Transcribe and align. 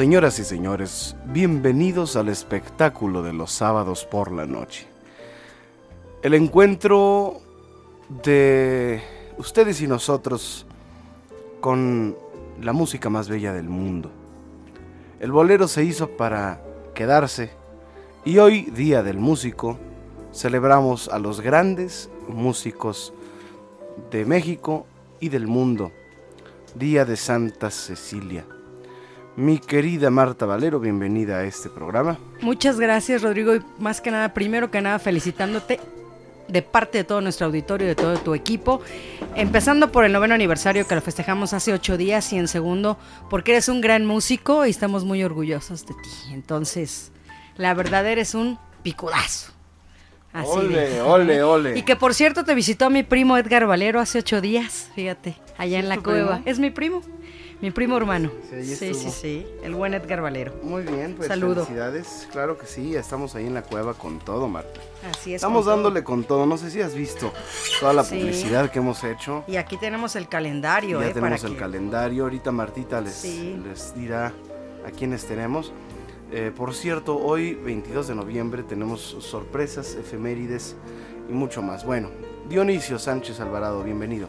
Señoras 0.00 0.38
y 0.38 0.44
señores, 0.44 1.14
bienvenidos 1.26 2.16
al 2.16 2.30
espectáculo 2.30 3.22
de 3.22 3.34
los 3.34 3.52
sábados 3.52 4.06
por 4.06 4.32
la 4.32 4.46
noche. 4.46 4.86
El 6.22 6.32
encuentro 6.32 7.42
de 8.08 9.02
ustedes 9.36 9.82
y 9.82 9.86
nosotros 9.86 10.64
con 11.60 12.16
la 12.62 12.72
música 12.72 13.10
más 13.10 13.28
bella 13.28 13.52
del 13.52 13.68
mundo. 13.68 14.10
El 15.20 15.32
bolero 15.32 15.68
se 15.68 15.84
hizo 15.84 16.08
para 16.08 16.62
quedarse 16.94 17.50
y 18.24 18.38
hoy, 18.38 18.70
Día 18.70 19.02
del 19.02 19.18
Músico, 19.18 19.76
celebramos 20.32 21.10
a 21.10 21.18
los 21.18 21.42
grandes 21.42 22.08
músicos 22.26 23.12
de 24.10 24.24
México 24.24 24.86
y 25.20 25.28
del 25.28 25.46
mundo. 25.46 25.92
Día 26.74 27.04
de 27.04 27.18
Santa 27.18 27.70
Cecilia. 27.70 28.46
Mi 29.40 29.58
querida 29.58 30.10
Marta 30.10 30.44
Valero, 30.44 30.80
bienvenida 30.80 31.38
a 31.38 31.44
este 31.44 31.70
programa. 31.70 32.18
Muchas 32.42 32.78
gracias, 32.78 33.22
Rodrigo, 33.22 33.54
y 33.54 33.62
más 33.78 34.02
que 34.02 34.10
nada, 34.10 34.34
primero 34.34 34.70
que 34.70 34.82
nada, 34.82 34.98
felicitándote 34.98 35.80
de 36.46 36.60
parte 36.60 36.98
de 36.98 37.04
todo 37.04 37.22
nuestro 37.22 37.46
auditorio, 37.46 37.88
de 37.88 37.94
todo 37.94 38.18
tu 38.18 38.34
equipo, 38.34 38.82
empezando 39.36 39.90
por 39.90 40.04
el 40.04 40.12
noveno 40.12 40.34
aniversario 40.34 40.86
que 40.86 40.94
lo 40.94 41.00
festejamos 41.00 41.54
hace 41.54 41.72
ocho 41.72 41.96
días 41.96 42.30
y 42.34 42.36
en 42.36 42.48
segundo 42.48 42.98
porque 43.30 43.52
eres 43.52 43.70
un 43.70 43.80
gran 43.80 44.04
músico 44.04 44.66
y 44.66 44.70
estamos 44.70 45.06
muy 45.06 45.24
orgullosos 45.24 45.86
de 45.86 45.94
ti. 45.94 46.32
Entonces, 46.32 47.10
la 47.56 47.72
verdad 47.72 48.06
eres 48.06 48.34
un 48.34 48.58
picudazo. 48.82 49.52
Así 50.34 50.50
ole, 50.50 51.00
ole, 51.00 51.42
ole. 51.42 51.78
Y 51.78 51.82
que 51.84 51.96
por 51.96 52.12
cierto 52.12 52.44
te 52.44 52.54
visitó 52.54 52.90
mi 52.90 53.04
primo 53.04 53.38
Edgar 53.38 53.64
Valero 53.64 54.00
hace 54.00 54.18
ocho 54.18 54.42
días, 54.42 54.90
fíjate, 54.94 55.36
allá 55.56 55.78
en 55.78 55.88
la 55.88 55.96
cueva. 55.96 56.42
Es 56.44 56.58
mi 56.58 56.68
primo. 56.68 57.00
Mi 57.60 57.70
primo 57.70 57.96
hermano. 57.98 58.30
Sí, 58.48 58.94
sí, 58.94 58.94
sí, 58.94 59.46
El 59.62 59.74
buen 59.74 59.92
Edgar 59.92 60.22
Valero. 60.22 60.54
Muy 60.62 60.82
bien, 60.82 61.14
pues 61.14 61.28
Saludo. 61.28 61.66
felicidades. 61.66 62.26
Claro 62.32 62.56
que 62.56 62.66
sí, 62.66 62.96
estamos 62.96 63.34
ahí 63.34 63.46
en 63.46 63.52
la 63.52 63.62
cueva 63.62 63.92
con 63.92 64.18
todo, 64.18 64.48
Marta. 64.48 64.80
Así 65.10 65.34
es. 65.34 65.36
Estamos 65.36 65.66
dándole 65.66 66.02
con 66.02 66.24
todo. 66.24 66.46
No 66.46 66.56
sé 66.56 66.70
si 66.70 66.80
has 66.80 66.94
visto 66.94 67.32
toda 67.78 67.92
la 67.92 68.02
publicidad 68.02 68.70
que 68.70 68.78
hemos 68.78 69.04
hecho. 69.04 69.44
Y 69.46 69.56
aquí 69.56 69.76
tenemos 69.76 70.16
el 70.16 70.26
calendario. 70.26 71.00
ya 71.00 71.08
eh, 71.08 71.12
tenemos 71.14 71.44
el 71.44 71.56
calendario. 71.58 72.24
Ahorita 72.24 72.50
Martita 72.50 73.00
les, 73.02 73.24
les 73.24 73.94
dirá 73.94 74.32
a 74.86 74.90
quiénes 74.90 75.26
tenemos. 75.26 75.72
Eh, 76.32 76.52
por 76.56 76.74
cierto, 76.74 77.18
hoy 77.18 77.54
22 77.54 78.08
de 78.08 78.14
noviembre 78.14 78.62
tenemos 78.62 79.00
sorpresas, 79.20 79.96
efemérides 79.96 80.76
y 81.28 81.32
mucho 81.32 81.60
más. 81.60 81.84
Bueno, 81.84 82.08
Dionisio 82.48 82.98
Sánchez 82.98 83.40
Alvarado, 83.40 83.82
bienvenido. 83.82 84.28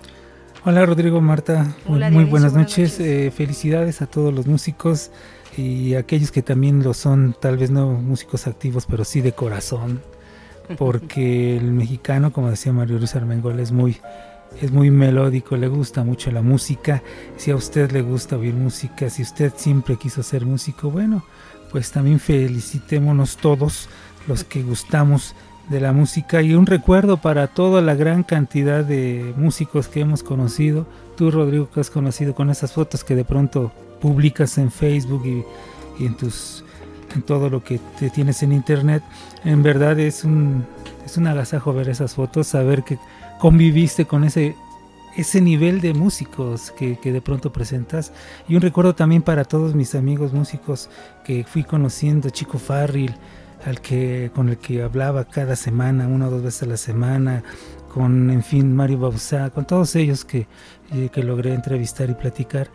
Hola 0.63 0.85
Rodrigo, 0.85 1.21
Marta, 1.21 1.75
muy, 1.87 2.25
buenas 2.25 2.53
noches. 2.53 2.99
Eh, 2.99 3.31
felicidades 3.35 4.03
a 4.03 4.05
todos 4.05 4.31
los 4.31 4.45
músicos 4.45 5.09
y 5.57 5.95
aquellos 5.95 6.31
que 6.31 6.43
también 6.43 6.83
lo 6.83 6.93
son, 6.93 7.35
tal 7.41 7.57
vez 7.57 7.71
no 7.71 7.87
músicos 7.87 8.45
activos, 8.45 8.85
pero 8.85 9.03
sí 9.03 9.21
de 9.21 9.31
corazón, 9.31 10.03
porque 10.77 11.57
el 11.57 11.71
mexicano, 11.71 12.31
como 12.31 12.51
decía 12.51 12.73
Mario 12.73 12.99
Luis 12.99 13.15
Armengol, 13.15 13.59
es 13.59 13.71
muy, 13.71 13.97
es 14.61 14.71
muy 14.71 14.91
melódico, 14.91 15.57
le 15.57 15.67
gusta 15.67 16.03
mucho 16.03 16.29
la 16.29 16.43
música. 16.43 17.01
Si 17.37 17.49
a 17.49 17.55
usted 17.55 17.91
le 17.91 18.03
gusta 18.03 18.37
oír 18.37 18.53
música, 18.53 19.09
si 19.09 19.23
usted 19.23 19.53
siempre 19.55 19.95
quiso 19.95 20.21
ser 20.21 20.45
músico, 20.45 20.91
bueno, 20.91 21.25
pues 21.71 21.89
también 21.89 22.19
felicitémonos 22.19 23.37
todos 23.37 23.89
los 24.27 24.43
que 24.43 24.61
gustamos 24.61 25.33
de 25.69 25.79
la 25.79 25.93
música 25.93 26.41
y 26.41 26.53
un 26.53 26.65
recuerdo 26.65 27.17
para 27.17 27.47
toda 27.47 27.81
la 27.81 27.95
gran 27.95 28.23
cantidad 28.23 28.83
de 28.83 29.33
músicos 29.37 29.87
que 29.87 30.01
hemos 30.01 30.23
conocido. 30.23 30.85
Tú, 31.15 31.31
Rodrigo, 31.31 31.69
que 31.69 31.79
has 31.79 31.89
conocido 31.89 32.35
con 32.35 32.49
esas 32.49 32.73
fotos 32.73 33.03
que 33.03 33.15
de 33.15 33.25
pronto 33.25 33.71
publicas 34.01 34.57
en 34.57 34.71
Facebook 34.71 35.23
y, 35.25 36.05
en 36.05 36.17
tus 36.17 36.63
en 37.13 37.21
todo 37.21 37.49
lo 37.49 37.63
que 37.63 37.79
te 37.99 38.09
tienes 38.09 38.41
en 38.41 38.53
internet. 38.53 39.03
En 39.43 39.63
verdad 39.63 39.99
es 39.99 40.23
un 40.23 40.65
es 41.05 41.17
un 41.17 41.27
agasajo 41.27 41.73
ver 41.73 41.89
esas 41.89 42.15
fotos, 42.15 42.47
saber 42.47 42.83
que 42.83 42.97
conviviste 43.39 44.05
con 44.05 44.23
ese 44.23 44.55
ese 45.17 45.41
nivel 45.41 45.81
de 45.81 45.93
músicos 45.93 46.71
que, 46.71 46.97
que, 46.97 47.11
de 47.11 47.19
pronto 47.21 47.51
presentas. 47.51 48.13
Y 48.47 48.55
un 48.55 48.61
recuerdo 48.61 48.95
también 48.95 49.21
para 49.21 49.43
todos 49.43 49.75
mis 49.75 49.93
amigos 49.93 50.31
músicos 50.31 50.89
que 51.25 51.43
fui 51.43 51.65
conociendo, 51.65 52.29
Chico 52.29 52.57
Farril, 52.57 53.13
al 53.65 53.81
que, 53.81 54.31
con 54.33 54.49
el 54.49 54.57
que 54.57 54.83
hablaba 54.83 55.25
cada 55.25 55.55
semana, 55.55 56.07
una 56.07 56.27
o 56.27 56.31
dos 56.31 56.43
veces 56.43 56.63
a 56.63 56.65
la 56.67 56.77
semana, 56.77 57.43
con, 57.93 58.29
en 58.29 58.43
fin, 58.43 58.75
Mario 58.75 58.99
Bausá, 58.99 59.49
con 59.49 59.65
todos 59.65 59.95
ellos 59.95 60.23
que, 60.25 60.47
eh, 60.93 61.09
que 61.11 61.23
logré 61.23 61.53
entrevistar 61.53 62.09
y 62.09 62.13
platicar. 62.13 62.69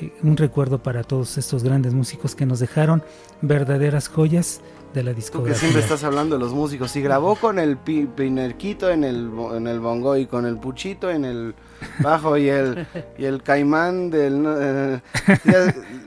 Eh, 0.00 0.12
un 0.22 0.36
recuerdo 0.36 0.82
para 0.82 1.04
todos 1.04 1.36
estos 1.38 1.62
grandes 1.62 1.92
músicos 1.92 2.34
que 2.34 2.46
nos 2.46 2.60
dejaron 2.60 3.02
verdaderas 3.42 4.08
joyas 4.08 4.60
de 4.92 5.02
la 5.02 5.12
discografía. 5.12 5.54
Tú 5.54 5.54
que 5.54 5.60
siempre 5.60 5.82
estás 5.82 6.04
hablando 6.04 6.36
de 6.36 6.40
los 6.40 6.52
músicos. 6.52 6.94
Y 6.96 7.02
grabó 7.02 7.36
con 7.36 7.58
el 7.58 7.76
pinerquito 7.76 8.90
en 8.90 9.04
el, 9.04 9.30
en 9.54 9.66
el 9.66 9.80
bongo 9.80 10.16
y 10.16 10.26
con 10.26 10.46
el 10.46 10.58
puchito 10.58 11.10
en 11.10 11.24
el 11.24 11.54
bajo 12.00 12.36
y 12.36 12.48
el, 12.48 12.86
y 13.18 13.24
el 13.24 13.42
caimán 13.42 14.10
del... 14.10 14.44
Eh, 14.46 15.00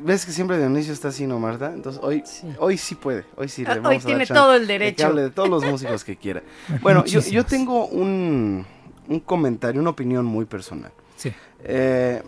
¿Ves 0.01 0.25
que 0.25 0.31
siempre 0.31 0.57
Dionisio 0.57 0.93
está 0.93 1.09
así, 1.09 1.25
no, 1.25 1.39
Marta? 1.39 1.71
Entonces 1.73 2.01
hoy 2.03 2.23
sí, 2.25 2.47
hoy 2.59 2.77
sí 2.77 2.95
puede. 2.95 3.25
Hoy 3.35 3.49
sí 3.49 3.65
le 3.65 3.79
Hoy 3.79 3.99
tiene 3.99 4.25
todo 4.25 4.53
el 4.53 4.67
derecho. 4.67 4.97
Que 4.97 5.03
hable 5.03 5.21
de 5.23 5.29
todos 5.31 5.49
los 5.49 5.65
músicos 5.65 6.03
que 6.03 6.15
quiera. 6.15 6.43
Bueno, 6.81 7.05
yo, 7.05 7.21
yo, 7.21 7.43
tengo 7.45 7.87
un, 7.87 8.65
un, 9.07 9.19
comentario, 9.19 9.81
una 9.81 9.89
opinión 9.89 10.25
muy 10.25 10.45
personal. 10.45 10.91
Sí. 11.15 11.33
Eh, 11.63 12.21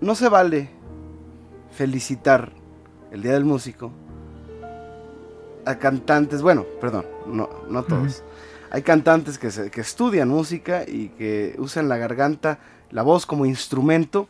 no 0.00 0.14
se 0.14 0.28
vale 0.28 0.70
felicitar 1.72 2.52
el 3.10 3.22
Día 3.22 3.32
del 3.32 3.44
Músico 3.44 3.92
a 5.64 5.78
cantantes, 5.78 6.42
bueno, 6.42 6.64
perdón, 6.80 7.06
no, 7.26 7.48
no 7.68 7.82
todos. 7.82 8.22
Hay 8.70 8.82
cantantes 8.82 9.38
que, 9.38 9.70
que 9.70 9.80
estudian 9.80 10.28
música 10.28 10.84
y 10.86 11.08
que 11.10 11.56
usan 11.58 11.88
la 11.88 11.96
garganta, 11.96 12.58
la 12.90 13.02
voz 13.02 13.26
como 13.26 13.46
instrumento. 13.46 14.28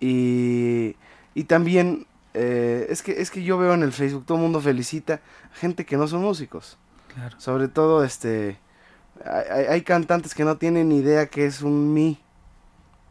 Y, 0.00 0.96
y 1.34 1.44
también 1.44 2.06
eh, 2.34 2.86
es, 2.88 3.02
que, 3.02 3.20
es 3.20 3.30
que 3.30 3.42
yo 3.42 3.58
veo 3.58 3.74
en 3.74 3.82
el 3.82 3.92
Facebook, 3.92 4.24
todo 4.24 4.38
el 4.38 4.42
mundo 4.42 4.60
felicita 4.60 5.20
a 5.52 5.56
gente 5.56 5.84
que 5.84 5.96
no 5.96 6.08
son 6.08 6.22
músicos. 6.22 6.78
Claro. 7.14 7.38
Sobre 7.38 7.68
todo, 7.68 8.04
este, 8.04 8.58
hay, 9.24 9.66
hay, 9.66 9.82
cantantes 9.82 10.34
que 10.34 10.44
no 10.44 10.56
tienen 10.56 10.88
ni 10.88 10.96
idea 10.96 11.26
que 11.26 11.44
es 11.44 11.60
un 11.60 11.92
mi 11.92 12.18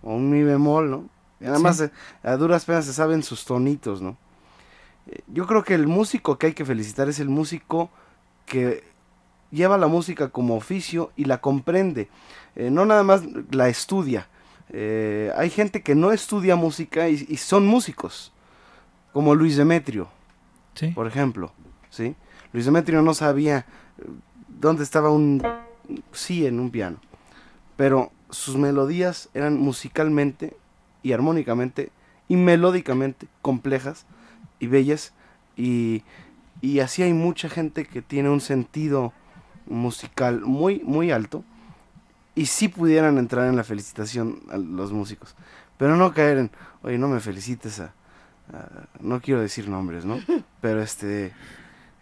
o 0.02 0.16
un 0.16 0.32
mi 0.32 0.42
bemol, 0.42 0.90
¿no? 0.90 1.10
Y 1.40 1.46
nada 1.46 1.60
más 1.60 1.82
eh, 1.82 1.92
a 2.24 2.36
duras 2.36 2.66
penas 2.66 2.86
se 2.86 2.94
saben 2.94 3.22
sus 3.22 3.46
tonitos, 3.46 4.02
¿no? 4.02 4.18
Yo 5.28 5.48
creo 5.48 5.64
que 5.64 5.74
el 5.74 5.88
músico 5.88 6.38
que 6.38 6.48
hay 6.48 6.54
que 6.54 6.66
felicitar 6.66 7.10
es 7.10 7.20
el 7.20 7.30
músico 7.30 7.90
que 8.46 8.84
lleva 9.52 9.78
la 9.78 9.88
música 9.88 10.30
como 10.30 10.56
oficio 10.56 11.12
y 11.16 11.26
la 11.26 11.40
comprende, 11.40 12.10
eh, 12.56 12.70
no 12.70 12.86
nada 12.86 13.04
más 13.04 13.24
la 13.52 13.68
estudia. 13.70 14.28
Eh, 14.70 15.32
hay 15.36 15.50
gente 15.50 15.82
que 15.82 15.96
no 15.96 16.12
estudia 16.12 16.56
música 16.56 17.10
y, 17.10 17.38
son 17.38 17.68
músicos, 17.68 18.32
como 19.12 19.36
Luis 19.36 19.58
Demetrio, 19.58 20.08
por 20.96 21.08
ejemplo. 21.08 21.52
¿sí? 21.90 22.16
Luis 22.54 22.66
Demetrio 22.66 23.02
no 23.02 23.14
sabía 23.14 23.66
eh, 23.98 24.04
dónde 24.48 24.84
estaba 24.84 25.12
un 25.12 25.44
sí 26.14 26.46
en 26.46 26.60
un 26.60 26.72
piano, 26.72 26.98
pero 27.76 28.12
sus 28.30 28.56
melodías 28.56 29.30
eran 29.34 29.60
musicalmente 29.60 30.56
y 31.04 31.12
armónicamente 31.12 31.92
y 32.30 32.38
melódicamente 32.38 33.28
complejas 33.42 34.06
y 34.62 34.68
bellas 34.68 35.12
y, 35.58 36.04
y 36.62 36.80
así 36.80 37.04
hay 37.04 37.14
mucha 37.14 37.50
gente 37.50 37.86
que 37.86 38.02
tiene 38.02 38.30
un 38.30 38.40
sentido 38.40 39.12
musical 39.66 40.42
muy 40.42 40.82
muy 40.86 41.12
alto 41.12 41.44
y 42.36 42.46
sí 42.46 42.70
pudieran 42.70 43.18
entrar 43.18 43.48
en 43.48 43.58
la 43.58 43.64
felicitación 43.64 44.40
a 44.50 44.58
los 44.58 44.94
músicos 44.94 45.36
pero 45.78 45.98
no 45.98 46.14
caer 46.14 46.38
en 46.38 46.52
oye 46.84 46.98
no 46.98 47.10
me 47.10 47.20
felicites 47.20 47.80
a, 47.80 47.94
no 49.00 49.20
quiero 49.20 49.42
decir 49.42 49.68
nombres 49.68 50.06
no 50.06 50.20
pero 50.62 50.82
este 50.82 51.34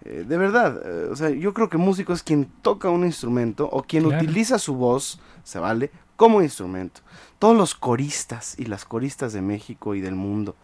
eh, 0.06 0.26
de 0.28 0.38
verdad 0.38 0.82
eh, 0.86 1.08
o 1.10 1.16
sea 1.16 1.30
yo 1.30 1.54
creo 1.54 1.70
que 1.70 1.78
músico 1.78 2.14
es 2.14 2.24
quien 2.24 2.46
toca 2.62 2.90
un 2.90 3.06
instrumento 3.06 3.70
o 3.72 3.84
quien 3.84 4.06
utiliza 4.06 4.60
su 4.60 4.76
voz 4.76 5.20
se 5.44 5.60
vale 5.60 5.92
como 6.16 6.42
instrumento. 6.42 7.00
Todos 7.40 7.56
los 7.56 7.76
coristas 7.76 8.60
y 8.60 8.66
las 8.66 8.84
coristas 8.84 9.32
de 9.32 9.42
México 9.42 9.96
y 9.96 10.02
del 10.02 10.16
mundo 10.16 10.58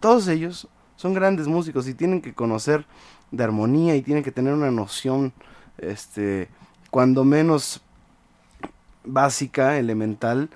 todos 0.00 0.28
ellos 0.28 0.66
son 1.00 1.14
grandes 1.14 1.48
músicos 1.48 1.88
y 1.88 1.94
tienen 1.94 2.20
que 2.20 2.34
conocer 2.34 2.84
de 3.30 3.42
armonía 3.42 3.96
y 3.96 4.02
tienen 4.02 4.22
que 4.22 4.32
tener 4.32 4.52
una 4.52 4.70
noción, 4.70 5.32
este, 5.78 6.50
cuando 6.90 7.24
menos 7.24 7.80
básica, 9.02 9.78
elemental, 9.78 10.50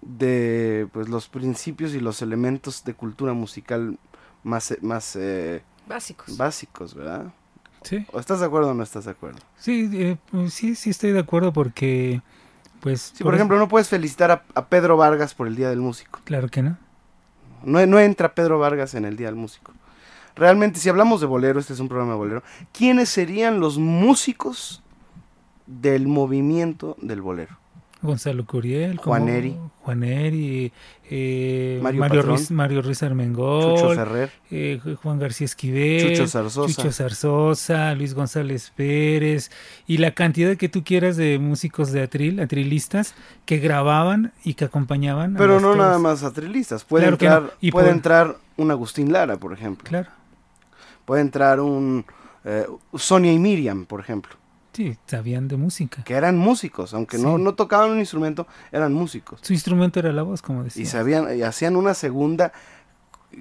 de 0.00 0.88
pues 0.92 1.08
los 1.08 1.28
principios 1.28 1.94
y 1.94 2.00
los 2.00 2.22
elementos 2.22 2.82
de 2.82 2.94
cultura 2.94 3.34
musical 3.34 3.96
más, 4.42 4.74
más 4.82 5.14
eh, 5.14 5.62
básicos. 5.86 6.36
básicos, 6.36 6.92
¿verdad? 6.96 7.32
Sí. 7.82 8.04
¿O 8.12 8.18
estás 8.18 8.40
de 8.40 8.46
acuerdo 8.46 8.70
o 8.70 8.74
no 8.74 8.82
estás 8.82 9.04
de 9.04 9.12
acuerdo? 9.12 9.38
Sí, 9.56 9.88
eh, 9.92 10.16
pues 10.32 10.54
sí, 10.54 10.74
sí 10.74 10.90
estoy 10.90 11.12
de 11.12 11.20
acuerdo 11.20 11.52
porque, 11.52 12.20
pues... 12.80 13.12
Sí, 13.14 13.22
por, 13.22 13.36
ejemplo, 13.36 13.58
no 13.60 13.68
puedes 13.68 13.88
felicitar 13.88 14.32
a, 14.32 14.42
a, 14.56 14.66
Pedro 14.66 14.96
Vargas 14.96 15.34
por 15.34 15.46
el 15.46 15.54
Día 15.54 15.70
del 15.70 15.80
Músico. 15.80 16.20
Claro 16.24 16.48
que 16.48 16.62
no. 16.62 16.78
No, 17.62 17.86
no 17.86 18.00
entra 18.00 18.34
Pedro 18.34 18.58
Vargas 18.58 18.94
en 18.94 19.04
el 19.04 19.16
Día 19.16 19.28
del 19.28 19.36
Músico 19.36 19.72
realmente, 20.36 20.80
si 20.80 20.88
hablamos 20.88 21.20
de 21.20 21.26
bolero, 21.26 21.60
este 21.60 21.72
es 21.72 21.80
un 21.80 21.88
programa 21.88 22.12
de 22.12 22.18
bolero, 22.18 22.42
¿quiénes 22.72 23.08
serían 23.08 23.60
los 23.60 23.78
músicos 23.78 24.82
del 25.66 26.06
movimiento 26.06 26.96
del 27.00 27.20
bolero? 27.20 27.58
Gonzalo 28.04 28.44
Curiel, 28.44 28.98
Juan 28.98 29.30
Eri, 29.30 29.56
Juan 29.80 30.04
Eri, 30.04 30.70
eh, 31.10 31.80
Mario, 31.82 32.20
Ruiz, 32.20 32.50
Mario 32.50 32.82
Ruiz 32.82 33.02
Armengol, 33.02 33.76
Chucho 33.76 33.94
Ferrer, 33.94 34.30
eh, 34.50 34.78
Juan 35.02 35.18
García 35.18 35.46
Esquivel, 35.46 36.10
Chucho 36.10 36.28
Zarzosa. 36.28 36.74
Chucho 36.74 36.92
Zarzosa, 36.92 37.94
Luis 37.94 38.12
González 38.12 38.72
Pérez 38.76 39.50
y 39.86 39.96
la 39.96 40.10
cantidad 40.12 40.54
que 40.56 40.68
tú 40.68 40.84
quieras 40.84 41.16
de 41.16 41.38
músicos 41.38 41.92
de 41.92 42.02
atril, 42.02 42.40
atrilistas 42.40 43.14
que 43.46 43.56
grababan 43.56 44.32
y 44.44 44.52
que 44.52 44.66
acompañaban. 44.66 45.34
Pero 45.38 45.58
no 45.58 45.74
nada 45.74 45.98
más 45.98 46.24
atrilistas, 46.24 46.84
puede 46.84 47.06
entrar, 47.06 47.54
y 47.62 47.70
puede 47.70 47.88
entrar 47.88 48.36
un 48.58 48.70
Agustín 48.70 49.12
Lara, 49.12 49.38
por 49.38 49.54
ejemplo. 49.54 49.88
Claro. 49.88 50.10
Puede 51.04 51.22
entrar 51.22 51.60
un 51.60 52.04
eh, 52.44 52.66
Sonia 52.94 53.32
y 53.32 53.38
Miriam, 53.38 53.86
por 53.86 54.00
ejemplo. 54.00 54.36
Sí, 54.72 54.98
sabían 55.06 55.46
de 55.46 55.56
música. 55.56 56.02
Que 56.02 56.14
eran 56.14 56.36
músicos, 56.36 56.94
aunque 56.94 57.16
no, 57.16 57.38
no 57.38 57.54
tocaban 57.54 57.92
un 57.92 58.00
instrumento, 58.00 58.46
eran 58.72 58.92
músicos. 58.92 59.40
Su 59.42 59.52
instrumento 59.52 60.00
era 60.00 60.12
la 60.12 60.22
voz, 60.22 60.42
como 60.42 60.64
decía. 60.64 60.82
Y, 60.82 60.86
sabían, 60.86 61.38
y 61.38 61.42
hacían 61.42 61.76
una 61.76 61.94
segunda 61.94 62.52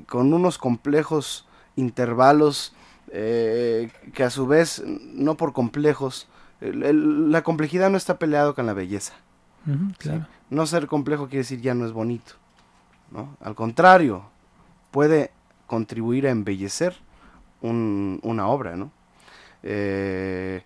con 0.07 0.31
unos 0.31 0.57
complejos 0.59 1.47
intervalos 1.75 2.75
eh, 3.11 3.91
que 4.13 4.23
a 4.23 4.29
su 4.29 4.45
vez, 4.45 4.83
no 4.85 5.35
por 5.35 5.53
complejos, 5.53 6.27
la 6.61 7.41
complejidad 7.41 7.89
no 7.89 7.97
está 7.97 8.19
peleado 8.19 8.55
con 8.55 8.65
la 8.65 8.73
belleza. 8.73 9.13
claro. 9.97 10.27
No 10.49 10.67
ser 10.67 10.85
complejo 10.85 11.25
quiere 11.27 11.39
decir 11.39 11.61
ya 11.61 11.73
no 11.73 11.85
es 11.85 11.93
bonito. 11.93 12.33
¿no? 13.11 13.35
Al 13.41 13.55
contrario, 13.55 14.25
puede 14.91 15.31
contribuir 15.65 16.27
a 16.27 16.31
embellecer 16.31 16.95
una 17.69 18.47
obra. 18.47 18.75
¿no? 18.75 18.91
Eh, 19.63 20.63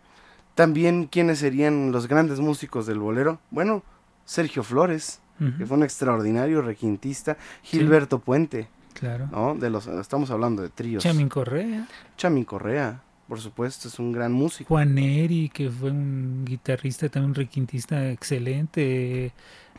también, 0.56 1.06
¿quiénes 1.06 1.40
serían 1.40 1.92
los 1.92 2.08
grandes 2.08 2.40
músicos 2.40 2.88
del 2.88 3.00
bolero? 3.00 3.40
Bueno, 3.52 3.84
Sergio 4.26 4.64
Flores, 4.64 5.22
que 5.58 5.66
fue 5.66 5.78
un 5.78 5.84
extraordinario 5.84 6.62
requintista, 6.62 7.38
Gilberto 7.62 8.20
Puente. 8.20 8.68
Claro. 8.94 9.30
¿no? 9.32 9.54
De 9.54 9.70
los, 9.70 9.86
estamos 9.86 10.32
hablando 10.32 10.64
de 10.64 10.70
tríos. 10.70 11.04
Chamin 11.04 11.30
Correa. 11.30 11.88
Chamin 12.18 12.44
Correa, 12.44 13.02
por 13.28 13.40
supuesto, 13.40 13.88
es 13.88 14.00
un 14.00 14.12
gran 14.12 14.32
músico. 14.32 14.70
Juan 14.70 14.98
Eri, 14.98 15.50
que 15.50 15.70
fue 15.70 15.92
un 15.92 16.44
guitarrista, 16.44 17.08
también 17.08 17.30
un 17.30 17.36
requintista 17.36 18.10
excelente. 18.10 19.34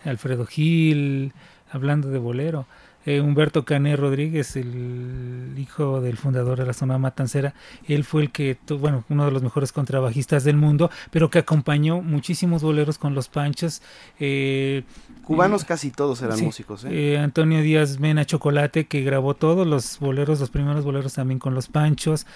Alfredo 0.04 0.46
Gil, 0.46 1.32
hablando 1.72 2.08
de 2.08 2.18
bolero. 2.18 2.66
Eh, 3.08 3.22
Humberto 3.22 3.64
Cané 3.64 3.96
Rodríguez, 3.96 4.54
el 4.56 5.54
hijo 5.56 6.02
del 6.02 6.18
fundador 6.18 6.58
de 6.58 6.66
la 6.66 6.74
zona 6.74 6.98
matancera, 6.98 7.54
él 7.86 8.04
fue 8.04 8.20
el 8.20 8.30
que, 8.30 8.58
bueno, 8.78 9.02
uno 9.08 9.24
de 9.24 9.30
los 9.30 9.42
mejores 9.42 9.72
contrabajistas 9.72 10.44
del 10.44 10.58
mundo, 10.58 10.90
pero 11.10 11.30
que 11.30 11.38
acompañó 11.38 12.02
muchísimos 12.02 12.62
boleros 12.62 12.98
con 12.98 13.14
los 13.14 13.30
panchos. 13.30 13.80
Eh, 14.20 14.82
Cubanos 15.22 15.64
casi 15.64 15.90
todos 15.90 16.20
eran 16.20 16.38
músicos. 16.38 16.84
¿eh? 16.86 17.16
Antonio 17.16 17.62
Díaz 17.62 17.98
Mena 17.98 18.26
Chocolate, 18.26 18.86
que 18.88 19.00
grabó 19.00 19.32
todos 19.32 19.66
los 19.66 19.98
boleros, 20.00 20.38
los 20.40 20.50
primeros 20.50 20.84
boleros 20.84 21.14
también 21.14 21.38
con 21.38 21.54
los 21.54 21.68
panchos. 21.68 22.26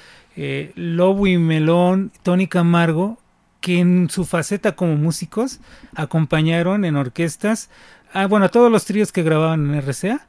Lobo 0.74 1.26
y 1.26 1.36
Melón, 1.36 2.12
Tony 2.22 2.46
Camargo, 2.46 3.18
que 3.60 3.78
en 3.78 4.08
su 4.08 4.24
faceta 4.24 4.74
como 4.74 4.96
músicos 4.96 5.60
acompañaron 5.94 6.86
en 6.86 6.96
orquestas, 6.96 7.68
a, 8.14 8.26
bueno, 8.26 8.46
a 8.46 8.48
todos 8.48 8.72
los 8.72 8.86
tríos 8.86 9.12
que 9.12 9.22
grababan 9.22 9.74
en 9.74 9.82
RCA 9.82 10.28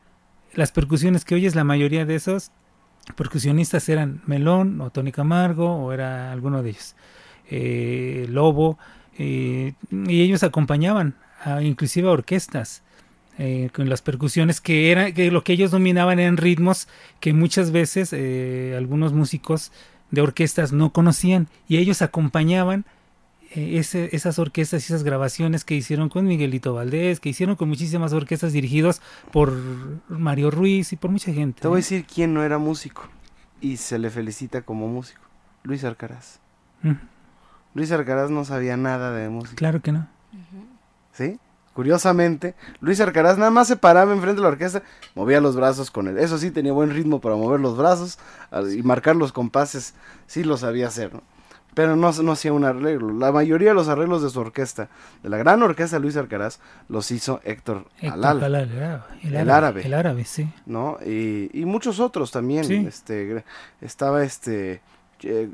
las 0.53 0.72
percusiones 0.72 1.25
que 1.25 1.36
oyes, 1.36 1.55
la 1.55 1.63
mayoría 1.63 2.05
de 2.05 2.15
esos 2.15 2.51
percusionistas 3.15 3.89
eran 3.89 4.22
Melón 4.25 4.79
o 4.81 4.89
Tony 4.89 5.12
Camargo 5.12 5.75
o 5.75 5.91
era 5.91 6.31
alguno 6.31 6.63
de 6.63 6.69
ellos. 6.69 6.95
Eh, 7.50 8.25
Lobo, 8.29 8.77
eh, 9.17 9.74
y 9.91 10.22
ellos 10.22 10.43
acompañaban 10.43 11.15
a, 11.43 11.62
inclusive 11.62 12.07
a 12.07 12.12
orquestas. 12.12 12.83
Eh, 13.39 13.72
con 13.74 13.89
las 13.89 14.03
percusiones 14.03 14.62
que 14.62 14.91
era 14.91 15.12
que 15.12 15.31
lo 15.31 15.43
que 15.43 15.53
ellos 15.53 15.72
dominaban 15.72 16.19
eran 16.19 16.38
ritmos 16.38 16.88
que 17.19 17.33
muchas 17.33 17.72
veces 17.72 18.13
algunos 18.77 19.12
músicos 19.12 19.72
de 20.12 20.22
orquestas 20.22 20.72
no 20.72 20.93
conocían 20.93 21.48
y 21.67 21.77
ellos 21.77 22.03
acompañaban 22.03 22.86
eh, 23.55 23.77
esas 24.12 24.39
orquestas 24.39 24.83
y 24.83 24.86
esas 24.93 25.03
grabaciones 25.03 25.63
que 25.63 25.75
hicieron 25.75 26.10
con 26.10 26.25
Miguelito 26.25 26.74
Valdés, 26.74 27.19
que 27.19 27.29
hicieron 27.29 27.55
con 27.55 27.69
muchísimas 27.69 28.12
orquestas 28.12 28.51
dirigidos 28.51 29.00
por 29.31 29.53
Mario 30.10 30.50
Ruiz 30.50 30.91
y 30.91 30.95
por 30.95 31.12
mucha 31.12 31.31
gente. 31.31 31.62
Te 31.62 31.67
voy 31.67 31.77
a 31.77 31.79
¿eh? 31.79 31.83
decir 31.83 32.05
quién 32.05 32.33
no 32.33 32.43
era 32.43 32.57
músico 32.57 33.03
y 33.62 33.77
se 33.77 34.00
le 34.00 34.10
felicita 34.10 34.63
como 34.63 34.88
músico. 34.88 35.22
Luis 35.62 35.83
Arcaraz. 35.83 36.39
Luis 37.75 37.91
Arcaraz 37.91 38.31
no 38.31 38.43
sabía 38.43 38.75
nada 38.75 39.12
de 39.12 39.29
música. 39.29 39.55
Claro 39.55 39.81
que 39.81 39.91
no. 39.91 40.07
¿Sí? 41.12 41.39
Curiosamente, 41.74 42.55
Luis 42.81 43.00
Arcaraz 43.01 43.38
nada 43.38 43.51
más 43.51 43.67
se 43.67 43.75
paraba 43.75 44.13
enfrente 44.13 44.38
de 44.38 44.43
la 44.43 44.50
orquesta, 44.50 44.83
movía 45.15 45.41
los 45.41 45.55
brazos 45.55 45.91
con 45.91 46.07
él. 46.07 46.17
Eso 46.17 46.38
sí, 46.38 46.51
tenía 46.51 46.72
buen 46.72 46.91
ritmo 46.91 47.22
para 47.22 47.36
mover 47.36 47.60
los 47.60 47.77
brazos 47.77 48.19
y 48.75 48.81
marcar 48.83 49.15
los 49.15 49.31
compases, 49.31 49.95
sí 50.27 50.43
lo 50.43 50.57
sabía 50.57 50.88
hacer, 50.88 51.13
¿no? 51.13 51.22
Pero 51.74 51.96
no, 51.96 52.12
no 52.12 52.32
hacía 52.32 52.53
un 52.53 52.65
arreglo. 52.65 53.13
La 53.13 53.32
mayoría 53.32 53.70
de 53.70 53.75
los 53.75 53.88
arreglos 53.88 54.22
de 54.22 54.30
su 54.30 54.39
orquesta, 54.39 54.89
de 55.22 55.30
la 55.30 55.38
gran 55.38 55.62
orquesta 55.63 56.00
Luis 56.00 56.18
Arcaraz, 56.18 56.60
los 56.89 57.10
hizo 57.12 57.42
Héctor, 57.44 57.86
Héctor 58.00 58.13
Alal, 58.13 58.38
el, 59.22 59.50
árabe, 59.50 59.86
el, 59.86 59.94
árabe, 59.94 60.25
sí. 60.25 60.50
¿No? 60.65 60.98
Y, 61.06 61.50
y 61.53 61.65
muchos 61.65 62.00
otros 62.00 62.32
también. 62.32 62.88
Este, 62.88 63.44
estaba 63.82 64.24
este... 64.24 64.82
Eh, 65.24 65.50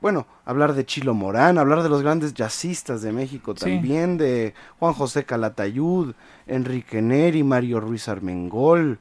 bueno, 0.00 0.26
hablar 0.44 0.74
de 0.74 0.84
Chilo 0.84 1.14
Morán, 1.14 1.58
hablar 1.58 1.82
de 1.82 1.88
los 1.88 2.02
grandes 2.02 2.34
jazzistas 2.34 3.00
de 3.00 3.12
México 3.12 3.54
también, 3.54 4.18
de 4.18 4.52
Juan 4.78 4.92
José 4.92 5.24
Calatayud, 5.24 6.14
Enrique 6.46 7.00
Neri, 7.00 7.42
Mario 7.42 7.80
Ruiz 7.80 8.06
Armengol, 8.08 8.98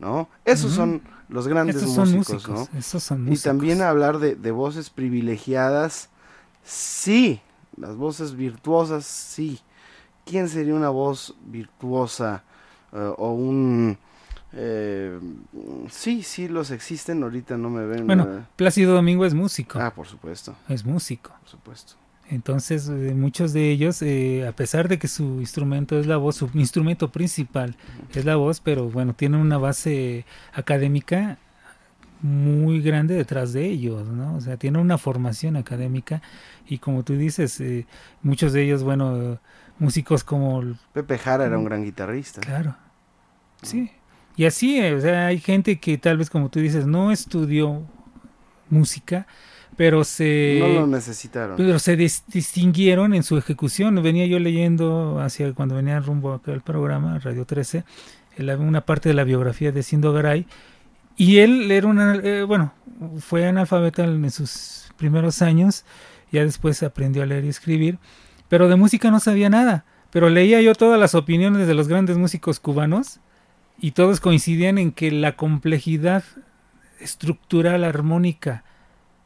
¿no? 0.00 0.28
Esos 0.44 0.72
son 0.72 1.02
los 1.28 1.46
grandes 1.48 1.82
músicos, 1.82 2.48
¿no? 2.48 2.68
Esos 2.78 3.02
son 3.02 3.30
Y 3.32 3.36
también 3.36 3.82
hablar 3.82 4.18
de, 4.18 4.34
de, 4.34 4.50
voces 4.50 4.90
privilegiadas, 4.90 6.08
sí, 6.64 7.40
las 7.76 7.96
voces 7.96 8.34
virtuosas, 8.34 9.04
sí. 9.04 9.60
¿Quién 10.24 10.48
sería 10.48 10.74
una 10.74 10.90
voz 10.90 11.34
virtuosa 11.46 12.42
eh, 12.92 13.12
o 13.16 13.32
un 13.32 13.98
eh, 14.52 15.18
sí, 15.90 16.22
sí, 16.22 16.48
los 16.48 16.70
existen, 16.70 17.22
ahorita 17.22 17.56
no 17.56 17.70
me 17.70 17.84
ven. 17.84 18.06
Bueno, 18.06 18.46
Plácido 18.56 18.94
Domingo 18.94 19.24
es 19.24 19.34
músico. 19.34 19.78
Ah, 19.78 19.92
por 19.94 20.06
supuesto. 20.06 20.54
Es 20.68 20.84
músico. 20.84 21.32
Por 21.40 21.48
supuesto. 21.48 21.94
Entonces, 22.30 22.88
eh, 22.88 23.14
muchos 23.14 23.52
de 23.52 23.70
ellos, 23.70 24.02
eh, 24.02 24.46
a 24.46 24.52
pesar 24.52 24.88
de 24.88 24.98
que 24.98 25.08
su 25.08 25.40
instrumento 25.40 25.98
es 25.98 26.06
la 26.06 26.18
voz, 26.18 26.36
su 26.36 26.50
instrumento 26.54 27.10
principal 27.10 27.76
es 28.14 28.24
la 28.24 28.36
voz, 28.36 28.60
pero 28.60 28.90
bueno, 28.90 29.14
tienen 29.14 29.40
una 29.40 29.56
base 29.56 30.26
académica 30.52 31.38
muy 32.20 32.82
grande 32.82 33.14
detrás 33.14 33.52
de 33.52 33.64
ellos, 33.66 34.08
¿no? 34.08 34.34
O 34.34 34.40
sea, 34.40 34.56
tienen 34.56 34.80
una 34.80 34.98
formación 34.98 35.56
académica 35.56 36.20
y 36.66 36.78
como 36.78 37.02
tú 37.02 37.14
dices, 37.14 37.60
eh, 37.60 37.86
muchos 38.22 38.52
de 38.52 38.64
ellos, 38.64 38.82
bueno, 38.82 39.38
músicos 39.78 40.24
como... 40.24 40.62
Pepe 40.92 41.18
Jara 41.18 41.46
era 41.46 41.56
un 41.56 41.64
gran 41.64 41.84
guitarrista. 41.84 42.40
Claro. 42.40 42.76
Sí. 43.62 43.90
Y 44.36 44.44
así, 44.44 44.78
eh, 44.78 44.94
o 44.94 45.00
sea, 45.00 45.26
hay 45.26 45.38
gente 45.38 45.78
que 45.80 45.98
tal 45.98 46.18
vez, 46.18 46.30
como 46.30 46.48
tú 46.48 46.60
dices, 46.60 46.86
no 46.86 47.10
estudió 47.10 47.82
música, 48.70 49.26
pero 49.78 50.02
se... 50.02 50.58
No 50.58 50.80
lo 50.80 50.86
necesitaron. 50.88 51.56
Pero 51.56 51.78
se 51.78 51.94
distinguieron 51.96 53.14
en 53.14 53.22
su 53.22 53.38
ejecución. 53.38 54.02
Venía 54.02 54.26
yo 54.26 54.40
leyendo 54.40 55.20
hacia 55.20 55.54
cuando 55.54 55.76
venía 55.76 56.00
rumbo 56.00 56.32
acá 56.32 56.52
al 56.52 56.62
programa, 56.62 57.20
Radio 57.20 57.44
13, 57.44 57.84
una 58.58 58.80
parte 58.80 59.08
de 59.08 59.14
la 59.14 59.22
biografía 59.22 59.70
de 59.70 59.84
Sindo 59.84 60.12
Garay, 60.12 60.48
y 61.16 61.38
él 61.38 61.70
era 61.70 61.86
una, 61.86 62.16
eh, 62.16 62.42
bueno, 62.42 62.74
fue 63.20 63.46
analfabeta 63.46 64.02
en 64.02 64.30
sus 64.32 64.90
primeros 64.96 65.42
años, 65.42 65.84
ya 66.32 66.44
después 66.44 66.82
aprendió 66.82 67.22
a 67.22 67.26
leer 67.26 67.44
y 67.44 67.48
escribir, 67.48 67.98
pero 68.48 68.68
de 68.68 68.74
música 68.74 69.12
no 69.12 69.20
sabía 69.20 69.48
nada. 69.48 69.84
Pero 70.10 70.28
leía 70.28 70.60
yo 70.60 70.74
todas 70.74 70.98
las 70.98 71.14
opiniones 71.14 71.68
de 71.68 71.74
los 71.74 71.86
grandes 71.86 72.18
músicos 72.18 72.58
cubanos 72.58 73.20
y 73.78 73.92
todos 73.92 74.18
coincidían 74.18 74.78
en 74.78 74.90
que 74.90 75.12
la 75.12 75.36
complejidad 75.36 76.24
estructural 76.98 77.84
armónica 77.84 78.64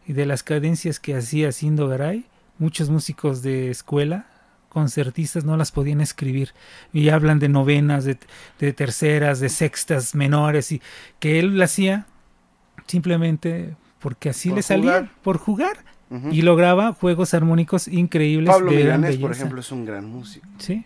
y 0.07 0.13
de 0.13 0.27
las 0.27 0.43
cadencias 0.43 1.01
que 1.01 1.15
hacía 1.15 1.53
Sindo 1.53 1.89
Garay, 1.89 2.27
muchos 2.59 2.91
músicos 2.91 3.43
de 3.43 3.71
escuela, 3.71 4.27
concertistas, 4.69 5.45
no 5.45 5.57
las 5.57 5.73
podían 5.73 6.01
escribir. 6.01 6.51
Y 6.93 7.09
hablan 7.11 7.39
de 7.39 7.49
novenas, 7.49 8.05
de, 8.05 8.73
terceras, 8.73 9.41
de 9.41 9.49
sextas 9.49 10.15
menores, 10.15 10.73
y 10.73 10.81
que 11.21 11.39
él 11.39 11.57
lo 11.57 11.65
hacía 11.65 12.07
simplemente 12.87 13.77
porque 14.01 14.31
así 14.31 14.51
le 14.51 14.63
salía, 14.63 15.11
por 15.23 15.39
jugar. 15.39 15.85
Y 16.31 16.43
lograba 16.43 16.93
juegos 16.93 17.33
armónicos 17.33 17.89
increíbles. 17.89 18.51
Pablo 18.51 18.71
Milanés, 18.71 19.17
por 19.17 19.33
ejemplo, 19.33 19.61
es 19.61 19.73
un 19.73 19.87
gran 19.87 20.05
músico. 20.05 20.47
Sí. 20.59 20.85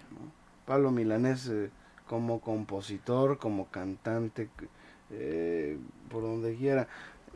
Pablo 0.64 0.92
Milanés... 0.92 1.48
Eh, 1.48 1.70
como 2.06 2.40
compositor, 2.40 3.38
como 3.38 3.66
cantante, 3.66 4.48
eh, 5.10 5.76
por 6.08 6.22
donde 6.22 6.54
quiera. 6.54 6.88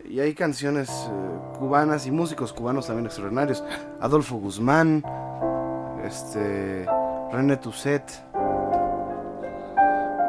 Y 0.08 0.20
hay 0.20 0.34
canciones 0.34 0.88
eh, 0.90 1.56
cubanas 1.58 2.06
y 2.06 2.10
músicos 2.10 2.52
cubanos 2.52 2.86
también 2.86 3.06
extraordinarios. 3.06 3.62
Adolfo 4.00 4.36
Guzmán, 4.36 5.04
este, 6.04 6.86
René 7.32 7.56
Tusset. 7.58 8.02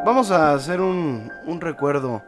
Vamos 0.06 0.32
a 0.32 0.54
hacer 0.54 0.82
un, 0.82 1.32
un 1.46 1.62
recuerdo 1.62 2.22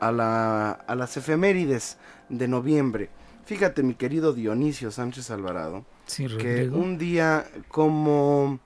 a, 0.00 0.12
la, 0.12 0.72
a 0.72 0.94
las 0.94 1.16
efemérides 1.16 1.98
de 2.28 2.48
noviembre. 2.48 3.10
Fíjate, 3.44 3.82
mi 3.82 3.94
querido 3.94 4.32
Dionisio 4.32 4.90
Sánchez 4.90 5.30
Alvarado, 5.30 5.84
que 6.16 6.70
un 6.72 6.96
día 6.96 7.44
como 7.68 8.58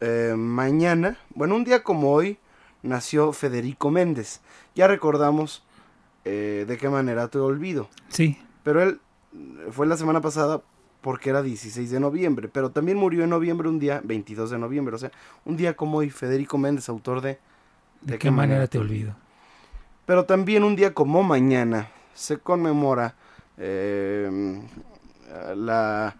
eh, 0.00 0.34
mañana, 0.36 1.16
bueno, 1.34 1.56
un 1.56 1.64
día 1.64 1.82
como 1.82 2.12
hoy, 2.12 2.38
nació 2.82 3.32
Federico 3.32 3.90
Méndez. 3.90 4.40
Ya 4.76 4.86
recordamos 4.86 5.65
eh, 6.26 6.64
de 6.66 6.76
qué 6.76 6.88
manera 6.88 7.28
te 7.28 7.38
olvido. 7.38 7.88
Sí. 8.08 8.38
Pero 8.62 8.82
él 8.82 9.00
fue 9.70 9.86
la 9.86 9.96
semana 9.96 10.20
pasada 10.20 10.62
porque 11.00 11.30
era 11.30 11.42
16 11.42 11.90
de 11.90 12.00
noviembre, 12.00 12.48
pero 12.48 12.70
también 12.70 12.98
murió 12.98 13.24
en 13.24 13.30
noviembre 13.30 13.68
un 13.68 13.78
día, 13.78 14.00
22 14.02 14.50
de 14.50 14.58
noviembre, 14.58 14.94
o 14.94 14.98
sea, 14.98 15.12
un 15.44 15.56
día 15.56 15.74
como 15.74 15.98
hoy, 15.98 16.10
Federico 16.10 16.58
Méndez, 16.58 16.88
autor 16.88 17.20
de 17.20 17.38
¿De, 18.00 18.18
qué, 18.18 18.30
manera, 18.30 18.66
te 18.66 18.78
olvido? 18.78 19.14
Pero 20.04 20.24
también 20.24 20.64
un 20.64 20.76
día 20.76 20.92
como 20.94 21.22
mañana 21.22 21.88
se 22.14 22.38
conmemora 22.38 23.14
la 25.56 26.16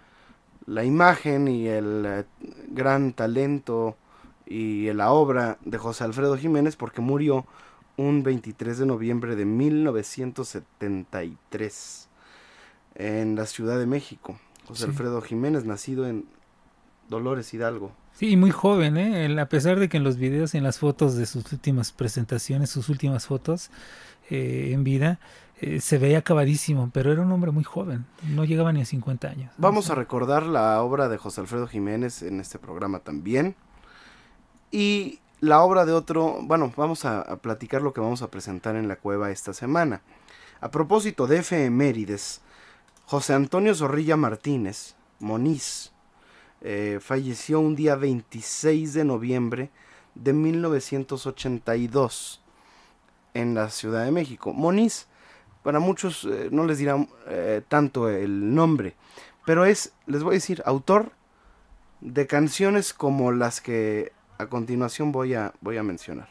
la 0.67 0.85
imagen 0.85 1.49
y 1.49 1.69
el 1.69 2.05
eh, 2.07 2.25
gran 2.69 3.13
talento 3.13 3.97
y 4.45 4.93
la 4.93 5.11
obra 5.13 5.59
de 5.65 5.79
José 5.79 6.05
Alfredo 6.05 6.37
Jiménez 6.37 6.77
porque 6.77 7.01
murió 7.01 7.47
un 7.97 8.23
23 8.23 8.79
de 8.79 8.87
noviembre 8.87 9.35
de 9.37 9.45
1973 9.45 12.09
en 12.95 13.37
la 13.37 13.47
Ciudad 13.47 13.79
de 13.79 13.87
México. 13.87 14.39
José 14.67 14.85
Alfredo 14.85 15.23
Jiménez, 15.23 15.65
nacido 15.65 16.07
en 16.07 16.27
Dolores 17.09 17.55
Hidalgo. 17.55 17.93
Sí, 18.15 18.37
muy 18.37 18.51
joven, 18.51 18.97
¿eh? 18.97 19.41
a 19.41 19.49
pesar 19.49 19.79
de 19.79 19.89
que 19.89 19.99
en 19.99 20.05
los 20.05 20.17
videos 20.17 20.55
y 20.55 20.59
en 20.59 20.65
las 20.65 20.79
fotos 20.79 21.17
de 21.17 21.27
sus 21.27 21.53
últimas 21.53 21.93
presentaciones, 21.93 22.71
sus 22.71 22.89
últimas 22.89 23.27
fotos 23.27 23.71
eh, 24.31 24.71
en 24.73 24.85
vida, 24.85 25.21
eh, 25.61 25.81
se 25.81 25.99
veía 25.99 26.19
acabadísimo, 26.19 26.91
pero 26.93 27.13
era 27.13 27.23
un 27.23 27.31
hombre 27.31 27.51
muy 27.51 27.65
joven, 27.65 28.07
no 28.23 28.45
llegaba 28.45 28.73
ni 28.73 28.81
a 28.81 28.87
50 28.87 29.29
años. 29.29 29.53
Vamos 29.59 29.91
a 29.91 29.95
recordar 29.95 30.45
la 30.45 30.83
obra 30.83 31.09
de 31.09 31.19
José 31.19 31.43
Alfredo 31.43 31.67
Jiménez 31.67 32.23
en 32.23 32.41
este 32.41 32.59
programa 32.59 33.01
también. 33.01 33.55
Y 34.71 35.21
la 35.41 35.63
obra 35.63 35.85
de 35.85 35.93
otro, 35.93 36.39
bueno, 36.43 36.73
vamos 36.77 37.05
a, 37.05 37.37
platicar 37.37 37.83
lo 37.83 37.93
que 37.93 38.01
vamos 38.01 38.23
a 38.23 38.31
presentar 38.31 38.77
en 38.77 38.89
la 38.89 38.97
cueva 38.97 39.31
esta 39.31 39.53
semana. 39.53 40.01
A 40.61 40.71
propósito 40.71 41.27
de 41.27 41.39
efemérides, 41.39 42.41
José 43.05 43.35
Antonio 43.35 43.75
Zorrilla 43.75 44.17
Martínez, 44.17 44.95
Moniz, 45.21 45.93
eh, 46.63 46.99
falleció 47.01 47.61
un 47.61 47.77
día 47.77 47.97
26 47.97 48.95
de 48.95 49.05
noviembre 49.05 49.71
de 50.15 50.33
1982 50.33 52.43
en 53.35 53.55
la 53.55 53.69
Ciudad 53.71 54.05
de 54.05 54.13
México. 54.13 54.55
Moniz 54.55 55.07
para 55.63 55.81
muchos 55.81 56.25
eh, 56.25 56.49
no 56.51 56.65
les 56.65 56.79
dirán 56.79 57.09
eh, 57.27 57.61
tanto 57.69 58.09
el 58.09 58.55
nombre, 58.55 58.97
pero 59.45 59.65
es, 59.65 59.93
les 60.07 60.23
voy 60.23 60.35
a 60.35 60.41
decir, 60.41 60.63
autor 60.65 61.13
de 62.01 62.27
canciones 62.27 62.95
como 62.95 63.33
las 63.33 63.61
que 63.61 64.13
a 64.39 64.47
continuación 64.47 65.13
voy 65.13 65.35
a, 65.35 65.53
voy 65.61 65.77
a 65.77 65.83
mencionar. 65.83 66.29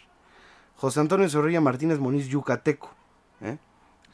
José 0.77 1.00
Antonio 1.00 1.29
Zorrilla 1.29 1.62
Martínez 1.62 2.00
Moniz 2.00 2.27
Yucateco. 2.27 2.91
¿eh? 3.41 3.57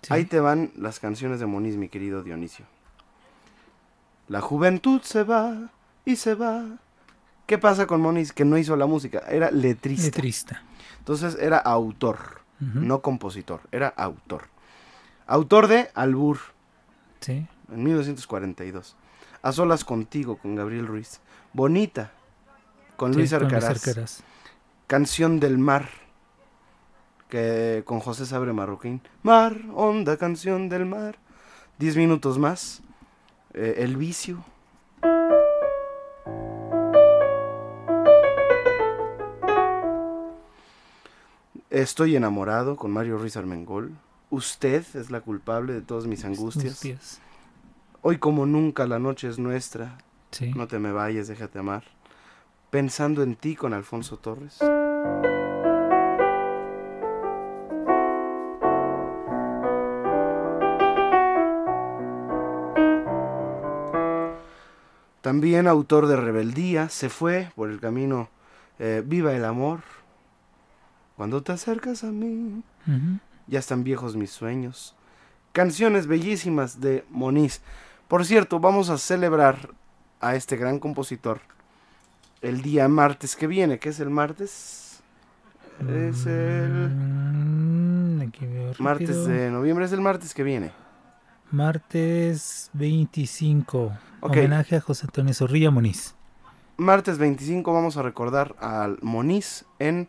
Ahí 0.10 0.26
te 0.26 0.40
van 0.40 0.72
las 0.78 1.00
canciones 1.00 1.40
de 1.40 1.46
Moniz, 1.46 1.76
mi 1.76 1.90
querido 1.90 2.24
Dionisio. 2.24 2.66
La 4.28 4.42
juventud 4.42 5.02
se 5.02 5.24
va 5.24 5.72
y 6.06 6.16
se 6.16 6.36
va. 6.36 6.66
¿Qué 7.46 7.58
pasa 7.58 7.86
con 7.86 8.02
Moniz? 8.02 8.32
Que 8.32 8.46
no 8.46 8.58
hizo 8.58 8.76
la 8.76 8.86
música, 8.86 9.20
era 9.30 9.52
letrista. 9.52 10.06
Letrista. 10.06 10.64
Entonces 11.00 11.38
era 11.40 11.58
autor, 11.58 12.42
no 12.60 13.02
compositor, 13.02 13.62
era 13.72 13.90
autor. 13.90 14.44
Autor 15.28 15.68
de 15.68 15.90
Albur. 15.96 16.38
Sí. 17.20 17.48
En 17.72 17.84
1942. 17.84 18.96
A 19.42 19.52
solas 19.52 19.84
contigo 19.84 20.38
con 20.38 20.56
Gabriel 20.56 20.88
Ruiz. 20.88 21.20
Bonita 21.54 22.12
con 23.02 23.14
Luis 23.14 23.34
Arcaraz. 23.34 24.22
Canción 24.86 25.40
del 25.40 25.58
mar 25.58 25.90
que 27.30 27.82
con 27.84 28.00
José 28.00 28.28
Sabre 28.28 28.54
Marroquín. 28.54 29.02
Mar, 29.24 29.60
onda, 29.74 30.18
canción 30.18 30.70
del 30.70 30.86
mar. 30.86 31.18
Diez 31.80 31.98
minutos 31.98 32.38
más. 32.38 32.84
Eh, 33.56 33.78
el 33.80 33.98
vicio. 33.98 34.46
Estoy 41.72 42.16
enamorado 42.16 42.76
con 42.76 42.92
Mario 42.92 43.18
Ruiz 43.18 43.36
Armengol. 43.36 43.98
Usted 44.30 44.86
es 44.94 45.10
la 45.10 45.22
culpable 45.22 45.74
de 45.74 45.82
todas 45.82 46.06
mis 46.06 46.24
angustias. 46.24 47.20
Hoy 48.04 48.20
como 48.20 48.46
nunca 48.46 48.86
la 48.86 49.00
noche 49.00 49.28
es 49.28 49.40
nuestra. 49.40 49.98
No 50.56 50.68
te 50.68 50.78
me 50.78 50.92
vayas, 50.92 51.28
déjate 51.28 51.58
amar. 51.58 51.84
Pensando 52.72 53.22
en 53.22 53.36
ti 53.36 53.58
con 53.58 53.74
Alfonso 53.74 54.16
Torres. 54.16 54.58
También 65.20 65.68
autor 65.68 66.08
de 66.08 66.16
Rebeldía, 66.16 66.88
se 66.88 67.10
fue 67.10 67.52
por 67.58 67.70
el 67.70 67.82
camino 67.82 68.30
eh, 68.80 69.04
Viva 69.06 69.34
el 69.34 69.44
Amor. 69.44 69.82
Cuando 71.18 71.44
te 71.44 71.52
acercas 71.52 72.06
a 72.06 72.12
mí, 72.12 72.64
ya 73.48 73.60
están 73.60 73.84
viejos 73.84 74.16
mis 74.16 74.32
sueños. 74.32 74.96
Canciones 75.52 76.08
bellísimas 76.08 76.80
de 76.80 77.04
Moniz. 77.10 77.60
Por 78.08 78.26
cierto, 78.26 78.62
vamos 78.62 78.90
a 78.90 78.98
celebrar 78.98 79.72
a 80.22 80.36
este 80.36 80.56
gran 80.56 80.80
compositor 80.80 81.42
el 82.42 82.62
día 82.62 82.88
martes 82.88 83.36
que 83.36 83.48
viene. 83.48 83.80
¿Qué 83.80 83.90
es 83.90 84.00
el 84.00 84.10
martes? 84.10 85.02
Es 85.80 86.26
el... 86.26 86.90
Mm, 86.90 88.32
martes 88.80 89.26
de 89.26 89.50
noviembre, 89.50 89.86
es 89.86 89.92
el 89.92 90.02
martes 90.02 90.34
que 90.34 90.44
viene. 90.44 90.72
Martes 91.52 92.70
25. 92.74 93.92
Homenaje 94.22 94.76
a 94.76 94.82
José 94.82 95.06
Antonio 95.06 95.34
Zorrilla 95.34 95.72
Moniz. 95.72 96.16
Martes 96.78 97.18
25 97.18 97.74
vamos 97.74 97.98
a 97.98 98.02
recordar 98.02 98.56
al 98.60 98.98
Moniz 99.02 99.66
en, 99.78 100.08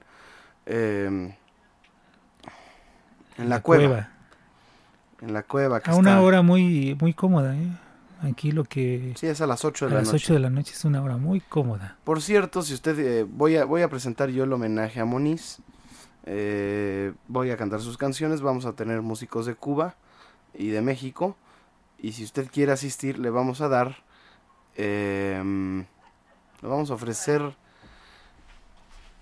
em, 0.66 1.32
en 3.38 3.48
la, 3.48 3.60
cueva. 3.60 4.10
En 5.20 5.32
la 5.32 5.42
cueva. 5.42 5.80
a 5.84 5.94
una 5.96 6.20
hora 6.20 6.42
muy, 6.42 6.96
muy 7.00 7.12
cómoda. 7.12 7.56
¿eh? 7.56 7.68
Aquí 8.22 8.52
lo 8.52 8.64
que... 8.64 9.14
Sí, 9.16 9.26
es 9.26 9.40
a 9.40 9.46
las 9.46 9.64
8 9.64 9.86
de 9.86 9.92
a 9.92 9.94
la 9.96 10.00
las 10.02 10.14
8 10.14 10.34
de 10.34 10.38
la 10.38 10.50
noche 10.50 10.72
es 10.74 10.84
una 10.84 11.02
hora 11.02 11.16
muy 11.16 11.40
cómoda. 11.40 11.98
Por 12.04 12.22
cierto, 12.22 12.62
si 12.62 12.72
usted... 12.72 12.98
Eh, 12.98 13.26
voy, 13.28 13.56
a, 13.56 13.64
voy 13.64 13.82
a 13.82 13.88
presentar 13.88 14.30
yo 14.30 14.44
el 14.44 14.52
homenaje 14.52 15.00
a 15.00 15.04
Moniz. 15.04 15.58
Eh, 16.24 17.12
voy 17.26 17.50
a 17.50 17.56
cantar 17.56 17.80
sus 17.80 17.98
canciones. 17.98 18.40
Vamos 18.40 18.64
a 18.64 18.74
tener 18.74 19.02
músicos 19.02 19.46
de 19.46 19.56
Cuba 19.56 19.96
y 20.54 20.68
de 20.68 20.82
México. 20.82 21.36
Y 21.98 22.12
si 22.12 22.22
usted 22.22 22.48
quiere 22.48 22.70
asistir, 22.70 23.18
le 23.18 23.30
vamos 23.30 23.60
a 23.60 23.68
dar, 23.68 24.04
em, 24.76 25.80
le 26.60 26.68
vamos 26.68 26.90
a 26.90 26.94
ofrecer 26.94 27.56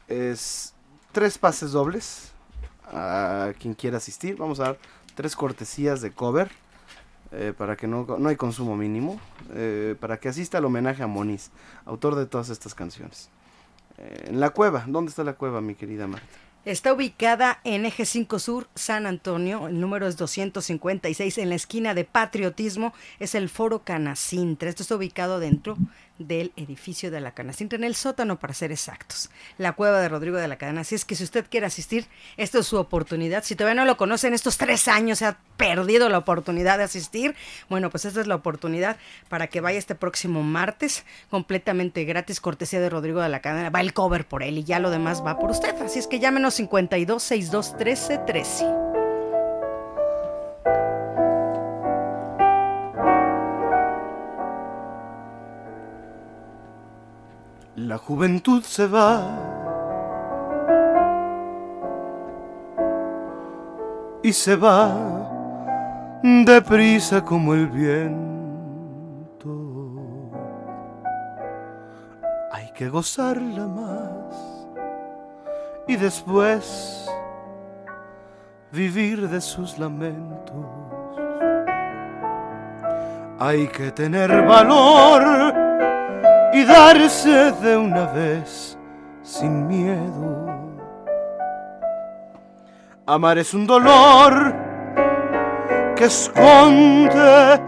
es, 0.09 0.75
tres 1.13 1.39
pases 1.39 1.73
dobles 1.73 2.33
a 2.93 3.53
quien 3.59 3.75
quiera 3.75 3.97
asistir. 3.97 4.37
Vamos 4.37 4.61
a 4.61 4.65
dar 4.65 4.79
tres 5.15 5.37
cortesías 5.37 6.03
de 6.03 6.11
cover. 6.11 6.51
Eh, 7.33 7.53
para 7.57 7.77
que 7.77 7.87
no, 7.87 8.05
no 8.19 8.29
hay 8.29 8.35
consumo 8.35 8.77
mínimo, 8.77 9.21
eh, 9.55 9.95
para 10.01 10.19
que 10.19 10.29
asista 10.29 10.59
al 10.59 10.65
homenaje 10.65 11.05
a 11.05 11.07
Moniz, 11.07 11.51
autor 11.85 12.17
de 12.17 12.27
todas 12.27 12.51
estas 12.51 12.75
canciones. 12.75 13.31
Eh, 13.99 14.31
en 14.31 14.41
la 14.41 14.51
cueva, 14.51 14.85
¿dónde 14.89 15.11
está 15.11 15.23
la 15.23 15.35
cueva, 15.35 15.61
mi 15.61 15.77
querida 15.77 16.09
Marta? 16.09 16.27
Está 16.65 16.93
ubicada 16.93 17.61
en 17.65 17.87
Eje 17.87 18.05
5 18.05 18.39
Sur, 18.39 18.69
San 18.75 19.07
Antonio. 19.07 19.69
El 19.69 19.81
número 19.81 20.07
es 20.07 20.17
256 20.17 21.39
en 21.39 21.49
la 21.49 21.55
esquina 21.55 21.95
de 21.95 22.05
Patriotismo. 22.05 22.93
Es 23.19 23.35
el 23.35 23.49
Foro 23.49 23.83
Canacintra. 23.83 24.69
Esto 24.69 24.83
está 24.83 24.97
ubicado 24.97 25.41
dentro 25.41 25.79
del 26.21 26.53
edificio 26.57 27.11
de 27.11 27.21
la 27.21 27.33
Canacintra, 27.33 27.77
en 27.77 27.85
el 27.85 27.97
sótano 27.97 28.39
para 28.39 28.55
ser 28.55 28.71
exactos. 28.71 29.31
La 29.59 29.73
cueva 29.73 30.01
de 30.01 30.09
Rodrigo 30.09 30.37
de 30.37 30.47
la 30.47 30.57
Cadena. 30.57 30.83
Así 30.83 30.95
es 30.95 31.05
que 31.05 31.17
si 31.17 31.25
usted 31.25 31.47
quiere 31.51 31.67
asistir, 31.67 32.07
esta 32.37 32.59
es 32.59 32.67
su 32.67 32.77
oportunidad. 32.77 33.43
Si 33.43 33.57
todavía 33.57 33.83
no 33.83 33.87
lo 33.87 33.97
conoce 33.97 34.29
en 34.29 34.35
estos 34.35 34.59
tres 34.59 34.87
años, 34.87 35.19
se 35.19 35.27
ha 35.27 35.39
perdido 35.57 36.09
la 36.09 36.19
oportunidad 36.19 36.79
de 36.79 36.85
asistir, 36.85 37.35
bueno, 37.69 37.91
pues 37.91 38.05
esta 38.05 38.21
es 38.21 38.27
la 38.27 38.35
oportunidad 38.35 38.97
para 39.29 39.47
que 39.47 39.61
vaya 39.61 39.79
este 39.79 39.95
próximo 39.95 40.43
martes, 40.43 41.05
completamente 41.31 42.05
gratis, 42.05 42.41
cortesía 42.41 42.81
de 42.81 42.91
Rodrigo 42.91 43.21
de 43.21 43.29
la 43.29 43.41
Cadena. 43.41 43.71
Va 43.71 43.81
el 43.81 43.93
cover 43.93 44.27
por 44.27 44.43
él 44.43 44.59
y 44.59 44.65
ya 44.65 44.79
lo 44.79 44.91
demás 44.91 45.25
va 45.25 45.39
por 45.39 45.51
usted. 45.51 45.75
Así 45.83 45.99
es 45.99 46.07
que 46.07 46.21
llámenos 46.21 46.55
52 46.55 47.23
62 47.23 47.77
13 47.77 48.19
13. 48.27 48.90
La 57.87 57.97
juventud 57.97 58.63
se 58.63 58.87
va. 58.87 59.23
Y 64.23 64.35
se 64.35 64.55
va 64.55 64.93
deprisa 66.23 67.25
como 67.25 67.55
el 67.55 67.69
viento. 67.69 69.49
Hay 72.53 72.71
que 72.75 72.91
gozarla 72.91 73.67
más 73.67 74.67
y 75.89 75.97
después 75.97 77.11
vivir 78.73 79.27
de 79.27 79.41
sus 79.41 79.79
lamentos. 79.79 80.67
Hay 83.39 83.69
que 83.69 83.91
tener 83.91 84.47
valor 84.47 85.70
y 86.53 86.65
darse 86.65 87.53
de 87.53 87.77
una 87.77 88.07
vez 88.07 88.77
sin 89.23 89.67
miedo. 89.67 90.47
Amar 93.07 93.39
es 93.39 93.55
un 93.55 93.67
dolor 93.67 94.55
que 95.97 96.05
esconde 96.05 97.61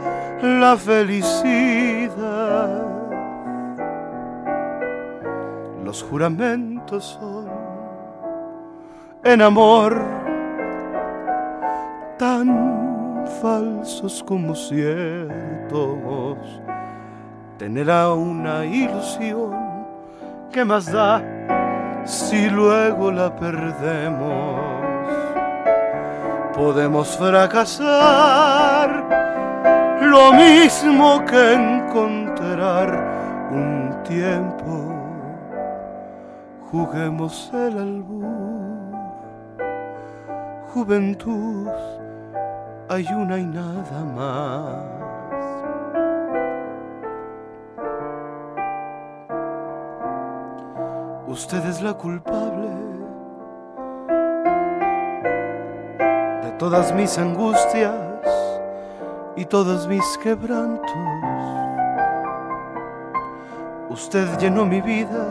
la 0.42 0.76
felicidad. 0.76 2.12
Los 5.84 6.02
juramentos 6.02 7.18
son 7.20 7.50
en 9.24 9.42
amor 9.42 10.00
tan 12.18 13.24
falsos 13.40 14.24
como 14.26 14.54
ciertos 14.54 15.98
tener 17.62 17.88
a 17.92 18.12
una 18.12 18.64
ilusión 18.64 19.54
que 20.50 20.64
más 20.64 20.90
da 20.90 21.22
si 22.04 22.50
luego 22.50 23.12
la 23.12 23.36
perdemos. 23.36 24.60
Podemos 26.56 27.16
fracasar 27.16 28.90
lo 30.02 30.32
mismo 30.32 31.24
que 31.24 31.52
encontrar 31.52 32.88
un 33.52 33.94
tiempo. 34.02 34.96
Juguemos 36.68 37.48
el 37.54 37.78
albur, 37.78 38.98
juventud, 40.74 41.68
hay 42.88 43.06
una 43.06 43.38
y 43.38 43.44
nada 43.44 44.04
más. 44.16 44.91
Usted 51.32 51.64
es 51.64 51.80
la 51.80 51.94
culpable 51.94 52.68
de 56.42 56.50
todas 56.58 56.92
mis 56.92 57.16
angustias 57.16 57.94
y 59.34 59.46
todos 59.46 59.88
mis 59.88 60.04
quebrantos. 60.22 60.92
Usted 63.88 64.28
llenó 64.38 64.66
mi 64.66 64.82
vida 64.82 65.24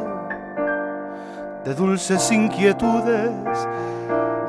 de 1.63 1.75
dulces 1.75 2.31
inquietudes 2.31 3.67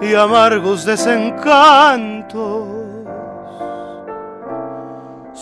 y 0.00 0.14
amargos 0.14 0.86
desencantos. 0.86 2.81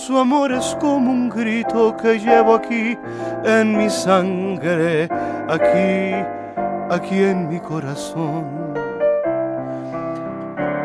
Su 0.06 0.16
amor 0.16 0.50
es 0.50 0.74
como 0.80 1.12
un 1.12 1.28
grito 1.28 1.94
que 1.94 2.18
llevo 2.18 2.54
aquí 2.54 2.96
en 3.44 3.76
mi 3.76 3.90
sangre, 3.90 5.06
aquí, 5.46 6.14
aquí 6.88 7.22
en 7.22 7.50
mi 7.50 7.60
corazón. 7.60 8.72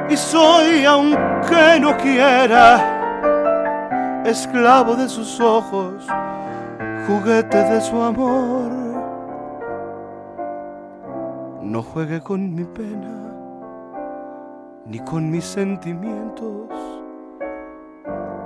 Y 0.09 0.17
soy, 0.17 0.83
aunque 0.83 1.79
no 1.79 1.95
quiera, 1.95 4.21
esclavo 4.25 4.95
de 4.95 5.07
sus 5.07 5.39
ojos, 5.39 6.05
juguete 7.07 7.57
de 7.57 7.79
su 7.79 8.01
amor. 8.01 8.69
No 11.61 11.81
juegue 11.81 12.19
con 12.19 12.53
mi 12.53 12.65
pena, 12.65 13.31
ni 14.85 14.99
con 14.99 15.31
mis 15.31 15.45
sentimientos, 15.45 16.67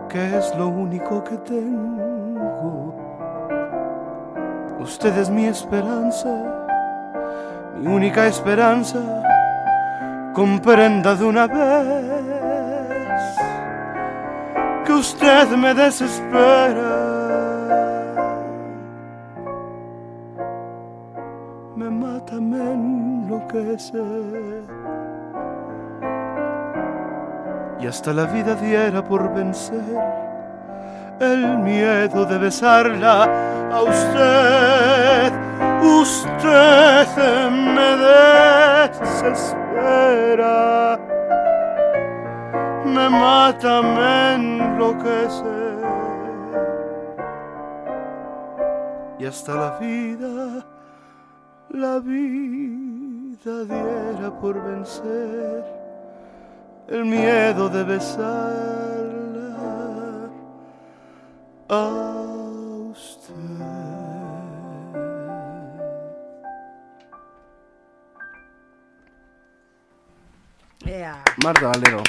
que 0.09 0.37
es 0.37 0.53
lo 0.55 0.67
único 0.67 1.23
que 1.23 1.37
tengo. 1.37 2.95
Usted 4.79 5.15
es 5.17 5.29
mi 5.29 5.45
esperanza, 5.45 6.29
mi 7.77 7.87
única 7.87 8.25
esperanza, 8.25 8.99
comprenda 10.33 11.15
de 11.15 11.25
una 11.25 11.47
vez 11.47 12.09
que 14.85 14.93
usted 14.93 15.47
me 15.49 15.73
desespera. 15.75 17.09
Me 21.75 21.89
mata, 21.89 22.35
me 22.35 22.73
enloquece. 22.73 23.99
Y 27.79 27.87
hasta 27.87 28.11
la 28.11 28.25
vida 28.25 28.55
diera 28.55 29.01
por 29.03 29.33
vencer 29.33 29.79
el 31.19 31.57
miedo 31.59 32.25
de 32.25 32.37
besarla 32.37 33.23
a 33.71 33.81
usted. 33.81 35.31
Usted 35.81 37.07
me 37.49 37.95
desespera, 38.91 40.99
me 42.85 43.09
mata, 43.09 43.81
me 43.81 44.35
enloquece. 44.35 45.79
Y 49.19 49.25
hasta 49.25 49.55
la 49.55 49.79
vida, 49.79 50.65
la 51.69 51.99
vida 51.99 53.63
diera 53.67 54.31
por 54.41 54.61
vencer 54.61 55.78
el 56.89 57.05
miedo 57.05 57.69
de 57.69 57.83
besarla 57.83 58.29
a 61.69 61.87
usted. 62.91 63.33
Yeah. 70.85 71.23
Marta 71.43 71.67
Valero. 71.67 72.03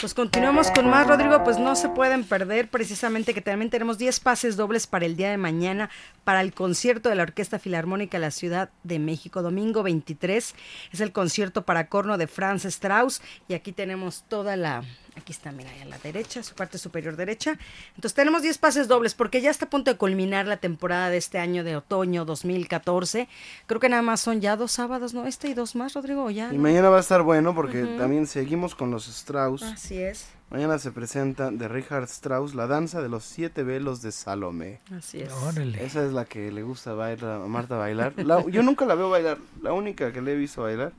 Pues 0.00 0.14
continuamos 0.14 0.70
con 0.70 0.88
más, 0.88 1.08
Rodrigo. 1.08 1.42
Pues 1.42 1.58
no 1.58 1.74
se 1.74 1.88
pueden 1.88 2.22
perder 2.22 2.70
precisamente 2.70 3.34
que 3.34 3.40
también 3.40 3.68
tenemos 3.68 3.98
10 3.98 4.20
pases 4.20 4.56
dobles 4.56 4.86
para 4.86 5.06
el 5.06 5.16
día 5.16 5.28
de 5.28 5.38
mañana 5.38 5.90
para 6.22 6.40
el 6.40 6.54
concierto 6.54 7.08
de 7.08 7.16
la 7.16 7.24
Orquesta 7.24 7.58
Filarmónica 7.58 8.16
de 8.16 8.20
la 8.22 8.30
Ciudad 8.30 8.70
de 8.84 9.00
México. 9.00 9.42
Domingo 9.42 9.82
23 9.82 10.54
es 10.92 11.00
el 11.00 11.10
concierto 11.10 11.62
para 11.62 11.88
corno 11.88 12.16
de 12.16 12.28
Franz 12.28 12.64
Strauss 12.64 13.20
y 13.48 13.54
aquí 13.54 13.72
tenemos 13.72 14.22
toda 14.28 14.54
la... 14.54 14.84
Aquí 15.18 15.32
está, 15.32 15.50
mira, 15.52 15.68
a 15.82 15.84
la 15.84 15.98
derecha, 15.98 16.42
su 16.42 16.54
parte 16.54 16.78
superior 16.78 17.16
derecha. 17.16 17.58
Entonces 17.96 18.14
tenemos 18.14 18.40
10 18.42 18.56
pases 18.58 18.86
dobles 18.88 19.14
porque 19.14 19.40
ya 19.40 19.50
está 19.50 19.64
a 19.66 19.70
punto 19.70 19.90
de 19.90 19.96
culminar 19.96 20.46
la 20.46 20.58
temporada 20.58 21.10
de 21.10 21.16
este 21.16 21.38
año 21.38 21.64
de 21.64 21.76
otoño 21.76 22.24
2014. 22.24 23.28
Creo 23.66 23.80
que 23.80 23.88
nada 23.88 24.02
más 24.02 24.20
son 24.20 24.40
ya 24.40 24.56
dos 24.56 24.72
sábados, 24.72 25.14
¿no? 25.14 25.26
Este 25.26 25.48
y 25.48 25.54
dos 25.54 25.74
más, 25.74 25.94
Rodrigo, 25.94 26.24
¿o 26.24 26.30
ya. 26.30 26.50
Y 26.52 26.56
¿no? 26.56 26.62
mañana 26.62 26.88
va 26.88 26.98
a 26.98 27.00
estar 27.00 27.22
bueno 27.22 27.54
porque 27.54 27.84
también 27.98 28.26
seguimos 28.26 28.74
con 28.74 28.90
los 28.90 29.08
Strauss. 29.08 29.62
Así 29.62 30.00
es, 30.00 30.28
Mañana 30.50 30.78
se 30.78 30.92
presenta 30.92 31.50
de 31.50 31.68
Richard 31.68 32.04
Strauss 32.04 32.54
la 32.54 32.66
danza 32.66 33.02
de 33.02 33.10
los 33.10 33.22
siete 33.24 33.64
velos 33.64 34.00
de 34.00 34.12
Salomé. 34.12 34.80
así 34.96 35.20
es. 35.20 35.30
Órale. 35.30 35.84
Esa 35.84 36.06
es 36.06 36.12
la 36.12 36.24
que 36.24 36.50
le 36.50 36.62
gusta 36.62 36.94
bailar, 36.94 37.42
a 37.42 37.46
Marta 37.46 37.76
bailar. 37.76 38.14
La- 38.16 38.42
yo 38.48 38.62
nunca 38.62 38.86
la 38.86 38.94
veo 38.94 39.10
bailar. 39.10 39.36
La 39.62 39.74
única 39.74 40.10
que 40.10 40.22
le 40.22 40.32
he 40.32 40.36
visto 40.36 40.62
bailar 40.62 40.92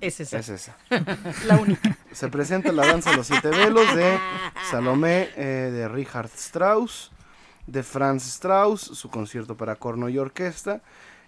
Es 0.00 0.20
esa, 0.20 0.38
es 0.38 0.48
esa. 0.48 0.76
la 1.46 1.56
única. 1.56 1.96
Se 2.12 2.28
presenta 2.28 2.70
la 2.72 2.86
danza 2.86 3.10
de 3.10 3.16
los 3.16 3.26
siete 3.26 3.48
velos 3.48 3.94
de 3.96 4.18
Salomé, 4.70 5.28
eh, 5.36 5.70
de 5.72 5.88
Richard 5.88 6.30
Strauss, 6.36 7.10
de 7.66 7.82
Franz 7.82 8.24
Strauss, 8.26 8.80
su 8.80 9.10
concierto 9.10 9.56
para 9.56 9.74
corno 9.76 10.08
y 10.08 10.18
orquesta, 10.18 10.80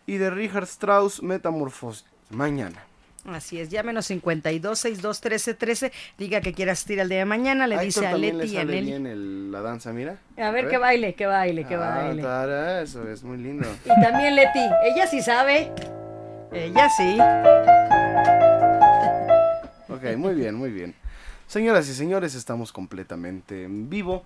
y 0.06 0.16
de 0.18 0.30
Richard 0.30 0.64
Strauss, 0.64 1.22
Metamorfosis. 1.22 2.04
Mañana. 2.30 2.84
Así 3.26 3.60
es, 3.60 3.68
llámenos 3.68 4.06
52 4.06 4.78
62 4.78 5.20
13 5.20 5.54
13. 5.54 5.92
Diga 6.16 6.40
que 6.40 6.54
quiere 6.54 6.70
asistir 6.70 7.00
al 7.02 7.08
día 7.10 7.18
de 7.18 7.24
mañana. 7.26 7.66
Le 7.66 7.74
A 7.76 7.80
dice 7.80 8.06
a 8.06 8.16
le 8.16 8.32
Leti 8.32 8.54
y 8.54 8.56
a 8.56 8.64
Nelly. 8.64 8.86
bien 8.86 9.06
el- 9.06 9.52
la 9.52 9.60
danza, 9.60 9.92
mira. 9.92 10.16
A 10.38 10.50
ver 10.52 10.68
que 10.68 10.78
baile, 10.78 11.14
que 11.14 11.26
baile, 11.26 11.66
que 11.66 11.74
Ah, 11.74 11.78
baile. 12.04 12.22
tara, 12.22 12.80
eso 12.80 13.06
es 13.10 13.22
muy 13.22 13.36
lindo. 13.36 13.68
Y 13.84 14.00
también 14.00 14.36
Leti, 14.36 14.60
ella 14.84 15.06
sí 15.06 15.20
sabe. 15.20 15.70
Ella 16.52 16.88
sí. 16.90 17.18
Ok, 19.88 20.16
muy 20.16 20.34
bien, 20.34 20.54
muy 20.54 20.70
bien. 20.70 20.94
Señoras 21.46 21.88
y 21.88 21.94
señores, 21.94 22.34
estamos 22.34 22.72
completamente 22.72 23.64
en 23.64 23.90
vivo. 23.90 24.22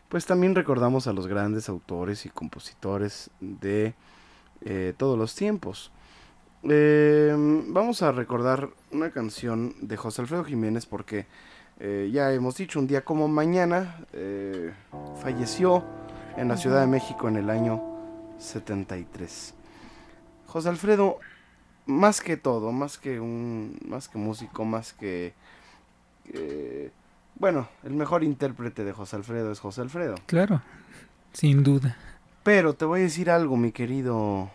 pues 0.08 0.26
también 0.26 0.54
recordamos 0.54 1.08
a 1.08 1.12
los 1.12 1.26
grandes 1.26 1.68
autores 1.68 2.24
y 2.24 2.28
compositores 2.28 3.30
de 3.40 3.94
eh, 4.60 4.94
todos 4.96 5.18
los 5.18 5.34
tiempos. 5.34 5.90
Eh, 6.62 7.34
vamos 7.66 8.02
a 8.02 8.12
recordar 8.12 8.70
una 8.92 9.10
canción 9.10 9.74
de 9.80 9.96
José 9.96 10.22
Alfredo 10.22 10.44
Jiménez 10.44 10.86
porque 10.86 11.26
eh, 11.78 12.10
ya 12.12 12.32
hemos 12.32 12.56
dicho, 12.56 12.78
un 12.78 12.86
día 12.86 13.04
como 13.04 13.28
mañana 13.28 13.96
eh, 14.12 14.72
falleció 15.22 15.84
en 16.36 16.48
la 16.48 16.56
Ciudad 16.56 16.80
de 16.80 16.86
México 16.86 17.28
en 17.28 17.36
el 17.36 17.50
año 17.50 17.82
73. 18.38 19.54
José 20.46 20.68
Alfredo 20.68 21.18
más 21.86 22.20
que 22.20 22.36
todo, 22.36 22.72
más 22.72 22.98
que 22.98 23.20
un, 23.20 23.78
más 23.86 24.08
que 24.08 24.18
músico, 24.18 24.64
más 24.64 24.92
que, 24.92 25.34
bueno, 27.38 27.68
el 27.84 27.94
mejor 27.94 28.24
intérprete 28.24 28.84
de 28.84 28.92
José 28.92 29.16
Alfredo 29.16 29.52
es 29.52 29.60
José 29.60 29.80
Alfredo. 29.80 30.16
Claro, 30.26 30.60
sin 31.32 31.62
duda. 31.62 31.96
Pero 32.42 32.74
te 32.74 32.84
voy 32.84 33.00
a 33.00 33.02
decir 33.04 33.30
algo, 33.30 33.56
mi 33.56 33.72
querido 33.72 34.50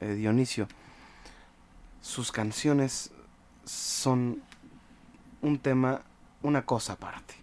eh, 0.00 0.14
Dionisio. 0.14 0.66
Sus 2.00 2.32
canciones 2.32 3.12
son 3.64 4.40
un 5.42 5.58
tema, 5.58 6.02
una 6.42 6.64
cosa 6.64 6.94
aparte. 6.94 7.34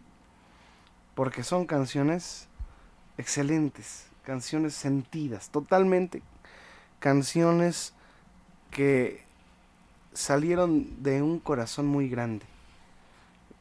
Porque 1.16 1.44
son 1.44 1.66
canciones 1.66 2.48
excelentes, 3.18 4.08
canciones 4.24 4.74
sentidas, 4.74 5.50
totalmente 5.50 6.22
canciones 7.06 7.94
que 8.72 9.24
salieron 10.14 11.04
de 11.04 11.22
un 11.22 11.40
corazón 11.40 11.86
muy 11.86 12.10
grande. 12.10 12.46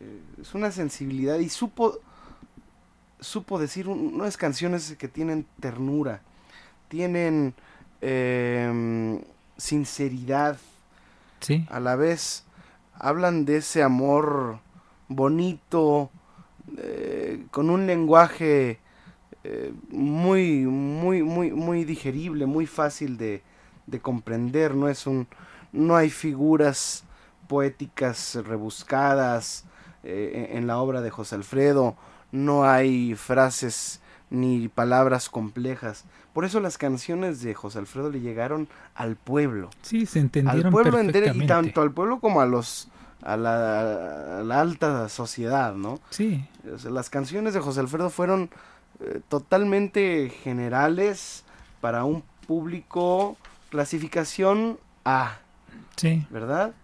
Eh, 0.00 0.20
es 0.40 0.54
una 0.54 0.70
sensibilidad 0.70 1.38
y 1.38 1.50
supo 1.50 1.98
supo 3.20 3.58
decir 3.58 3.86
unas 3.88 4.38
canciones 4.38 4.96
que 4.98 5.08
tienen 5.08 5.46
ternura, 5.60 6.22
tienen 6.88 7.54
em, 8.00 9.22
sinceridad, 9.58 10.58
sí. 11.40 11.66
a 11.70 11.80
la 11.80 11.96
vez 11.96 12.44
hablan 12.94 13.44
de 13.44 13.58
ese 13.58 13.82
amor 13.82 14.58
bonito, 15.08 16.10
eh, 16.78 17.44
con 17.50 17.70
un 17.70 17.86
lenguaje 17.86 18.78
eh, 19.44 19.72
muy, 19.90 20.60
muy, 20.66 21.22
muy, 21.22 21.50
muy 21.52 21.84
digerible, 21.84 22.46
muy 22.46 22.66
fácil 22.66 23.16
de, 23.16 23.42
de 23.86 24.00
comprender, 24.00 24.74
no 24.74 24.88
es 24.88 25.06
un, 25.06 25.26
no 25.72 25.96
hay 25.96 26.10
figuras 26.10 27.04
poéticas 27.48 28.36
rebuscadas 28.46 29.64
eh, 30.02 30.50
en 30.52 30.66
la 30.66 30.78
obra 30.78 31.00
de 31.00 31.10
José 31.10 31.34
Alfredo, 31.34 31.96
no 32.32 32.64
hay 32.64 33.14
frases 33.14 34.00
ni 34.30 34.68
palabras 34.68 35.28
complejas. 35.28 36.04
Por 36.32 36.44
eso 36.44 36.58
las 36.60 36.78
canciones 36.78 37.42
de 37.42 37.54
José 37.54 37.78
Alfredo 37.78 38.10
le 38.10 38.20
llegaron 38.20 38.66
al 38.94 39.14
pueblo. 39.16 39.70
Sí, 39.82 40.06
se 40.06 40.18
entendieron 40.18 40.66
al 40.66 40.72
pueblo 40.72 40.98
entero 40.98 41.32
y 41.34 41.46
tanto 41.46 41.80
al 41.80 41.92
pueblo 41.92 42.18
como 42.18 42.40
a 42.40 42.46
los 42.46 42.88
a 43.22 43.36
la, 43.36 44.60
alta 44.60 45.08
sociedad, 45.08 45.74
¿no? 45.74 46.00
Sí. 46.10 46.44
las 46.84 47.10
canciones 47.10 47.54
de 47.54 47.60
José 47.60 47.80
Alfredo 47.80 48.10
fueron 48.10 48.50
eh, 49.00 49.20
totalmente 49.28 50.30
generales 50.42 51.44
para 51.80 52.04
un 52.04 52.22
público 52.46 53.36
clasificación 53.70 54.78
A. 55.04 55.38
Sí. 55.96 56.26
¿Verdad? 56.30 56.74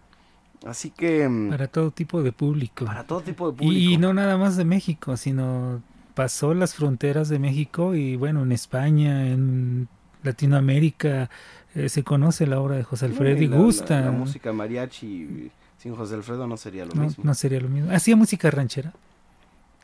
Así 0.66 0.90
que... 0.90 1.28
Mm, 1.28 1.50
para 1.50 1.68
todo 1.68 1.90
tipo 1.90 2.22
de 2.22 2.32
público. 2.32 2.84
Para 2.84 3.04
todo 3.04 3.20
tipo 3.20 3.50
de 3.50 3.56
público. 3.56 3.92
Y, 3.92 3.96
no 3.96 4.12
nada 4.12 4.36
más 4.36 4.56
de 4.56 4.64
México, 4.64 5.16
sino 5.16 5.82
pasó 6.14 6.54
las 6.54 6.74
fronteras 6.74 7.28
de 7.28 7.38
México 7.38 7.94
y 7.94 8.16
bueno, 8.16 8.42
en 8.42 8.52
España, 8.52 9.28
en 9.28 9.88
Latinoamérica, 10.22 11.30
eh, 11.74 11.88
se 11.88 12.02
conoce 12.02 12.46
la 12.46 12.60
obra 12.60 12.76
de 12.76 12.82
José 12.82 13.06
Alfredo 13.06 13.42
y, 13.42 13.46
gusta. 13.46 14.00
La, 14.00 14.10
música 14.10 14.52
mariachi 14.52 15.50
sin 15.80 15.96
José 15.96 16.14
Alfredo 16.14 16.46
no 16.46 16.56
sería 16.56 16.84
lo 16.84 16.94
mismo. 16.94 17.24
No 17.24 17.34
sería 17.34 17.60
lo 17.60 17.68
mismo. 17.68 17.90
¿Hacía 17.92 18.16
música 18.16 18.50
ranchera? 18.50 18.92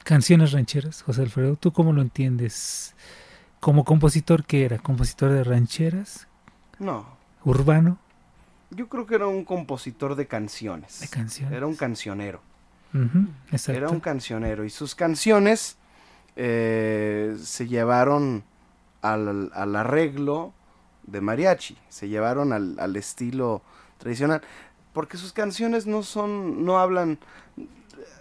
Canciones 0.05 0.53
rancheras, 0.53 1.03
José 1.03 1.23
Alfredo. 1.23 1.57
¿Tú 1.57 1.73
cómo 1.73 1.93
lo 1.93 2.03
entiendes? 2.03 2.95
¿Como 3.61 3.85
compositor 3.85 4.45
qué 4.45 4.65
era? 4.65 4.79
¿Compositor 4.79 5.33
de 5.33 5.43
rancheras? 5.43 6.29
No. 6.79 7.07
¿Urbano? 7.45 7.99
yo 8.71 8.89
creo 8.89 9.07
que 9.07 9.15
era 9.15 9.27
un 9.27 9.45
compositor 9.45 10.15
de 10.15 10.27
canciones. 10.27 11.01
De 11.01 11.09
canciones. 11.09 11.55
Era 11.55 11.67
un 11.67 11.77
cancionero. 11.77 12.41
exacto. 13.51 13.79
Era 13.79 13.91
un 13.91 14.01
cancionero. 14.01 14.65
Y 14.65 14.71
sus 14.71 14.95
canciones 14.95 15.77
eh, 16.37 17.37
se 17.43 17.67
llevaron 17.69 18.45
al, 19.03 19.77
arreglo 19.77 20.53
de 21.05 21.21
mariachi. 21.21 21.77
Se 21.89 22.09
llevaron 22.09 22.53
al, 22.53 22.97
estilo 22.97 23.63
tradicional. 23.99 24.43
Porque 24.97 25.19
sus 25.19 25.35
canciones 25.35 25.87
no 25.87 26.03
son, 26.03 26.65
no 26.65 26.79
hablan 26.79 27.19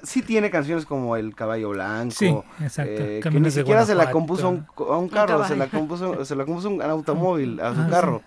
sí 0.03 0.21
tiene 0.21 0.49
canciones 0.49 0.85
como 0.85 1.15
El 1.15 1.33
Caballo 1.33 1.69
Blanco. 1.69 2.11
Sí, 2.11 2.27
exacto. 2.61 2.91
Eh, 3.01 3.21
que 3.23 3.31
ni 3.31 3.49
siquiera 3.49 3.85
se 3.85 3.95
la 3.95 4.11
compuso 4.11 4.47
a 4.47 4.97
un, 4.97 5.07
carro, 5.07 5.47
se 5.47 5.55
la 5.55 5.67
compuso, 5.67 6.25
se 6.25 6.35
la 6.35 6.43
compuso 6.43 6.67
a 6.67 6.71
un 6.71 6.81
automóvil, 6.81 7.61
a 7.61 7.73
su 7.73 7.79
ah, 7.79 7.87
carro. 7.89 8.21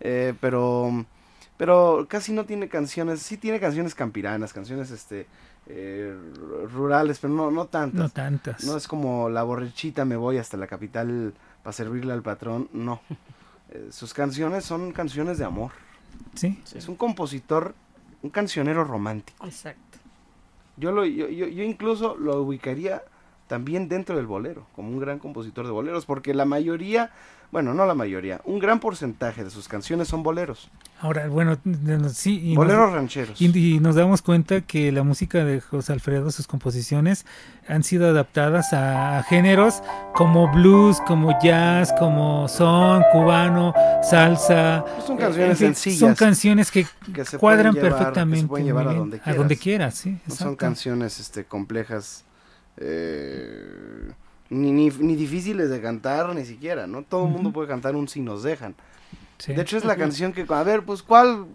Eh, 0.00 0.34
pero 0.38 1.06
pero 1.56 2.06
casi 2.10 2.32
no 2.32 2.44
tiene 2.44 2.68
canciones, 2.68 3.22
sí 3.22 3.38
tiene 3.38 3.58
canciones 3.58 3.94
campiranas, 3.94 4.52
canciones 4.52 4.90
este 4.90 5.26
eh, 5.66 6.14
rurales, 6.70 7.18
pero 7.18 7.32
no, 7.32 7.50
no 7.50 7.64
tantas. 7.68 8.00
No 8.00 8.08
tantas. 8.10 8.64
No 8.64 8.76
es 8.76 8.86
como 8.86 9.30
la 9.30 9.44
borrachita 9.44 10.04
me 10.04 10.16
voy 10.16 10.36
hasta 10.36 10.58
la 10.58 10.66
capital 10.66 11.32
para 11.62 11.72
servirle 11.72 12.12
al 12.12 12.22
patrón, 12.22 12.68
no. 12.72 13.00
Eh, 13.70 13.88
sus 13.90 14.14
canciones 14.14 14.64
son 14.64 14.92
canciones 14.92 15.36
de 15.36 15.44
amor. 15.44 15.72
¿Sí? 16.34 16.60
Es 16.74 16.88
un 16.88 16.96
compositor, 16.96 17.74
un 18.22 18.30
cancionero 18.30 18.84
romántico. 18.84 19.44
Exacto. 19.44 19.98
Yo, 20.76 20.92
lo, 20.92 21.04
yo, 21.04 21.28
yo, 21.28 21.46
yo 21.48 21.64
incluso 21.64 22.16
lo 22.16 22.42
ubicaría 22.42 23.02
también 23.48 23.88
dentro 23.88 24.16
del 24.16 24.26
bolero, 24.26 24.66
como 24.76 24.90
un 24.90 25.00
gran 25.00 25.18
compositor 25.18 25.66
de 25.66 25.72
boleros, 25.72 26.06
porque 26.06 26.34
la 26.34 26.44
mayoría 26.44 27.10
bueno, 27.50 27.72
no 27.72 27.86
la 27.86 27.94
mayoría, 27.94 28.42
un 28.44 28.58
gran 28.58 28.78
porcentaje 28.78 29.42
de 29.42 29.50
sus 29.50 29.68
canciones 29.68 30.08
son 30.08 30.22
boleros. 30.22 30.70
Ahora, 31.00 31.28
bueno, 31.28 31.56
sí. 32.12 32.54
boleros 32.54 32.92
rancheros. 32.92 33.40
Y, 33.40 33.80
nos 33.80 33.94
damos 33.94 34.20
cuenta 34.20 34.60
que 34.60 34.92
la 34.92 35.02
música 35.02 35.44
de 35.44 35.60
José 35.60 35.94
Alfredo, 35.94 36.30
sus 36.30 36.46
composiciones, 36.46 37.24
han 37.66 37.84
sido 37.84 38.08
adaptadas 38.08 38.74
a, 38.74 39.22
géneros 39.28 39.82
como 40.14 40.52
blues, 40.52 41.00
como 41.06 41.38
jazz, 41.40 41.94
como 41.98 42.48
son, 42.48 43.02
cubano, 43.12 43.72
salsa. 44.02 44.84
Pues 44.84 45.06
son 45.06 45.16
canciones 45.16 45.58
sencillas. 45.58 45.98
Son 46.00 46.14
canciones 46.14 46.70
que, 46.70 46.86
cuadran 47.38 47.74
perfectamente. 47.74 48.44
a 48.70 48.92
donde 48.92 49.18
quieras. 49.18 49.34
A 49.34 49.38
donde 49.38 49.56
quieras, 49.56 49.94
sí. 49.94 50.18
No 50.26 50.34
son 50.34 50.56
canciones 50.56 51.18
este, 51.18 51.44
complejas. 51.44 52.24
Eh, 52.76 54.12
ni, 54.50 54.72
ni, 54.72 54.90
ni, 54.90 55.16
difíciles 55.16 55.70
de 55.70 55.80
cantar, 55.80 56.34
ni 56.34 56.44
siquiera, 56.44 56.86
¿no? 56.86 57.02
Todo 57.02 57.26
el 57.26 57.32
mundo 57.32 57.52
puede 57.52 57.68
cantar 57.68 57.96
un 57.96 58.08
Si 58.08 58.20
nos 58.20 58.42
dejan. 58.42 58.74
De 59.46 59.60
hecho, 59.60 59.76
es 59.76 59.84
la 59.84 59.96
canción 59.96 60.32
que, 60.32 60.44
a 60.48 60.62
ver, 60.62 60.82
pues, 60.82 61.02
¿cuál? 61.02 61.46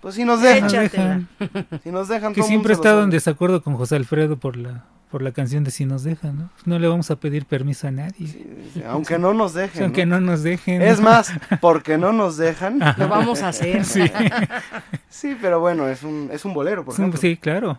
Pues 0.00 0.14
si 0.14 0.24
nos 0.24 0.40
dejan. 0.40 0.70
Si 1.82 1.90
nos 1.90 2.08
dejan. 2.08 2.32
Que 2.32 2.42
siempre 2.42 2.72
he 2.72 2.76
estado 2.76 3.02
en 3.02 3.10
desacuerdo 3.10 3.62
con 3.62 3.76
José 3.76 3.96
Alfredo 3.96 4.36
por 4.36 4.56
la 4.56 4.84
por 5.10 5.22
la 5.22 5.32
canción 5.32 5.64
de 5.64 5.70
Si 5.70 5.86
nos 5.86 6.04
dejan, 6.04 6.38
¿no? 6.38 6.50
No 6.64 6.78
le 6.78 6.88
vamos 6.88 7.10
a 7.10 7.16
pedir 7.16 7.46
permiso 7.46 7.88
a 7.88 7.90
nadie. 7.90 8.46
aunque 8.86 9.18
no 9.18 9.32
nos 9.34 9.54
dejen. 9.54 9.84
aunque 9.84 10.06
¿no? 10.06 10.20
nos 10.20 10.42
dejen. 10.42 10.82
Es 10.82 11.00
más, 11.00 11.32
porque 11.60 11.98
no 11.98 12.12
nos 12.12 12.36
dejan. 12.36 12.78
Lo 12.96 13.08
vamos 13.08 13.42
a 13.42 13.48
hacer. 13.48 13.84
Sí. 13.84 14.02
sí, 15.08 15.36
pero 15.40 15.60
bueno, 15.60 15.88
es 15.88 16.02
un, 16.02 16.28
es 16.32 16.44
un 16.44 16.54
bolero, 16.54 16.84
por 16.84 16.94
ejemplo. 16.94 17.18
Sí, 17.18 17.36
claro. 17.36 17.78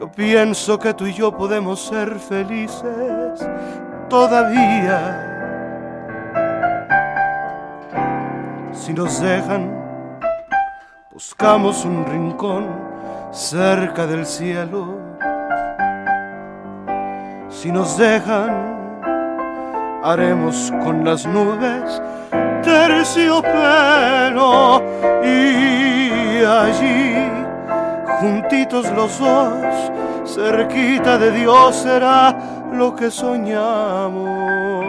Yo 0.00 0.10
pienso 0.10 0.78
que 0.78 0.94
tú 0.94 1.06
y 1.06 1.12
yo 1.12 1.30
podemos 1.30 1.78
ser 1.84 2.18
felices 2.18 3.46
todavía. 4.08 5.26
Si 8.72 8.94
nos 8.94 9.20
dejan, 9.20 9.70
buscamos 11.12 11.84
un 11.84 12.06
rincón 12.06 12.66
cerca 13.30 14.06
del 14.06 14.24
cielo. 14.24 14.98
Si 17.50 17.70
nos 17.70 17.98
dejan, 17.98 18.80
haremos 20.02 20.72
con 20.82 21.04
las 21.04 21.26
nubes 21.26 22.00
terciopelo 22.62 23.22
y 25.22 26.42
allí, 26.44 27.39
juntitos 28.20 28.90
los 28.92 29.18
dos, 29.18 29.92
cerquita 30.26 31.16
de 31.18 31.32
Dios 31.32 31.74
será 31.76 32.36
lo 32.72 32.94
que 32.94 33.10
soñamos. 33.10 34.84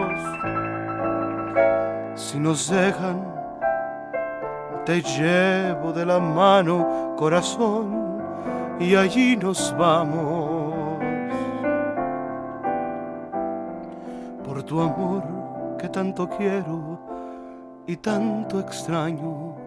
Si 2.14 2.38
nos 2.38 2.70
dejan, 2.70 3.20
te 4.84 5.00
llevo 5.00 5.92
de 5.92 6.04
la 6.04 6.18
mano, 6.18 7.14
corazón, 7.16 8.20
y 8.78 8.94
allí 8.94 9.36
nos 9.36 9.74
vamos. 9.78 10.74
Por 14.44 14.62
tu 14.62 14.80
amor 14.80 15.22
que 15.78 15.88
tanto 15.88 16.28
quiero 16.28 16.98
y 17.86 17.96
tanto 17.96 18.60
extraño, 18.60 19.61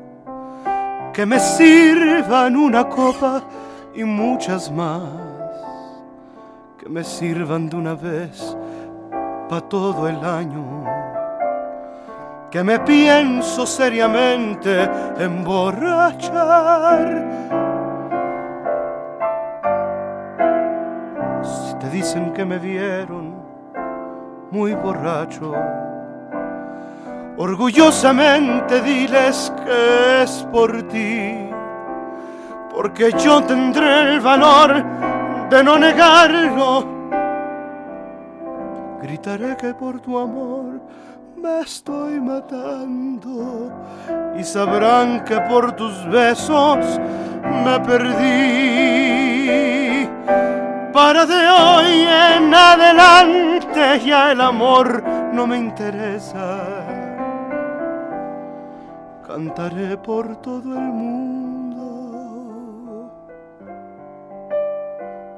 que 1.15 1.25
me 1.25 1.39
sirvan 1.39 2.57
una 2.57 2.89
copa 2.89 3.41
y 3.93 4.03
muchas 4.03 4.69
más 4.69 5.01
que 6.77 6.89
me 6.89 7.05
sirvan 7.05 7.69
de 7.69 7.77
una 7.77 7.95
vez 7.95 8.57
pa' 9.47 9.61
todo 9.61 10.09
el 10.09 10.17
año. 10.17 10.83
Que 12.51 12.61
me 12.65 12.79
pienso 12.79 13.65
seriamente 13.65 14.89
emborrachar. 15.17 17.07
Si 21.41 21.75
te 21.75 21.89
dicen 21.91 22.33
que 22.33 22.43
me 22.43 22.59
vieron 22.59 23.35
muy 24.51 24.73
borracho, 24.73 25.55
orgullosamente 27.37 28.81
diles 28.81 29.51
que 29.65 30.23
es 30.23 30.47
por 30.51 30.83
ti, 30.83 31.49
porque 32.73 33.11
yo 33.17 33.43
tendré 33.43 34.13
el 34.13 34.19
valor 34.21 34.83
de 35.49 35.63
no 35.63 35.77
negarlo. 35.77 36.95
Gritaré 39.01 39.55
que 39.57 39.73
por 39.73 39.99
tu 39.99 40.17
amor 40.17 40.81
me 41.35 41.59
estoy 41.59 42.19
matando 42.19 43.71
y 44.37 44.43
sabrán 44.43 45.23
que 45.25 45.39
por 45.41 45.73
tus 45.73 46.07
besos 46.09 46.99
me 47.63 47.79
perdí. 47.81 49.35
Para 50.91 51.25
de 51.25 51.47
hoy 51.49 52.07
en 52.35 52.53
adelante 52.53 53.99
ya 54.05 54.31
el 54.31 54.39
amor 54.41 55.03
no 55.33 55.45
me 55.45 55.57
interesa. 55.57 56.94
Cantaré 59.35 59.97
por 59.97 60.37
todo 60.37 60.77
el 60.77 60.87
mundo 60.93 61.83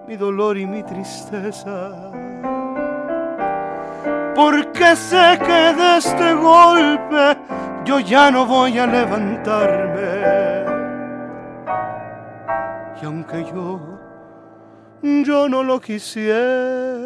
mi 0.08 0.16
dolor 0.16 0.56
y 0.56 0.68
mi 0.68 0.84
tristeza. 0.84 2.12
Porque 4.36 4.96
sé 4.96 5.40
que 5.40 5.74
de 5.74 5.98
este 5.98 6.34
golpe 6.36 7.38
yo 7.86 8.00
ya 8.00 8.30
no 8.30 8.46
voy 8.46 8.78
a 8.78 8.86
levantarme. 8.86 10.12
Y 13.02 13.06
aunque 13.06 13.46
yo, 13.46 13.80
yo 15.02 15.50
no 15.50 15.64
lo 15.64 15.82
quisiera, 15.82 16.97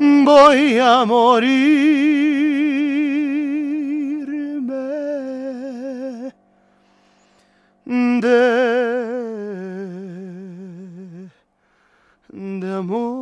voy 0.00 0.78
a 0.78 1.04
morir. 1.04 1.90
de, 8.20 8.38
de 12.32 12.72
amor. 12.72 13.19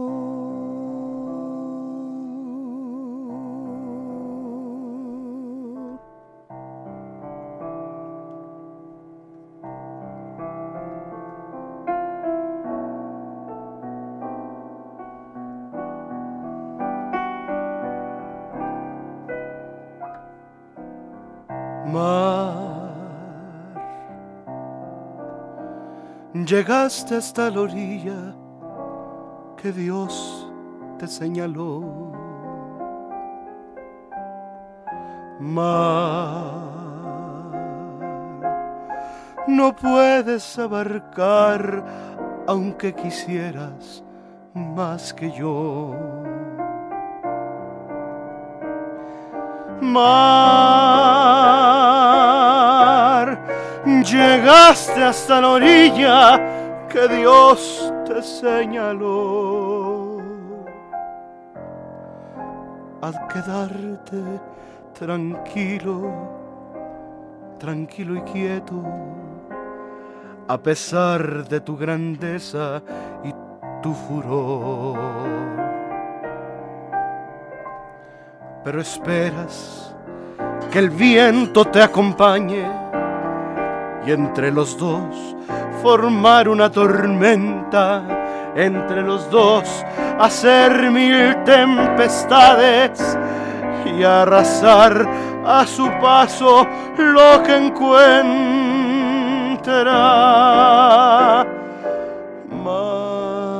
Llegaste 26.48 27.16
hasta 27.16 27.50
la 27.50 27.60
orilla 27.60 28.34
que 29.60 29.70
Dios 29.70 30.48
te 30.98 31.06
señaló. 31.06 32.12
Mar, 35.40 36.52
no 39.46 39.76
puedes 39.76 40.58
abarcar 40.58 41.84
aunque 42.46 42.94
quisieras 42.94 44.02
más 44.54 45.12
que 45.12 45.30
yo. 45.30 45.94
Mar, 49.80 50.87
hasta 54.68 55.40
la 55.40 55.48
orilla 55.48 56.86
que 56.88 57.08
Dios 57.08 57.90
te 58.04 58.22
señaló. 58.22 60.18
Al 63.00 63.14
quedarte 63.28 64.22
tranquilo, 64.92 66.12
tranquilo 67.58 68.16
y 68.16 68.20
quieto, 68.22 68.84
a 70.46 70.58
pesar 70.58 71.48
de 71.48 71.60
tu 71.62 71.74
grandeza 71.74 72.82
y 73.24 73.32
tu 73.82 73.94
furor. 73.94 74.98
Pero 78.64 78.80
esperas 78.82 79.94
que 80.70 80.78
el 80.78 80.90
viento 80.90 81.64
te 81.64 81.82
acompañe 81.82 82.88
y 84.06 84.12
entre 84.12 84.50
los 84.50 84.76
dos 84.76 85.36
formar 85.82 86.48
una 86.48 86.70
tormenta, 86.70 88.02
entre 88.54 89.02
los 89.02 89.30
dos 89.30 89.84
hacer 90.18 90.90
mil 90.90 91.36
tempestades 91.44 93.18
y 93.86 94.02
arrasar 94.02 95.08
a 95.46 95.64
su 95.66 95.88
paso 96.00 96.66
lo 96.96 97.42
que 97.42 97.56
encuentra. 97.56 98.26
Mar, 102.64 103.56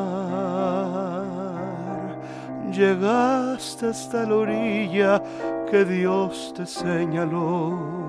llegaste 2.71 3.89
hasta 3.89 4.25
la 4.25 4.35
orilla 4.35 5.23
que 5.71 5.85
Dios 5.85 6.53
te 6.57 6.67
señaló 6.67 8.08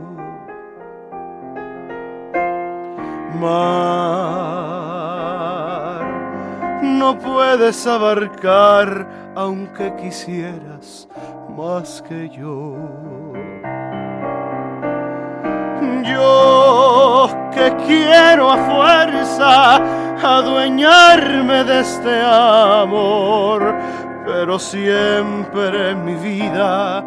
mar. 3.36 4.90
No 6.82 7.18
puedes 7.18 7.86
abarcar, 7.88 9.08
aunque 9.36 9.96
quisieras, 9.96 11.08
más 11.56 12.02
que 12.08 12.30
yo. 12.30 12.76
Yo 16.04 17.30
que 17.54 17.76
quiero 17.86 18.52
a 18.52 18.58
fuerza 18.58 19.76
adueñarme 20.22 21.64
de 21.64 21.80
este 21.82 22.22
amor, 22.22 23.76
pero 24.26 24.60
siempre 24.60 25.92
en 25.92 26.06
mi 26.06 26.16
vida 26.16 27.04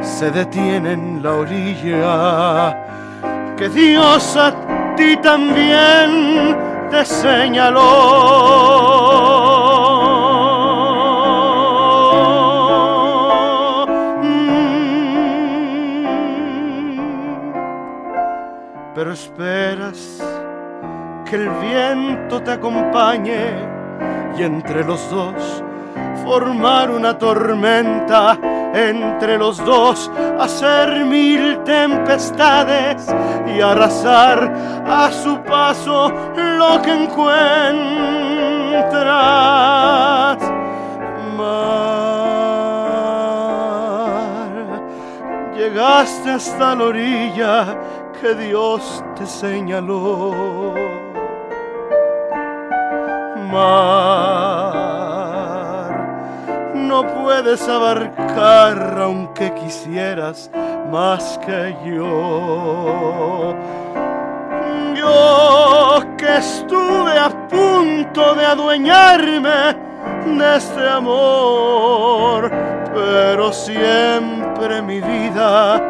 se 0.00 0.30
detiene 0.30 0.92
en 0.92 1.22
la 1.22 1.32
orilla 1.32 2.76
que 3.56 3.68
Dios 3.68 4.36
ti 5.00 5.16
también 5.16 6.56
te 6.90 7.04
señaló. 7.06 7.80
Mm. 14.22 14.60
Pero 18.94 19.12
esperas 19.12 20.22
que 21.24 21.36
el 21.36 21.48
viento 21.48 22.42
te 22.42 22.52
acompañe 22.52 23.54
y 24.36 24.42
entre 24.42 24.84
los 24.84 25.10
dos 25.10 25.64
formar 26.24 26.90
una 26.90 27.16
tormenta 27.18 28.38
entre 28.72 29.36
los 29.36 29.56
dos, 29.64 30.10
hacer 30.38 31.04
mil 31.04 31.58
tempestades 31.64 33.06
y 33.54 33.60
arrasar 33.60 34.52
a 34.86 35.10
su 35.10 35.42
paso 35.42 36.12
lo 36.36 36.80
que 36.82 36.92
encuentras. 37.04 37.58
Mar, 41.36 41.90
llegaste 45.56 46.30
hasta 46.30 46.74
la 46.76 46.84
orilla 46.84 47.76
que 48.20 48.34
Dios 48.34 49.02
te 49.16 49.26
señaló. 49.26 50.74
Mar, 53.50 55.19
no 56.90 57.06
puedes 57.06 57.62
abarcar 57.68 58.98
aunque 59.00 59.54
quisieras 59.54 60.50
más 60.90 61.38
que 61.46 61.76
yo. 61.86 63.54
Yo 64.96 66.02
que 66.18 66.36
estuve 66.38 67.16
a 67.16 67.30
punto 67.48 68.34
de 68.34 68.44
adueñarme 68.44 69.76
de 70.26 70.56
este 70.56 70.88
amor, 70.88 72.50
pero 72.92 73.52
siempre 73.52 74.82
mi 74.82 75.00
vida 75.00 75.80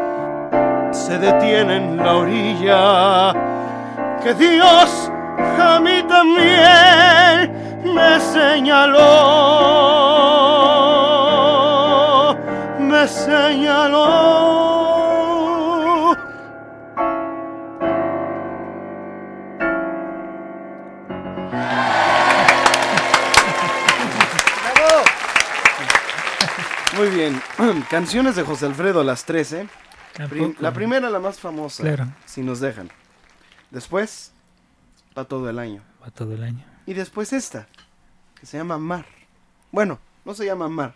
se 0.91 1.17
detiene 1.17 1.77
en 1.77 1.97
la 1.97 2.15
orilla. 2.15 3.33
Que 4.21 4.35
Dios 4.35 5.11
a 5.59 5.79
mí 5.79 6.03
también 6.07 7.61
me 7.83 8.19
señaló, 8.19 8.99
señaló. 13.11 15.01
Muy 26.97 27.09
bien, 27.09 27.41
canciones 27.89 28.35
de 28.35 28.43
José 28.43 28.67
Alfredo, 28.67 29.03
las 29.03 29.25
tres, 29.25 29.53
¿eh? 29.53 29.67
la 30.59 30.71
primera, 30.71 31.09
la 31.09 31.19
más 31.19 31.39
famosa, 31.39 31.83
si 32.25 32.41
nos 32.41 32.59
dejan. 32.59 32.91
Después, 33.71 34.31
va 35.17 35.23
todo 35.25 35.49
el 35.49 35.57
año. 35.57 35.81
Va 36.03 36.11
todo 36.11 36.33
el 36.33 36.43
año. 36.43 36.63
Y 36.85 36.93
después 36.93 37.33
esta, 37.33 37.67
que 38.39 38.45
se 38.45 38.57
llama 38.57 38.77
Mar. 38.77 39.05
Bueno, 39.71 39.99
no 40.25 40.33
se 40.35 40.45
llama 40.45 40.67
Mar, 40.67 40.93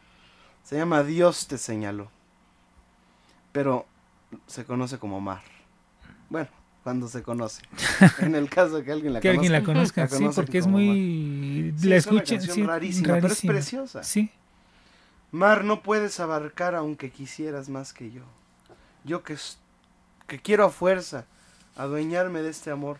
se 0.65 0.75
llama 0.75 1.03
Dios 1.03 1.47
te 1.47 1.57
señaló. 1.57 2.09
Pero 3.51 3.85
se 4.47 4.65
conoce 4.65 4.97
como 4.97 5.21
Mar. 5.21 5.43
Bueno, 6.29 6.49
cuando 6.83 7.07
se 7.07 7.21
conoce. 7.21 7.61
en 8.19 8.35
el 8.35 8.49
caso 8.49 8.77
de 8.77 8.83
que 8.83 8.91
alguien 8.91 9.13
la 9.13 9.21
que 9.21 9.29
alguien 9.29 9.51
la 9.51 9.63
conozca, 9.63 10.07
sí, 10.07 10.27
porque 10.35 10.57
es 10.57 10.67
muy... 10.67 11.73
la 11.83 11.95
escuchen, 11.95 12.41
sí, 12.41 12.63
rarísima, 12.63 13.13
pero 13.13 13.27
es 13.27 13.41
preciosa. 13.41 14.03
Sí. 14.03 14.31
Mar, 15.31 15.63
no 15.63 15.83
puedes 15.83 16.19
abarcar 16.19 16.75
aunque 16.75 17.11
quisieras 17.11 17.69
más 17.69 17.93
que 17.93 18.11
yo. 18.11 18.23
Yo 19.03 19.23
que, 19.23 19.37
que 20.27 20.39
quiero 20.39 20.65
a 20.65 20.69
fuerza 20.71 21.25
adueñarme 21.75 22.41
de 22.41 22.49
este 22.49 22.71
amor, 22.71 22.97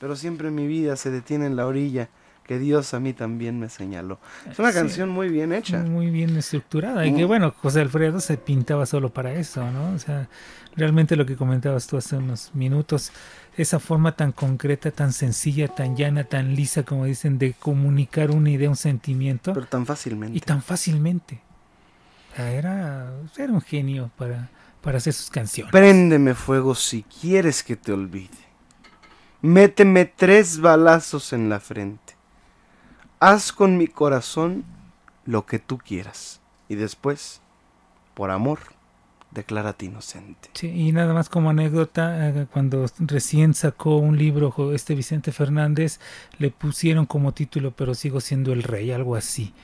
pero 0.00 0.16
siempre 0.16 0.50
mi 0.50 0.66
vida 0.66 0.96
se 0.96 1.10
detiene 1.10 1.46
en 1.46 1.54
la 1.54 1.66
orilla 1.66 2.08
que 2.46 2.58
Dios 2.58 2.94
a 2.94 3.00
mí 3.00 3.12
también 3.12 3.58
me 3.58 3.68
señaló. 3.68 4.18
Es 4.50 4.58
una 4.58 4.72
canción 4.72 5.08
muy 5.08 5.28
bien 5.28 5.52
hecha. 5.52 5.78
Muy 5.82 6.10
bien 6.10 6.36
estructurada. 6.36 7.06
Y 7.06 7.14
que 7.14 7.24
bueno, 7.24 7.54
José 7.62 7.80
Alfredo 7.80 8.20
se 8.20 8.36
pintaba 8.36 8.86
solo 8.86 9.10
para 9.10 9.32
eso, 9.32 9.70
¿no? 9.70 9.92
O 9.92 9.98
sea, 9.98 10.28
realmente 10.76 11.16
lo 11.16 11.24
que 11.24 11.36
comentabas 11.36 11.86
tú 11.86 11.96
hace 11.96 12.16
unos 12.16 12.54
minutos, 12.54 13.12
esa 13.56 13.78
forma 13.78 14.12
tan 14.12 14.32
concreta, 14.32 14.90
tan 14.90 15.12
sencilla, 15.12 15.68
tan 15.68 15.96
llana, 15.96 16.24
tan 16.24 16.54
lisa, 16.54 16.82
como 16.82 17.06
dicen, 17.06 17.38
de 17.38 17.54
comunicar 17.54 18.30
una 18.30 18.50
idea, 18.50 18.68
un 18.68 18.76
sentimiento. 18.76 19.54
Pero 19.54 19.66
tan 19.66 19.86
fácilmente. 19.86 20.36
Y 20.36 20.40
tan 20.40 20.62
fácilmente. 20.62 21.40
Era, 22.36 23.10
era 23.36 23.52
un 23.52 23.60
genio 23.60 24.10
para, 24.18 24.50
para 24.82 24.98
hacer 24.98 25.12
sus 25.12 25.30
canciones. 25.30 25.72
Préndeme 25.72 26.34
fuego 26.34 26.74
si 26.74 27.04
quieres 27.04 27.62
que 27.62 27.76
te 27.76 27.92
olvide. 27.92 28.28
Méteme 29.40 30.04
tres 30.04 30.58
balazos 30.58 31.32
en 31.32 31.48
la 31.48 31.60
frente. 31.60 32.13
Haz 33.26 33.52
con 33.52 33.78
mi 33.78 33.86
corazón 33.86 34.66
lo 35.24 35.46
que 35.46 35.58
tú 35.58 35.78
quieras. 35.78 36.42
Y 36.68 36.74
después, 36.74 37.40
por 38.12 38.30
amor, 38.30 38.58
declárate 39.30 39.86
inocente. 39.86 40.50
Sí, 40.52 40.68
y 40.68 40.92
nada 40.92 41.14
más 41.14 41.30
como 41.30 41.48
anécdota, 41.48 42.28
eh, 42.28 42.46
cuando 42.52 42.84
recién 42.98 43.54
sacó 43.54 43.96
un 43.96 44.18
libro 44.18 44.74
este 44.74 44.94
Vicente 44.94 45.32
Fernández, 45.32 46.00
le 46.36 46.50
pusieron 46.50 47.06
como 47.06 47.32
título, 47.32 47.70
pero 47.70 47.94
sigo 47.94 48.20
siendo 48.20 48.52
el 48.52 48.62
rey, 48.62 48.90
algo 48.90 49.16
así 49.16 49.54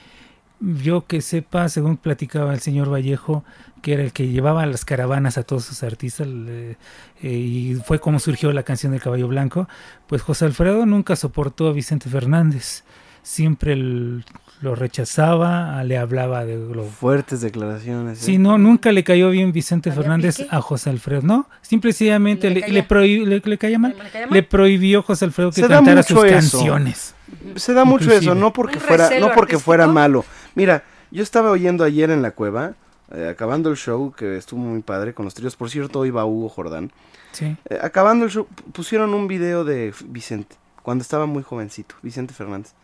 yo 0.60 1.06
que 1.06 1.22
sepa, 1.22 1.68
según 1.68 1.96
platicaba 1.96 2.52
el 2.52 2.60
señor 2.60 2.92
Vallejo, 2.92 3.44
que 3.82 3.94
era 3.94 4.02
el 4.02 4.12
que 4.12 4.28
llevaba 4.28 4.66
las 4.66 4.84
caravanas 4.84 5.38
a 5.38 5.42
todos 5.42 5.64
sus 5.64 5.82
artistas, 5.82 6.28
eh, 6.28 6.76
y 7.22 7.76
fue 7.86 7.98
como 7.98 8.18
surgió 8.18 8.52
la 8.52 8.62
canción 8.62 8.92
del 8.92 9.00
Caballo 9.00 9.26
Blanco, 9.28 9.68
pues 10.06 10.20
José 10.20 10.44
Alfredo 10.44 10.84
nunca 10.84 11.16
soportó 11.16 11.68
a 11.68 11.72
Vicente 11.72 12.10
Fernández, 12.10 12.84
siempre 13.22 13.76
lo 13.76 14.74
rechazaba, 14.74 15.82
le 15.84 15.96
hablaba 15.96 16.44
de 16.44 16.56
lo... 16.56 16.84
Fuertes 16.84 17.40
declaraciones. 17.40 18.20
¿eh? 18.20 18.24
Sí, 18.24 18.38
no, 18.38 18.58
nunca 18.58 18.92
le 18.92 19.04
cayó 19.04 19.30
bien 19.30 19.52
Vicente 19.52 19.90
Fernández 19.90 20.46
a 20.50 20.60
José 20.60 20.90
Alfredo, 20.90 21.22
no, 21.22 21.48
simplemente 21.62 22.50
le, 22.50 22.60
le, 22.68 23.42
le, 23.44 23.58
caía 23.58 23.78
mal, 23.78 23.96
le 24.30 24.42
prohibió 24.42 25.02
José 25.02 25.24
Alfredo 25.24 25.50
que 25.50 25.62
cantara 25.62 26.02
sus 26.02 26.22
canciones. 26.24 27.14
Se 27.56 27.72
da 27.72 27.84
mucho 27.84 28.12
eso, 28.12 28.34
no 28.34 28.52
porque 28.52 28.80
fuera, 28.80 29.08
no 29.18 29.32
porque 29.32 29.58
fuera 29.58 29.86
malo, 29.86 30.24
Mira, 30.54 30.84
yo 31.10 31.22
estaba 31.22 31.50
oyendo 31.50 31.84
ayer 31.84 32.10
en 32.10 32.22
la 32.22 32.32
cueva, 32.32 32.74
eh, 33.12 33.28
acabando 33.30 33.70
el 33.70 33.76
show, 33.76 34.12
que 34.12 34.36
estuvo 34.36 34.60
muy 34.60 34.82
padre 34.82 35.14
con 35.14 35.24
los 35.24 35.34
tríos. 35.34 35.56
Por 35.56 35.70
cierto, 35.70 36.00
hoy 36.00 36.10
va 36.10 36.24
Hugo 36.24 36.48
Jordán. 36.48 36.92
Sí. 37.32 37.56
Eh, 37.68 37.78
acabando 37.80 38.24
el 38.24 38.30
show, 38.30 38.46
pusieron 38.72 39.14
un 39.14 39.28
video 39.28 39.64
de 39.64 39.94
Vicente, 40.06 40.56
cuando 40.82 41.02
estaba 41.02 41.26
muy 41.26 41.42
jovencito, 41.42 41.94
Vicente 42.02 42.34
Fernández. 42.34 42.74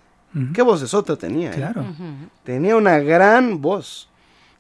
Qué 0.53 0.62
voz 0.62 0.82
es 0.82 0.93
otra 0.95 1.16
tenía. 1.16 1.51
¿eh? 1.51 1.57
Claro. 1.57 1.84
Tenía 2.45 2.76
una 2.76 2.99
gran 2.99 3.61
voz. 3.61 4.09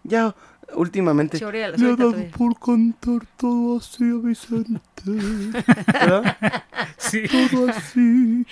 Ya 0.02 0.34
últimamente 0.74 1.38
me 1.44 1.64
ha 1.64 1.96
dado 1.96 2.14
por 2.36 2.58
cantar 2.58 3.26
todo 3.36 3.78
así 3.78 4.04
a 4.04 4.26
Vicente. 4.26 4.80
¿Verdad? 5.92 6.36
Sí. 6.96 7.22
Todo 7.28 7.68
así 7.70 8.46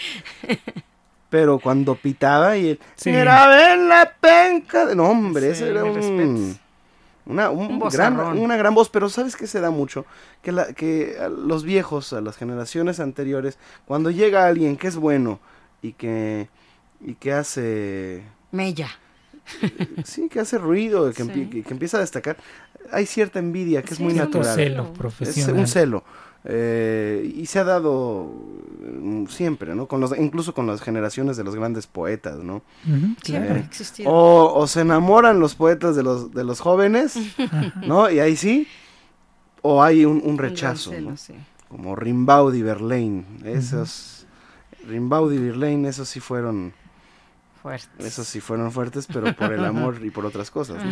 pero 1.35 1.59
cuando 1.59 1.97
pitaba 1.97 2.57
y 2.57 2.69
él, 2.69 2.79
era 3.07 3.49
ver 3.49 3.77
la 3.77 4.15
penca. 4.21 4.95
No, 4.95 5.09
hombre, 5.09 5.51
ese 5.51 5.69
era 5.69 5.83
un, 5.83 6.57
una, 7.27 7.51
gran, 7.91 8.39
una 8.39 8.57
gran 8.57 8.73
voz, 8.73 8.89
pero 8.89 9.09
¿sabes 9.09 9.35
qué 9.35 9.49
se 9.49 9.61
da 9.61 9.73
mucho? 9.73 10.07
Que, 10.43 10.53
la, 10.53 10.73
que 10.75 11.17
a 11.21 11.29
los 11.29 11.65
viejos, 11.65 12.13
a 12.13 12.21
las 12.21 12.37
generaciones 12.37 13.01
anteriores, 13.01 13.59
cuando 13.85 14.13
llega 14.13 14.47
alguien 14.47 14.77
que 14.77 14.87
es 14.87 14.95
bueno 14.95 15.41
y 15.83 15.95
que, 15.95 16.49
y 17.01 17.15
que 17.15 17.33
hace... 17.33 18.23
Mella. 18.53 18.89
Sí, 20.05 20.29
que 20.29 20.41
hace 20.41 20.59
ruido, 20.59 21.13
que, 21.13 21.25
que, 21.63 21.71
empieza 21.71 21.99
a 21.99 22.01
destacar, 22.01 22.39
hay 22.91 23.07
cierta 23.07 23.39
envidia 23.39 23.83
que 23.83 23.95
es 23.95 24.01
muy 24.01 24.15
natural. 24.15 24.55
Celo 24.55 24.93
profesional. 24.93 25.55
Es 25.55 25.61
un 25.61 25.67
celo. 25.67 26.05
Eh, 26.47 27.33
y 27.37 27.47
se 27.47 27.59
ha 27.59 27.65
dado 27.65 28.31
mm, 28.81 29.27
siempre, 29.27 29.75
¿no? 29.75 29.87
Con 29.87 30.01
los, 30.01 30.17
incluso 30.19 30.53
con 30.53 30.67
las 30.67 30.83
generaciones 30.83 31.39
de 31.39 31.45
los 31.45 31.55
grandes 31.55 31.87
poetas, 31.87 32.39
¿no? 32.41 32.63
siempre 33.23 33.61
eh, 33.61 34.05
O, 34.07 34.67
se 34.67 34.83
enamoran 34.83 35.41
los 35.41 35.55
poetas 35.55 35.97
de 35.97 36.03
los, 36.03 36.33
de 36.33 36.45
los 36.45 36.61
jóvenes, 36.61 37.17
¿no? 37.87 38.11
Y 38.11 38.21
ahí 38.21 38.37
sí. 38.37 38.69
O 39.63 39.83
hay 39.83 40.05
un, 40.05 40.37
rechazo, 40.37 40.93
¿no? 41.01 41.15
Como 41.69 41.97
Rimbaud 41.97 42.55
y 42.55 42.61
Verlaine. 42.61 43.25
Esos. 43.45 44.27
Rimbaud 44.87 45.33
y 45.33 45.39
Verlaine, 45.39 45.89
esos 45.89 46.11
sí 46.11 46.21
fueron. 46.21 46.75
Fuertes. 47.65 47.89
Esos 47.99 48.27
sí 48.27 48.41
fueron 48.41 48.71
fuertes, 48.71 49.07
pero 49.07 49.35
por 49.35 49.51
el 49.51 49.65
amor 49.65 50.05
y 50.05 50.11
por 50.11 50.27
otras 50.27 50.51
cosas. 50.51 50.83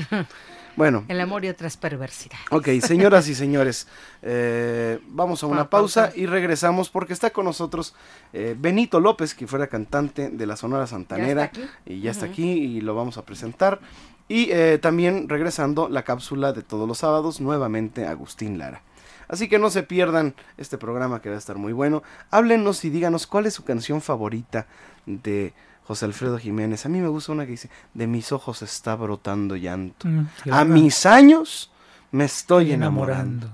Bueno. 0.74 1.04
El 1.08 1.20
amor 1.20 1.44
y 1.44 1.50
otras 1.50 1.76
perversidades. 1.76 2.46
Ok, 2.50 2.66
señoras 2.80 3.28
y 3.28 3.34
señores, 3.34 3.86
eh, 4.22 4.98
vamos 5.08 5.42
a 5.42 5.48
una 5.48 5.68
pausa, 5.68 6.12
y 6.16 6.24
regresamos 6.24 6.88
porque 6.88 7.12
está 7.12 7.28
con 7.28 7.44
nosotros 7.44 7.94
eh, 8.32 8.56
Benito 8.58 9.00
López, 9.00 9.34
que 9.34 9.46
fuera 9.46 9.66
cantante 9.66 10.30
de 10.30 10.46
la 10.46 10.56
Sonora 10.56 10.86
Santanera. 10.86 11.52
Y 11.84 12.00
ya 12.00 12.10
está 12.10 12.24
aquí 12.24 12.50
y 12.50 12.80
lo 12.80 12.94
vamos 12.94 13.18
a 13.18 13.26
presentar. 13.26 13.78
Y 14.26 14.50
eh, 14.50 14.78
también 14.80 15.28
regresando 15.28 15.90
la 15.90 16.04
cápsula 16.04 16.54
de 16.54 16.62
todos 16.62 16.88
los 16.88 16.96
sábados, 16.96 17.38
nuevamente 17.38 18.06
Agustín 18.06 18.56
Lara. 18.56 18.80
Así 19.28 19.46
que 19.46 19.58
no 19.58 19.68
se 19.68 19.82
pierdan 19.82 20.34
este 20.56 20.78
programa 20.78 21.20
que 21.20 21.28
va 21.28 21.34
a 21.34 21.38
estar 21.38 21.58
muy 21.58 21.74
bueno. 21.74 22.02
Háblenos 22.30 22.82
y 22.86 22.88
díganos 22.88 23.26
cuál 23.26 23.44
es 23.44 23.52
su 23.52 23.62
canción 23.62 24.00
favorita 24.00 24.66
de 25.04 25.52
José 25.92 26.06
Alfredo 26.06 26.38
Jiménez. 26.38 26.86
A 26.86 26.88
mí 26.88 27.00
me 27.00 27.08
gusta 27.08 27.32
una 27.32 27.44
que 27.44 27.50
dice, 27.50 27.68
de 27.92 28.06
mis 28.06 28.32
ojos 28.32 28.62
está 28.62 28.96
brotando 28.96 29.56
llanto. 29.56 30.08
Mm, 30.08 30.26
a 30.50 30.64
mis 30.64 31.04
años 31.04 31.70
me 32.12 32.24
estoy 32.24 32.72
enamorando. 32.72 33.50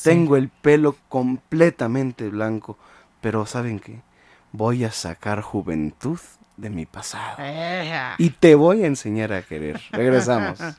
Tengo 0.00 0.36
el 0.36 0.50
pelo 0.50 0.96
completamente 1.08 2.28
blanco, 2.28 2.78
pero 3.20 3.44
¿saben 3.44 3.80
qué? 3.80 4.02
Voy 4.52 4.84
a 4.84 4.92
sacar 4.92 5.42
juventud 5.42 6.20
de 6.56 6.70
mi 6.70 6.86
pasado. 6.86 7.38
Y 8.18 8.30
te 8.30 8.54
voy 8.54 8.84
a 8.84 8.86
enseñar 8.86 9.32
a 9.32 9.42
querer. 9.42 9.80
Regresamos. 9.90 10.60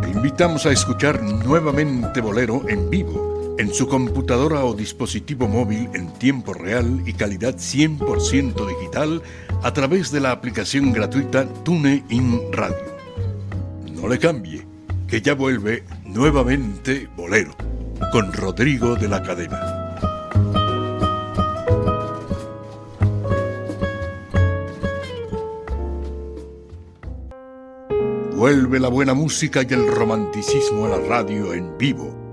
Te 0.00 0.10
invitamos 0.10 0.64
a 0.64 0.70
escuchar 0.70 1.22
nuevamente 1.22 2.22
Bolero 2.22 2.66
en 2.68 2.88
vivo, 2.88 3.33
en 3.58 3.72
su 3.72 3.86
computadora 3.86 4.64
o 4.64 4.74
dispositivo 4.74 5.46
móvil 5.46 5.88
en 5.94 6.12
tiempo 6.14 6.54
real 6.54 7.02
y 7.06 7.12
calidad 7.12 7.54
100% 7.54 8.66
digital 8.66 9.22
a 9.62 9.72
través 9.72 10.10
de 10.10 10.20
la 10.20 10.32
aplicación 10.32 10.92
gratuita 10.92 11.46
TuneIn 11.62 12.52
Radio. 12.52 12.94
No 13.92 14.08
le 14.08 14.18
cambie, 14.18 14.66
que 15.06 15.20
ya 15.20 15.34
vuelve 15.34 15.84
nuevamente 16.04 17.08
Bolero, 17.16 17.54
con 18.12 18.32
Rodrigo 18.32 18.96
de 18.96 19.08
la 19.08 19.22
Cadena. 19.22 19.80
Vuelve 28.34 28.78
la 28.78 28.88
buena 28.88 29.14
música 29.14 29.62
y 29.62 29.72
el 29.72 29.86
romanticismo 29.86 30.86
a 30.86 30.88
la 30.88 30.98
radio 30.98 31.54
en 31.54 31.78
vivo. 31.78 32.23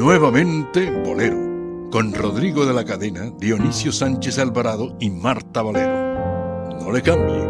Nuevamente 0.00 0.90
Bolero, 0.90 1.90
con 1.90 2.14
Rodrigo 2.14 2.64
de 2.64 2.72
la 2.72 2.86
Cadena, 2.86 3.30
Dionisio 3.38 3.92
Sánchez 3.92 4.38
Alvarado 4.38 4.96
y 4.98 5.10
Marta 5.10 5.60
Valero. 5.60 6.80
No 6.80 6.90
le 6.90 7.02
cambie. 7.02 7.46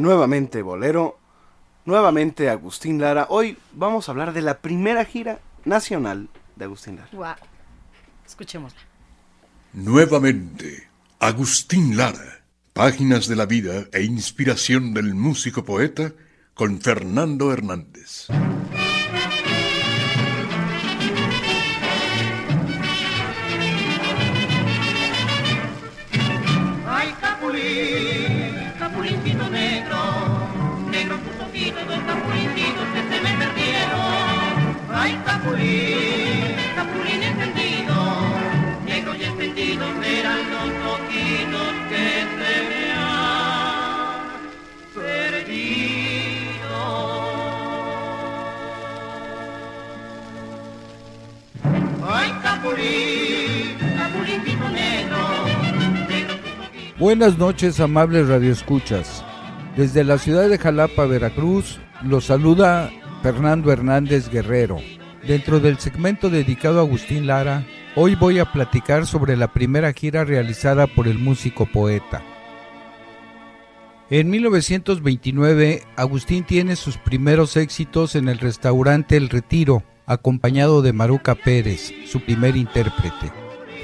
Nuevamente 0.00 0.62
Bolero, 0.62 1.18
nuevamente 1.86 2.48
Agustín 2.50 3.00
Lara. 3.00 3.26
Hoy 3.30 3.58
vamos 3.72 4.08
a 4.08 4.12
hablar 4.12 4.32
de 4.32 4.42
la 4.42 4.58
primera 4.58 5.04
gira 5.04 5.40
nacional 5.64 6.28
de 6.54 6.66
Agustín 6.66 6.94
Lara. 6.94 7.08
Wow. 7.10 7.48
Escuchémosla. 8.24 8.80
Nuevamente, 9.72 10.88
Agustín 11.18 11.96
Lara 11.96 12.44
Páginas 12.72 13.26
de 13.26 13.34
la 13.34 13.46
vida 13.46 13.88
e 13.92 14.04
inspiración 14.04 14.94
del 14.94 15.16
músico 15.16 15.64
poeta 15.64 16.12
con 16.54 16.80
Fernando 16.80 17.52
Hernández. 17.52 18.28
Capulín, 35.42 36.54
Capulín 36.74 37.22
encendido, 37.22 37.94
negro 38.84 39.14
y 39.14 39.24
encendido 39.24 39.86
serán 40.02 40.38
los 40.50 40.68
ojitos 40.92 41.72
que 41.88 41.96
se 41.96 42.70
Buenas 56.98 57.38
noches, 57.38 57.80
amables 57.80 58.28
radioescuchas. 58.28 59.24
Desde 59.74 60.04
la 60.04 60.18
ciudad 60.18 60.50
de 60.50 60.58
Jalapa, 60.58 61.06
Veracruz, 61.06 61.80
los 62.02 62.26
saluda 62.26 62.90
Fernando 63.22 63.72
Hernández 63.72 64.28
Guerrero. 64.28 64.80
Dentro 65.26 65.60
del 65.60 65.78
segmento 65.78 66.30
dedicado 66.30 66.78
a 66.78 66.82
Agustín 66.82 67.26
Lara, 67.26 67.66
hoy 67.94 68.14
voy 68.14 68.38
a 68.38 68.50
platicar 68.50 69.06
sobre 69.06 69.36
la 69.36 69.52
primera 69.52 69.92
gira 69.92 70.24
realizada 70.24 70.86
por 70.86 71.06
el 71.06 71.18
músico 71.18 71.66
poeta. 71.66 72.22
En 74.08 74.30
1929, 74.30 75.82
Agustín 75.96 76.44
tiene 76.44 76.74
sus 76.74 76.96
primeros 76.96 77.56
éxitos 77.56 78.16
en 78.16 78.28
el 78.28 78.38
restaurante 78.38 79.16
El 79.16 79.28
Retiro, 79.28 79.84
acompañado 80.06 80.82
de 80.82 80.92
Maruca 80.92 81.34
Pérez, 81.34 81.92
su 82.06 82.20
primer 82.20 82.56
intérprete. 82.56 83.30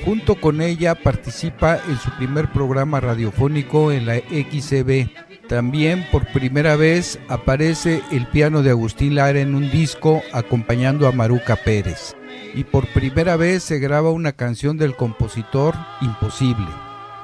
Junto 0.05 0.37
con 0.37 0.63
ella 0.63 0.95
participa 0.95 1.79
en 1.89 1.99
su 1.99 2.11
primer 2.13 2.51
programa 2.51 2.99
radiofónico 2.99 3.93
en 3.93 4.07
la 4.07 4.17
XCB. 4.17 5.26
También 5.49 6.05
por 6.11 6.27
primera 6.33 6.75
vez 6.75 7.21
aparece 7.29 8.03
el 8.11 8.27
piano 8.27 8.63
de 8.63 8.71
Agustín 8.71 9.15
Lara 9.15 9.39
en 9.39 9.55
un 9.55 9.71
disco 9.71 10.21
acompañando 10.33 11.07
a 11.07 11.13
Maruca 11.13 11.55
Pérez. 11.55 12.17
Y 12.55 12.65
por 12.65 12.89
primera 12.89 13.37
vez 13.37 13.63
se 13.63 13.79
graba 13.79 14.11
una 14.11 14.33
canción 14.33 14.77
del 14.77 14.97
compositor 14.97 15.77
Imposible. 16.01 16.67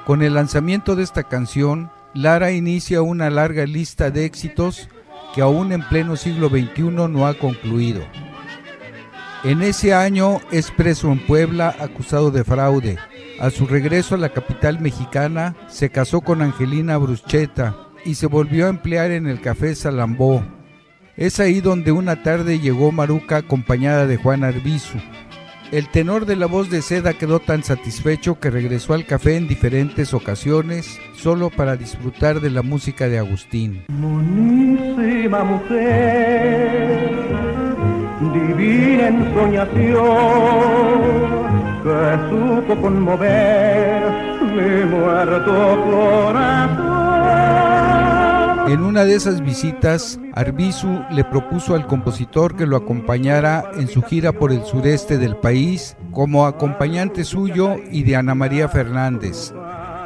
Con 0.05 0.21
el 0.21 0.35
lanzamiento 0.35 0.95
de 0.95 1.03
esta 1.03 1.23
canción, 1.23 1.91
Lara 2.13 2.51
inicia 2.51 3.01
una 3.01 3.29
larga 3.29 3.65
lista 3.65 4.09
de 4.09 4.23
éxitos 4.23 4.87
que 5.35 5.41
aún 5.41 5.73
en 5.73 5.81
pleno 5.89 6.15
siglo 6.15 6.47
XXI 6.47 6.83
no 7.09 7.27
ha 7.27 7.33
concluido. 7.33 8.03
En 9.43 9.61
ese 9.61 9.93
año 9.93 10.39
es 10.51 10.71
preso 10.71 11.11
en 11.11 11.19
Puebla 11.25 11.75
acusado 11.77 12.31
de 12.31 12.45
fraude. 12.45 12.97
A 13.41 13.49
su 13.49 13.65
regreso 13.65 14.15
a 14.15 14.19
la 14.19 14.29
capital 14.29 14.79
mexicana 14.79 15.55
se 15.67 15.89
casó 15.89 16.21
con 16.21 16.41
Angelina 16.41 16.95
Bruschetta 16.97 17.75
y 18.05 18.15
se 18.15 18.27
volvió 18.27 18.67
a 18.67 18.69
emplear 18.69 19.11
en 19.11 19.27
el 19.27 19.41
café 19.41 19.75
Salambó. 19.75 20.43
Es 21.15 21.39
ahí 21.39 21.61
donde 21.61 21.91
una 21.91 22.23
tarde 22.23 22.59
llegó 22.59 22.91
Maruca 22.91 23.37
acompañada 23.37 24.07
de 24.07 24.17
Juan 24.17 24.43
Arbizu, 24.43 24.97
el 25.73 25.89
tenor 25.89 26.27
de 26.27 26.35
la 26.35 26.45
voz 26.45 26.69
de 26.69 26.83
seda 26.83 27.13
quedó 27.13 27.39
tan 27.39 27.63
satisfecho 27.63 28.39
que 28.39 28.51
regresó 28.51 28.93
al 28.93 29.07
café 29.07 29.37
en 29.37 29.47
diferentes 29.47 30.13
ocasiones 30.13 30.99
solo 31.15 31.49
para 31.49 31.75
disfrutar 31.75 32.41
de 32.41 32.51
la 32.51 32.61
música 32.61 33.09
de 33.09 33.17
Agustín. 33.17 33.83
Monísima 33.87 35.43
mujer, 35.43 36.99
divina 38.35 39.07
ensoñación, 39.07 40.03
que 41.81 42.19
supo 42.29 42.79
conmover 42.79 44.03
mi 44.43 44.85
muerto 44.85 45.83
corazón. 45.89 47.72
En 48.65 48.81
una 48.81 49.03
de 49.03 49.15
esas 49.15 49.41
visitas, 49.41 50.17
Arbizu 50.33 51.01
le 51.11 51.25
propuso 51.25 51.75
al 51.75 51.85
compositor 51.85 52.55
que 52.55 52.65
lo 52.65 52.77
acompañara 52.77 53.71
en 53.75 53.89
su 53.89 54.01
gira 54.01 54.31
por 54.31 54.53
el 54.53 54.63
sureste 54.63 55.17
del 55.17 55.35
país 55.35 55.97
como 56.11 56.45
acompañante 56.45 57.25
suyo 57.25 57.75
y 57.91 58.03
de 58.03 58.15
Ana 58.15 58.35
María 58.35 58.69
Fernández. 58.69 59.53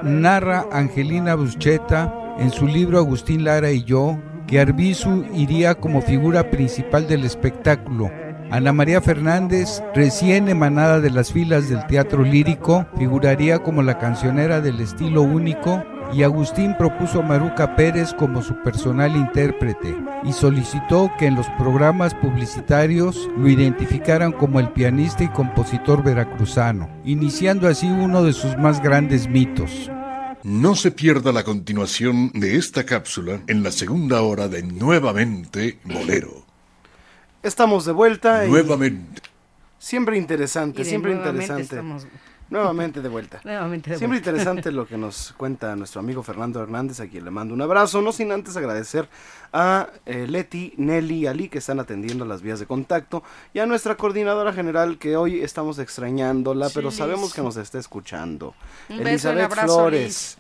Narra 0.03 0.65
Angelina 0.71 1.35
Buscheta 1.35 2.11
en 2.39 2.49
su 2.49 2.65
libro 2.65 2.97
Agustín 2.97 3.43
Lara 3.43 3.71
y 3.71 3.83
yo 3.83 4.17
que 4.47 4.59
Arbizu 4.59 5.25
iría 5.35 5.75
como 5.75 6.01
figura 6.01 6.49
principal 6.49 7.07
del 7.07 7.25
espectáculo. 7.25 8.09
Ana 8.49 8.73
María 8.73 9.01
Fernández, 9.01 9.83
recién 9.93 10.49
emanada 10.49 10.99
de 10.99 11.11
las 11.11 11.31
filas 11.31 11.69
del 11.69 11.85
teatro 11.85 12.23
lírico, 12.23 12.87
figuraría 12.97 13.59
como 13.59 13.83
la 13.83 13.99
cancionera 13.99 14.61
del 14.61 14.79
estilo 14.79 15.21
único 15.21 15.83
y 16.13 16.23
Agustín 16.23 16.75
propuso 16.77 17.19
a 17.19 17.23
Maruca 17.23 17.75
Pérez 17.75 18.13
como 18.13 18.41
su 18.41 18.61
personal 18.63 19.15
intérprete 19.15 19.95
y 20.23 20.33
solicitó 20.33 21.11
que 21.17 21.25
en 21.25 21.35
los 21.35 21.47
programas 21.57 22.13
publicitarios 22.15 23.29
lo 23.37 23.49
identificaran 23.49 24.31
como 24.31 24.59
el 24.59 24.71
pianista 24.71 25.23
y 25.23 25.29
compositor 25.29 26.03
veracruzano, 26.03 26.89
iniciando 27.05 27.67
así 27.67 27.87
uno 27.87 28.23
de 28.23 28.33
sus 28.33 28.57
más 28.57 28.81
grandes 28.81 29.27
mitos. 29.27 29.91
No 30.43 30.75
se 30.75 30.91
pierda 30.91 31.31
la 31.31 31.43
continuación 31.43 32.31
de 32.33 32.55
esta 32.55 32.85
cápsula 32.85 33.41
en 33.47 33.63
la 33.63 33.71
segunda 33.71 34.21
hora 34.21 34.47
de 34.47 34.63
Nuevamente 34.63 35.79
Bolero. 35.83 36.45
Estamos 37.43 37.85
de 37.85 37.91
vuelta. 37.91 38.45
Nuevamente. 38.45 39.21
Siempre 39.79 40.17
interesante, 40.17 40.83
siempre 40.83 41.13
interesante. 41.13 41.81
Nuevamente 42.49 43.01
de 43.01 43.09
vuelta. 43.09 43.41
Siempre 43.41 44.17
interesante 44.17 44.71
lo 44.71 44.87
que 44.87 44.97
nos 44.97 45.33
cuenta 45.35 45.75
nuestro 45.75 45.99
amigo 45.99 46.23
Fernando 46.23 46.61
Hernández, 46.61 46.99
a 47.01 47.07
quien 47.07 47.25
le 47.25 47.31
mando 47.31 47.53
un 47.53 47.61
abrazo, 47.61 48.01
no 48.01 48.11
sin 48.11 48.31
antes 48.31 48.55
agradecer 48.55 49.09
a 49.51 49.89
eh, 50.05 50.27
Leti, 50.27 50.73
Nelly 50.77 51.15
y 51.15 51.27
Ali 51.27 51.49
que 51.49 51.57
están 51.57 51.79
atendiendo 51.79 52.23
las 52.25 52.41
vías 52.41 52.59
de 52.59 52.65
contacto 52.65 53.23
y 53.53 53.59
a 53.59 53.65
nuestra 53.65 53.95
coordinadora 53.95 54.53
general 54.53 54.97
que 54.97 55.17
hoy 55.17 55.41
estamos 55.41 55.77
extrañándola, 55.79 56.69
pero 56.73 56.91
sabemos 56.91 57.33
que 57.33 57.41
nos 57.41 57.57
está 57.57 57.79
escuchando. 57.79 58.55
Elizabeth 58.89 59.51
Flores. 59.51 60.37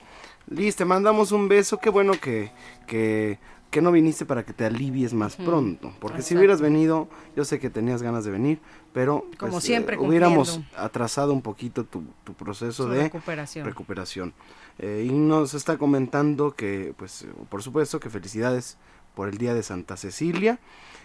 Liz. 0.49 0.75
te 0.77 0.85
mandamos 0.85 1.33
un 1.33 1.49
beso, 1.49 1.77
qué 1.77 1.89
bueno 1.89 2.13
que, 2.13 2.51
que 2.85 3.37
que 3.69 3.81
no 3.81 3.91
viniste 3.91 4.25
para 4.25 4.43
que 4.43 4.53
te 4.53 4.65
alivies 4.65 5.13
más 5.13 5.35
pronto. 5.35 5.93
Porque 5.99 6.21
si 6.21 6.35
hubieras 6.35 6.61
venido, 6.61 7.09
yo 7.35 7.43
sé 7.43 7.59
que 7.59 7.69
tenías 7.69 8.01
ganas 8.01 8.23
de 8.23 8.31
venir, 8.31 8.59
pero 8.97 9.27
Como 9.37 9.51
pues, 9.51 9.63
siempre, 9.63 9.95
eh, 9.95 9.99
hubiéramos 9.99 10.59
atrasado 10.75 11.31
un 11.31 11.43
poquito 11.43 11.83
tu, 11.83 12.01
tu 12.23 12.33
proceso 12.33 12.85
Su 12.85 12.89
de 12.89 13.03
recuperación. 13.03 13.63
recuperación. 13.63 14.33
Eh, 14.79 15.05
y 15.07 15.11
nos 15.11 15.53
está 15.53 15.77
comentando 15.77 16.55
que, 16.55 16.95
pues, 16.97 17.27
por 17.47 17.61
supuesto, 17.61 17.99
que 17.99 18.09
felicidades 18.09 18.79
por 19.13 19.29
el 19.29 19.37
Día 19.37 19.53
de 19.53 19.61
Santa 19.61 19.97
Cecilia. 19.97 20.57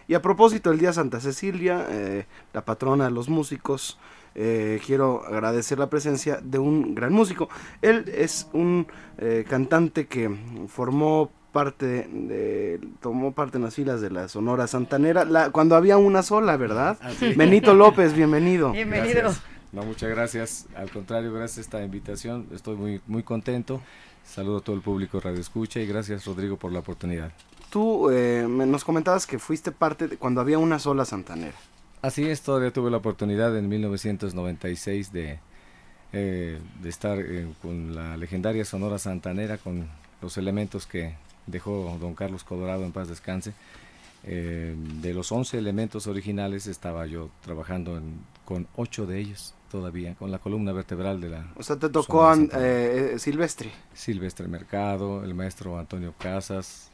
Y 0.09 0.14
a 0.14 0.22
propósito 0.22 0.70
del 0.70 0.78
Día 0.78 0.88
de 0.88 0.95
Santa 0.95 1.20
Cecilia, 1.20 1.86
eh, 1.90 2.24
la 2.55 2.64
patrona 2.64 3.05
de 3.05 3.11
los 3.11 3.28
músicos, 3.28 3.99
eh, 4.34 4.80
quiero 4.86 5.26
agradecer 5.26 5.78
la 5.78 5.90
presencia 5.90 6.40
de 6.43 6.59
un 6.59 6.95
gran 6.95 7.12
músico. 7.12 7.51
Él 7.82 8.11
es 8.14 8.49
un 8.55 8.86
eh, 9.18 9.45
cantante 9.47 10.07
que 10.07 10.34
formó 10.68 11.30
parte 11.53 12.09
de, 12.11 12.81
tomó 13.01 13.33
parte 13.33 13.59
en 13.59 13.65
las 13.65 13.75
filas 13.75 14.01
de 14.01 14.11
la 14.11 14.29
Sonora 14.29 14.67
Santanera, 14.67 15.25
la, 15.25 15.51
cuando 15.51 15.77
había 15.77 15.99
una 15.99 16.23
sola, 16.23 16.57
¿verdad? 16.57 16.99
Benito 17.37 17.75
López, 17.75 18.15
bienvenido. 18.15 18.73
Bienvenido. 18.73 19.21
Gracias. 19.21 19.43
No, 19.71 19.83
muchas 19.85 20.11
gracias. 20.11 20.67
Al 20.75 20.91
contrario, 20.91 21.33
gracias 21.33 21.59
a 21.59 21.61
esta 21.63 21.83
invitación. 21.85 22.47
Estoy 22.55 22.77
muy, 22.77 23.01
muy 23.07 23.23
contento. 23.23 23.81
Saludo 24.25 24.59
a 24.59 24.61
todo 24.61 24.77
el 24.77 24.83
público 24.83 25.19
Radio 25.21 25.41
Escucha 25.41 25.81
y 25.81 25.87
gracias 25.87 26.25
Rodrigo 26.27 26.57
por 26.57 26.73
la 26.73 26.79
oportunidad. 26.81 27.33
Tú 27.71 28.11
eh, 28.11 28.47
me- 28.49 28.67
nos 28.67 28.85
comentabas 28.85 29.27
que 29.27 29.39
fuiste 29.39 29.73
parte 29.73 30.09
de 30.09 30.17
cuando 30.17 30.41
había 30.41 30.59
una 30.59 30.79
sola 30.79 31.05
Santanera. 31.05 31.55
Así 32.03 32.29
es, 32.29 32.43
todavía 32.43 32.71
tuve 32.73 32.91
la 32.91 32.99
oportunidad 32.99 33.57
en 33.57 33.69
1996 33.69 35.13
de, 35.13 35.39
eh, 36.13 36.59
de 36.83 36.89
estar 36.89 37.19
eh, 37.19 37.47
con 37.63 37.95
la 37.95 38.17
legendaria 38.17 38.65
Sonora 38.65 38.99
Santanera, 38.99 39.57
con 39.59 39.89
los 40.21 40.37
elementos 40.37 40.87
que 40.87 41.15
dejó 41.47 41.97
don 42.01 42.14
Carlos 42.14 42.45
Colorado 42.45 42.84
en 42.84 42.93
paz 42.93 43.09
descanse. 43.09 43.53
Eh, 44.24 44.76
de 45.01 45.14
los 45.14 45.32
11 45.32 45.59
elementos 45.59 46.07
originales 46.07 46.68
estaba 46.68 47.07
yo 47.07 47.30
trabajando 47.43 47.97
en- 47.99 48.20
con 48.45 48.68
8 48.76 49.05
de 49.07 49.18
ellos 49.18 49.53
todavía, 49.70 50.14
con 50.14 50.30
la 50.30 50.38
columna 50.38 50.70
vertebral 50.72 51.20
de 51.20 51.30
la 51.30 51.47
O 51.57 51.62
sea, 51.62 51.76
te 51.76 51.88
tocó 51.88 52.28
an- 52.28 52.49
eh, 52.55 53.12
eh, 53.14 53.18
Silvestre. 53.18 53.70
Silvestre 53.95 54.47
Mercado, 54.47 55.24
el 55.24 55.34
maestro 55.34 55.76
Antonio 55.78 56.14
Casas, 56.18 56.90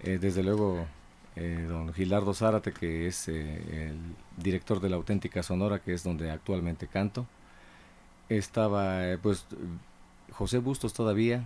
eh, 0.00 0.18
desde 0.20 0.42
luego 0.42 0.86
don 1.68 1.92
Gilardo 1.92 2.32
Zárate, 2.32 2.72
que 2.72 3.06
es 3.08 3.28
el 3.28 3.98
director 4.38 4.80
de 4.80 4.88
la 4.88 4.96
auténtica 4.96 5.42
Sonora, 5.42 5.80
que 5.80 5.92
es 5.92 6.02
donde 6.02 6.30
actualmente 6.30 6.86
canto. 6.86 7.26
Estaba 8.30 9.02
pues 9.22 9.44
José 10.32 10.56
Bustos 10.58 10.94
todavía 10.94 11.44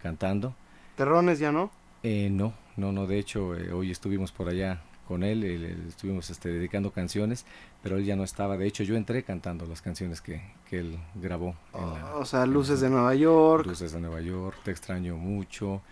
cantando. 0.00 0.54
Terrones 0.96 1.38
ya 1.38 1.52
no. 1.52 1.70
Eh, 2.02 2.28
no, 2.30 2.52
no, 2.76 2.92
no, 2.92 3.06
de 3.06 3.18
hecho 3.18 3.56
eh, 3.56 3.72
hoy 3.72 3.90
estuvimos 3.90 4.30
por 4.32 4.48
allá 4.48 4.80
con 5.08 5.22
él, 5.22 5.40
le 5.40 5.88
estuvimos 5.88 6.30
este, 6.30 6.48
dedicando 6.50 6.90
canciones, 6.90 7.44
pero 7.82 7.96
él 7.98 8.04
ya 8.04 8.16
no 8.16 8.24
estaba, 8.24 8.56
de 8.56 8.66
hecho 8.66 8.84
yo 8.84 8.96
entré 8.96 9.22
cantando 9.22 9.66
las 9.66 9.82
canciones 9.82 10.20
que, 10.20 10.42
que 10.68 10.78
él 10.78 10.98
grabó. 11.14 11.54
la- 11.74 12.16
O 12.16 12.24
sea, 12.24 12.46
Luces 12.46 12.80
la- 12.80 12.88
de 12.88 12.94
Nueva 12.94 13.14
York. 13.14 13.66
Luces 13.66 13.92
de 13.92 14.00
Nueva 14.00 14.20
York, 14.20 14.56
Te 14.64 14.70
extraño 14.70 15.16
mucho, 15.16 15.82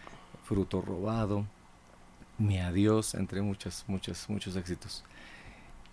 Fruto 0.45 0.81
robado, 0.83 1.45
Mi 2.39 2.59
adiós, 2.59 3.15
entre 3.15 3.43
muchas, 3.43 3.85
muchas, 3.87 4.29
muchos 4.29 4.57
éxitos. 4.57 5.05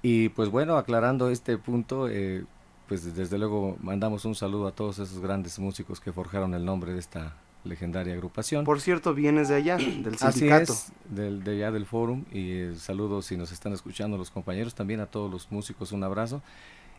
Y 0.01 0.30
pues 0.30 0.49
bueno, 0.49 0.78
aclarando 0.78 1.30
este 1.30 1.57
punto, 1.57 2.07
eh, 2.10 2.45
pues 2.88 3.14
desde 3.16 3.38
luego 3.38 3.78
mandamos 3.82 4.24
un 4.26 4.34
saludo 4.36 4.68
a 4.68 4.72
todos 4.72 4.97
esos 4.99 5.20
grandes 5.20 5.60
músicos 5.60 5.99
que 5.99 6.14
forjaron 6.14 6.53
el 6.53 6.64
nombre 6.66 6.93
de 6.93 6.99
esta 6.99 7.36
legendaria 7.64 8.14
agrupación. 8.14 8.66
Por 8.66 8.82
cierto, 8.82 9.14
vienes 9.14 9.49
de 9.49 9.55
allá, 9.55 9.78
del 9.78 10.16
Así 10.22 10.39
sindicato. 10.39 10.74
es, 10.74 10.91
del, 11.10 11.43
de 11.43 11.51
allá 11.51 11.72
del 11.72 11.86
forum 11.86 12.26
y 12.32 12.51
eh, 12.51 12.76
saludos 12.78 13.26
si 13.26 13.38
nos 13.38 13.51
están 13.51 13.74
escuchando 13.74 14.18
los 14.18 14.32
compañeros, 14.32 14.76
también 14.76 14.99
a 14.99 15.05
todos 15.05 15.32
los 15.32 15.51
músicos 15.51 15.91
un 15.91 16.03
abrazo 16.03 16.41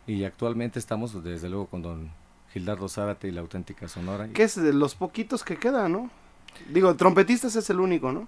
y 0.07 0.25
actualmente 0.25 0.79
estamos 0.79 1.23
desde 1.23 1.49
luego 1.49 1.67
con 1.67 1.83
don 1.83 2.11
Gildardo 2.53 2.89
Zárate 2.89 3.29
y 3.29 3.31
la 3.31 3.41
auténtica 3.41 3.89
Sonora. 3.89 4.29
Que 4.29 4.43
es 4.43 4.57
de 4.57 4.73
los 4.73 4.95
poquitos 4.95 5.45
que 5.45 5.57
quedan, 5.57 5.93
¿no? 5.93 6.11
Digo, 6.69 6.95
trompetistas 6.97 7.55
es 7.57 7.71
el 7.71 7.81
único, 7.81 8.13
¿no? 8.13 8.27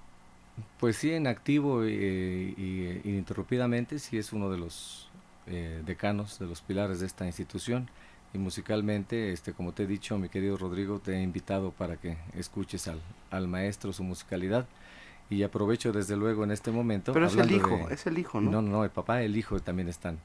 Pues 0.79 0.97
sí, 0.97 1.13
en 1.13 1.27
activo 1.27 1.83
eh, 1.85 2.55
y 2.57 2.83
eh, 2.85 3.01
ininterrumpidamente, 3.05 3.99
sí 3.99 4.19
es 4.19 4.33
uno 4.33 4.51
de 4.51 4.59
los 4.59 5.09
eh, 5.47 5.83
decanos, 5.85 6.39
de 6.39 6.47
los 6.47 6.61
pilares 6.61 7.01
de 7.01 7.07
esta 7.07 7.27
institución. 7.27 7.89
Y 8.35 8.39
musicalmente, 8.39 9.33
este, 9.33 9.53
como 9.53 9.73
te 9.73 9.83
he 9.83 9.87
dicho, 9.87 10.17
mi 10.19 10.29
querido 10.29 10.57
Rodrigo, 10.57 10.99
te 11.01 11.13
he 11.17 11.23
invitado 11.23 11.71
para 11.71 11.97
que 11.97 12.17
escuches 12.37 12.89
al, 12.89 13.01
al 13.31 13.47
maestro 13.49 13.93
su 13.93 14.03
musicalidad. 14.05 14.67
Y 15.29 15.43
aprovecho 15.43 15.93
desde 15.93 16.17
luego 16.17 16.45
en 16.45 16.51
este 16.51 16.71
momento. 16.71 17.13
Pero 17.13 17.27
es 17.27 17.37
el 17.37 17.51
hijo, 17.53 17.69
de- 17.89 17.95
es 17.95 18.07
el 18.07 18.19
hijo, 18.19 18.41
¿no? 18.41 18.51
No, 18.51 18.63
no, 18.63 18.85
el 18.85 18.91
papá 18.91 19.23
el 19.23 19.37
hijo 19.37 19.59
también 19.61 19.89
están. 19.89 20.19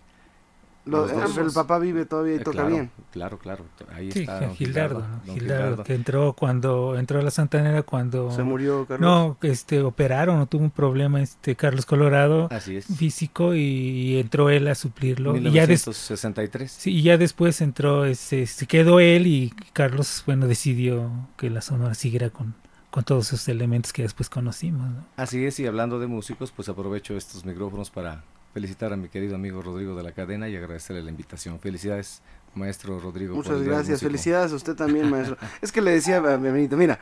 Lo- 0.88 1.06
los 1.08 1.36
dos. 1.36 1.38
el, 1.38 1.52
papá 1.54 1.80
vive 1.80 2.06
todavía 2.06 2.34
y 2.34 2.38
Eh, 2.38 2.40
toca 2.42 2.52
claro, 2.58 2.70
bien. 2.70 2.92
Claro, 3.12 3.38
claro. 3.40 3.66
Ahí 3.94 4.12
Sí, 4.12 4.20
está. 4.22 4.40
don 4.42 4.56
Gildardo, 4.56 5.00
Gildardo, 5.26 5.34
Gildardo. 5.40 5.84
que 5.84 5.94
entró 5.96 6.34
cuando 6.34 6.98
entró 6.98 7.20
a 7.20 7.24
la 7.24 7.32
Santanera 7.32 7.84
cuando 7.84 8.32
Se 8.32 8.44
murió 8.44 8.86
Carlos. 8.86 9.00
no, 9.02 9.38
este 9.48 9.82
operaron 9.82 10.40
o 10.40 10.46
tuvo 10.46 10.64
un 10.64 10.72
problema 10.72 11.22
este 11.22 11.56
Carlos 11.56 11.86
Colorado 11.86 12.48
Así 12.52 12.76
es. 12.78 12.86
físico 12.86 13.56
y, 13.56 14.18
entró 14.20 14.50
él 14.50 14.68
a 14.68 14.76
suplirlo 14.76 15.36
y 15.36 15.44
ya 15.52 15.66
des- 15.68 15.86
1963. 15.88 16.72
sí, 16.72 16.92
y 16.92 17.02
ya 17.02 17.18
después 17.18 17.62
entró 17.62 18.06
este, 18.06 18.46
se 18.46 18.66
quedó 18.68 19.00
él 19.00 19.28
y 19.28 19.54
Carlos 19.74 20.24
bueno 20.26 20.48
decidió 20.48 21.12
que 21.38 21.50
la 21.50 21.62
Sonora 21.62 21.94
siguiera 21.94 22.30
con 22.30 22.56
con 22.90 23.04
todos 23.04 23.28
esos 23.28 23.48
elementos 23.50 23.94
que 23.94 24.02
después 24.02 24.28
conocimos, 24.30 24.90
¿no? 24.90 25.06
Así 25.18 25.46
es, 25.46 25.60
y 25.60 25.68
hablando 25.68 26.00
de 26.00 26.08
músicos, 26.08 26.52
pues 26.52 26.68
aprovecho 26.70 27.16
estos 27.16 27.46
micrófonos 27.46 27.92
para 27.92 28.24
felicitar 28.58 28.92
a 28.92 28.98
mi 28.98 29.08
querido 29.08 29.36
amigo 29.36 29.62
Rodrigo 29.62 29.96
de 29.96 30.02
la 30.02 30.14
cadena 30.14 30.50
y 30.50 30.56
agradecerle 30.56 31.04
la 31.04 31.12
invitación. 31.12 31.60
Felicidades, 31.60 32.24
maestro 32.56 33.00
Rodrigo. 33.00 33.36
Muchas 33.36 33.62
gracias, 33.62 34.02
felicidades 34.02 34.52
a 34.52 34.56
usted 34.56 34.74
también, 34.74 35.08
maestro. 35.12 35.38
es 35.62 35.72
que 35.72 35.80
le 35.80 35.92
decía 35.92 36.18
a 36.18 36.38
Benito, 36.38 36.76
mira, 36.76 36.98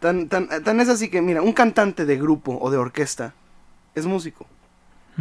tan, 0.00 0.28
tan, 0.28 0.48
tan 0.62 0.80
es 0.80 0.90
así 0.90 1.08
que, 1.08 1.22
mira, 1.22 1.40
un 1.40 1.54
cantante 1.54 2.04
de 2.04 2.18
grupo 2.18 2.58
o 2.60 2.70
de 2.70 2.76
orquesta 2.76 3.32
es 3.94 4.04
músico, 4.04 4.46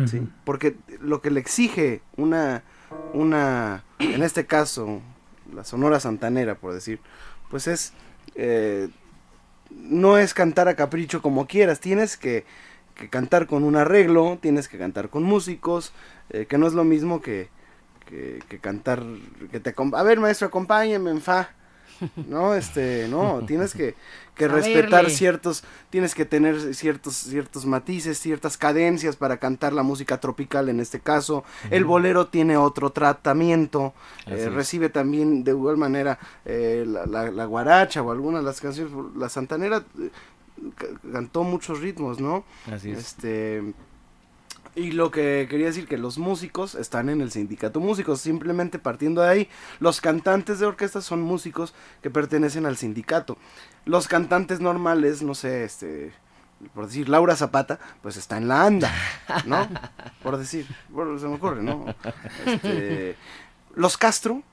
¿sí? 0.08 0.28
Porque 0.44 0.76
lo 1.00 1.22
que 1.22 1.32
le 1.32 1.40
exige 1.40 2.02
una, 2.18 2.64
una, 3.14 3.86
en 4.00 4.24
este 4.24 4.46
caso, 4.46 5.02
la 5.54 5.64
Sonora 5.64 6.02
Santanera, 6.02 6.56
por 6.56 6.74
decir, 6.74 7.00
pues 7.50 7.68
es, 7.68 7.94
eh, 8.36 8.90
no 9.70 10.18
es 10.18 10.34
cantar 10.34 10.68
a 10.68 10.76
capricho 10.76 11.22
como 11.22 11.48
quieras, 11.48 11.80
tienes 11.80 12.18
que, 12.18 12.44
que 13.02 13.10
cantar 13.10 13.47
con 13.47 13.64
un 13.64 13.76
arreglo, 13.76 14.38
tienes 14.39 14.68
que 14.68 14.78
cantar 14.78 15.10
con 15.10 15.24
músicos, 15.24 15.91
eh, 16.30 16.45
que 16.45 16.60
no 16.60 16.68
es 16.68 16.74
lo 16.74 16.84
mismo 16.84 17.20
que, 17.20 17.49
que, 18.06 18.39
que 18.47 18.60
cantar, 18.60 19.04
que 19.52 19.60
te, 19.60 19.74
a 19.93 20.04
ver 20.04 20.20
maestro, 20.20 20.47
acompáñeme 20.47 21.10
en 21.10 21.20
fa, 21.20 21.49
no, 22.28 22.54
este, 22.54 23.08
no, 23.10 23.43
tienes 23.47 23.74
que, 23.74 23.95
que 24.36 24.47
respetar 24.47 25.10
ciertos, 25.10 25.64
tienes 25.89 26.14
que 26.14 26.26
tener 26.26 26.76
ciertos, 26.76 27.16
ciertos 27.16 27.66
matices, 27.66 28.20
ciertas 28.20 28.56
cadencias 28.56 29.16
para 29.16 29.38
cantar 29.38 29.74
la 29.74 29.82
música 29.82 30.20
tropical 30.20 30.70
en 30.70 30.80
este 30.80 30.99
caso, 30.99 31.43
el 31.72 31.86
bolero 31.86 32.28
tiene 32.28 32.56
otro 32.56 32.91
tratamiento, 32.91 33.95
eh, 34.28 34.47
recibe 34.49 34.89
también 34.89 35.43
de 35.43 35.52
igual 35.52 35.78
manera 35.78 36.20
eh, 36.45 36.86
la, 36.88 37.08
la, 37.08 37.32
la 37.32 37.45
guaracha 37.45 38.04
o 38.04 38.12
algunas 38.12 38.41
de 38.41 38.45
las 38.45 38.62
canciones, 38.62 38.93
la 39.16 39.28
santanera 39.28 39.84
eh, 39.99 40.12
cantó 41.12 41.43
muchos 41.43 41.80
ritmos, 41.80 42.20
¿no? 42.20 42.43
Así 42.72 42.91
es. 42.91 42.97
Este 42.99 43.74
y 44.74 44.91
lo 44.91 45.12
que 45.12 45.47
quería 45.49 45.66
decir 45.66 45.86
que 45.86 45.97
los 45.97 46.18
músicos 46.18 46.76
están 46.76 47.09
en 47.09 47.20
el 47.20 47.30
sindicato 47.30 47.82
músicos, 47.82 48.22
simplemente 48.22 48.80
partiendo 48.80 49.22
de 49.22 49.28
ahí, 49.30 49.49
los 49.82 49.99
cantantes 49.99 50.59
de 50.59 50.66
orquesta 50.66 51.01
son 51.01 51.22
músicos 51.22 51.74
que 52.01 52.09
pertenecen 52.09 52.66
al 52.66 52.78
sindicato. 52.78 53.38
Los 53.84 54.07
cantantes 54.07 54.62
normales, 54.62 55.22
no 55.24 55.36
sé, 55.36 55.66
este 55.66 56.14
por 56.76 56.86
decir 56.86 57.09
Laura 57.09 57.36
Zapata, 57.36 57.80
pues 58.03 58.16
está 58.18 58.38
en 58.38 58.47
la 58.47 58.64
anda, 58.66 58.93
¿no? 59.47 59.68
Por 60.22 60.38
decir, 60.38 60.68
por- 60.93 61.20
se 61.20 61.26
me 61.28 61.34
ocurre, 61.38 61.64
¿no? 61.64 61.88
Este, 62.45 63.16
los 63.74 63.97
Castro 63.97 64.43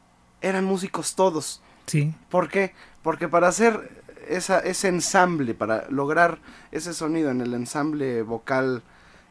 eran 0.40 0.64
músicos 0.64 1.14
todos. 1.14 1.60
Sí, 1.84 2.14
¿Por 2.30 2.48
qué? 2.48 2.72
Porque 3.02 3.28
para 3.28 3.48
hacer 3.48 3.97
esa, 4.28 4.60
ese 4.60 4.88
ensamble, 4.88 5.54
para 5.54 5.88
lograr 5.90 6.38
ese 6.72 6.92
sonido 6.94 7.30
en 7.30 7.40
el 7.40 7.54
ensamble 7.54 8.22
vocal 8.22 8.82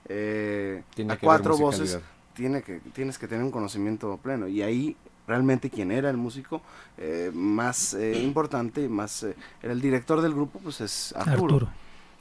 eh, 0.10 0.84
Tiene 0.96 1.14
a 1.14 1.18
cuatro 1.18 1.58
voces, 1.58 2.00
tiene 2.34 2.62
que, 2.62 2.80
tienes 2.94 3.18
que 3.18 3.28
tener 3.28 3.44
un 3.44 3.52
conocimiento 3.52 4.18
pleno. 4.22 4.48
Y 4.48 4.62
ahí 4.62 4.96
realmente 5.28 5.70
quien 5.70 5.92
era 5.92 6.10
el 6.10 6.18
músico 6.18 6.62
eh, 6.98 7.32
más 7.34 7.94
eh, 7.94 8.20
importante, 8.24 8.88
más 8.88 9.24
eh, 9.24 9.36
era 9.62 9.74
el 9.74 9.82
director 9.82 10.22
del 10.22 10.34
grupo, 10.34 10.60
pues 10.60 10.82
es 10.82 11.14
Arturo, 11.16 11.56
Arturo. 11.56 11.70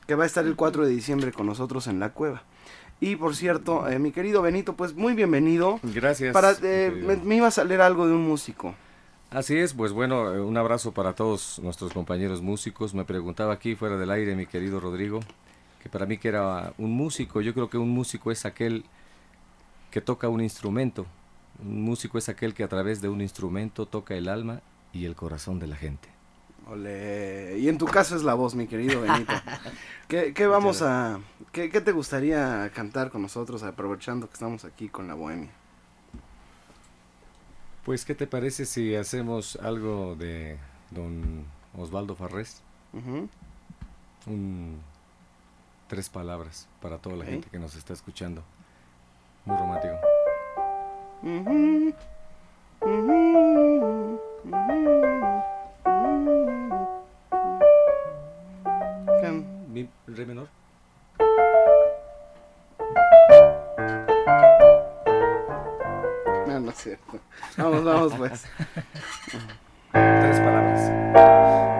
que 0.07 0.15
va 0.15 0.25
a 0.25 0.27
estar 0.27 0.45
el 0.45 0.57
4 0.57 0.85
de 0.85 0.91
diciembre 0.91 1.33
con 1.33 1.47
nosotros 1.47 1.87
en 1.87 2.01
la 2.01 2.11
cueva. 2.11 2.43
Y 3.01 3.17
por 3.17 3.37
cierto, 3.37 3.89
eh, 3.89 3.99
mi 3.99 4.11
querido 4.11 4.41
Benito, 4.41 4.75
pues 4.75 4.95
muy 4.95 5.15
bienvenido. 5.15 5.79
Gracias. 5.83 6.33
Para, 6.33 6.57
eh, 6.63 6.91
me, 6.91 7.17
me 7.17 7.37
ibas 7.37 7.59
a 7.59 7.65
leer 7.65 7.83
algo 7.83 8.07
de 8.07 8.15
un 8.15 8.27
músico. 8.27 8.75
Así 9.31 9.57
es, 9.57 9.75
pues 9.75 9.93
bueno, 9.93 10.33
eh, 10.33 10.41
un 10.41 10.57
abrazo 10.57 10.93
para 10.93 11.15
todos 11.15 11.59
nuestros 11.59 11.93
compañeros 11.93 12.43
músicos. 12.43 12.95
Me 12.95 13.05
preguntaba 13.05 13.53
aquí 13.53 13.75
fuera 13.75 13.97
del 13.97 14.11
aire 14.11 14.37
mi 14.37 14.47
querido 14.47 14.79
Rodrigo, 14.79 15.21
que 15.83 15.89
para 15.89 16.07
mí 16.07 16.17
que 16.17 16.29
era 16.29 16.73
un 16.79 16.93
músico. 16.93 17.41
Yo 17.41 17.53
creo 17.53 17.69
que 17.69 17.77
un 17.77 17.91
músico 17.91 18.31
es 18.31 18.47
aquel 18.47 18.85
que 19.91 20.01
toca 20.01 20.29
un 20.29 20.41
instrumento. 20.41 21.07
Un 21.61 21.83
músico 21.83 22.19
es 22.19 22.29
aquel 22.29 22.55
que 22.55 22.63
a 22.63 22.69
través 22.69 23.01
de 23.01 23.09
un 23.09 23.21
instrumento 23.21 23.87
toca 23.87 24.15
el 24.15 24.29
alma 24.29 24.61
y 24.93 25.07
el 25.07 25.17
corazón 25.17 25.59
de 25.59 25.67
la 25.67 25.77
gente. 25.77 26.09
Ole. 26.69 27.59
Y 27.59 27.69
en 27.69 27.79
tu 27.79 27.87
caso 27.87 28.15
es 28.17 28.23
la 28.23 28.35
voz, 28.35 28.55
mi 28.55 28.67
querido 28.69 29.01
Benito. 29.01 29.33
¿Qué, 30.09 30.35
qué 30.35 30.47
vamos 30.47 30.83
a... 30.83 31.19
Qué, 31.51 31.71
¿Qué 31.71 31.81
te 31.81 31.93
gustaría 31.93 32.71
cantar 32.75 33.11
con 33.11 33.23
nosotros 33.23 33.63
aprovechando 33.65 34.29
que 34.29 34.35
estamos 34.35 34.65
aquí 34.65 34.89
con 34.89 35.09
la 35.09 35.15
bohemia? 35.15 35.51
Pues, 37.87 38.05
¿qué 38.05 38.17
te 38.17 38.27
parece 38.27 38.67
si 38.67 38.97
hacemos 38.97 39.55
algo 39.63 40.17
de 40.17 40.59
don 40.91 41.45
Osvaldo 41.79 42.17
Farrés? 42.17 42.61
Un, 44.27 44.81
tres 45.87 46.09
palabras 46.09 46.67
para 46.83 46.99
toda 46.99 47.15
la 47.15 47.25
gente 47.25 47.49
que 47.49 47.61
nos 47.61 47.77
está 47.77 47.93
escuchando. 47.93 48.43
Muy 49.45 49.57
romántico. 49.57 49.95
Re 60.09 60.27
menor. 60.27 60.49
No, 66.67 66.73
es 66.73 66.79
cierto. 66.79 67.21
Vamos, 67.57 67.85
vamos 67.85 68.13
pues. 68.15 68.43
Tres 69.93 70.41
palabras. 70.41 71.76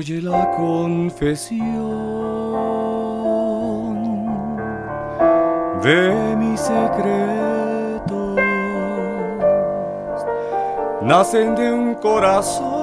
Oye 0.00 0.22
la 0.22 0.50
confesión 0.52 1.66
de 5.82 6.36
mis 6.38 6.58
secretos. 6.58 8.40
Nacen 11.02 11.54
de 11.54 11.70
un 11.70 11.94
corazón 11.96 12.80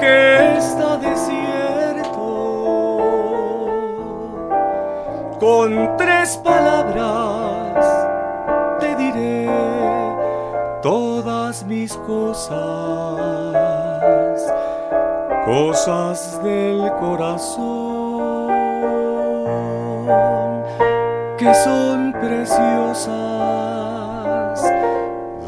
que 0.00 0.56
está 0.56 0.96
desierto. 0.96 2.08
Con 5.38 5.94
tres 5.98 6.38
palabras 6.38 7.84
te 8.80 8.96
diré 8.96 9.46
todas 10.82 11.64
mis 11.64 11.92
cosas, 12.06 13.47
cosas 15.48 16.42
del 16.42 16.92
corazón 17.00 18.48
que 21.38 21.54
son 21.54 22.12
preciosas. 22.12 23.08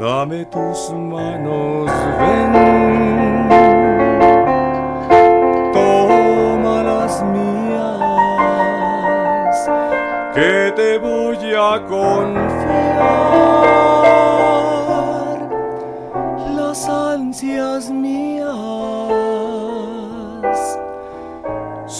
Dame 0.00 0.46
tus 0.46 0.90
manos, 0.94 1.90
ven, 2.18 2.52
toma 5.74 6.82
las 6.82 7.22
mías, 7.34 7.98
que 10.34 10.72
te 10.74 10.96
voy 10.96 11.36
a 11.54 11.78
confiar 11.86 12.70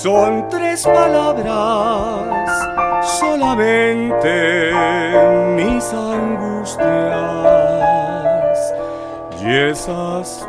Son 0.02 0.48
tres 0.48 0.82
palabras 0.84 2.24
solamente 3.18 4.72
mis 5.56 5.92
angustias. 5.92 6.80
Y 9.42 9.54
esas 9.54 10.48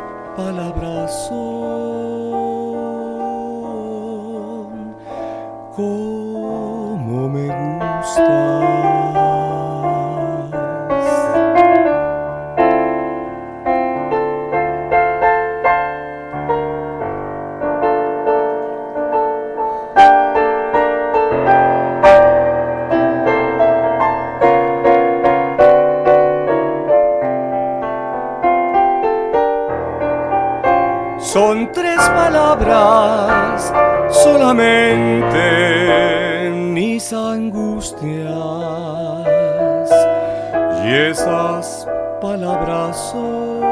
solamente 34.22 35.40
mis 36.50 37.12
angustias. 37.12 38.02
Y 40.84 40.94
esas 41.10 41.86
palabras 42.20 42.96
son 42.96 43.62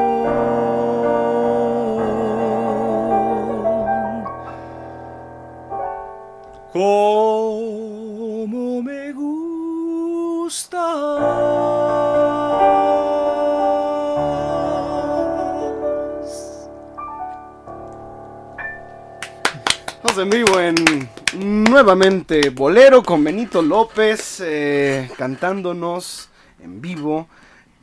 nuevamente 21.95 22.51
Bolero 22.51 23.03
con 23.03 23.21
Benito 23.21 23.61
López 23.61 24.39
eh, 24.39 25.11
cantándonos 25.17 26.29
en 26.63 26.79
vivo 26.79 27.27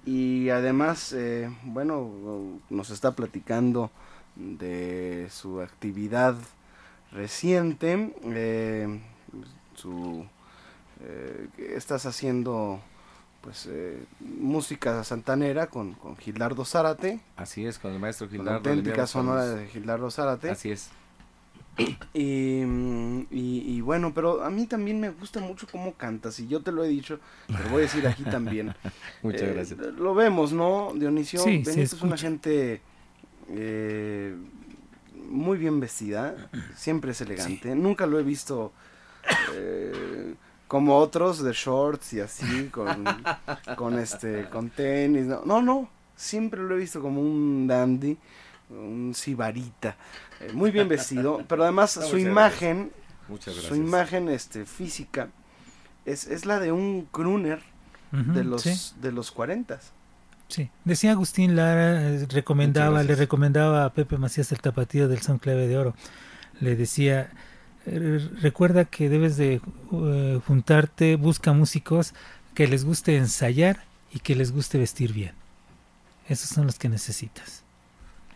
y 0.06 0.48
además, 0.48 1.12
eh, 1.12 1.50
bueno, 1.64 2.58
nos 2.70 2.88
está 2.88 3.14
platicando 3.14 3.90
de 4.34 5.28
su 5.30 5.60
actividad 5.60 6.36
reciente, 7.12 8.14
eh, 8.24 8.98
su, 9.74 10.24
estás 11.58 12.06
haciendo 12.06 12.80
pues 13.42 13.68
música 14.20 15.04
santanera 15.04 15.66
con, 15.66 15.92
con 15.92 16.16
Gilardo 16.16 16.64
Zárate, 16.64 17.20
Así 17.36 17.66
es, 17.66 17.78
con 17.78 17.92
el 17.92 17.98
maestro 17.98 18.26
con 18.26 18.42
la 18.46 18.54
auténtica 18.54 19.06
sonora 19.06 19.44
de 19.44 19.66
Gilardo 19.66 20.10
Zárate. 20.10 20.48
Así 20.48 20.70
es. 20.70 20.88
Y, 22.14 22.62
y- 23.30 23.62
y 23.76 23.80
bueno, 23.80 24.12
pero 24.14 24.42
a 24.42 24.50
mí 24.50 24.66
también 24.66 25.00
me 25.00 25.10
gusta 25.10 25.40
mucho 25.40 25.66
cómo 25.70 25.92
cantas, 25.94 26.40
y 26.40 26.48
yo 26.48 26.60
te 26.62 26.72
lo 26.72 26.82
he 26.84 26.88
dicho, 26.88 27.20
te 27.46 27.52
lo 27.64 27.68
voy 27.70 27.80
a 27.80 27.82
decir 27.82 28.06
aquí 28.06 28.24
también. 28.24 28.74
Muchas 29.22 29.42
Eh, 29.42 29.52
gracias. 29.54 29.78
Lo 29.96 30.14
vemos, 30.14 30.52
¿no, 30.52 30.92
Dionisio? 30.94 31.40
Sí, 31.42 31.62
Benito 31.64 31.96
es 31.96 32.02
una 32.02 32.16
gente 32.16 32.80
eh, 33.50 34.34
muy 35.30 35.58
bien 35.58 35.78
vestida, 35.80 36.50
siempre 36.76 37.12
es 37.12 37.20
elegante. 37.20 37.74
Nunca 37.74 38.06
lo 38.06 38.18
he 38.18 38.22
visto 38.22 38.72
eh, 39.54 40.34
como 40.66 40.96
otros 40.98 41.42
de 41.42 41.52
shorts 41.52 42.12
y 42.14 42.20
así, 42.20 42.68
con, 42.70 43.04
con, 43.76 43.98
este, 43.98 44.46
con 44.50 44.70
tenis. 44.70 45.26
No, 45.26 45.42
no, 45.44 45.62
no, 45.62 45.88
siempre 46.16 46.62
lo 46.62 46.74
he 46.74 46.78
visto 46.78 47.00
como 47.00 47.20
un 47.20 47.66
dandy, 47.66 48.16
un 48.70 49.12
sibarita. 49.14 49.96
eh, 50.40 50.50
muy 50.52 50.70
bien 50.70 50.88
vestido, 50.88 51.44
pero 51.48 51.62
además 51.62 51.96
No, 51.96 52.02
su 52.06 52.18
imagen, 52.18 52.90
Muchas 53.28 53.54
su 53.54 53.74
imagen 53.74 54.28
este, 54.28 54.64
física 54.64 55.28
es, 56.04 56.26
es 56.26 56.46
la 56.46 56.58
de 56.58 56.72
un 56.72 57.06
crooner 57.10 57.60
de 58.10 58.42
los 58.42 58.62
sí, 58.62 58.94
de 59.02 59.12
los 59.12 59.30
40 59.30 59.78
sí. 60.48 60.70
Decía 60.84 61.10
Agustín 61.10 61.56
Lara, 61.56 62.08
eh, 62.08 62.26
recomendaba, 62.30 63.02
le 63.02 63.14
recomendaba 63.14 63.84
a 63.84 63.92
Pepe 63.92 64.16
Macías 64.16 64.50
el 64.50 64.60
tapatío 64.60 65.08
del 65.08 65.20
son 65.20 65.38
clave 65.38 65.68
de 65.68 65.76
oro. 65.76 65.94
Le 66.60 66.74
decía, 66.74 67.30
eh, 67.86 68.28
recuerda 68.40 68.86
que 68.86 69.08
debes 69.10 69.36
de 69.36 69.60
eh, 69.92 70.40
juntarte, 70.46 71.16
busca 71.16 71.52
músicos 71.52 72.14
que 72.54 72.66
les 72.66 72.84
guste 72.84 73.16
ensayar 73.16 73.84
y 74.12 74.20
que 74.20 74.34
les 74.34 74.52
guste 74.52 74.78
vestir 74.78 75.12
bien. 75.12 75.32
Esos 76.28 76.48
son 76.48 76.66
los 76.66 76.78
que 76.78 76.88
necesitas. 76.88 77.57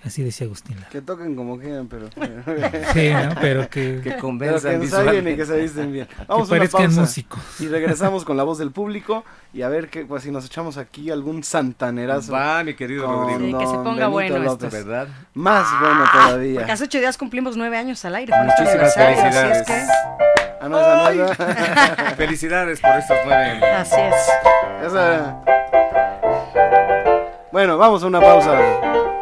Así 0.05 0.23
decía 0.25 0.47
Agustín 0.47 0.77
Que 0.91 1.01
toquen 1.01 1.37
como 1.37 1.59
quieran, 1.59 1.87
pero... 1.87 2.09
sí, 2.93 3.11
¿no? 3.11 3.35
Pero 3.41 3.69
que... 3.69 4.01
Que 4.03 4.17
convenzan 4.17 4.81
que 4.81 4.87
y 5.33 5.37
que 5.37 5.47
se 5.47 5.61
visten 5.61 5.93
bien. 5.93 6.09
Vamos 6.27 6.49
que 6.49 6.57
parezcan 6.57 6.91
una 6.91 7.03
músicos. 7.03 7.41
Y 7.61 7.69
regresamos 7.69 8.25
con 8.25 8.37
la 8.37 8.43
voz 8.43 8.59
del 8.59 8.73
público 8.73 9.25
y 9.55 9.63
a 9.63 9.69
ver 9.69 9.89
que, 9.89 10.05
pues, 10.05 10.25
si 10.25 10.31
nos 10.31 10.45
echamos 10.45 10.77
aquí 10.77 11.11
algún 11.11 11.45
santanerazo. 11.45 12.33
Va, 12.33 12.65
mi 12.65 12.75
querido 12.75 13.07
Rodrigo. 13.07 13.59
que 13.59 13.67
se 13.67 13.75
ponga 13.75 14.09
bueno 14.09 14.39
López. 14.39 14.73
¿verdad? 14.73 15.09
Más 15.35 15.67
bueno 15.81 16.05
todavía. 16.13 16.61
Porque 16.61 16.73
hace 16.73 16.85
ocho 16.85 16.99
días 16.99 17.17
cumplimos 17.17 17.57
nueve 17.57 17.77
años 17.77 18.05
al 18.05 18.17
aire. 18.17 18.35
Muchísimas 18.43 18.95
felicidades. 18.95 19.35
Así 19.35 19.61
es 19.61 19.67
que... 19.67 19.93
Ah, 20.61 20.69
no, 20.69 20.79
esa 20.79 21.13
no 22.09 22.15
Felicidades 22.17 22.81
por 22.81 22.91
estos 22.91 23.17
nueve. 23.25 23.65
Así 23.67 24.01
es. 24.01 24.87
Esa... 24.87 25.41
Bueno, 27.53 27.77
vamos 27.79 28.03
a 28.03 28.07
una 28.07 28.21
pausa. 28.21 29.22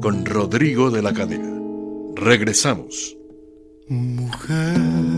con 0.00 0.24
Rodrigo 0.24 0.90
de 0.90 1.02
la 1.02 1.12
Cadena. 1.12 1.60
Regresamos. 2.14 3.16
Mujer. 3.88 5.17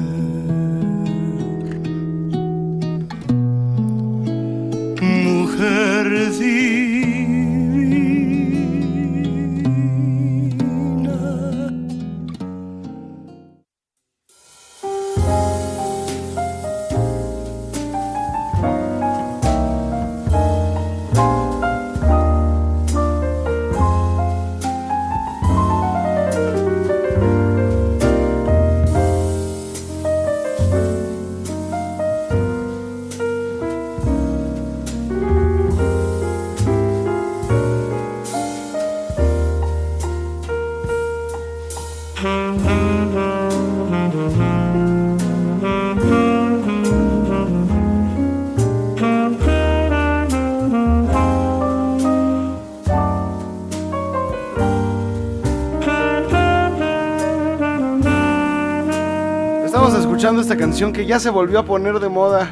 Canción 60.56 60.92
que 60.92 61.06
ya 61.06 61.18
se 61.18 61.30
volvió 61.30 61.60
a 61.60 61.64
poner 61.64 62.00
de 62.00 62.08
moda 62.08 62.50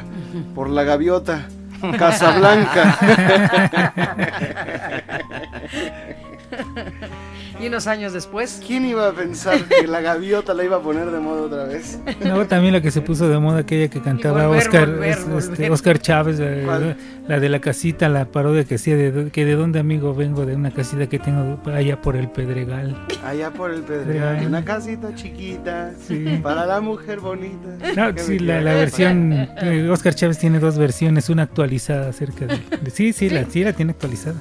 por 0.55 0.69
la 0.69 0.83
gaviota. 0.83 1.47
Casablanca. 1.97 2.97
Y 7.61 7.67
unos 7.67 7.87
años 7.87 8.13
después. 8.13 8.61
¿Quién 8.65 8.85
iba 8.85 9.09
a 9.09 9.11
pensar 9.11 9.65
que 9.65 9.85
la 9.85 9.99
gaviota 9.99 10.53
la 10.53 10.63
iba 10.63 10.77
a 10.77 10.81
poner 10.81 11.11
de 11.11 11.19
moda 11.19 11.41
otra 11.41 11.65
vez? 11.65 11.99
No, 12.23 12.45
también 12.47 12.73
la 12.73 12.81
que 12.81 12.91
se 12.91 13.01
puso 13.01 13.27
de 13.27 13.37
moda, 13.37 13.59
aquella 13.59 13.89
que 13.89 14.01
cantaba 14.01 14.47
Oscar, 14.49 14.89
este, 15.03 15.69
Oscar 15.69 15.99
Chávez, 15.99 16.39
la, 16.39 17.39
de 17.39 17.49
la 17.49 17.59
casita, 17.59 18.07
la 18.07 18.25
parodia 18.25 18.63
que 18.63 18.75
decía 18.75 18.95
de, 18.95 19.29
que 19.31 19.45
de 19.45 19.55
dónde 19.55 19.79
amigo 19.79 20.13
vengo, 20.13 20.45
de 20.45 20.55
una 20.55 20.71
casita 20.71 21.07
que 21.07 21.19
tengo 21.19 21.59
allá 21.71 22.01
por 22.01 22.15
el 22.15 22.29
Pedregal. 22.29 22.95
Allá 23.25 23.51
por 23.51 23.71
el 23.71 23.81
Pedregal, 23.81 24.45
una 24.45 24.63
casita 24.63 25.13
chiquita 25.15 25.91
para 26.41 26.65
la 26.65 26.79
mujer 26.79 27.19
bonita. 27.19 27.67
No, 27.95 28.17
sí, 28.17 28.39
la, 28.39 28.61
versión, 28.61 29.33
eh, 29.33 29.89
Oscar 29.89 30.15
Chávez 30.15 30.39
tiene 30.39 30.59
dos 30.59 30.77
versiones, 30.77 31.29
una 31.29 31.43
actualizada 31.43 32.09
acerca 32.09 32.45
de... 32.45 32.91
sí, 32.91 33.11
sí, 33.11 33.29
la, 33.29 33.45
sí 33.45 33.63
la 33.63 33.73
tiene 33.73 33.91
actualizada. 33.91 34.35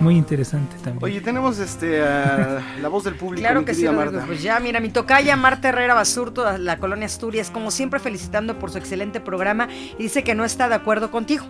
Muy 0.00 0.16
interesante 0.16 0.76
también. 0.82 1.04
Oye, 1.04 1.20
tenemos 1.20 1.58
este 1.58 2.00
la 2.00 2.88
voz 2.88 3.04
del 3.04 3.14
público. 3.14 3.40
Claro 3.40 3.64
que 3.64 3.74
sí, 3.74 3.86
pues 4.26 4.42
ya, 4.42 4.58
mira, 4.60 4.80
mi 4.80 4.88
tocaya 4.88 5.36
Marta 5.36 5.68
Herrera 5.68 5.94
Basurto, 5.94 6.56
la 6.58 6.78
colonia 6.78 7.06
Asturias, 7.06 7.50
como 7.50 7.70
siempre 7.70 8.00
felicitando 8.00 8.58
por 8.58 8.70
su 8.70 8.78
excelente 8.78 9.20
programa 9.20 9.68
y 9.98 10.02
dice 10.04 10.24
que 10.24 10.34
no 10.34 10.44
está 10.44 10.68
de 10.68 10.74
acuerdo 10.74 11.10
contigo. 11.10 11.44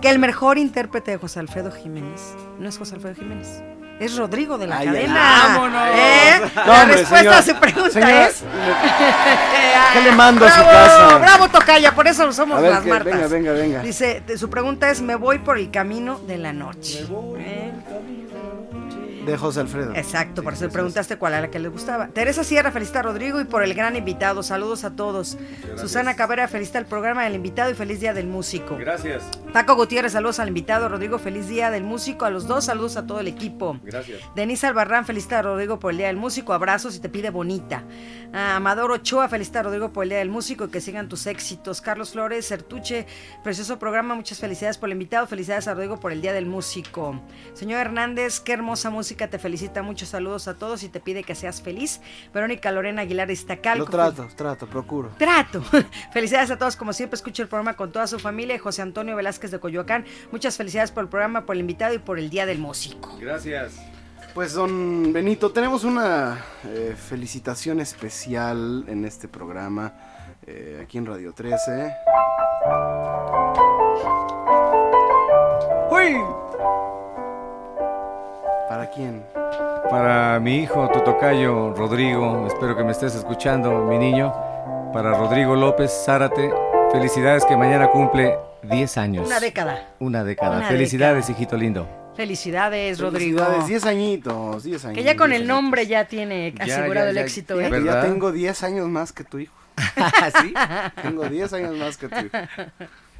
Que 0.00 0.10
el 0.10 0.18
mejor 0.18 0.58
intérprete 0.58 1.12
de 1.12 1.18
José 1.18 1.40
Alfredo 1.40 1.70
Jiménez 1.70 2.20
no 2.58 2.68
es 2.68 2.78
José 2.78 2.96
Alfredo 2.96 3.14
Jiménez. 3.14 3.62
Es 4.00 4.16
Rodrigo 4.16 4.58
de 4.58 4.66
la 4.66 4.78
cadena. 4.82 5.14
¡Vámonos! 5.46 5.88
¿Eh? 5.94 6.40
la 6.66 6.84
respuesta 6.84 7.38
a 7.38 7.42
su 7.42 7.54
pregunta 7.54 8.26
es. 8.26 8.42
¿Qué 9.92 10.00
le 10.00 10.12
mando 10.12 10.44
a 10.46 10.50
su 10.50 10.62
casa? 10.62 11.18
Bravo, 11.18 11.48
Tocaya, 11.48 11.94
por 11.94 12.08
eso 12.08 12.32
somos 12.32 12.60
las 12.60 12.84
Martas. 12.84 13.12
Venga, 13.12 13.28
venga, 13.28 13.52
venga. 13.52 13.82
Dice, 13.82 14.22
su 14.36 14.50
pregunta 14.50 14.90
es: 14.90 15.00
Me 15.00 15.14
voy 15.14 15.38
por 15.38 15.58
el 15.58 15.70
camino 15.70 16.18
de 16.18 16.38
la 16.38 16.52
noche. 16.52 17.02
Me 17.02 17.06
voy 17.06 17.40
¿Eh? 17.40 17.72
De 19.24 19.36
José 19.36 19.60
Alfredo. 19.60 19.94
Exacto, 19.94 20.42
por 20.42 20.52
eso 20.52 20.64
le 20.64 20.70
preguntaste 20.70 21.16
cuál 21.16 21.32
era 21.32 21.42
la 21.42 21.50
que 21.50 21.58
le 21.58 21.68
gustaba. 21.68 22.08
Teresa 22.08 22.44
Sierra, 22.44 22.70
felicita 22.70 23.00
a 23.00 23.02
Rodrigo 23.02 23.40
y 23.40 23.44
por 23.44 23.62
el 23.62 23.74
gran 23.74 23.96
invitado. 23.96 24.42
Saludos 24.42 24.84
a 24.84 24.96
todos. 24.96 25.38
Susana 25.76 26.14
Cabrera, 26.14 26.46
felicita 26.48 26.78
al 26.78 26.86
programa 26.86 27.24
del 27.24 27.34
invitado 27.34 27.70
y 27.70 27.74
feliz 27.74 28.00
día 28.00 28.12
del 28.12 28.26
músico. 28.26 28.76
Gracias. 28.76 29.24
Paco 29.52 29.76
Gutiérrez, 29.76 30.12
saludos 30.12 30.40
al 30.40 30.48
invitado. 30.48 30.88
Rodrigo, 30.88 31.18
feliz 31.18 31.48
día 31.48 31.70
del 31.70 31.84
músico. 31.84 32.24
A 32.24 32.30
los 32.30 32.46
dos, 32.46 32.64
saludos 32.64 32.96
a 32.96 33.06
todo 33.06 33.20
el 33.20 33.28
equipo. 33.28 33.78
Gracias. 33.82 34.20
Denise 34.34 34.66
Albarrán, 34.66 35.06
felicita 35.06 35.38
a 35.38 35.42
Rodrigo 35.42 35.78
por 35.78 35.92
el 35.92 35.98
día 35.98 36.08
del 36.08 36.16
músico. 36.16 36.52
Abrazos 36.52 36.96
y 36.96 37.00
te 37.00 37.08
pide 37.08 37.30
bonita. 37.30 37.84
Amador 38.32 38.90
Ochoa, 38.90 39.28
felicita 39.28 39.60
a 39.60 39.62
Rodrigo 39.62 39.92
por 39.92 40.04
el 40.04 40.10
día 40.10 40.18
del 40.18 40.28
músico 40.28 40.64
y 40.64 40.68
que 40.68 40.80
sigan 40.80 41.08
tus 41.08 41.26
éxitos. 41.26 41.80
Carlos 41.80 42.10
Flores, 42.12 42.46
Sertuche, 42.46 43.06
precioso 43.42 43.78
programa. 43.78 44.14
Muchas 44.14 44.38
felicidades 44.38 44.76
por 44.76 44.88
el 44.88 44.94
invitado. 44.94 45.26
Felicidades 45.26 45.68
a 45.68 45.74
Rodrigo 45.74 45.98
por 45.98 46.12
el 46.12 46.20
día 46.20 46.32
del 46.32 46.46
músico. 46.46 47.20
Señor 47.54 47.80
Hernández, 47.80 48.40
qué 48.40 48.52
hermosa 48.52 48.90
música 48.90 49.13
te 49.14 49.38
felicita, 49.38 49.82
muchos 49.82 50.08
saludos 50.08 50.48
a 50.48 50.54
todos 50.54 50.82
y 50.82 50.88
te 50.88 51.00
pide 51.00 51.22
que 51.22 51.34
seas 51.34 51.62
feliz. 51.62 52.00
Verónica 52.32 52.70
Lorena 52.72 53.02
Aguilar 53.02 53.30
Iztacalco. 53.30 53.84
Lo 53.84 53.90
trato, 53.90 54.28
trato, 54.36 54.66
procuro. 54.66 55.10
Trato. 55.18 55.62
Felicidades 56.12 56.50
a 56.50 56.58
todos, 56.58 56.76
como 56.76 56.92
siempre, 56.92 57.14
escucho 57.14 57.42
el 57.42 57.48
programa 57.48 57.74
con 57.74 57.92
toda 57.92 58.06
su 58.06 58.18
familia. 58.18 58.58
José 58.58 58.82
Antonio 58.82 59.16
Velázquez 59.16 59.50
de 59.50 59.60
Coyoacán, 59.60 60.04
muchas 60.32 60.56
felicidades 60.56 60.90
por 60.90 61.04
el 61.04 61.08
programa, 61.08 61.46
por 61.46 61.56
el 61.56 61.60
invitado 61.60 61.94
y 61.94 61.98
por 61.98 62.18
el 62.18 62.30
Día 62.30 62.46
del 62.46 62.58
Músico. 62.58 63.16
Gracias. 63.20 63.74
Pues 64.34 64.52
don 64.52 65.12
Benito, 65.12 65.52
tenemos 65.52 65.84
una 65.84 66.44
eh, 66.64 66.96
felicitación 66.96 67.80
especial 67.80 68.84
en 68.88 69.04
este 69.04 69.28
programa, 69.28 69.94
eh, 70.44 70.80
aquí 70.82 70.98
en 70.98 71.06
Radio 71.06 71.32
13. 71.32 71.94
¡Uy! 75.90 76.33
¿Para 78.84 78.96
quién? 78.96 79.24
Para 79.90 80.40
mi 80.40 80.58
hijo, 80.58 80.90
tu 80.92 81.00
tocayo, 81.00 81.72
Rodrigo. 81.72 82.46
Espero 82.46 82.76
que 82.76 82.84
me 82.84 82.92
estés 82.92 83.14
escuchando, 83.14 83.82
mi 83.84 83.96
niño. 83.96 84.30
Para 84.92 85.14
Rodrigo 85.14 85.56
López 85.56 85.90
Zárate, 86.04 86.52
Felicidades 86.92 87.46
que 87.46 87.56
mañana 87.56 87.88
cumple 87.88 88.36
10 88.62 88.98
años. 88.98 89.26
Una 89.26 89.40
década. 89.40 89.88
Una 90.00 90.22
década. 90.22 90.58
Una 90.58 90.68
Felicidades, 90.68 91.30
hijito 91.30 91.56
lindo. 91.56 91.88
Felicidades, 92.14 93.00
Rodrigo. 93.00 93.38
Felicidades, 93.38 93.68
10 93.68 93.86
añitos, 93.86 94.62
10 94.64 94.84
años. 94.84 94.98
Que 94.98 95.02
ya 95.02 95.16
con 95.16 95.30
10 95.30 95.40
el 95.40 95.48
nombre 95.48 95.86
ya 95.86 96.04
tiene 96.04 96.52
Ya, 96.52 96.64
asegurado 96.64 97.06
ya, 97.06 97.10
el 97.10 97.16
ya. 97.16 97.22
éxito, 97.22 97.58
Ya, 97.58 97.66
¿eh? 97.66 97.70
¿Verdad? 97.70 98.02
ya 98.02 98.08
tengo 98.08 98.32
10 98.32 98.62
años 98.64 98.88
más 98.88 99.12
que 99.14 99.24
tu 99.24 99.38
hijo. 99.38 99.54
¿Sí? 100.42 100.52
Tengo 101.02 101.24
10 101.24 101.52
años 101.54 101.74
más 101.76 101.96
que 101.96 102.08
tu 102.08 102.16
hijo. 102.16 102.36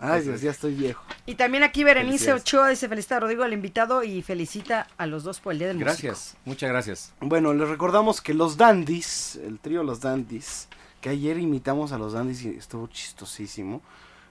Ay, 0.06 0.22
Dios, 0.22 0.42
ya 0.42 0.50
estoy 0.50 0.74
viejo. 0.74 1.02
Y 1.24 1.36
también 1.36 1.62
aquí 1.62 1.82
Berenice. 1.82 2.34
Ochoa 2.34 2.68
dice 2.68 2.88
felicita 2.88 3.16
a 3.16 3.20
Rodrigo 3.20 3.42
al 3.42 3.54
invitado 3.54 4.02
y 4.02 4.20
felicita 4.20 4.86
a 4.98 5.06
los 5.06 5.24
dos 5.24 5.40
por 5.40 5.54
el 5.54 5.60
Día 5.60 5.68
del 5.68 5.78
Músico. 5.78 5.90
Gracias, 5.90 6.36
muchas 6.44 6.68
gracias. 6.68 7.12
Bueno, 7.20 7.54
les 7.54 7.68
recordamos 7.68 8.20
que 8.20 8.34
los 8.34 8.58
Dandies, 8.58 9.36
el 9.36 9.58
trío 9.58 9.82
Los 9.82 10.00
Dandies, 10.00 10.68
que 11.00 11.08
ayer 11.08 11.38
imitamos 11.38 11.92
a 11.92 11.98
los 11.98 12.12
Dandies 12.12 12.42
y 12.42 12.50
estuvo 12.50 12.86
chistosísimo, 12.88 13.80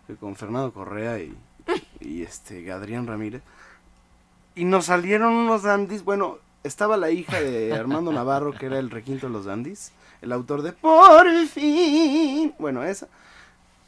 eh, 0.09 0.15
con 0.19 0.35
Fernando 0.35 0.71
Correa 0.71 1.19
y, 1.19 1.35
y 1.99 2.21
este 2.21 2.71
Adrián 2.71 3.07
Ramírez. 3.07 3.41
Y 4.53 4.65
nos 4.65 4.85
salieron 4.85 5.33
unos 5.33 5.63
Dandies, 5.63 6.03
bueno, 6.03 6.37
estaba 6.63 6.97
la 6.97 7.09
hija 7.09 7.41
de 7.41 7.73
Armando 7.77 8.13
Navarro, 8.13 8.53
que 8.53 8.67
era 8.67 8.77
el 8.77 8.91
requinto 8.91 9.25
de 9.25 9.33
los 9.33 9.45
Dandies, 9.45 9.91
el 10.21 10.31
autor 10.31 10.61
de 10.61 10.73
Por 10.73 11.27
fin. 11.47 12.53
Bueno, 12.59 12.83
esa. 12.83 13.07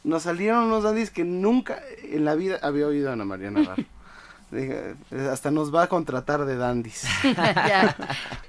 Nos 0.06 0.22
salieron 0.22 0.64
unos 0.64 0.84
Dandies 0.84 1.10
que 1.10 1.24
nunca 1.24 1.80
en 2.04 2.24
la 2.24 2.36
vida 2.36 2.60
había 2.62 2.86
oído 2.86 3.10
a 3.10 3.14
Ana 3.14 3.24
María 3.24 3.50
Navarro. 3.50 3.82
Dije, 4.52 4.94
hasta 5.32 5.50
nos 5.50 5.74
va 5.74 5.82
a 5.82 5.86
contratar 5.88 6.44
de 6.44 6.56
Dandies. 6.56 7.04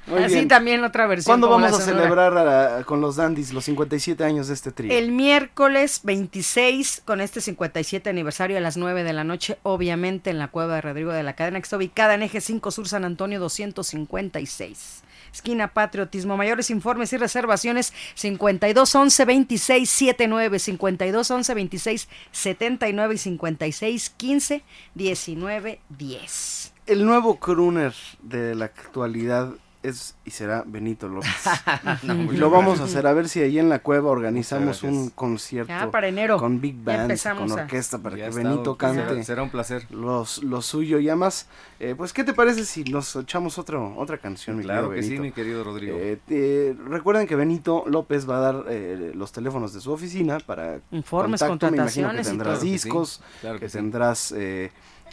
Muy 0.06 0.24
Así 0.24 0.36
bien. 0.36 0.48
también 0.48 0.84
otra 0.84 1.08
versión. 1.08 1.32
¿Cuándo 1.32 1.50
vamos 1.50 1.74
a 1.74 1.82
celebrar 1.84 2.38
a 2.38 2.44
la- 2.44 2.84
con 2.84 3.02
los 3.02 3.16
Dandies 3.16 3.52
los 3.52 3.66
57 3.66 4.24
años 4.24 4.48
de 4.48 4.54
este 4.54 4.72
trío? 4.72 4.92
El 4.96 5.12
miércoles 5.12 6.02
26, 6.04 7.02
con 7.04 7.20
este 7.20 7.42
57 7.42 8.08
aniversario 8.08 8.58
a 8.58 8.60
las 8.62 8.78
9 8.78 9.04
de 9.04 9.14
la 9.14 9.24
noche, 9.24 9.58
obviamente 9.64 10.30
en 10.30 10.38
la 10.38 10.50
cueva 10.50 10.76
de 10.76 10.82
Rodrigo 10.82 11.12
de 11.12 11.24
la 11.24 11.34
Cadena, 11.34 11.60
que 11.60 11.64
está 11.64 11.78
ubicada 11.78 12.14
en 12.14 12.22
Eje 12.22 12.42
5 12.42 12.70
Sur 12.70 12.88
San 12.88 13.04
Antonio 13.04 13.40
256. 13.40 15.02
Esquina 15.38 15.68
Patriotismo. 15.68 16.36
Mayores 16.36 16.70
informes 16.72 17.14
y 17.14 17.18
reservaciones 17.18 17.94
52 18.16 18.96
11 18.96 19.26
26 19.26 19.90
79, 19.90 20.60
52 20.60 21.32
11 21.32 21.54
26 21.54 22.10
79 22.32 23.16
y 23.16 23.18
56 23.18 24.10
15 24.10 24.64
19 24.96 25.80
10. 25.90 26.74
El 26.88 27.06
nuevo 27.06 27.40
crooner 27.40 27.94
de 28.22 28.56
la 28.56 28.66
actualidad 28.66 29.54
es 29.90 30.16
y 30.26 30.32
será 30.32 30.64
Benito 30.66 31.08
López. 31.08 31.30
y 32.04 32.38
lo 32.38 32.50
vamos 32.50 32.80
a 32.80 32.86
hacer 32.86 33.08
a 33.08 33.14
ver 33.14 33.30
si 33.30 33.42
ahí 33.42 33.60
en 33.60 33.70
la 33.70 33.80
cueva 33.80 34.10
organizamos 34.10 34.84
un 34.84 35.10
concierto 35.12 35.70
Ya 35.70 35.90
para 35.92 36.08
enero. 36.08 36.38
con 36.38 36.60
big 36.62 36.76
band, 36.84 37.18
con 37.38 37.52
orquesta 37.52 37.98
para 37.98 38.16
que 38.16 38.30
Benito 38.30 38.78
cante 38.78 39.24
Será 39.24 39.44
un 39.44 39.50
placer. 39.50 39.86
los, 39.92 40.44
lo 40.44 40.62
suyo 40.62 41.00
y 41.00 41.08
además, 41.10 41.48
eh, 41.80 41.96
pues 41.98 42.14
¿qué 42.14 42.24
te 42.24 42.34
parece 42.34 42.66
si 42.66 42.84
nos 42.86 43.16
echamos 43.16 43.58
otro, 43.58 43.96
otra 43.98 44.18
canción, 44.18 44.58
mi 44.58 44.64
Claro 44.64 44.90
querido 44.90 45.10
que 45.10 45.16
sí, 45.16 45.20
mi 45.22 45.32
querido 45.32 45.64
Rodrigo. 45.64 45.98
Eh, 46.00 46.20
eh, 46.30 46.76
recuerden 46.88 47.28
que 47.28 47.36
Benito 47.36 47.84
López 47.88 48.30
va 48.30 48.38
a 48.38 48.40
dar 48.42 48.66
eh, 48.70 49.12
los 49.16 49.32
teléfonos 49.32 49.74
de 49.74 49.82
su 49.82 49.92
oficina 49.92 50.40
para 50.40 50.80
Informes, 50.92 51.42
contacto. 51.42 51.72
Me 51.72 51.78
imagino 51.78 52.10
que 52.10 52.16
contrataciones 52.18 52.28
y 52.28 52.30
tendrás 52.30 52.48
Claro 52.48 52.60
que 52.60 52.66
sí, 52.66 52.72
discos, 52.72 53.22
claro 53.42 53.56
que, 53.60 53.66
que 53.66 53.70
sí. 53.70 53.78
tendrás 53.78 54.34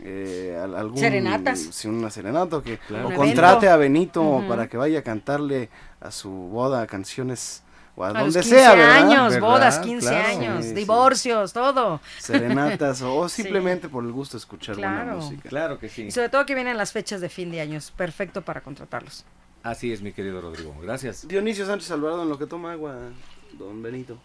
eh, 0.00 0.58
al- 0.62 0.74
algún 0.76 0.98
Serenatas. 0.98 1.58
sí, 1.60 1.88
una 1.88 2.10
serenata 2.10 2.62
que 2.62 2.78
Claro. 2.78 3.06
o 3.06 3.08
Un 3.10 3.14
contrate 3.16 3.68
a 3.68 3.76
Benito 3.76 4.42
para 4.48 4.68
que 4.68 4.76
vaya 4.76 4.98
a 5.00 5.02
cantarle 5.02 5.68
a 6.00 6.10
su 6.10 6.30
boda 6.30 6.86
canciones 6.86 7.62
o 7.96 8.02
a, 8.04 8.08
A 8.08 8.12
donde 8.12 8.24
los 8.26 8.34
15 8.46 8.58
sea, 8.58 8.74
¿verdad? 8.74 8.90
años, 8.96 9.32
¿Verdad? 9.34 9.48
bodas, 9.48 9.78
15 9.78 10.08
Claro. 10.08 10.28
años, 10.28 10.64
Sí, 10.64 10.68
sí. 10.70 10.74
divorcios, 10.74 11.52
todo. 11.52 12.00
Serenatas 12.18 13.02
o, 13.02 13.28
Sí. 13.28 13.42
simplemente 13.42 13.88
por 13.88 14.04
el 14.04 14.10
gusto 14.12 14.36
de 14.36 14.40
escuchar 14.40 14.74
Claro. 14.76 14.96
buena 14.96 15.14
música. 15.14 15.48
Claro 15.48 15.78
que 15.78 15.88
sí. 15.88 16.02
Y 16.02 16.10
sobre 16.10 16.28
todo 16.28 16.44
que 16.44 16.54
vienen 16.56 16.76
las 16.76 16.90
fechas 16.92 17.20
de 17.20 17.28
fin 17.28 17.50
de 17.52 17.60
años. 17.60 17.92
Perfecto 17.96 18.42
para 18.42 18.60
contratarlos. 18.62 19.24
Así 19.62 19.92
es, 19.92 20.02
mi 20.02 20.12
querido 20.12 20.40
Rodrigo. 20.40 20.74
Gracias. 20.82 21.26
Dionisio 21.26 21.64
Sánchez 21.66 21.90
Alvarado 21.92 22.24
en 22.24 22.28
lo 22.28 22.38
que 22.38 22.46
toma 22.46 22.72
agua, 22.72 22.96
don 23.58 23.82
Benito. 23.82 24.18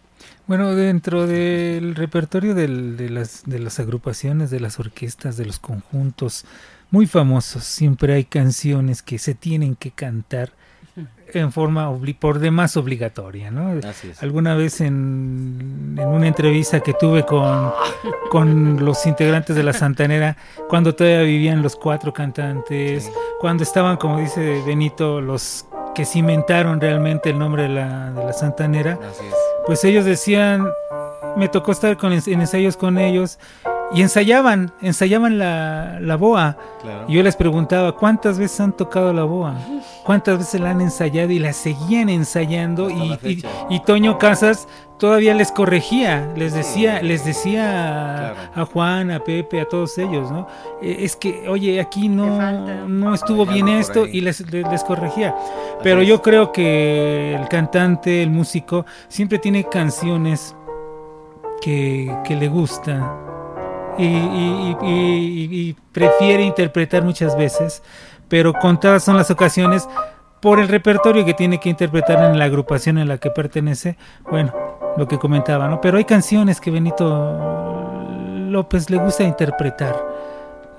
Bueno, 0.46 0.74
dentro 0.74 1.26
del 1.26 1.94
repertorio 1.94 2.54
del- 2.54 2.96
de, 2.96 3.08
las, 3.10 3.42
de 3.46 3.58
las 3.58 3.78
agrupaciones, 3.80 4.50
de 4.50 4.60
las 4.60 4.78
orquestas, 4.80 5.36
de 5.36 5.46
los 5.46 5.58
conjuntos 5.58 6.44
muy 6.90 7.06
famosos, 7.06 7.62
siempre 7.64 8.14
hay 8.14 8.24
canciones 8.24 9.02
que 9.02 9.18
se 9.18 9.34
tienen 9.34 9.76
que 9.76 9.92
cantar 9.92 10.50
en 11.32 11.52
forma 11.52 11.88
por 12.18 12.40
demás 12.40 12.76
obligatoria, 12.76 13.52
¿no? 13.52 13.78
Así 13.88 14.08
es. 14.08 14.20
Alguna 14.20 14.56
vez 14.56 14.80
en, 14.80 15.94
en 15.96 16.08
una 16.08 16.26
entrevista 16.26 16.80
que 16.80 16.92
tuve 16.92 17.24
con, 17.24 17.70
con 18.30 18.84
los 18.84 19.06
integrantes 19.06 19.54
de 19.54 19.62
la 19.62 19.72
Santanera, 19.72 20.36
cuando 20.68 20.92
todavía 20.96 21.22
vivían 21.22 21.62
los 21.62 21.76
cuatro 21.76 22.12
cantantes, 22.12 23.04
Sí. 23.04 23.10
cuando 23.40 23.62
estaban, 23.62 23.96
como 23.96 24.18
dice 24.18 24.60
Benito, 24.66 25.20
los 25.20 25.66
que 25.94 26.04
cimentaron 26.04 26.80
realmente 26.80 27.30
el 27.30 27.38
nombre 27.38 27.62
de 27.64 27.68
la, 27.68 28.10
de 28.10 28.24
la 28.24 28.32
Santanera, 28.32 28.94
Así 28.94 29.24
es. 29.24 29.34
Pues 29.70 29.84
ellos 29.84 30.04
decían, 30.04 30.66
me 31.36 31.48
tocó 31.48 31.70
estar 31.70 31.96
con, 31.96 32.12
en 32.12 32.20
ensayos 32.26 32.76
con 32.76 32.98
ellos 32.98 33.38
y 33.94 34.02
ensayaban, 34.02 34.72
ensayaban 34.82 35.38
la, 35.38 36.00
la 36.00 36.16
boa. 36.16 36.56
Claro. 36.82 37.04
Y 37.06 37.14
yo 37.14 37.22
les 37.22 37.36
preguntaba, 37.36 37.92
¿cuántas 37.92 38.36
veces 38.36 38.58
han 38.58 38.72
tocado 38.72 39.12
la 39.12 39.22
boa? 39.22 39.54
¿Cuántas 40.10 40.38
veces 40.38 40.60
la 40.60 40.70
han 40.70 40.80
ensayado? 40.80 41.30
Y 41.30 41.38
la 41.38 41.52
seguían 41.52 42.08
ensayando 42.08 42.88
la 42.88 42.94
y, 43.04 43.12
y, 43.12 43.16
fecha. 43.16 43.48
y 43.70 43.78
Toño 43.84 44.18
Casas 44.18 44.66
todavía 44.98 45.34
les 45.34 45.52
corregía, 45.52 46.32
les 46.36 46.52
decía, 46.52 47.00
les 47.00 47.24
decía 47.24 48.34
Claro. 48.34 48.62
a 48.62 48.64
Juan, 48.66 49.12
a 49.12 49.20
Pepe, 49.20 49.60
a 49.60 49.66
todos 49.68 49.96
ellos, 49.98 50.32
¿no? 50.32 50.48
Eh, 50.82 50.96
Es 51.04 51.14
que, 51.14 51.48
oye, 51.48 51.80
aquí 51.80 52.08
no, 52.08 52.36
falta. 52.38 52.74
no 52.88 53.14
estuvo 53.14 53.46
bien 53.46 53.68
esto 53.68 54.04
y 54.04 54.20
les, 54.20 54.40
les, 54.52 54.66
les 54.68 54.82
corregía. 54.82 55.32
Pero 55.84 56.02
yo 56.02 56.20
creo 56.22 56.50
que 56.50 57.36
el 57.40 57.46
cantante, 57.46 58.20
el 58.24 58.30
músico, 58.30 58.84
siempre 59.06 59.38
tiene 59.38 59.62
canciones 59.62 60.56
que, 61.62 62.12
que 62.24 62.34
le 62.34 62.48
gusta 62.48 63.16
y, 63.96 64.04
y- 64.06 64.76
y- 64.82 64.88
y- 64.88 65.68
y 65.68 65.76
prefiere 65.92 66.42
interpretar 66.42 67.04
muchas 67.04 67.36
veces, 67.38 67.82
pero 68.30 68.54
contadas 68.54 69.04
son 69.04 69.18
las 69.18 69.30
ocasiones 69.30 69.86
por 70.40 70.58
el 70.58 70.68
repertorio 70.68 71.26
que 71.26 71.34
tiene 71.34 71.60
que 71.60 71.68
interpretar 71.68 72.24
en 72.24 72.38
la 72.38 72.46
agrupación 72.46 72.96
en 72.96 73.08
la 73.08 73.18
que 73.18 73.30
pertenece. 73.30 73.98
Bueno, 74.30 74.54
lo 74.96 75.06
que 75.06 75.18
comentaba, 75.18 75.68
¿no? 75.68 75.82
Pero 75.82 75.98
hay 75.98 76.04
canciones 76.04 76.60
que 76.60 76.70
Benito 76.70 78.06
López 78.48 78.88
le 78.88 78.96
gusta 78.96 79.24
interpretar. 79.24 79.94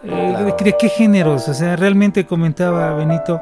Eh, 0.04 0.08
Claro. 0.08 0.46
¿de, 0.46 0.64
de 0.64 0.78
qué 0.78 0.90
géneros? 0.90 1.48
O 1.48 1.54
sea, 1.54 1.76
realmente 1.76 2.26
comentaba 2.26 2.96
Benito, 2.96 3.40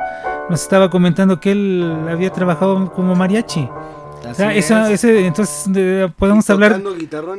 nos 0.50 0.62
estaba 0.62 0.90
comentando 0.90 1.40
que 1.40 1.52
él 1.54 2.08
había 2.12 2.32
trabajado 2.32 2.92
como 2.92 3.16
mariachi. 3.16 3.70
O 4.28 4.34
sea, 4.34 4.50
Así 4.50 4.60
esa- 4.60 4.88
es. 4.92 5.04
ese, 5.04 5.26
entonces 5.28 5.72
de- 5.74 6.12
podemos 6.18 6.48
Y 6.48 6.52
hablar 6.52 6.82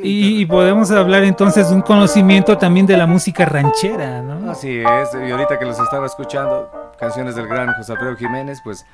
y 0.02 0.46
podemos 0.46 0.90
hablar 0.90 1.24
entonces 1.24 1.68
de 1.68 1.74
un 1.74 1.82
conocimiento 1.82 2.56
también 2.58 2.86
de 2.86 2.96
la 2.96 3.06
música 3.06 3.44
ranchera, 3.44 4.22
¿no? 4.22 4.50
Así 4.50 4.78
es, 4.78 5.08
y 5.14 5.30
ahorita 5.30 5.58
que 5.58 5.64
los 5.66 5.78
estaba 5.78 6.06
escuchando, 6.06 6.70
canciones 6.98 7.34
del 7.36 7.46
gran 7.46 7.72
José 7.74 7.92
Alfredo 7.92 8.16
Jiménez, 8.16 8.60
pues 8.64 8.84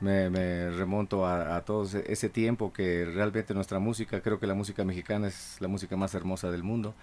me, 0.00 0.28
me 0.28 0.70
remonto 0.70 1.24
a, 1.24 1.56
a 1.56 1.60
todo 1.64 1.84
ese, 1.84 2.04
ese 2.12 2.28
tiempo 2.28 2.72
que 2.72 3.04
realmente 3.06 3.54
nuestra 3.54 3.78
música, 3.78 4.20
creo 4.20 4.38
que 4.38 4.46
la 4.46 4.54
música 4.54 4.84
mexicana 4.84 5.28
es 5.28 5.56
la 5.60 5.68
música 5.68 5.96
más 5.96 6.14
hermosa 6.14 6.50
del 6.50 6.62
mundo 6.62 6.94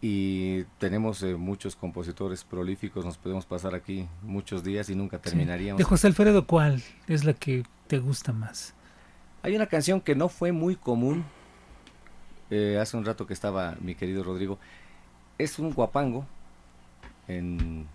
y 0.00 0.64
tenemos 0.78 1.22
eh, 1.22 1.34
muchos 1.36 1.76
compositores 1.76 2.42
prolíficos, 2.44 3.04
nos 3.04 3.16
podemos 3.18 3.46
pasar 3.46 3.74
aquí 3.74 4.08
muchos 4.22 4.64
días 4.64 4.88
y 4.90 4.94
nunca 4.96 5.18
terminaríamos. 5.18 5.78
De 5.78 5.84
José 5.84 6.08
Alfredo, 6.08 6.46
¿cuál 6.46 6.82
es 7.06 7.24
la 7.24 7.32
que 7.34 7.62
te 7.86 7.98
gusta 7.98 8.32
más? 8.32 8.74
Hay 9.44 9.54
una 9.54 9.66
canción 9.66 10.00
que 10.00 10.14
no 10.14 10.30
fue 10.30 10.52
muy 10.52 10.74
común, 10.74 11.22
eh, 12.48 12.78
hace 12.80 12.96
un 12.96 13.04
rato 13.04 13.26
que 13.26 13.34
estaba 13.34 13.76
mi 13.78 13.94
querido 13.94 14.24
Rodrigo, 14.24 14.58
es 15.36 15.58
un 15.58 15.74
guapango 15.74 16.24
en, 17.28 17.86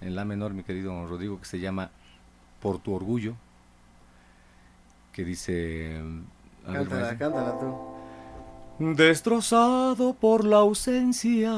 en 0.00 0.16
la 0.16 0.24
menor, 0.24 0.54
mi 0.54 0.62
querido 0.62 1.06
Rodrigo, 1.06 1.38
que 1.38 1.44
se 1.44 1.60
llama 1.60 1.90
Por 2.62 2.78
tu 2.78 2.94
orgullo, 2.94 3.34
que 5.12 5.26
dice... 5.26 6.00
ver, 6.66 6.88
Cántala, 6.88 7.18
cántala 7.18 7.60
tú. 7.60 8.94
Destrozado 8.94 10.14
por 10.14 10.46
la 10.46 10.56
ausencia, 10.56 11.52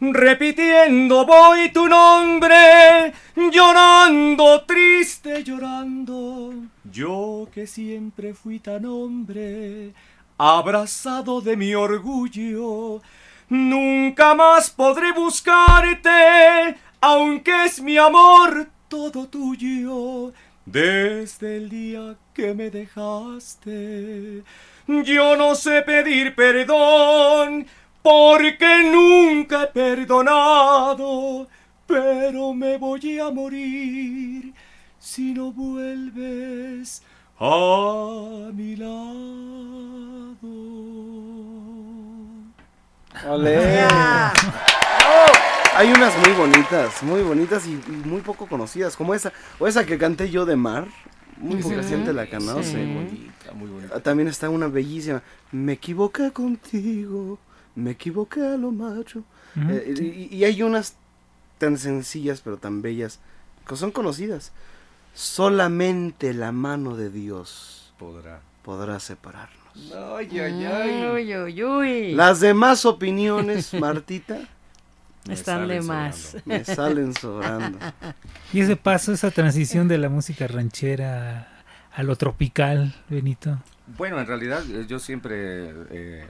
repitiendo 0.00 1.26
voy 1.26 1.70
tu 1.72 1.86
nombre, 1.86 3.12
llorando, 3.36 4.62
triste, 4.62 5.44
llorando. 5.44 6.54
Yo 6.84 7.48
que 7.52 7.66
siempre 7.66 8.32
fui 8.32 8.58
tan 8.58 8.86
hombre, 8.86 9.92
abrazado 10.38 11.40
de 11.42 11.56
mi 11.56 11.74
orgullo, 11.74 13.02
nunca 13.50 14.34
más 14.34 14.70
podré 14.70 15.12
buscarte, 15.12 16.76
aunque 17.00 17.66
es 17.66 17.80
mi 17.82 17.98
amor 17.98 18.68
todo 18.88 19.28
tuyo. 19.28 20.32
Desde 20.64 21.56
el 21.56 21.68
día 21.68 22.16
que 22.32 22.54
me 22.54 22.70
dejaste, 22.70 24.42
yo 24.86 25.36
no 25.36 25.54
sé 25.54 25.82
pedir 25.82 26.34
perdón, 26.34 27.66
porque 28.02 28.90
nunca 28.90 29.64
he 29.64 29.66
perdonado, 29.68 31.48
pero 31.86 32.54
me 32.54 32.78
voy 32.78 33.18
a 33.18 33.30
morir 33.30 34.54
si 34.98 35.32
no 35.32 35.52
vuelves 35.52 37.02
a 37.38 38.50
mi 38.52 38.76
lado. 38.76 39.00
¡Olé! 43.28 43.84
Oh, 43.84 45.32
hay 45.74 45.90
unas 45.90 46.16
muy 46.18 46.32
bonitas, 46.32 47.02
muy 47.02 47.22
bonitas 47.22 47.66
y, 47.66 47.80
muy 48.06 48.20
poco 48.20 48.46
conocidas, 48.46 48.96
como 48.96 49.14
esa, 49.14 49.32
o 49.58 49.66
esa 49.66 49.84
que 49.84 49.98
canté 49.98 50.30
yo 50.30 50.46
de 50.46 50.56
mar, 50.56 50.86
muy 51.36 51.62
poca 51.62 51.82
gente 51.82 52.12
la 52.12 52.28
conoce. 52.28 52.76
Bonita, 52.86 53.52
muy 53.54 53.68
bonita. 53.68 53.94
Ah, 53.96 54.00
También 54.00 54.28
está 54.28 54.48
una 54.48 54.68
bellísima, 54.68 55.22
me 55.52 55.72
equivoqué 55.72 56.30
contigo, 56.32 57.38
me 57.74 57.92
equivoqué 57.92 58.44
a 58.44 58.56
lo 58.56 58.70
macho. 58.72 59.22
Eh, 59.56 59.94
sí. 59.96 60.28
y, 60.30 60.36
y 60.36 60.44
hay 60.44 60.62
unas 60.62 60.94
tan 61.58 61.76
sencillas 61.76 62.40
pero 62.40 62.56
tan 62.56 62.82
bellas 62.82 63.18
que 63.66 63.76
son 63.76 63.90
conocidas. 63.90 64.52
Solamente 65.14 66.32
la 66.34 66.52
mano 66.52 66.96
de 66.96 67.10
Dios 67.10 67.92
Podrá. 67.98 68.40
podrá 68.62 68.98
separarnos. 69.00 69.58
Ay, 70.16 70.38
ay, 70.38 70.64
ay. 70.66 72.14
Las 72.14 72.40
demás 72.40 72.84
opiniones, 72.84 73.72
Martita, 73.80 74.38
Me 75.26 75.34
Están 75.34 75.68
de 75.68 75.80
salen 75.80 75.86
más. 75.86 76.16
sobrando. 76.16 76.42
me 76.46 76.64
salen 76.64 77.14
sobrando. 77.14 77.78
Y 78.52 78.60
ese 78.60 78.76
paso, 78.76 79.12
esa 79.12 79.30
transición 79.30 79.86
de 79.88 79.98
la 79.98 80.08
música 80.08 80.46
ranchera 80.48 81.48
a 81.92 82.02
lo 82.02 82.16
tropical, 82.16 82.94
Benito. 83.08 83.58
Bueno, 83.98 84.18
en 84.20 84.26
realidad 84.26 84.62
eh, 84.70 84.86
yo 84.88 84.98
siempre, 84.98 85.70
eh, 85.90 86.26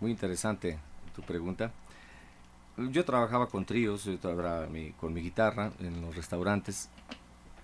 muy 0.00 0.10
interesante 0.10 0.78
tu 1.14 1.22
pregunta. 1.22 1.70
Yo 2.76 3.04
trabajaba 3.04 3.46
con 3.48 3.64
tríos, 3.64 4.04
yo 4.04 4.18
trabajaba 4.18 4.66
mi- 4.66 4.92
con 4.92 5.12
mi 5.12 5.20
guitarra 5.20 5.72
en 5.80 6.00
los 6.00 6.16
restaurantes, 6.16 6.88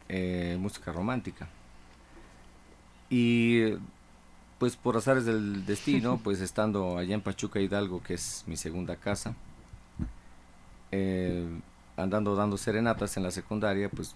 eh, 0.09 0.57
música 0.61 0.93
romántica. 0.93 1.49
Y 3.09 3.73
pues 4.59 4.77
por 4.77 4.97
azares 4.97 5.25
del 5.25 5.65
destino, 5.65 6.19
pues 6.25 6.41
estando 6.41 6.99
allá 6.99 7.15
en 7.15 7.21
Pachuca 7.23 7.61
Hidalgo, 7.61 8.03
que 8.03 8.15
es 8.15 8.45
mi 8.47 8.57
segunda 8.57 8.97
casa, 8.97 9.35
eh, 10.93 11.47
andando 11.97 12.35
dando 12.35 12.57
serenatas 12.57 13.17
en 13.17 13.23
la 13.23 13.31
secundaria, 13.31 13.89
pues 13.89 14.15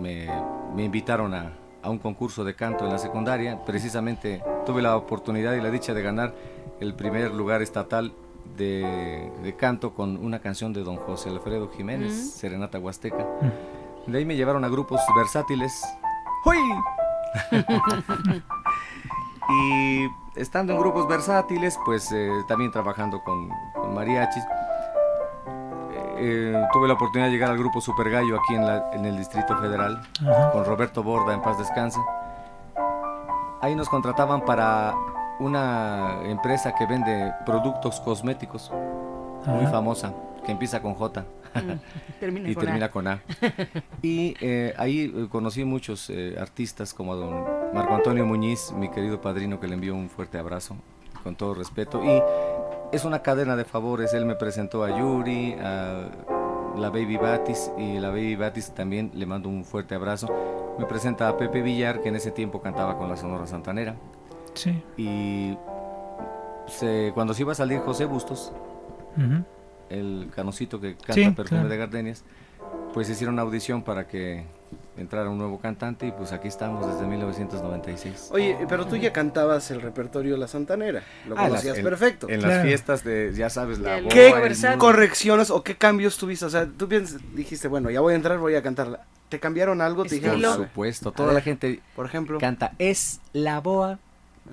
me, 0.00 0.28
me 0.74 0.84
invitaron 0.84 1.34
a, 1.34 1.52
a 1.82 1.90
un 1.90 1.98
concurso 1.98 2.44
de 2.44 2.54
canto 2.54 2.84
en 2.84 2.90
la 2.90 2.98
secundaria. 2.98 3.64
Precisamente 3.64 4.42
tuve 4.64 4.82
la 4.82 4.96
oportunidad 4.96 5.54
y 5.54 5.60
la 5.60 5.70
dicha 5.70 5.92
de 5.94 6.02
ganar 6.02 6.34
el 6.80 6.94
primer 6.94 7.32
lugar 7.32 7.62
estatal 7.62 8.12
de, 8.56 9.30
de 9.42 9.56
canto 9.56 9.94
con 9.94 10.16
una 10.24 10.38
canción 10.40 10.72
de 10.72 10.82
don 10.82 10.96
José 10.96 11.30
Alfredo 11.30 11.70
Jiménez, 11.70 12.12
Mm. 12.12 12.38
Serenata 12.38 12.78
Huasteca. 12.78 13.26
De 14.06 14.18
ahí 14.18 14.24
me 14.24 14.36
llevaron 14.36 14.64
a 14.64 14.68
grupos 14.68 15.00
versátiles. 15.16 15.72
¡Huy! 16.44 16.58
y 19.48 20.06
estando 20.36 20.72
en 20.72 20.78
grupos 20.78 21.06
versátiles, 21.08 21.78
pues 21.84 22.10
eh, 22.12 22.30
también 22.48 22.70
trabajando 22.70 23.22
con, 23.22 23.48
con 23.74 23.94
mariachis, 23.94 24.44
eh, 26.18 26.64
tuve 26.72 26.88
la 26.88 26.94
oportunidad 26.94 27.26
de 27.28 27.32
llegar 27.32 27.50
al 27.50 27.58
grupo 27.58 27.80
Super 27.80 28.10
Gallo 28.10 28.38
aquí 28.40 28.54
en, 28.54 28.66
la- 28.66 28.90
en 28.92 29.04
el 29.04 29.16
Distrito 29.16 29.56
Federal, 29.58 30.00
Ajá. 30.22 30.50
con 30.52 30.64
Roberto 30.64 31.02
Borda, 31.02 31.34
en 31.34 31.42
paz 31.42 31.58
descanse. 31.58 31.98
Ahí 33.60 33.74
nos 33.74 33.88
contrataban 33.88 34.42
para 34.44 34.94
una 35.40 36.20
empresa 36.24 36.74
que 36.74 36.86
vende 36.86 37.32
productos 37.44 38.00
cosméticos, 38.00 38.70
muy 39.46 39.64
Ajá. 39.64 39.70
famosa, 39.70 40.14
que 40.44 40.52
empieza 40.52 40.80
con 40.80 40.94
J 40.94 41.24
Termina 42.20 42.48
y 42.50 42.54
con 42.54 42.62
A. 42.62 42.66
termina 42.66 42.90
con 42.90 43.08
A. 43.08 43.22
Y 44.02 44.34
eh, 44.40 44.74
ahí 44.76 45.12
eh, 45.14 45.28
conocí 45.30 45.64
muchos 45.64 46.10
eh, 46.10 46.36
artistas 46.38 46.92
como 46.94 47.12
a 47.12 47.16
don 47.16 47.44
Marco 47.72 47.94
Antonio 47.94 48.26
Muñiz, 48.26 48.72
mi 48.72 48.90
querido 48.90 49.20
padrino, 49.20 49.60
que 49.60 49.68
le 49.68 49.74
envío 49.74 49.94
un 49.94 50.08
fuerte 50.08 50.38
abrazo, 50.38 50.76
con 51.22 51.36
todo 51.36 51.54
respeto. 51.54 52.02
Y 52.04 52.22
es 52.92 53.04
una 53.04 53.22
cadena 53.22 53.56
de 53.56 53.64
favores. 53.64 54.14
Él 54.14 54.26
me 54.26 54.34
presentó 54.34 54.84
a 54.84 54.98
Yuri, 54.98 55.54
a 55.54 56.08
la 56.76 56.90
Baby 56.90 57.16
Batis, 57.16 57.70
y 57.78 57.98
la 57.98 58.08
Baby 58.10 58.36
Batis 58.36 58.72
también 58.72 59.10
le 59.14 59.26
mando 59.26 59.48
un 59.48 59.64
fuerte 59.64 59.94
abrazo. 59.94 60.28
Me 60.78 60.86
presenta 60.86 61.28
a 61.28 61.36
Pepe 61.36 61.62
Villar, 61.62 62.00
que 62.00 62.08
en 62.10 62.16
ese 62.16 62.30
tiempo 62.30 62.60
cantaba 62.60 62.98
con 62.98 63.08
la 63.08 63.16
Sonora 63.16 63.46
Santanera. 63.46 63.96
Sí. 64.56 64.82
Y 64.96 65.56
se- 66.68 67.12
cuando 67.14 67.32
se 67.34 67.42
iba 67.42 67.52
a 67.52 67.54
salir 67.54 67.78
José 67.80 68.04
Bustos, 68.06 68.52
el 69.88 70.30
canocito 70.34 70.80
que 70.80 70.96
canta 70.96 71.14
Sí, 71.14 71.30
Perfume 71.30 71.60
claro. 71.60 71.68
de 71.68 71.76
Gardenias, 71.76 72.24
pues 72.92 73.08
hicieron 73.08 73.34
una 73.34 73.42
audición 73.42 73.82
para 73.82 74.06
que 74.08 74.44
entrara 74.96 75.30
un 75.30 75.38
nuevo 75.38 75.58
cantante 75.60 76.06
y 76.08 76.12
pues 76.12 76.32
aquí 76.32 76.48
estamos 76.48 76.86
desde 76.92 77.06
1996. 77.06 78.30
Oye, 78.32 78.56
pero 78.68 78.86
tú 78.86 78.96
ya 78.96 79.12
cantabas 79.12 79.70
el 79.70 79.80
repertorio 79.80 80.32
de 80.34 80.38
la 80.38 80.48
Santanera, 80.48 81.02
lo 81.28 81.34
Ah, 81.38 81.42
las- 81.42 81.48
conocías 81.50 81.78
en- 81.78 81.84
perfecto. 81.84 82.28
En 82.28 82.40
Claro. 82.40 82.54
las 82.56 82.64
fiestas 82.64 83.04
de, 83.04 83.32
ya 83.34 83.48
sabes, 83.50 83.78
la 83.78 83.96
boda, 84.00 84.08
¿Qué 84.08 84.28
el 84.30 84.78
correcciones 84.78 85.50
o 85.50 85.62
qué 85.62 85.76
cambios 85.76 86.16
tuviste? 86.18 86.46
O 86.46 86.50
sea, 86.50 86.66
tú 86.66 86.88
piensas, 86.88 87.20
dijiste, 87.34 87.68
bueno, 87.68 87.90
ya 87.90 88.00
voy 88.00 88.14
a 88.14 88.16
entrar, 88.16 88.38
voy 88.38 88.54
a 88.56 88.62
cantarla. 88.62 89.04
¿Te 89.28 89.38
cambiaron 89.38 89.80
algo? 89.80 90.02
¿Te 90.04 90.16
Estilo. 90.16 90.34
dijeron, 90.34 90.56
Por 90.56 90.64
"Ah, 90.64 90.68
supuesto, 90.68 91.12
toda 91.12 91.26
ver. 91.28 91.34
la 91.36 91.40
gente 91.42 91.80
por 91.94 92.06
ejemplo? 92.06 92.38
canta 92.38 92.72
es 92.78 93.20
la 93.32 93.60
boa 93.60 93.98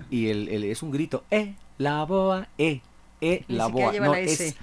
y 0.09 0.27
el, 0.27 0.47
el- 0.49 0.63
es 0.65 0.83
un 0.83 0.91
grito, 0.91 1.23
eh, 1.31 1.53
la 1.77 2.03
boa, 2.05 2.47
eh, 2.57 2.81
eh, 3.21 3.43
la 3.47 3.67
boa, 3.67 3.91
no 3.93 4.11
la 4.11 4.19
es. 4.19 4.55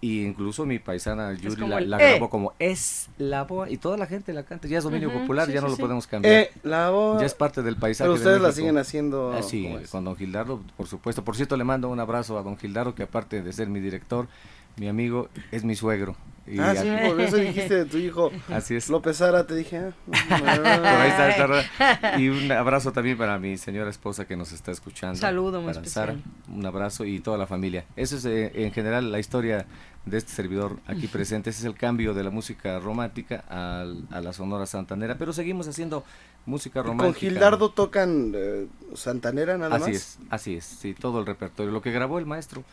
Y 0.00 0.22
incluso 0.22 0.66
mi 0.66 0.78
paisana 0.78 1.32
Yuri 1.32 1.66
la, 1.66 1.80
eh. 1.80 2.10
grabó 2.10 2.28
como 2.28 2.52
es 2.58 3.08
la 3.16 3.44
boa 3.44 3.70
y 3.70 3.78
toda 3.78 3.96
la 3.96 4.04
gente 4.04 4.34
la 4.34 4.42
canta, 4.42 4.68
ya 4.68 4.76
es 4.76 4.84
dominio 4.84 5.10
popular, 5.10 5.46
sí, 5.46 5.54
ya 5.54 5.60
sí, 5.60 5.64
no 5.64 5.70
lo 5.70 5.76
sí. 5.76 5.80
podemos 5.80 6.06
cambiar. 6.06 6.34
Eh, 6.34 6.50
la 6.62 6.90
voz. 6.90 7.20
ya 7.20 7.26
es 7.26 7.32
parte 7.32 7.62
del 7.62 7.76
paisaje. 7.76 8.04
Pero 8.04 8.12
de 8.12 8.18
ustedes 8.18 8.42
la 8.42 8.52
siguen 8.52 8.76
haciendo. 8.76 9.32
Ah, 9.32 9.42
sí, 9.42 9.62
como 9.62 9.78
es. 9.78 9.90
con 9.90 10.04
don 10.04 10.14
Gildardo, 10.14 10.60
por 10.76 10.88
supuesto. 10.88 11.24
Por 11.24 11.36
cierto, 11.36 11.56
le 11.56 11.64
mando 11.64 11.88
un 11.88 11.98
abrazo 12.00 12.38
a 12.38 12.42
don 12.42 12.58
Gildardo, 12.58 12.94
que 12.94 13.04
aparte 13.04 13.40
de 13.42 13.50
ser 13.54 13.68
mi 13.68 13.80
director, 13.80 14.28
mi 14.76 14.88
amigo, 14.88 15.30
es 15.52 15.64
mi 15.64 15.74
suegro. 15.74 16.16
Y 16.46 16.58
Ah, 16.58 16.74
sí, 16.76 16.86
por 17.08 17.20
eso 17.20 17.36
dijiste 17.36 17.74
de 17.74 17.84
tu 17.86 17.96
hijo 17.96 18.30
así 18.50 18.74
es. 18.76 18.90
López 18.90 19.16
Sara, 19.16 19.46
te 19.46 19.54
dije. 19.54 19.78
ah, 19.78 19.92
Por 20.38 20.48
ahí 20.48 21.30
está. 21.30 22.18
Y 22.20 22.28
un 22.28 22.52
abrazo 22.52 22.92
también 22.92 23.16
para 23.16 23.38
mi 23.38 23.56
señora 23.56 23.88
esposa 23.88 24.26
que 24.26 24.36
nos 24.36 24.52
está 24.52 24.70
escuchando. 24.70 25.16
Saludo 25.16 25.60
muy 25.62 25.72
para 25.72 25.80
especial. 25.80 26.06
Sara, 26.06 26.18
un 26.54 26.66
abrazo 26.66 27.04
y 27.06 27.20
toda 27.20 27.38
la 27.38 27.46
familia. 27.46 27.86
Eso 27.96 28.16
es 28.16 28.24
eh, 28.26 28.52
en 28.54 28.72
general 28.72 29.10
la 29.10 29.18
historia 29.18 29.64
de 30.04 30.18
este 30.18 30.32
servidor 30.32 30.76
aquí 30.86 31.06
presente. 31.06 31.48
Ese 31.48 31.60
es 31.60 31.64
el 31.64 31.76
cambio 31.76 32.12
de 32.12 32.22
la 32.22 32.30
música 32.30 32.78
romántica 32.78 33.42
al- 33.48 34.04
a, 34.10 34.20
la 34.20 34.34
sonora 34.34 34.66
santanera. 34.66 35.16
Pero 35.16 35.32
seguimos 35.32 35.66
haciendo 35.66 36.04
música 36.44 36.82
romántica. 36.82 37.04
Con 37.06 37.14
Gildardo 37.14 37.70
tocan 37.70 38.32
eh, 38.34 38.66
Santanera 38.94 39.56
nada 39.56 39.76
Así 39.76 39.84
más. 39.92 39.94
es, 39.96 40.18
así 40.28 40.56
es, 40.56 40.64
sí, 40.66 40.92
todo 40.92 41.20
el 41.20 41.24
repertorio. 41.26 41.72
Lo 41.72 41.80
que 41.80 41.90
grabó 41.90 42.18
el 42.18 42.26
maestro, 42.26 42.64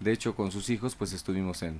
de 0.00 0.10
hecho, 0.10 0.34
con 0.34 0.50
sus 0.50 0.70
hijos, 0.70 0.96
pues 0.96 1.12
estuvimos 1.12 1.62
en, 1.62 1.78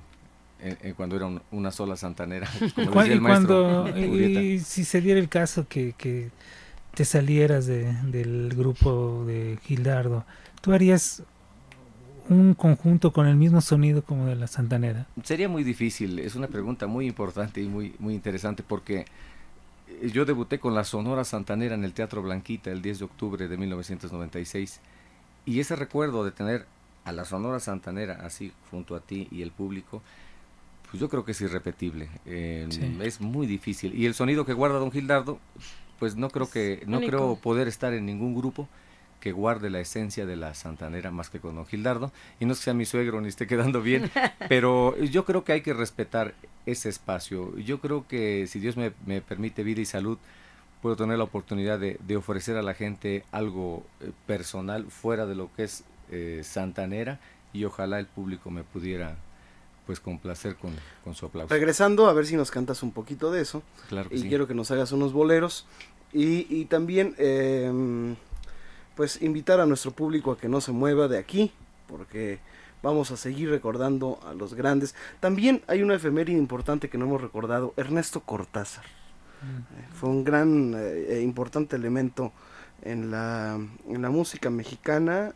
en- 0.63 0.77
en 0.81 0.93
cuando 0.93 1.15
era 1.15 1.25
un- 1.25 1.41
una 1.51 1.71
sola 1.71 1.95
santanera. 1.95 2.47
Como 2.75 3.01
decía 3.01 3.07
y 3.07 3.11
el 3.11 3.21
maestro 3.21 3.83
cuando 3.83 3.83
Urieta. 4.11 4.41
y 4.41 4.59
si 4.59 4.83
se 4.85 5.01
diera 5.01 5.19
el 5.19 5.29
caso 5.29 5.67
que, 5.67 5.93
que 5.97 6.29
te 6.93 7.05
salieras 7.05 7.65
de- 7.65 7.91
del 8.03 8.53
grupo 8.55 9.23
de 9.25 9.57
Gildardo, 9.63 10.25
¿tú 10.61 10.73
harías 10.73 11.23
un 12.29 12.53
conjunto 12.53 13.11
con 13.11 13.27
el 13.27 13.35
mismo 13.35 13.59
sonido 13.61 14.01
como 14.03 14.25
de 14.27 14.35
la 14.35 14.47
Santanera? 14.47 15.07
Sería 15.23 15.49
muy 15.49 15.63
difícil, 15.63 16.19
es 16.19 16.35
una 16.35 16.47
pregunta 16.47 16.87
muy 16.87 17.05
importante 17.07 17.61
y 17.61 17.67
muy, 17.67 17.93
muy 17.99 18.13
interesante 18.13 18.63
porque 18.65 19.05
eh, 19.89 20.09
yo 20.13 20.23
debuté 20.23 20.59
con 20.59 20.73
la 20.73 20.85
Sonora 20.85 21.25
Santanera 21.25 21.75
en 21.75 21.83
el 21.83 21.91
Teatro 21.93 22.21
Blanquita 22.21 22.71
el 22.71 22.81
10 22.81 22.99
de 22.99 23.05
octubre 23.05 23.47
de 23.47 23.57
1996 23.57 24.79
y 25.45 25.59
ese 25.59 25.75
recuerdo 25.75 26.23
de 26.23 26.31
tener 26.31 26.65
a 27.03 27.11
la 27.11 27.25
Sonora 27.25 27.59
Santanera 27.59 28.19
así 28.25 28.53
junto 28.71 28.95
a 28.95 29.01
ti 29.01 29.27
y 29.29 29.41
el 29.41 29.51
público, 29.51 30.01
pues 30.93 31.01
yo 31.01 31.09
creo 31.09 31.25
que 31.25 31.31
es 31.31 31.41
irrepetible, 31.41 32.07
eh, 32.27 32.67
Sí. 32.69 32.99
es 33.01 33.19
muy 33.19 33.47
difícil 33.47 33.95
y 33.99 34.05
el 34.05 34.13
sonido 34.13 34.45
que 34.45 34.53
guarda 34.53 34.77
don 34.77 34.91
Gildardo, 34.91 35.39
pues 35.97 36.15
no 36.15 36.29
creo 36.29 36.47
que 36.51 36.83
no 36.85 36.97
único. 36.97 37.09
creo 37.09 37.35
poder 37.37 37.67
estar 37.67 37.93
en 37.95 38.05
ningún 38.05 38.35
grupo 38.35 38.69
que 39.19 39.31
guarde 39.31 39.71
la 39.71 39.79
esencia 39.79 40.27
de 40.27 40.35
la 40.35 40.53
santanera 40.53 41.09
más 41.09 41.31
que 41.31 41.39
con 41.39 41.55
don 41.55 41.65
Gildardo. 41.65 42.11
Y 42.39 42.45
no 42.45 42.51
es 42.53 42.59
que 42.59 42.65
sea 42.65 42.73
mi 42.75 42.85
suegro 42.85 43.21
ni 43.21 43.29
esté 43.29 43.47
quedando 43.47 43.81
bien, 43.81 44.11
pero 44.49 44.95
yo 45.01 45.25
creo 45.25 45.43
que 45.43 45.53
hay 45.53 45.61
que 45.61 45.73
respetar 45.73 46.35
ese 46.67 46.89
espacio. 46.89 47.57
Yo 47.57 47.79
creo 47.79 48.05
que 48.07 48.45
si 48.45 48.59
Dios 48.59 48.77
me, 48.77 48.91
me 49.07 49.21
permite 49.21 49.63
vida 49.63 49.81
y 49.81 49.85
salud, 49.85 50.19
puedo 50.83 50.95
tener 50.95 51.17
la 51.17 51.23
oportunidad 51.23 51.79
de, 51.79 51.97
de 52.05 52.17
ofrecer 52.17 52.55
a 52.55 52.61
la 52.61 52.75
gente 52.75 53.23
algo 53.31 53.83
eh, 54.01 54.11
personal 54.27 54.85
fuera 54.91 55.25
de 55.25 55.33
lo 55.35 55.49
que 55.55 55.63
es 55.63 55.85
eh, 56.11 56.41
santanera 56.43 57.19
y 57.51 57.63
ojalá 57.63 57.97
el 57.99 58.05
público 58.05 58.51
me 58.51 58.63
pudiera 58.63 59.15
pues 59.85 59.99
complacer 59.99 60.55
con, 60.55 60.73
con 61.03 61.15
su 61.15 61.25
aplauso. 61.25 61.53
Regresando, 61.53 62.07
a 62.07 62.13
ver 62.13 62.25
si 62.25 62.35
nos 62.35 62.51
cantas 62.51 62.83
un 62.83 62.91
poquito 62.91 63.31
de 63.31 63.41
eso. 63.41 63.63
Claro 63.89 64.09
que 64.09 64.15
y 64.15 64.19
sí. 64.19 64.29
quiero 64.29 64.47
que 64.47 64.53
nos 64.53 64.71
hagas 64.71 64.91
unos 64.91 65.13
boleros. 65.13 65.65
Y, 66.11 66.45
y 66.49 66.65
también, 66.65 67.15
eh, 67.17 68.15
pues, 68.95 69.21
invitar 69.21 69.59
a 69.59 69.65
nuestro 69.65 69.91
público 69.91 70.31
a 70.31 70.37
que 70.37 70.47
no 70.47 70.61
se 70.61 70.71
mueva 70.71 71.07
de 71.07 71.17
aquí, 71.17 71.51
porque 71.87 72.39
vamos 72.83 73.11
a 73.11 73.17
seguir 73.17 73.49
recordando 73.49 74.19
a 74.25 74.33
los 74.33 74.53
grandes. 74.53 74.93
También 75.19 75.63
hay 75.67 75.81
una 75.81 75.95
efeméride 75.95 76.37
importante 76.37 76.89
que 76.89 76.97
no 76.97 77.05
hemos 77.05 77.21
recordado, 77.21 77.73
Ernesto 77.77 78.21
Cortázar. 78.21 78.85
Mm. 79.43 79.95
fue 79.95 80.09
un 80.09 80.23
gran 80.23 80.73
e 80.73 81.19
importante 81.21 81.75
elemento 81.75 82.31
en 82.81 83.11
la, 83.11 83.55
en 83.55 84.01
la 84.01 84.09
música 84.09 84.49
mexicana. 84.49 85.33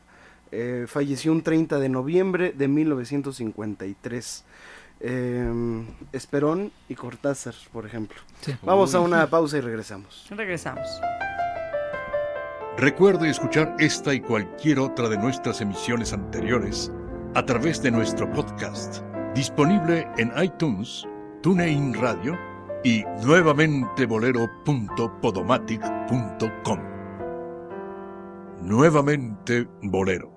Eh, 0.51 0.85
falleció 0.87 1.31
un 1.31 1.41
30 1.41 1.79
de 1.79 1.89
noviembre 1.89 2.53
de 2.55 2.67
1953. 2.67 4.45
Eh, 4.99 5.85
Esperón 6.11 6.71
y 6.89 6.95
Cortázar, 6.95 7.53
por 7.71 7.85
ejemplo. 7.85 8.17
Vamos 8.63 8.95
a 8.95 8.99
una 8.99 9.29
pausa 9.29 9.57
y 9.57 9.61
regresamos. 9.61 10.25
Regresamos. 10.29 10.87
Recuerde 12.77 13.29
escuchar 13.29 13.75
esta 13.79 14.13
y 14.13 14.19
cualquier 14.19 14.79
otra 14.79 15.07
de 15.09 15.17
nuestras 15.17 15.61
emisiones 15.61 16.13
anteriores 16.13 16.91
a 17.33 17.43
través 17.43 17.81
de 17.81 17.89
nuestro 17.89 18.31
podcast, 18.31 19.01
disponible 19.33 20.07
en 20.17 20.31
iTunes, 20.41 21.03
TuneIn 21.41 21.95
Radio 21.95 22.37
y 22.83 23.03
nuevamente 23.23 24.05
bolero.podomatic.com. 24.05 26.79
Nuevamente 28.61 29.67
Bolero, 29.81 30.36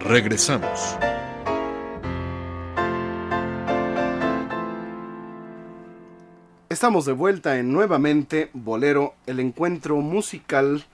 Regresamos. 0.00 0.96
Estamos 6.68 7.04
de 7.04 7.12
vuelta 7.12 7.58
en 7.58 7.72
nuevamente 7.72 8.50
Bolero, 8.52 9.14
el 9.26 9.40
encuentro 9.40 9.96
musical 9.96 10.84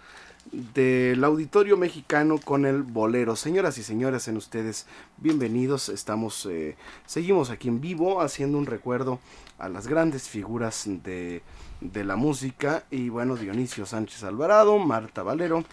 del 0.51 1.22
auditorio 1.22 1.76
mexicano 1.76 2.39
con 2.39 2.64
el 2.64 2.82
bolero. 2.82 3.36
Señoras 3.36 3.76
y 3.76 3.82
señores, 3.82 4.26
en 4.28 4.39
ustedes 4.39 4.86
bienvenidos. 5.18 5.90
Estamos, 5.90 6.47
eh, 6.47 6.76
seguimos 7.06 7.51
aquí 7.51 7.68
en 7.68 7.81
vivo 7.81 8.22
haciendo 8.22 8.56
un 8.56 8.66
recuerdo 8.66 9.20
a 9.59 9.68
las 9.68 9.86
grandes 9.86 10.28
figuras 10.28 10.85
de, 10.86 11.43
de 11.81 12.05
la 12.05 12.16
música. 12.16 12.85
Y 12.90 13.10
bueno, 13.10 13.36
Dionisio 13.36 13.85
Sánchez 13.85 14.24
Alvarado, 14.24 14.78
Marta 14.78 15.22
Valero. 15.22 15.64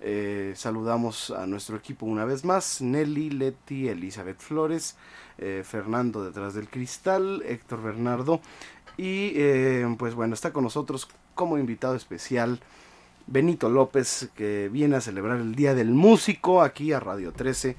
Eh, 0.00 0.52
saludamos 0.56 1.30
a 1.30 1.46
nuestro 1.46 1.76
equipo 1.76 2.06
una 2.06 2.24
vez 2.24 2.44
más. 2.44 2.80
Nelly, 2.80 3.30
Leti, 3.30 3.88
Elizabeth 3.88 4.40
Flores, 4.40 4.96
eh, 5.38 5.62
Fernando 5.64 6.24
detrás 6.24 6.54
del 6.54 6.68
cristal, 6.68 7.42
Héctor 7.46 7.82
Bernardo. 7.82 8.40
Y 8.96 9.34
pues 9.96 10.16
bueno, 10.16 10.34
está 10.34 10.52
con 10.52 10.64
nosotros 10.64 11.08
como 11.36 11.56
invitado 11.56 11.94
especial 11.94 12.58
Benito 13.30 13.68
López, 13.68 14.30
que 14.34 14.70
viene 14.72 14.96
a 14.96 15.02
celebrar 15.02 15.38
el 15.38 15.54
Día 15.54 15.74
del 15.74 15.90
Músico 15.90 16.62
aquí 16.62 16.94
a 16.94 17.00
Radio 17.00 17.32
13. 17.32 17.76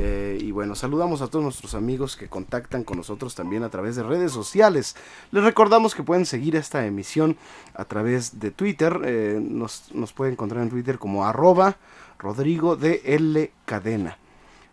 Eh, 0.00 0.38
y 0.40 0.52
bueno, 0.52 0.74
saludamos 0.74 1.20
a 1.20 1.28
todos 1.28 1.42
nuestros 1.42 1.74
amigos 1.74 2.16
que 2.16 2.28
contactan 2.28 2.82
con 2.82 2.96
nosotros 2.96 3.34
también 3.34 3.62
a 3.62 3.68
través 3.68 3.96
de 3.96 4.02
redes 4.02 4.32
sociales. 4.32 4.96
Les 5.32 5.44
recordamos 5.44 5.94
que 5.94 6.02
pueden 6.02 6.24
seguir 6.24 6.56
esta 6.56 6.86
emisión 6.86 7.36
a 7.74 7.84
través 7.84 8.40
de 8.40 8.50
Twitter. 8.50 8.98
Eh, 9.04 9.38
nos, 9.38 9.94
nos 9.94 10.14
pueden 10.14 10.32
encontrar 10.32 10.62
en 10.62 10.70
Twitter 10.70 10.98
como 10.98 11.26
arroba 11.26 11.76
Rodrigo 12.18 12.76
de 12.76 13.02
L 13.04 13.52
Cadena. 13.66 14.16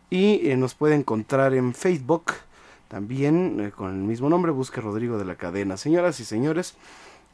Y 0.10 0.48
eh, 0.48 0.56
nos 0.56 0.74
puede 0.74 0.96
encontrar 0.96 1.54
en 1.54 1.74
Facebook 1.74 2.32
también 2.88 3.74
con 3.76 3.90
el 3.90 4.04
mismo 4.04 4.30
nombre. 4.30 4.54
Busque 4.54 4.80
Rodrigo 4.80 5.18
de 5.18 5.26
la 5.26 5.36
Cadena. 5.36 5.76
Señoras 5.76 6.22
y 6.22 6.24
señores, 6.26 6.76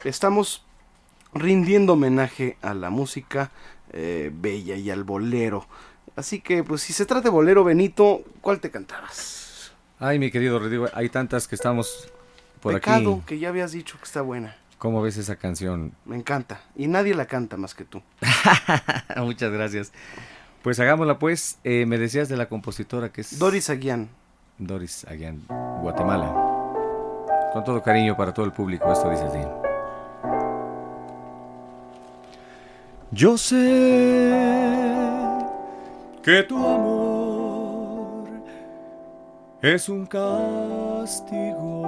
estamos 0.02 0.64
rindiendo 1.34 1.94
homenaje 1.94 2.56
a 2.62 2.74
la 2.74 2.90
música 2.90 3.50
eh, 3.92 4.30
bella 4.32 4.76
y 4.76 4.90
al 4.90 5.04
bolero. 5.04 5.66
Así 6.16 6.40
que, 6.40 6.64
pues, 6.64 6.82
si 6.82 6.92
se 6.92 7.06
trata 7.06 7.24
de 7.24 7.30
bolero, 7.30 7.64
Benito, 7.64 8.22
¿cuál 8.40 8.60
te 8.60 8.70
cantabas? 8.70 9.72
Ay, 9.98 10.18
mi 10.18 10.30
querido 10.30 10.58
Rodrigo, 10.58 10.86
hay 10.92 11.08
tantas 11.08 11.46
que 11.46 11.54
estamos 11.54 12.10
por 12.60 12.74
Pecado, 12.74 13.22
que 13.26 13.38
ya 13.38 13.48
habías 13.48 13.72
dicho 13.72 13.98
que 13.98 14.04
está 14.04 14.22
buena. 14.22 14.56
¿Cómo 14.78 15.02
ves 15.02 15.18
esa 15.18 15.36
canción? 15.36 15.92
Me 16.06 16.16
encanta. 16.16 16.62
Y 16.74 16.88
nadie 16.88 17.14
la 17.14 17.26
canta 17.26 17.58
más 17.58 17.74
que 17.74 17.84
tú. 17.84 18.02
Muchas 19.18 19.52
gracias. 19.52 19.92
Pues 20.62 20.80
hagámosla 20.80 21.18
pues. 21.18 21.58
Eh, 21.64 21.84
me 21.86 21.98
decías 21.98 22.30
de 22.30 22.38
la 22.38 22.48
compositora 22.48 23.12
que 23.12 23.20
es... 23.20 23.38
Doris 23.38 23.68
Aguián. 23.68 24.08
Doris 24.58 25.04
Aguián, 25.06 25.44
Guatemala. 25.82 26.32
Con 27.52 27.64
todo 27.64 27.82
cariño 27.82 28.16
para 28.16 28.32
todo 28.32 28.46
el 28.46 28.52
público, 28.52 28.90
esto 28.90 29.10
dice 29.10 29.24
así. 29.24 29.69
Yo 33.12 33.36
sé 33.36 33.58
que 36.22 36.44
tu 36.44 36.56
amor 36.64 38.28
es 39.60 39.88
un 39.88 40.06
castigo, 40.06 41.82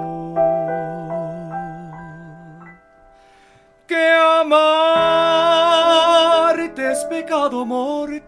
que 3.87 4.09
amarte 4.41 4.91
es 6.91 7.05
pecado 7.05 7.65
mortal 7.65 8.27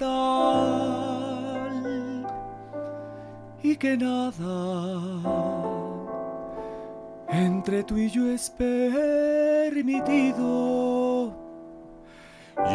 y 3.61 3.75
que 3.75 3.97
nada 3.97 4.95
entre 7.27 7.83
tú 7.83 7.97
y 7.97 8.09
yo 8.09 8.31
es 8.31 8.49
permitido 8.51 9.35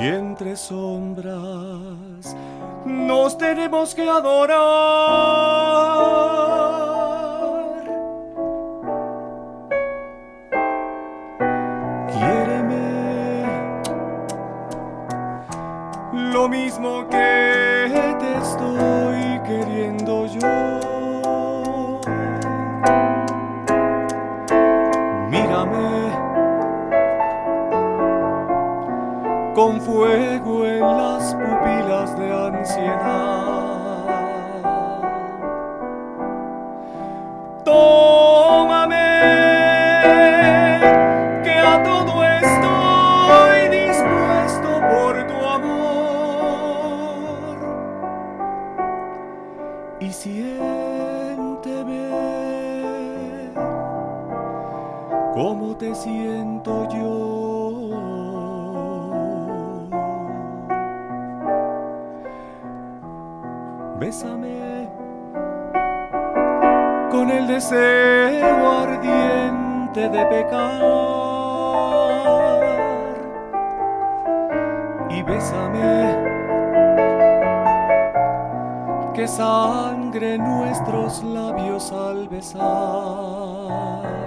y 0.00 0.06
entre 0.06 0.56
sombras 0.56 2.36
nos 2.84 3.36
tenemos 3.36 3.94
que 3.94 4.08
adorar. 4.08 4.58
Quiéreme 12.08 13.44
lo 16.32 16.48
mismo 16.48 17.06
que 17.08 18.16
te 18.18 18.38
estoy 18.38 19.40
queriendo 19.46 20.26
yo. 20.26 20.69
Fuego 30.00 30.64
en 30.64 30.80
las 30.80 31.34
pupilas 31.34 32.18
de 32.18 32.32
ansiedad. 32.32 34.06
Tómame, 37.62 39.10
que 41.44 41.52
a 41.52 41.82
todo 41.82 42.24
estoy 42.24 43.68
dispuesto 43.78 44.70
por 44.90 45.12
tu 45.26 45.38
amor. 45.58 45.98
Y 50.00 50.10
siénteme 50.10 50.80
como 55.34 55.76
te 55.76 55.94
siento 55.94 56.88
bésame 64.10 64.88
con 67.12 67.30
el 67.30 67.46
deseo 67.46 68.72
ardiente 68.82 70.08
de 70.08 70.26
pecar 70.26 70.58
y 75.10 75.22
bésame 75.22 76.16
que 79.14 79.28
sangre 79.28 80.38
nuestros 80.38 81.22
labios 81.22 81.92
al 81.92 82.28
besar. 82.28 84.19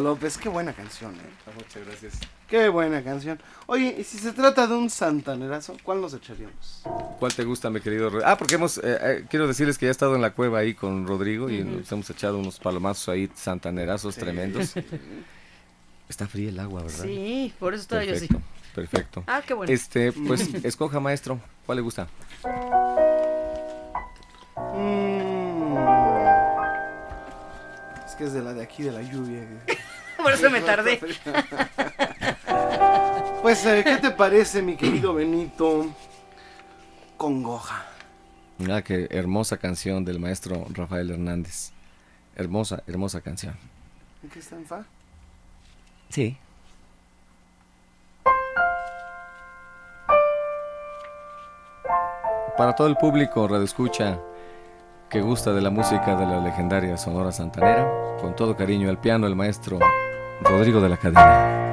López. 0.00 0.38
Qué 0.38 0.48
buena 0.48 0.72
canción, 0.72 1.14
¿eh? 1.14 1.52
Muchas 1.56 1.86
gracias. 1.86 2.14
Qué 2.48 2.68
buena 2.68 3.02
canción. 3.02 3.40
Oye, 3.66 3.96
y 3.98 4.04
si 4.04 4.18
se 4.18 4.32
trata 4.32 4.66
de 4.66 4.74
un 4.74 4.90
santanerazo, 4.90 5.76
¿cuál 5.82 6.00
nos 6.00 6.14
echaríamos? 6.14 6.82
¿Cuál 7.18 7.34
te 7.34 7.44
gusta, 7.44 7.70
mi 7.70 7.80
querido 7.80 8.10
Rodrigo? 8.10 8.30
Ah, 8.30 8.36
porque 8.36 8.56
hemos, 8.56 8.78
eh, 8.78 8.82
eh, 8.84 9.24
quiero 9.28 9.46
decirles 9.46 9.78
que 9.78 9.86
ya 9.86 9.90
he 9.90 9.92
estado 9.92 10.14
en 10.14 10.22
la 10.22 10.32
cueva 10.32 10.58
ahí 10.58 10.74
con 10.74 11.06
Rodrigo 11.06 11.50
y 11.50 11.64
nos 11.64 11.90
hemos 11.90 12.08
echado 12.10 12.38
unos 12.38 12.58
palomazos 12.58 13.08
ahí, 13.08 13.30
santanerazos 13.34 14.14
tremendos. 14.16 14.74
Está 16.08 16.26
fría 16.26 16.50
el 16.50 16.60
agua, 16.60 16.82
¿verdad? 16.82 17.02
Sí, 17.02 17.52
por 17.58 17.72
eso 17.72 17.82
estaba 17.82 18.04
yo 18.04 18.14
así. 18.14 18.28
Perfecto, 18.28 18.44
perfecto. 18.74 19.24
Ah, 19.26 19.42
qué 19.46 19.54
bueno. 19.54 19.72
Este, 19.72 20.12
pues, 20.12 20.52
escoja, 20.64 21.00
maestro. 21.00 21.40
¿Cuál 21.64 21.76
le 21.76 21.82
gusta? 21.82 22.08
Mm. 24.74 25.13
Es 28.14 28.18
que 28.18 28.24
es 28.26 28.32
de 28.32 28.42
la 28.42 28.54
de 28.54 28.62
aquí, 28.62 28.84
de 28.84 28.92
la 28.92 29.02
lluvia. 29.02 29.40
Por 30.22 30.32
eso 30.32 30.48
me 30.48 30.60
tardé. 30.70 31.00
Pues, 33.42 33.66
eh, 33.66 33.82
¿qué 33.84 33.96
te 33.96 34.10
parece, 34.10 34.62
mi 34.62 34.74
querido 34.74 35.12
Benito? 35.12 35.84
Congoja. 37.18 37.84
Ah, 38.70 38.80
qué 38.80 39.06
hermosa 39.10 39.58
canción 39.58 40.02
del 40.02 40.18
maestro 40.18 40.64
Rafael 40.70 41.10
Hernández. 41.10 41.72
Hermosa, 42.36 42.82
hermosa 42.86 43.20
canción. 43.20 43.54
¿En 44.22 44.30
qué 44.30 44.38
está 44.38 44.56
en 44.56 44.64
fa? 44.64 44.86
Sí. 46.08 46.38
Para 52.56 52.74
todo 52.74 52.86
el 52.86 52.96
público, 52.96 53.46
Radio 53.46 53.64
Escucha, 53.64 54.18
que 55.10 55.20
gusta 55.20 55.52
de 55.52 55.60
la 55.60 55.70
música 55.70 56.16
de 56.16 56.24
la 56.24 56.40
legendaria 56.40 56.96
Sonora 56.96 57.30
Santanera, 57.30 58.03
con 58.20 58.34
todo 58.36 58.56
cariño 58.56 58.88
al 58.88 58.98
piano, 58.98 59.26
el 59.26 59.36
maestro 59.36 59.78
Rodrigo 60.40 60.80
de 60.80 60.88
la 60.88 60.96
Cadena. 60.96 61.63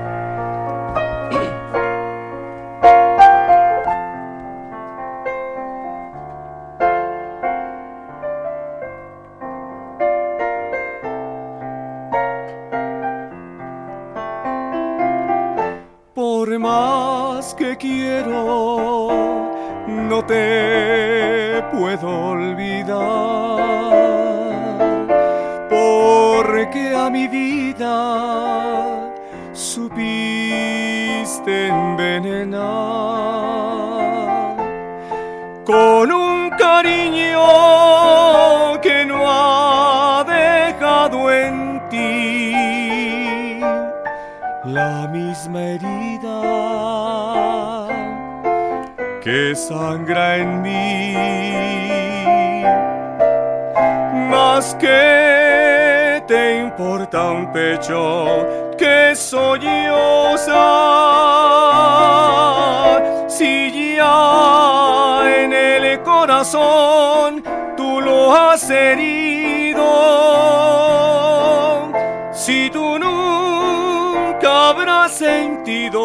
Sentido 75.72 76.01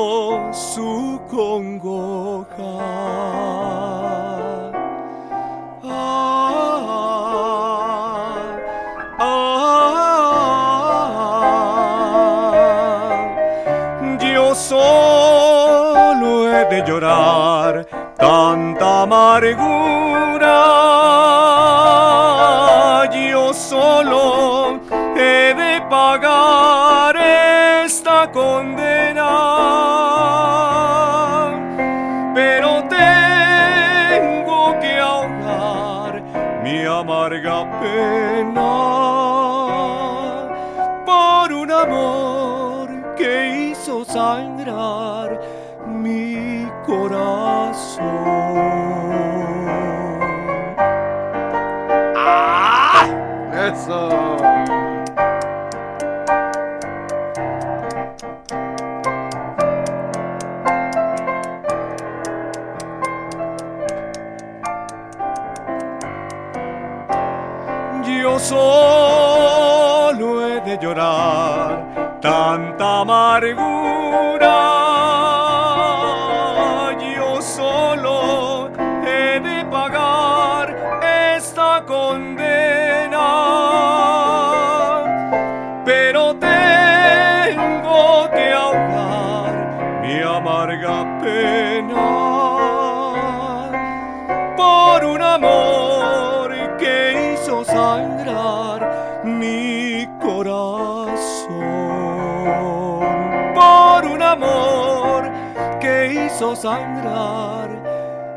sangrar 106.60 107.68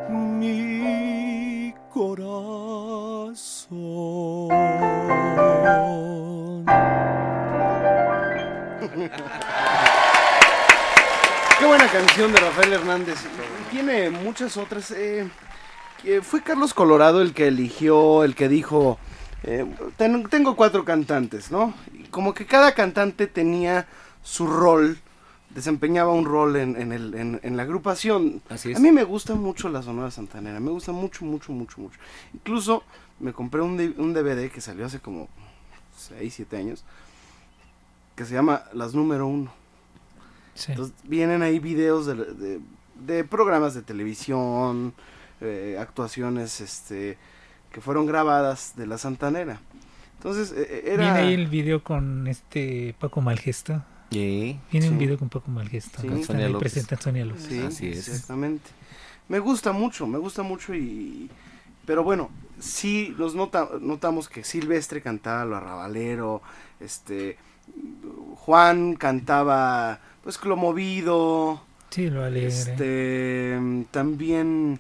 mi 0.10 1.74
corazón. 1.94 3.30
Qué 11.60 11.66
buena 11.66 11.88
canción 11.88 12.32
de 12.32 12.40
Rafael 12.40 12.74
Hernández. 12.74 13.18
Tiene 13.72 14.10
muchas 14.10 14.58
otras. 14.58 14.92
eh, 14.92 15.28
que 16.02 16.22
fue 16.22 16.42
Carlos 16.42 16.74
Colorado 16.74 17.22
el 17.22 17.34
que 17.34 17.48
eligió, 17.48 18.24
el 18.24 18.34
que 18.34 18.48
dijo, 18.48 18.98
eh, 19.44 19.66
ten- 19.98 20.24
tengo 20.30 20.56
cuatro 20.56 20.86
cantantes, 20.86 21.52
¿no? 21.52 21.74
Y 21.94 22.04
como 22.06 22.34
que 22.34 22.46
cada 22.46 22.74
cantante 22.74 23.28
tenía 23.28 23.86
su 24.24 24.48
rol 24.48 24.98
desempeñaba 25.60 26.12
un 26.12 26.26
rol 26.26 26.56
en, 26.56 26.76
en, 26.76 26.92
el, 26.92 27.14
en, 27.14 27.40
en 27.44 27.58
la 27.58 27.64
agrupación. 27.64 28.42
Así 28.50 28.72
es. 28.72 28.78
A 28.78 28.80
mí 28.80 28.92
me 28.92 29.04
gusta 29.04 29.36
mucho 29.36 29.70
la 29.70 29.82
Sonora 29.82 30.10
Santanera, 30.12 30.60
me 30.60 30.72
gusta 30.72 30.92
mucho, 30.92 31.26
mucho, 31.26 31.52
mucho, 31.52 31.80
mucho. 31.82 32.00
Incluso 32.34 32.84
me 33.20 33.34
compré 33.34 33.62
un, 33.62 33.74
un 33.98 34.14
DVD 34.14 34.50
que 34.52 34.62
salió 34.62 34.86
hace 34.86 35.00
como 35.00 35.28
6, 35.98 36.34
7 36.34 36.58
años, 36.58 36.84
que 38.16 38.26
se 38.26 38.34
llama 38.34 38.64
Las 38.74 38.94
Número 38.96 39.28
Uno. 39.28 39.52
Sí. 40.56 40.72
Entonces 40.72 40.94
vienen 41.04 41.42
ahí 41.42 41.60
videos 41.60 42.06
de, 42.06 42.16
de- 42.16 42.60
de 43.06 43.24
programas 43.24 43.74
de 43.74 43.82
televisión, 43.82 44.94
eh, 45.40 45.78
actuaciones 45.80 46.60
este, 46.60 47.18
que 47.72 47.80
fueron 47.80 48.06
grabadas 48.06 48.74
de 48.76 48.88
la 48.88 48.98
Santanera. 48.98 49.62
Entonces 50.18 50.52
eh, 50.52 50.68
eh, 50.70 50.82
era... 50.94 51.04
Viene 51.14 51.20
ahí 51.20 51.34
el 51.34 51.48
video 51.48 51.82
con 51.82 52.28
este 52.28 52.94
Paco 53.00 53.22
Malgesto. 53.22 53.84
Sí. 54.12 54.60
un 54.74 54.98
video 54.98 55.18
con 55.18 55.30
Paco 55.30 55.52
Malgesto. 55.52 56.02
Sí. 56.02 56.08
Están 56.08 56.24
Sonia 56.24 56.46
ahí 56.48 56.52
López. 56.52 56.72
presenta 56.74 57.02
Sonia 57.02 57.26
López. 57.26 57.46
Sí, 57.48 57.60
Así 57.62 57.88
es. 57.90 58.08
exactamente. 58.08 58.70
Me 59.28 59.40
gusta 59.40 59.72
mucho, 59.72 60.08
me 60.08 60.18
gusta 60.18 60.42
mucho 60.44 60.74
y... 60.74 61.30
Pero 61.86 62.04
bueno, 62.04 62.30
sí 62.60 63.16
nos 63.18 63.36
nota, 63.36 63.70
notamos 63.82 64.30
que 64.30 64.44
Silvestre 64.44 65.02
cantaba 65.02 65.46
lo 65.46 65.56
arrabalero, 65.58 66.42
este... 66.80 67.38
Juan 68.36 68.96
cantaba 68.96 70.00
pues 70.24 70.44
lo 70.44 70.56
movido, 70.58 71.62
Sí, 71.92 72.10
lo 72.10 72.24
alegre. 72.24 72.48
este 72.48 73.60
también 73.92 74.80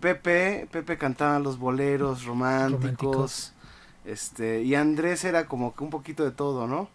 Pepe, 0.00 0.68
Pepe 0.70 0.98
cantaba 0.98 1.38
los 1.38 1.58
boleros 1.58 2.24
románticos, 2.24 2.82
Románticos. 2.82 3.52
este 4.04 4.62
y 4.62 4.74
Andrés 4.74 5.24
era 5.24 5.46
como 5.46 5.74
que 5.74 5.84
un 5.84 5.90
poquito 5.90 6.22
de 6.24 6.32
todo, 6.32 6.66
¿no? 6.66 6.88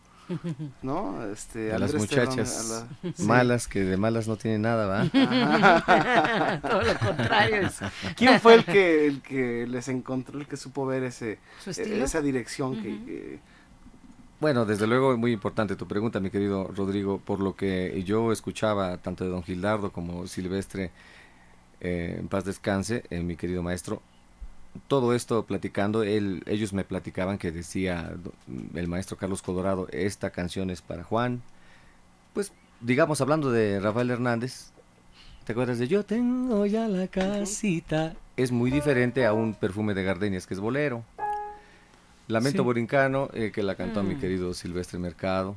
¿No? 0.81 1.23
Este 1.31 1.71
a 1.73 1.79
las 1.79 1.93
muchachas 1.93 2.59
a 2.71 3.07
la- 3.07 3.13
sí. 3.15 3.23
malas, 3.23 3.67
que 3.67 3.81
de 3.83 3.97
malas 3.97 4.27
no 4.27 4.35
tienen 4.37 4.61
nada, 4.63 4.85
¿va? 4.87 5.01
Ajá. 5.13 6.59
Todo 6.61 6.81
lo 6.81 6.99
contrario. 6.99 7.67
es 7.67 7.79
¿Quién 8.15 8.39
fue 8.39 8.55
el 8.55 8.65
que 8.65 9.07
el 9.07 9.21
que 9.21 9.65
les 9.67 9.87
encontró, 9.87 10.39
el 10.39 10.47
que 10.47 10.57
supo 10.57 10.85
ver 10.85 11.03
ese 11.03 11.39
Su 11.63 11.69
estilo. 11.71 12.03
esa 12.03 12.21
dirección 12.21 12.81
que, 12.81 13.39
Bueno, 14.39 14.65
desde 14.65 14.85
luego 14.87 15.17
muy 15.17 15.31
importante 15.31 15.75
tu 15.75 15.87
pregunta, 15.87 16.19
mi 16.19 16.29
querido 16.29 16.67
Rodrigo, 16.75 17.19
por 17.19 17.39
lo 17.39 17.55
que 17.55 18.03
yo 18.05 18.31
escuchaba 18.31 18.97
tanto 18.97 19.23
de 19.23 19.29
don 19.29 19.43
Gildardo 19.43 19.91
como 19.91 20.27
Silvestre, 20.27 20.91
eh, 21.79 22.17
en 22.19 22.27
paz 22.27 22.43
descanse, 22.45 23.03
eh, 23.09 23.19
mi 23.21 23.35
querido 23.35 23.63
maestro, 23.63 24.01
todo 24.87 25.13
esto 25.13 25.45
platicando, 25.45 26.03
él, 26.03 26.43
ellos 26.45 26.73
me 26.73 26.83
platicaban 26.83 27.37
que 27.37 27.51
decía 27.51 28.11
el 28.75 28.87
maestro 28.87 29.17
Carlos 29.17 29.41
Colorado, 29.41 29.87
esta 29.91 30.29
canción 30.29 30.69
es 30.69 30.81
para 30.81 31.03
Juan, 31.03 31.41
pues 32.33 32.51
digamos 32.81 33.21
hablando 33.21 33.51
de 33.51 33.79
Rafael 33.79 34.09
Hernández, 34.11 34.71
¿te 35.45 35.51
acuerdas 35.53 35.79
de 35.79 35.87
Yo 35.87 36.05
tengo 36.05 36.65
ya 36.65 36.87
la 36.87 37.07
casita? 37.07 38.15
Es 38.35 38.51
muy 38.51 38.69
diferente 38.69 39.25
a 39.25 39.33
un 39.33 39.55
perfume 39.55 39.93
de 39.95 40.03
gardenias 40.03 40.45
que 40.45 40.53
es 40.53 40.59
bolero. 40.59 41.03
Lamento 42.27 42.61
Sí. 42.61 42.65
Borincano, 42.65 43.29
eh, 43.33 43.51
que 43.53 43.63
la 43.63 43.75
cantó 43.75 44.03
mi 44.03 44.15
Mm. 44.15 44.19
querido 44.19 44.53
Silvestre 44.53 44.99
Mercado. 44.99 45.55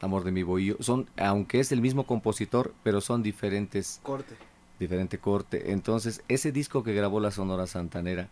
Amor 0.00 0.24
de 0.24 0.32
mi 0.32 0.42
bohío. 0.42 0.76
Son, 0.80 1.06
aunque 1.16 1.60
es 1.60 1.72
el 1.72 1.80
mismo 1.80 2.04
compositor, 2.04 2.74
pero 2.82 3.00
son 3.00 3.22
diferentes, 3.22 4.00
corte. 4.02 4.34
Diferente 4.78 5.18
corte. 5.18 5.72
Entonces, 5.72 6.22
ese 6.28 6.52
disco 6.52 6.82
que 6.82 6.94
grabó 6.94 7.20
la 7.20 7.30
Sonora 7.30 7.66
Santanera, 7.66 8.28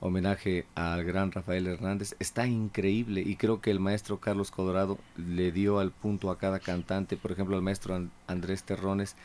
homenaje 0.00 0.66
al 0.74 1.04
gran 1.04 1.32
Rafael 1.32 1.66
Hernández, 1.66 2.16
está 2.18 2.46
increíble 2.46 3.22
y 3.22 3.36
creo 3.36 3.60
que 3.60 3.70
el 3.70 3.80
maestro 3.80 4.18
Carlos 4.18 4.50
Colorado 4.50 4.98
le 5.16 5.52
dio 5.52 5.78
al 5.78 5.90
punto 5.90 6.30
a 6.30 6.38
cada 6.38 6.58
cantante, 6.58 7.16
por 7.16 7.32
ejemplo 7.32 7.56
al 7.56 7.62
maestro 7.62 7.94
An- 7.94 8.10
Andrés 8.26 8.62
Terrones. 8.62 9.16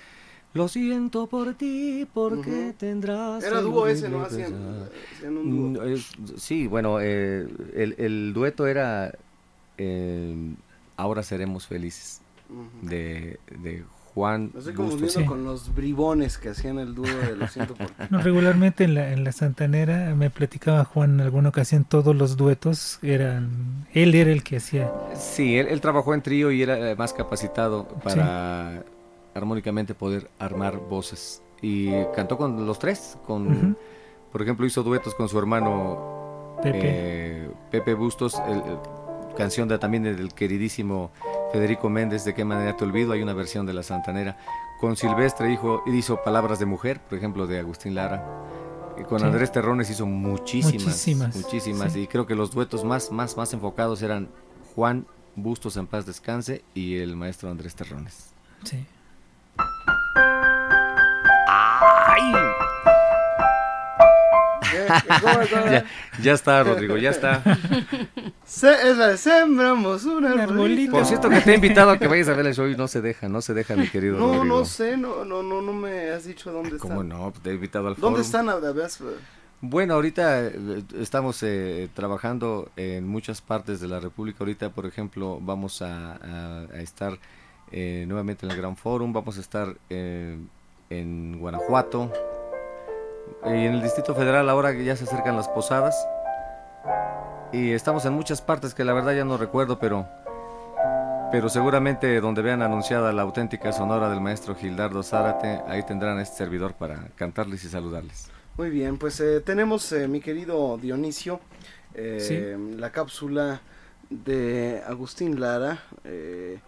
Lo 0.54 0.68
siento 0.68 1.28
por 1.28 1.54
ti, 1.54 2.06
porque 2.14 2.74
tendrás. 2.78 3.44
Era 3.44 3.62
dúo 3.62 3.88
ese, 3.88 4.10
¿no? 4.10 4.22
Hacían, 4.24 4.54
un 5.24 5.70
Mm, 5.70 5.74
dúo. 5.74 5.84
es- 5.86 6.12
sí, 6.38 6.68
bueno, 6.68 7.00
eh, 7.00 7.48
el, 7.74 7.96
el 7.98 8.34
dueto 8.34 8.68
era 8.68 9.14
eh, 9.78 10.36
Ahora 10.98 11.24
seremos 11.24 11.66
felices, 11.66 12.22
de 12.82 13.40
Juan 14.14 14.52
Me 14.54 14.60
estoy 14.60 14.74
confundiendo 14.74 15.20
Sí. 15.22 15.26
con 15.26 15.46
los 15.46 15.74
bribones 15.74 16.38
que 16.38 16.50
hacían 16.50 16.80
el 16.80 16.94
dúo 16.96 17.06
de 17.08 17.36
Lo 17.36 17.48
siento 17.48 17.76
por. 17.76 17.88
No, 18.10 18.22
regularmente 18.22 18.84
en 18.84 18.96
la, 18.96 19.12
en 19.14 19.24
la 19.24 19.32
Santanera 19.32 20.14
me 20.16 20.30
platicaba 20.30 20.84
Juan 20.84 21.12
en 21.16 21.22
alguna 21.22 21.50
ocasión 21.50 21.86
todos 21.86 22.16
los 22.16 22.36
duetos 22.38 23.00
eran 23.02 23.88
él 23.94 24.14
era 24.16 24.32
el 24.32 24.44
que 24.44 24.58
hacía 24.58 24.92
Sí, 25.16 25.58
él, 25.58 25.68
él 25.68 25.80
trabajó 25.82 26.14
en 26.14 26.22
trío 26.22 26.52
y 26.52 26.62
era 26.62 26.78
eh, 26.92 26.96
más 26.96 27.14
capacitado 27.14 27.88
para 28.04 28.84
armónicamente 29.34 29.94
poder 29.96 30.30
armar 30.40 30.78
voces. 30.78 31.42
Y 31.62 31.92
cantó 32.16 32.38
con 32.38 32.66
los 32.66 32.80
tres, 32.80 33.18
con, 33.28 33.78
por 34.32 34.42
ejemplo, 34.42 34.66
hizo 34.66 34.84
duetos 34.84 35.14
con 35.16 35.30
su 35.30 35.38
hermano 35.40 36.58
Pepe 36.62 36.80
eh, 36.84 37.50
Pepe 37.70 37.94
Bustos, 37.94 38.36
el, 38.48 38.56
el- 38.58 38.80
canción 39.38 39.70
de, 39.70 39.80
también 39.80 40.04
del 40.04 40.34
queridísimo 40.34 41.12
Federico 41.52 41.90
Méndez, 41.90 42.24
De 42.26 42.34
qué 42.34 42.46
manera 42.46 42.76
te 42.78 42.84
olvido, 42.84 43.12
hay 43.14 43.22
una 43.22 43.34
versión 43.34 43.66
de 43.66 43.74
la 43.74 43.84
Santanera. 43.84 44.38
Con 44.80 44.96
Silvestre 44.96 45.52
hizo, 45.52 45.84
hizo 45.88 46.22
Palabras 46.24 46.60
de 46.60 46.66
Mujer, 46.66 47.00
por 47.02 47.18
ejemplo, 47.18 47.46
de 47.48 47.60
Agustín 47.60 47.94
Lara. 47.96 48.26
Y 49.00 49.04
con 49.04 49.20
Sí. 49.20 49.26
Andrés 49.26 49.52
Terrones 49.52 49.90
hizo 49.90 50.06
muchísimas, 50.06 50.84
Muchísimas, 50.86 51.36
muchísimas. 51.36 51.94
sí. 51.94 52.02
Y 52.02 52.08
creo 52.08 52.26
que 52.26 52.36
los 52.36 52.52
duetos 52.52 52.84
más, 52.84 53.12
más, 53.12 53.38
más 53.38 53.54
enfocados 53.54 54.02
eran 54.02 54.30
Juan 54.76 55.06
Bustos 55.36 55.78
en 55.78 55.88
paz 55.88 56.06
descanse 56.06 56.64
y 56.74 56.98
el 56.98 57.16
maestro 57.16 57.50
Andrés 57.50 57.74
Terrones. 57.76 58.34
sí. 58.64 58.86
¿Qué? 62.16 62.61
Ya, 65.72 65.86
ya 66.22 66.34
está, 66.34 66.64
Rodrigo, 66.64 66.98
ya 66.98 67.10
está. 67.12 67.42
Se- 68.46 68.90
es 68.90 68.98
la 68.98 69.08
de 69.10 69.18
sembramos 69.18 70.06
un 70.06 70.26
arbolito. 70.26 70.92
Por 70.94 71.06
cierto 71.06 71.30
que 71.30 71.42
te 71.42 71.52
he 71.52 71.56
invitado 71.56 71.92
a 71.92 71.98
que 72.00 72.08
vayas 72.08 72.28
a 72.30 72.34
ver 72.34 72.48
el 72.48 72.54
show 72.56 72.68
y 72.68 72.76
no 72.76 72.88
se 72.88 73.02
deja, 73.02 73.30
no 73.30 73.42
se 73.42 73.54
deja, 73.54 73.76
mi 73.76 73.88
querido 73.88 74.18
No, 74.18 74.28
Rodrigo. 74.28 74.46
no 74.46 74.66
sé, 74.66 74.98
no, 74.98 75.24
no, 75.26 75.42
no, 75.44 75.62
no 75.62 75.74
me 75.74 76.10
has 76.10 76.26
dicho 76.26 76.52
dónde 76.52 76.78
¿Cómo 76.78 77.02
están. 77.04 77.10
no? 77.10 77.34
Te 77.42 77.52
he 77.52 77.54
invitado 77.54 77.88
al 77.88 77.96
¿Dónde 77.96 78.22
están? 78.22 78.50
A 78.50 78.56
ver, 78.56 78.74
Bueno, 79.62 79.94
ahorita 79.96 80.48
eh, 80.48 80.84
estamos 81.00 81.42
eh, 81.44 81.88
trabajando 81.94 82.70
en 82.76 83.08
muchas 83.08 83.42
partes 83.42 83.80
de 83.80 83.88
la 83.88 84.00
República. 84.00 84.38
Ahorita, 84.42 84.70
por 84.70 84.86
ejemplo, 84.86 85.40
vamos 85.42 85.82
a, 85.82 86.14
a- 86.16 86.66
a 86.74 86.80
estar 86.82 87.18
eh, 87.72 88.06
nuevamente 88.08 88.46
en 88.46 88.52
el 88.52 88.58
Gran 88.58 88.76
Forum, 88.76 89.14
vamos 89.14 89.38
a 89.38 89.42
estar 89.42 89.76
eh, 89.90 90.38
en 90.90 91.40
Guanajuato 91.40 92.12
y 93.46 93.66
en 93.66 93.74
el 93.74 93.82
Distrito 93.82 94.16
Federal 94.16 94.50
ahora 94.50 94.74
que 94.74 94.84
ya 94.84 94.96
se 94.96 95.04
acercan 95.04 95.36
las 95.36 95.48
posadas. 95.50 95.96
Y 97.54 97.72
estamos 97.72 98.06
en 98.06 98.14
muchas 98.14 98.42
partes 98.42 98.74
que 98.74 98.84
la 98.84 98.94
verdad 98.94 99.14
ya 99.14 99.26
no 99.26 99.38
recuerdo, 99.38 99.80
pero 99.80 100.08
pero 101.32 101.48
seguramente 101.48 102.20
donde 102.20 102.42
vean 102.42 102.62
anunciada 102.62 103.14
la 103.14 103.22
auténtica 103.22 103.72
sonora 103.72 104.10
del 104.10 104.20
maestro 104.20 104.54
Gildardo 104.54 105.02
Zárate, 105.02 105.62
ahí 105.68 105.82
tendrán 105.84 106.18
a 106.18 106.22
este 106.22 106.38
servidor 106.38 106.74
para 106.74 107.08
cantarles 107.16 107.64
y 107.64 107.70
saludarles. 107.70 108.30
Muy 108.58 108.70
bien, 108.70 108.98
pues 108.98 109.20
eh, 109.22 109.40
tenemos, 109.40 109.94
eh, 109.94 110.10
mi 110.10 110.20
querido 110.20 110.78
Dionisio, 110.78 111.40
eh, 111.94 112.58
la 112.78 112.92
cápsula 112.92 113.62
de 114.10 114.82
Agustín 114.88 115.40
Lara, 115.40 115.84
eh, 116.04 116.60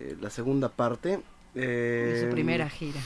eh, 0.00 0.16
la 0.20 0.30
segunda 0.30 0.68
parte. 0.68 1.20
de 1.54 2.26
su 2.26 2.30
primera 2.30 2.68
gira. 2.68 3.00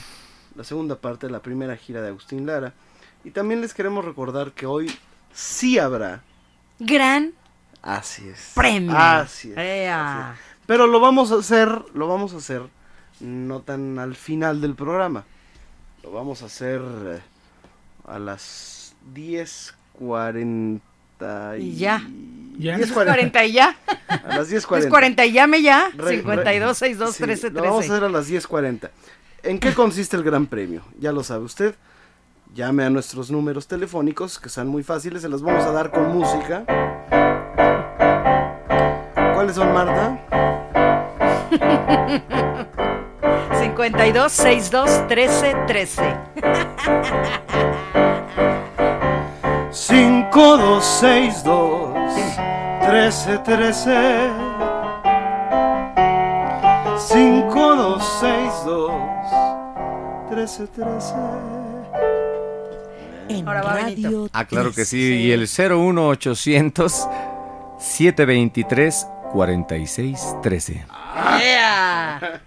La 0.55 0.63
segunda 0.63 0.95
parte 0.95 1.27
de 1.27 1.31
la 1.31 1.41
primera 1.41 1.77
gira 1.77 2.01
de 2.01 2.09
Agustín 2.09 2.45
Lara. 2.45 2.73
Y 3.23 3.31
también 3.31 3.61
les 3.61 3.73
queremos 3.73 4.03
recordar 4.05 4.51
que 4.51 4.65
hoy 4.65 4.91
sí 5.33 5.77
habrá. 5.79 6.21
Gran 6.79 7.33
Así 7.81 8.27
es. 8.27 8.51
premio. 8.55 8.95
Así 8.97 9.51
es. 9.51 9.57
Así 9.57 10.31
es. 10.31 10.39
Pero 10.65 10.87
lo 10.87 10.99
vamos 10.99 11.31
a 11.31 11.35
hacer, 11.35 11.69
lo 11.93 12.07
vamos 12.07 12.33
a 12.33 12.37
hacer 12.37 12.63
no 13.19 13.59
tan 13.61 13.99
al 13.99 14.15
final 14.15 14.61
del 14.61 14.73
programa. 14.75 15.23
Lo 16.03 16.11
vamos 16.11 16.41
a 16.41 16.45
hacer 16.47 16.81
eh, 17.05 17.19
a 18.07 18.17
las 18.17 18.95
10.40 19.13 20.79
Y 21.59 21.75
ya. 21.75 22.01
Ya. 22.57 22.77
10:40. 22.77 22.93
40 22.93 23.45
y 23.45 23.51
ya. 23.53 23.75
A 24.07 24.37
las 24.37 24.51
10.40. 24.51 24.77
Es 24.79 24.87
40 24.87 25.25
y 25.25 25.31
llame 25.31 25.61
ya. 25.61 25.89
Re- 25.95 26.17
52 26.17 26.77
62 26.77 27.15
Sí, 27.15 27.23
13 27.23 27.49
Lo 27.51 27.61
vamos 27.61 27.75
a 27.85 27.87
13. 27.87 27.93
hacer 27.93 28.03
a 28.03 28.09
las 28.09 28.29
10.40. 28.29 28.89
¿En 29.43 29.59
qué 29.59 29.73
consiste 29.73 30.15
el 30.17 30.23
Gran 30.23 30.45
Premio? 30.47 30.83
Ya 30.99 31.11
lo 31.11 31.23
sabe 31.23 31.45
usted. 31.45 31.75
Llame 32.53 32.83
a 32.83 32.89
nuestros 32.89 33.31
números 33.31 33.65
telefónicos, 33.65 34.37
que 34.37 34.49
son 34.49 34.67
muy 34.67 34.83
fáciles, 34.83 35.21
se 35.21 35.29
los 35.29 35.41
vamos 35.41 35.63
a 35.63 35.71
dar 35.71 35.89
con 35.89 36.11
música. 36.11 36.65
¿Cuáles 39.33 39.55
son, 39.55 39.73
Marta? 39.73 40.19
52 43.57 44.31
62 44.31 45.07
13 45.07 45.55
13. 45.65 46.17
5262 49.71 51.95
1313 52.81 54.29
5262 56.97 58.91
562 60.27 60.29
1313. 60.29 61.60
En 63.29 63.47
Ahora 63.47 63.61
va 63.61 63.73
Radio 63.73 63.95
Benito. 63.95 64.29
Ah, 64.33 64.45
claro 64.45 64.71
que 64.73 64.85
sí. 64.85 65.15
Y 65.15 65.31
el 65.31 65.41
01800 65.47 67.07
723 67.79 69.07
4613. 69.31 70.85
¡Ea! 71.41 72.41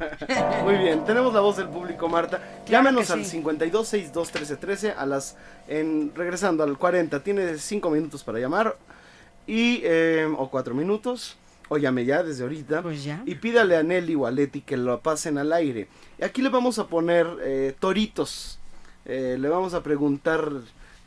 Muy 0.63 0.77
bien, 0.77 1.05
tenemos 1.05 1.33
la 1.33 1.41
voz 1.41 1.57
del 1.57 1.69
público, 1.69 2.09
Marta. 2.09 2.39
Claro 2.67 2.85
Llámenos 2.85 3.11
al 3.11 3.25
sí. 3.25 3.33
52 3.33 3.89
62 3.89 4.31
13 4.31 4.57
13 4.57 4.91
a 4.93 5.07
las 5.07 5.37
en 5.69 6.13
regresando 6.15 6.63
al 6.63 6.79
40. 6.79 7.21
Tiene 7.23 7.59
5 7.59 7.91
minutos 7.91 8.23
para 8.23 8.39
llamar 8.39 8.77
y 9.47 9.81
eh, 9.85 10.29
o 10.37 10.51
4 10.51 10.75
minutos. 10.75 11.37
O 11.69 11.79
llame 11.79 12.05
ya 12.05 12.23
desde 12.23 12.43
ahorita. 12.43 12.83
Pues 12.83 13.03
ya. 13.05 13.23
Y 13.25 13.37
pídale 13.37 13.77
a 13.77 13.83
Nelly 13.83 14.15
o 14.15 14.27
a 14.27 14.31
Leti 14.31 14.61
que 14.61 14.77
lo 14.77 15.01
pasen 15.01 15.39
al 15.39 15.53
aire. 15.53 15.89
Y 16.19 16.25
aquí 16.25 16.43
le 16.43 16.51
vamos 16.51 16.79
a 16.79 16.87
poner 16.87 17.27
eh, 17.43 17.75
toritos. 17.79 18.61
Eh, 19.07 19.37
le 19.39 19.49
vamos 19.49 19.75
a 19.75 19.83
preguntar 19.83 20.51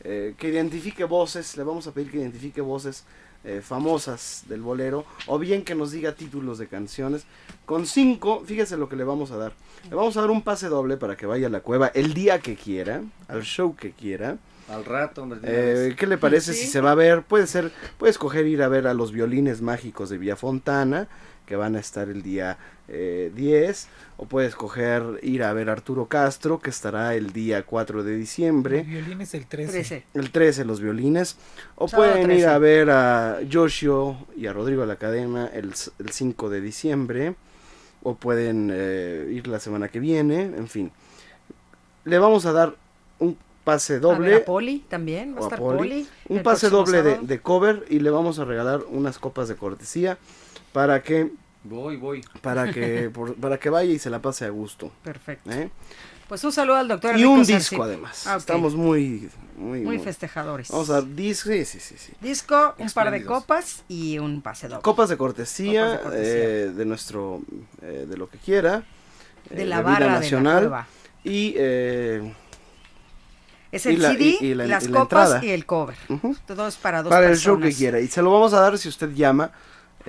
eh, 0.03 0.35
que 0.37 0.49
identifique 0.49 1.03
voces. 1.03 1.57
Le 1.57 1.63
vamos 1.63 1.87
a 1.87 1.91
pedir 1.91 2.11
que 2.11 2.17
identifique 2.17 2.61
voces 2.61 3.05
eh, 3.43 3.61
famosas 3.63 4.43
del 4.47 4.61
bolero. 4.61 5.05
O 5.27 5.39
bien 5.39 5.63
que 5.63 5.75
nos 5.75 5.91
diga 5.91 6.13
títulos 6.13 6.57
de 6.57 6.67
canciones. 6.67 7.25
Con 7.65 7.85
cinco, 7.85 8.43
fíjese 8.45 8.77
lo 8.77 8.89
que 8.89 8.95
le 8.95 9.03
vamos 9.03 9.31
a 9.31 9.37
dar. 9.37 9.53
Le 9.89 9.95
vamos 9.95 10.15
a 10.17 10.21
dar 10.21 10.31
un 10.31 10.41
pase 10.41 10.67
doble 10.67 10.97
para 10.97 11.15
que 11.15 11.25
vaya 11.25 11.47
a 11.47 11.49
la 11.49 11.61
cueva 11.61 11.87
el 11.93 12.13
día 12.13 12.39
que 12.39 12.55
quiera. 12.55 13.01
Al 13.27 13.43
show 13.43 13.75
que 13.75 13.91
quiera. 13.91 14.37
Al 14.69 14.83
rato, 14.83 15.23
hombre. 15.23 15.39
Eh, 15.43 15.95
¿Qué 15.97 16.07
le 16.07 16.17
parece 16.17 16.53
Sí. 16.53 16.65
si 16.65 16.67
se 16.67 16.81
va 16.81 16.91
a 16.91 16.95
ver? 16.95 17.23
Puede 17.23 17.47
ser, 17.47 17.71
puede 17.97 18.11
escoger 18.11 18.45
ir 18.47 18.61
a 18.61 18.67
ver 18.67 18.85
a 18.87 18.93
los 18.93 19.13
violines 19.13 19.61
mágicos 19.61 20.09
de 20.09 20.17
Villafontana, 20.17 21.07
que 21.47 21.55
van 21.55 21.75
a 21.75 21.79
estar 21.79 22.09
el 22.09 22.21
día 22.21 22.57
eh, 22.89 23.31
10, 23.33 23.87
o 24.17 24.25
puede 24.25 24.47
escoger 24.47 25.01
ir 25.23 25.43
a 25.43 25.53
ver 25.53 25.69
a 25.69 25.71
Arturo 25.71 26.05
Castro, 26.05 26.59
que 26.59 26.69
estará 26.69 27.15
el 27.15 27.31
día 27.31 27.63
4 27.63 28.03
de 28.03 28.13
El 28.13 28.19
diciembre, 28.19 28.83
violín 28.83 29.21
es 29.21 29.33
el 29.33 29.47
13. 29.47 29.71
13. 29.71 30.03
el 30.13 30.31
13 30.31 30.65
los 30.65 30.81
violines, 30.81 31.37
o 31.75 31.87
Sábado 31.87 32.11
pueden 32.11 32.31
ir 32.31 32.37
13. 32.43 32.47
a 32.47 32.57
ver 32.59 32.89
a 32.91 33.41
Yoshio 33.41 34.17
y 34.35 34.47
a 34.47 34.53
Rodrigo 34.53 34.81
de 34.81 34.87
la 34.87 34.97
Cadena 34.97 35.47
el, 35.47 35.73
el 35.99 36.09
5 36.09 36.49
de 36.49 36.61
diciembre, 36.61 37.35
o 38.03 38.15
pueden 38.15 38.69
eh, 38.71 39.29
ir 39.31 39.47
la 39.47 39.59
semana 39.59 39.87
que 39.87 39.99
viene, 39.99 40.41
en 40.41 40.67
fin. 40.67 40.91
Le 42.03 42.19
vamos 42.19 42.45
a 42.45 42.51
dar 42.51 42.75
un 43.19 43.37
pase 43.63 43.93
A 43.93 43.95
ver, 43.95 44.01
doble 44.01 44.35
a 44.35 44.45
Poli 44.45 44.79
también. 44.87 45.33
Va 45.33 45.39
a 45.39 45.41
a 45.41 45.43
estar 45.43 45.59
Poli. 45.59 45.77
Poli. 45.77 46.07
un 46.29 46.43
pase 46.43 46.69
doble 46.69 47.01
de 47.03 47.39
cover 47.39 47.85
y 47.89 47.99
le 47.99 48.09
vamos 48.09 48.39
a 48.39 48.45
regalar 48.45 48.83
unas 48.89 49.17
copas 49.17 49.47
de 49.47 49.55
cortesía 49.55 50.17
para 50.73 51.01
que 51.03 51.31
Voy, 51.63 51.97
voy. 51.97 52.23
para 52.41 52.71
que 52.71 53.09
por- 53.13 53.35
para 53.35 53.57
que 53.59 53.69
vaya 53.69 53.91
y 53.91 53.99
se 53.99 54.09
la 54.09 54.21
pase 54.21 54.45
a 54.45 54.49
gusto 54.49 54.91
Perfecto. 55.03 55.51
¿eh? 55.51 55.69
Pues 56.29 56.43
un 56.43 56.51
saludo 56.51 56.75
al 56.75 56.87
doctor 56.89 57.11
y 57.11 57.21
Enrico 57.23 57.31
un 57.33 57.43
disco 57.45 57.83
además 57.83 58.27
Ah, 58.27 58.35
estamos 58.37 58.75
muy 58.75 59.29
muy, 59.57 59.79
Muy 59.81 59.97
festejadores. 59.99 60.69
vamos 60.69 60.89
a 60.91 60.93
dar 60.93 61.05
disco 61.15 61.49
sí, 61.49 61.65
sí, 61.65 61.79
sí, 61.79 61.95
sí. 61.97 62.13
Disco, 62.21 62.75
un 62.77 62.89
par 62.91 63.09
de 63.11 63.23
copas 63.25 63.83
y 63.87 64.19
un 64.19 64.41
pase 64.41 64.67
doble. 64.67 64.83
copas 64.83 65.09
de 65.09 65.17
cortesía, 65.17 65.83
Copas 65.83 65.97
de 65.97 66.03
cortesía. 66.03 66.33
eh, 66.43 66.69
de 66.69 66.85
nuestro 66.85 67.41
eh, 67.81 68.05
de 68.07 68.17
lo 68.17 68.29
que 68.29 68.37
quiera 68.37 68.83
de 69.49 69.63
eh, 69.63 69.65
la 69.65 69.79
vida 69.79 69.91
barra 69.91 70.05
de 70.05 70.11
la 70.11 70.19
nacional 70.19 70.85
y 71.23 71.53
eh, 71.57 72.33
Es 73.71 73.85
y 73.85 73.89
el 73.89 74.01
la- 74.01 74.11
CD, 74.11 74.37
y- 74.39 74.45
y 74.45 74.53
la- 74.55 74.67
las 74.67 74.87
la 74.89 74.99
copas 74.99 75.43
y 75.43 75.49
el 75.49 75.65
cover. 75.65 75.95
Todo 76.45 76.67
es 76.67 76.75
para 76.75 77.03
dos 77.03 77.09
para 77.09 77.29
el 77.29 77.37
show 77.37 77.59
que 77.59 77.73
quiera 77.73 77.99
y 77.99 78.07
se 78.07 78.21
lo 78.21 78.31
vamos 78.31 78.53
a 78.53 78.59
dar 78.61 78.77
si 78.77 78.87
usted 78.89 79.11
llama 79.13 79.51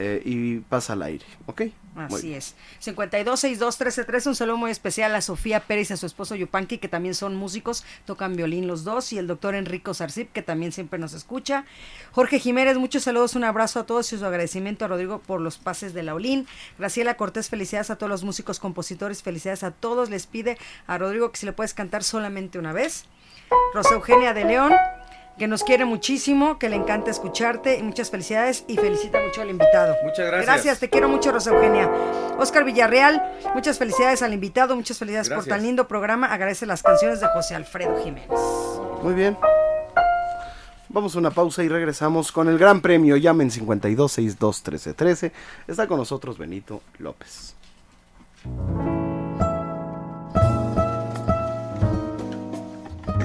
eh, 0.00 0.22
y 0.24 0.58
pasa 0.60 0.92
al 0.92 1.02
aire 1.02 1.24
¿ok? 1.46 1.62
Así 1.96 2.32
es. 2.32 2.54
52621313, 2.80 4.26
un 4.28 4.36
saludo 4.36 4.56
muy 4.56 4.70
especial 4.70 5.12
a 5.16 5.20
Sofía 5.20 5.58
Pérez 5.58 5.90
y 5.90 5.94
a 5.94 5.96
su 5.96 6.06
esposo 6.06 6.36
Yupanqui, 6.36 6.78
que 6.78 6.86
también 6.86 7.16
son 7.16 7.34
músicos, 7.34 7.84
tocan 8.04 8.36
violín 8.36 8.68
los 8.68 8.84
dos, 8.84 9.12
y 9.12 9.18
el 9.18 9.26
doctor 9.26 9.56
Enrico 9.56 9.94
Sarcip, 9.94 10.30
que 10.32 10.42
también 10.42 10.70
siempre 10.70 11.00
nos 11.00 11.12
escucha. 11.12 11.64
Jorge 12.12 12.38
Jiménez, 12.38 12.78
muchos 12.78 13.02
saludos, 13.02 13.34
un 13.34 13.42
abrazo 13.42 13.80
a 13.80 13.86
todos 13.86 14.12
y 14.12 14.18
su 14.18 14.24
agradecimiento 14.24 14.84
a 14.84 14.88
Rodrigo 14.88 15.18
por 15.18 15.40
los 15.40 15.58
pases 15.58 15.92
de 15.92 16.04
Laulín. 16.04 16.46
Graciela 16.78 17.16
Cortés, 17.16 17.48
felicidades 17.48 17.90
a 17.90 17.96
todos 17.96 18.10
los 18.10 18.22
músicos, 18.22 18.60
compositores, 18.60 19.24
felicidades 19.24 19.64
a 19.64 19.72
todos. 19.72 20.08
Les 20.08 20.28
pide 20.28 20.56
a 20.86 20.98
Rodrigo 20.98 21.32
que 21.32 21.38
si 21.38 21.46
le 21.46 21.52
puedes 21.52 21.74
cantar 21.74 22.04
solamente 22.04 22.60
una 22.60 22.72
vez. 22.72 23.06
Rosa 23.74 23.94
Eugenia 23.94 24.34
de 24.34 24.44
León, 24.44 24.72
que 25.39 25.47
nos 25.47 25.62
quiere 25.65 25.85
muchísimo, 25.85 26.59
que 26.59 26.69
le 26.69 26.77
encanta 26.77 27.10
escucharte 27.10 27.78
y 27.78 27.82
muchas 27.82 28.10
felicidades 28.10 28.65
y 28.66 28.77
felicita 28.77 29.20
mucho 29.20 29.40
al 29.40 29.51
invitado. 29.51 29.97
Muchas 30.02 30.27
gracias. 30.27 30.47
Gracias, 30.47 30.81
te 30.81 30.90
quiero 30.90 31.09
mucho, 31.09 31.31
Rosa 31.32 31.51
Eugenia. 31.51 31.90
Oscar 32.39 32.65
Villarreal, 32.65 33.23
muchas 33.55 33.78
felicidades 33.78 34.23
al 34.23 34.35
invitado, 34.35 34.74
muchas 34.77 34.98
felicidades 34.98 35.31
por 35.31 35.44
tan 35.44 35.62
lindo 35.62 35.89
programa. 35.89 36.27
Agradece 36.27 36.66
las 36.66 36.82
canciones 36.82 37.20
de 37.20 37.28
José 37.28 37.55
Alfredo 37.55 38.02
Jiménez. 38.02 38.28
Muy 39.02 39.15
bien. 39.15 39.36
Vamos 40.90 41.15
a 41.15 41.19
una 41.19 41.31
pausa 41.31 41.62
y 41.62 41.69
regresamos 41.69 42.32
con 42.32 42.48
el 42.48 42.59
gran 42.59 42.81
premio. 42.81 43.16
Llamen 43.16 43.51
52621313. 43.51 45.32
Está 45.66 45.86
con 45.86 45.98
nosotros 45.98 46.39
Benito 46.39 46.81
López. 46.98 47.55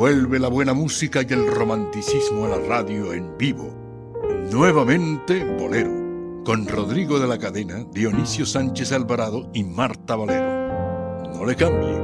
Vuelve 0.00 0.38
la 0.38 0.48
buena 0.48 0.72
música 0.72 1.20
y 1.20 1.30
el 1.30 1.46
romanticismo 1.46 2.46
a 2.46 2.48
la 2.48 2.58
radio 2.58 3.12
en 3.12 3.36
vivo. 3.36 3.70
Nuevamente 4.50 5.44
Bolero, 5.44 6.42
con 6.42 6.66
Rodrigo 6.66 7.18
de 7.20 7.28
la 7.28 7.38
Cadena, 7.38 7.84
Dionisio 7.92 8.46
Sánchez 8.46 8.92
Alvarado 8.92 9.50
y 9.52 9.62
Marta 9.62 10.16
Valero. 10.16 11.28
No 11.34 11.44
le 11.44 11.54
cambie. 11.54 12.00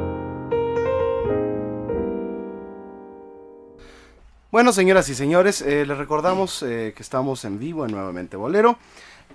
Bueno, 4.52 4.74
señoras 4.74 5.08
y 5.08 5.14
señores, 5.14 5.62
eh, 5.62 5.86
les 5.86 5.96
recordamos 5.96 6.62
eh, 6.62 6.92
que 6.94 7.02
estamos 7.02 7.46
en 7.46 7.58
vivo 7.58 7.86
en 7.86 7.92
Nuevamente 7.92 8.36
Bolero. 8.36 8.78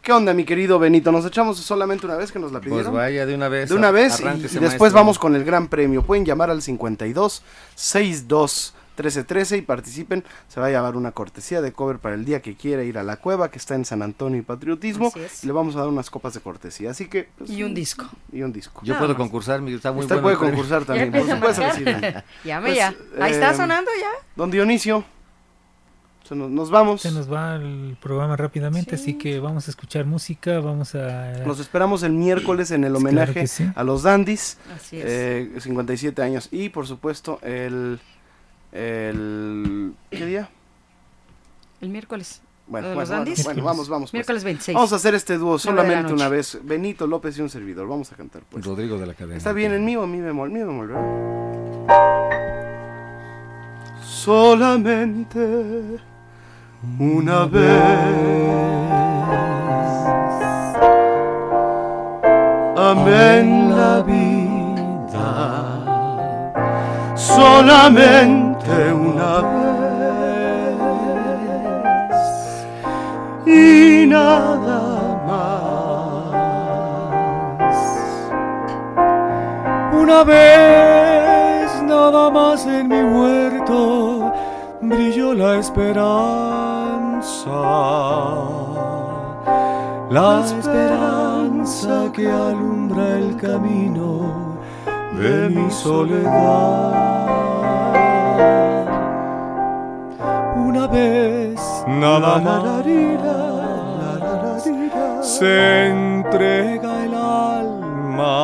¿Qué 0.02 0.12
onda, 0.12 0.34
mi 0.34 0.46
querido 0.46 0.80
Benito? 0.80 1.12
¿Nos 1.12 1.26
echamos 1.26 1.58
solamente 1.60 2.08
una 2.08 2.16
vez 2.16 2.32
que 2.32 2.40
nos 2.40 2.52
la 2.52 2.60
Pues 2.60 2.70
pidieron? 2.72 2.94
vaya 2.96 3.26
de 3.28 3.36
una 3.36 3.50
vez. 3.50 3.70
de 3.70 3.76
una 3.76 3.92
vez 3.92 4.20
y, 4.20 4.24
después 4.24 4.60
maestro. 4.62 4.92
vamos 4.94 5.20
con 5.20 5.36
el 5.36 5.44
gran 5.44 5.68
premio. 5.68 6.02
Pueden 6.02 6.26
llamar 6.26 6.50
al 6.50 6.62
52 6.64 7.44
62 7.76 8.74
1313 8.98 9.58
y 9.58 9.62
participen. 9.62 10.24
Se 10.48 10.60
va 10.60 10.68
a 10.68 10.70
llevar 10.70 10.96
una 10.98 11.12
cortesía 11.12 11.62
de 11.62 11.72
cover 11.72 12.00
para 12.00 12.16
el 12.16 12.26
día 12.26 12.42
que 12.42 12.56
quiera 12.56 12.84
ir 12.84 12.98
a 12.98 13.04
la 13.04 13.18
cueva 13.18 13.50
que 13.52 13.58
está 13.60 13.76
en 13.76 13.86
San 13.86 14.02
Antonio 14.02 14.40
y 14.40 14.42
Patriotismo. 14.42 15.14
Y 15.44 15.46
le 15.48 15.54
vamos 15.54 15.76
a 15.76 15.80
dar 15.80 15.88
unas 15.88 16.10
copas 16.10 16.34
de 16.34 16.40
cortesía. 16.42 16.90
Así 16.92 17.08
que. 17.08 17.30
pues, 17.38 17.50
Y 17.52 17.62
un 17.64 17.74
disco. 17.76 18.06
Y 18.32 18.42
un 18.42 18.52
disco. 18.52 18.82
Yo 18.84 18.94
Nada 18.94 19.00
puedo 19.06 19.14
más. 19.14 19.18
concursar, 19.20 19.62
mi- 19.62 19.74
está 19.74 19.92
muy 19.92 20.02
Usted 20.02 20.20
bueno. 20.20 20.40
puede 20.40 20.52
premio. 20.52 20.56
concursar 20.56 20.82
Ya 20.82 20.86
también. 20.88 21.12
Por 21.26 21.30
supuesto 21.30 21.62
sí. 21.76 21.84
Llame 22.44 22.68
Pues, 22.70 22.76
ya. 22.78 22.94
Ahí 23.20 23.32
está 23.34 23.52
eh, 23.52 23.56
sonando 23.56 23.92
ya. 24.00 24.10
Don 24.36 24.50
Dionisio, 24.50 25.04
se 26.32 26.38
nos, 26.38 26.50
nos 26.50 26.72
vamos. 26.72 27.02
Se 27.02 27.12
nos 27.12 27.30
va 27.30 27.56
el 27.56 27.98
programa 28.02 28.38
rápidamente, 28.38 28.96
así 28.96 29.18
que 29.18 29.42
vamos 29.42 29.68
a 29.68 29.72
escuchar 29.72 30.06
música, 30.06 30.62
vamos 30.62 30.96
a... 30.96 31.44
Nos 31.46 31.60
esperamos 31.60 32.04
el 32.04 32.14
miércoles 32.14 32.72
en 32.72 32.86
el 32.86 32.96
homenaje 32.96 33.48
sí. 33.48 33.70
a 33.76 33.84
los 33.84 34.04
Dandys, 34.04 34.58
Así 34.74 34.98
es. 34.98 35.04
eh, 35.06 35.52
57 35.60 36.22
años. 36.22 36.48
Y 36.50 36.70
por 36.70 36.88
supuesto, 36.88 37.38
el, 37.42 38.00
el. 38.72 39.92
¿Qué 40.10 40.26
día? 40.26 40.50
el 41.82 41.90
miércoles. 41.90 42.42
Bueno, 42.66 42.86
¿Lo 42.88 42.90
de 42.92 42.96
bueno, 42.96 43.02
los 43.02 43.10
bueno, 43.10 43.26
Dandys? 43.26 43.44
bueno, 43.44 43.64
vamos, 43.66 43.90
vamos. 43.90 44.12
pues. 44.12 44.14
Miércoles 44.14 44.46
26. 44.46 44.74
Vamos 44.74 44.94
a 44.94 44.96
hacer 44.96 45.14
este 45.16 45.38
dúo 45.38 45.60
solamente 45.60 46.14
una 46.14 46.30
vez. 46.30 46.60
Benito 46.64 47.08
López 47.08 47.38
y 47.38 47.42
un 47.42 47.50
servidor. 47.50 47.90
Vamos 47.90 48.10
a 48.14 48.16
cantar, 48.16 48.44
pues. 48.50 48.64
Rodrigo 48.64 48.98
de 48.98 49.06
la 49.06 49.16
Cadena. 49.16 49.36
¿Está 49.36 49.52
bien 49.52 49.74
en 49.74 49.84
mi 49.84 49.98
o 49.98 50.08
mi 50.08 50.22
bemol? 50.22 50.50
Mi 50.50 50.60
bemol, 50.60 50.88
¿verdad? 50.88 52.32
Solamente 54.02 56.00
una 57.00 57.46
vez. 57.46 58.42
Amé 62.76 63.40
en 63.40 63.78
la 63.78 64.02
vida. 64.02 65.30
Solamente 67.16 68.94
una 68.94 69.42
vez. 69.42 69.62
Y 73.46 74.08
nada 74.08 75.22
más. 75.28 76.32
Una 79.94 80.24
vez 80.24 81.82
nada 81.84 82.30
más 82.32 82.66
en 82.66 82.88
mi 82.88 83.02
huerto 83.04 84.11
brilló 84.92 85.34
la 85.34 85.58
esperanza. 85.58 86.02
La 90.10 90.42
esperanza 90.46 92.12
que 92.14 92.30
alumbra 92.30 93.18
el 93.18 93.38
camino 93.38 94.58
de 95.18 95.50
mi 95.50 95.72
soledad. 95.72 97.22
Una 100.58 100.88
vez 100.88 101.60
nada 101.88 102.40
más 102.40 102.64
se 105.22 105.88
entrega 105.88 107.06
el 107.06 107.14
alma 107.16 108.36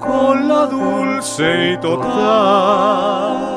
con 0.00 0.48
la 0.48 0.66
dulce 0.66 1.72
y 1.72 1.76
total 1.78 3.53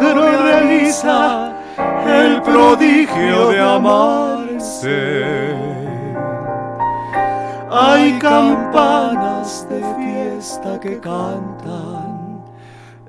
milagro 0.00 0.42
realiza 0.42 1.52
el 2.06 2.42
prodigio 2.42 3.48
de 3.50 3.60
amarse, 3.60 5.54
hay 7.70 8.18
campanas 8.18 9.66
de 9.68 9.80
fiesta 9.96 10.80
que 10.80 10.98
cantan 11.00 12.44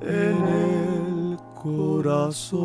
en 0.01 0.37
el 0.47 1.37
corazón. 1.55 2.61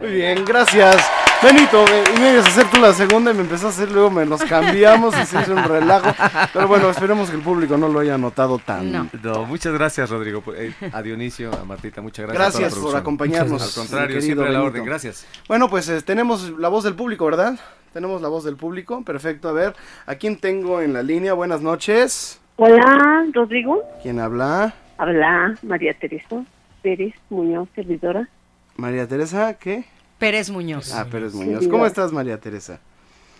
Muy 0.00 0.10
bien, 0.10 0.44
gracias. 0.44 1.15
Benito, 1.42 1.84
me, 1.84 2.20
me 2.20 2.32
ibas 2.32 2.46
a 2.46 2.48
hacer 2.48 2.70
tú 2.70 2.80
la 2.80 2.92
segunda 2.92 3.30
y 3.30 3.34
me 3.34 3.42
empezó 3.42 3.66
a 3.66 3.70
hacer, 3.70 3.90
luego 3.92 4.10
me 4.10 4.24
nos 4.26 4.42
cambiamos 4.44 5.14
y 5.16 5.26
se 5.26 5.40
hizo 5.40 5.52
un 5.52 5.62
relajo. 5.64 6.10
Pero 6.52 6.66
bueno, 6.66 6.90
esperemos 6.90 7.30
que 7.30 7.36
el 7.36 7.42
público 7.42 7.76
no 7.76 7.88
lo 7.88 8.00
haya 8.00 8.18
notado 8.18 8.58
tan. 8.58 8.90
No. 8.90 9.08
No, 9.22 9.44
muchas 9.44 9.72
gracias, 9.74 10.10
Rodrigo. 10.10 10.42
Eh, 10.56 10.72
A 10.92 11.02
Dionisio, 11.02 11.52
a 11.52 11.64
Martita, 11.64 12.00
muchas 12.00 12.26
gracias. 12.26 12.58
Gracias 12.58 12.78
por 12.82 12.96
acompañarnos, 12.96 13.62
Al 13.62 13.82
contrario, 13.82 14.20
siempre 14.20 14.48
a 14.48 14.50
la 14.50 14.62
orden. 14.62 14.84
Gracias. 14.84 15.26
Bueno, 15.46 15.68
pues 15.68 15.88
eh, 15.88 16.00
tenemos 16.02 16.50
la 16.58 16.68
voz 16.68 16.84
del 16.84 16.94
público, 16.94 17.26
¿verdad? 17.26 17.58
Tenemos 17.92 18.20
la 18.22 18.28
voz 18.28 18.42
del 18.44 18.56
público. 18.56 19.02
Perfecto, 19.04 19.48
a 19.48 19.52
ver. 19.52 19.76
¿A 20.06 20.16
quién 20.16 20.38
tengo 20.38 20.80
en 20.80 20.94
la 20.94 21.02
línea? 21.02 21.34
Buenas 21.34 21.60
noches. 21.60 22.40
Hola, 22.56 23.24
Rodrigo. 23.32 23.82
¿Quién 24.02 24.18
habla? 24.18 24.74
Habla 24.98 25.54
María 25.62 25.92
Teresa 25.94 26.42
Pérez 26.82 27.14
Muñoz, 27.28 27.68
servidora. 27.74 28.28
María 28.76 29.06
Teresa, 29.06 29.54
¿qué? 29.54 29.84
Pérez 30.18 30.50
Muñoz. 30.50 30.92
Ah, 30.94 31.06
Pérez 31.10 31.34
Muñoz. 31.34 31.64
Sí, 31.64 31.70
¿Cómo 31.70 31.86
estás, 31.86 32.12
María 32.12 32.38
Teresa? 32.38 32.80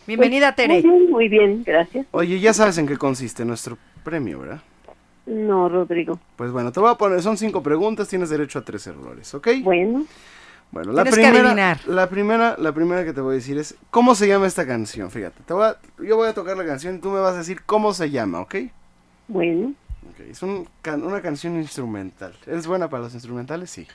Bienvenida, 0.07 0.55
Pues, 0.55 0.69
Tere. 0.69 0.83
Muy 0.83 0.91
bien, 0.99 1.11
muy 1.11 1.29
bien, 1.29 1.63
gracias. 1.65 2.07
Oye, 2.13 2.39
ya 2.39 2.53
sabes 2.55 2.79
en 2.79 2.87
qué 2.87 2.97
consiste 2.97 3.45
nuestro 3.45 3.77
premio, 4.05 4.41
¿verdad? 4.41 4.61
No, 5.27 5.69
Rodrigo. 5.69 6.21
Pues 6.37 6.53
bueno, 6.53 6.71
te 6.71 6.79
voy 6.79 6.91
a 6.91 6.95
poner, 6.95 7.21
son 7.23 7.37
cinco 7.37 7.63
preguntas, 7.63 8.07
tienes 8.09 8.31
derecho 8.31 8.61
a 8.61 8.63
tres 8.65 8.87
errores, 8.87 9.35
¿ok? 9.35 9.49
Bueno, 9.63 10.07
Bueno, 10.71 10.93
la 10.93 11.03
Tienes 11.05 11.19
que 11.19 11.25
primera, 11.27 11.47
adivinar. 11.51 11.81
la 11.87 12.09
primera, 12.09 12.57
la 12.59 12.73
primera 12.73 13.05
que 13.05 13.13
te 13.13 13.21
voy 13.21 13.33
a 13.33 13.35
decir 13.37 13.57
es 13.57 13.77
¿cómo 13.91 14.15
se 14.17 14.27
llama 14.29 14.47
esta 14.49 14.67
canción? 14.67 15.11
Fíjate, 15.11 15.43
te 15.47 15.55
voy 15.55 15.65
a- 15.65 15.77
yo 16.05 16.17
voy 16.17 16.29
a 16.29 16.35
tocar 16.35 16.57
la 16.57 16.65
canción 16.67 16.97
y 16.97 16.99
tú 16.99 17.11
me 17.11 17.21
vas 17.21 17.35
a 17.35 17.39
decir 17.39 17.63
cómo 17.65 17.93
se 17.95 18.11
llama, 18.11 18.41
¿ok? 18.41 18.55
bueno. 19.29 19.75
Ok, 20.11 20.21
es 20.31 20.43
un 20.43 20.69
can- 20.83 21.03
una 21.05 21.21
canción 21.21 21.57
instrumental. 21.57 22.35
¿Eres 22.47 22.67
buena 22.67 22.89
para 22.89 23.03
los 23.05 23.15
instrumentales? 23.15 23.71
Sí. 23.71 23.87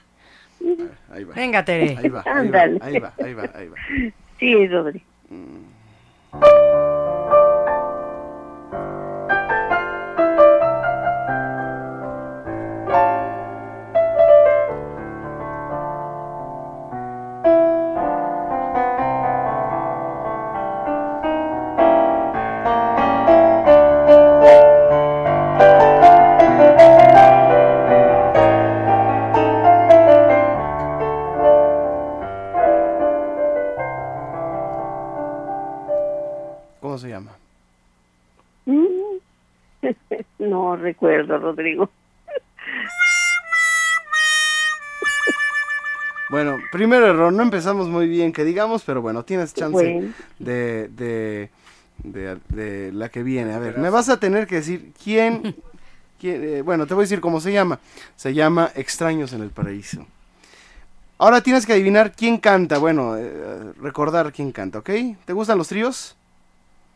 Ahí 1.09 1.23
va. 1.23 1.33
Venga, 1.33 1.65
Tere. 1.65 1.97
Ahí 1.97 2.09
va, 2.09 2.19
ahí 2.19 2.25
va, 2.25 2.39
Ándale. 2.39 2.79
ahí 2.81 2.99
va, 2.99 3.13
ahí 3.23 3.33
va, 3.33 3.49
ahí 3.53 3.67
va. 3.67 3.75
Sí, 4.39 4.67
Rodrigo. 4.67 5.05
¿Cómo 6.31 6.41
primer 46.91 47.09
error, 47.09 47.31
no 47.31 47.41
empezamos 47.43 47.87
muy 47.87 48.07
bien, 48.07 48.33
que 48.33 48.43
digamos, 48.43 48.83
pero 48.83 49.01
bueno, 49.01 49.23
tienes 49.23 49.53
chance 49.53 49.71
Bueno. 49.93 50.13
de, 50.39 50.89
de, 50.89 51.49
de, 52.03 52.37
de 52.49 52.91
la 52.91 53.07
que 53.09 53.23
viene. 53.23 53.53
A 53.53 53.59
ver, 53.59 53.77
me 53.77 53.89
vas 53.89 54.09
a 54.09 54.19
tener 54.19 54.45
que 54.45 54.55
decir 54.55 54.91
quién, 55.01 55.55
quién, 56.19 56.43
eh, 56.43 56.61
bueno, 56.61 56.85
te 56.87 56.93
voy 56.93 57.03
a 57.03 57.05
decir 57.05 57.21
cómo 57.21 57.39
se 57.39 57.53
llama. 57.53 57.79
Se 58.17 58.33
llama 58.33 58.71
Extraños 58.75 59.31
en 59.31 59.41
el 59.41 59.51
Paraíso. 59.51 60.05
Ahora 61.17 61.39
tienes 61.41 61.65
que 61.65 61.73
adivinar 61.73 62.11
quién 62.11 62.37
canta, 62.37 62.77
bueno, 62.77 63.15
eh, 63.15 63.71
recordar 63.79 64.33
quién 64.33 64.51
canta, 64.51 64.79
¿ok? 64.79 64.89
¿Te 65.23 65.31
gustan 65.33 65.57
los 65.57 65.67
tríos? 65.69 66.15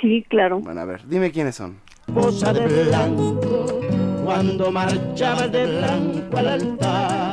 Sí, 0.02 0.26
claro. 0.28 0.60
Bueno, 0.60 0.82
a 0.82 0.86
ver, 0.86 1.08
dime 1.08 1.32
quiénes 1.32 1.56
son. 1.56 1.78
Esposa 2.08 2.52
de 2.52 2.84
blanco, 2.86 3.80
cuando 4.26 4.72
marchaba 4.72 5.48
de 5.48 5.66
blanco 5.78 6.38
al 6.38 6.48
altar, 6.50 7.25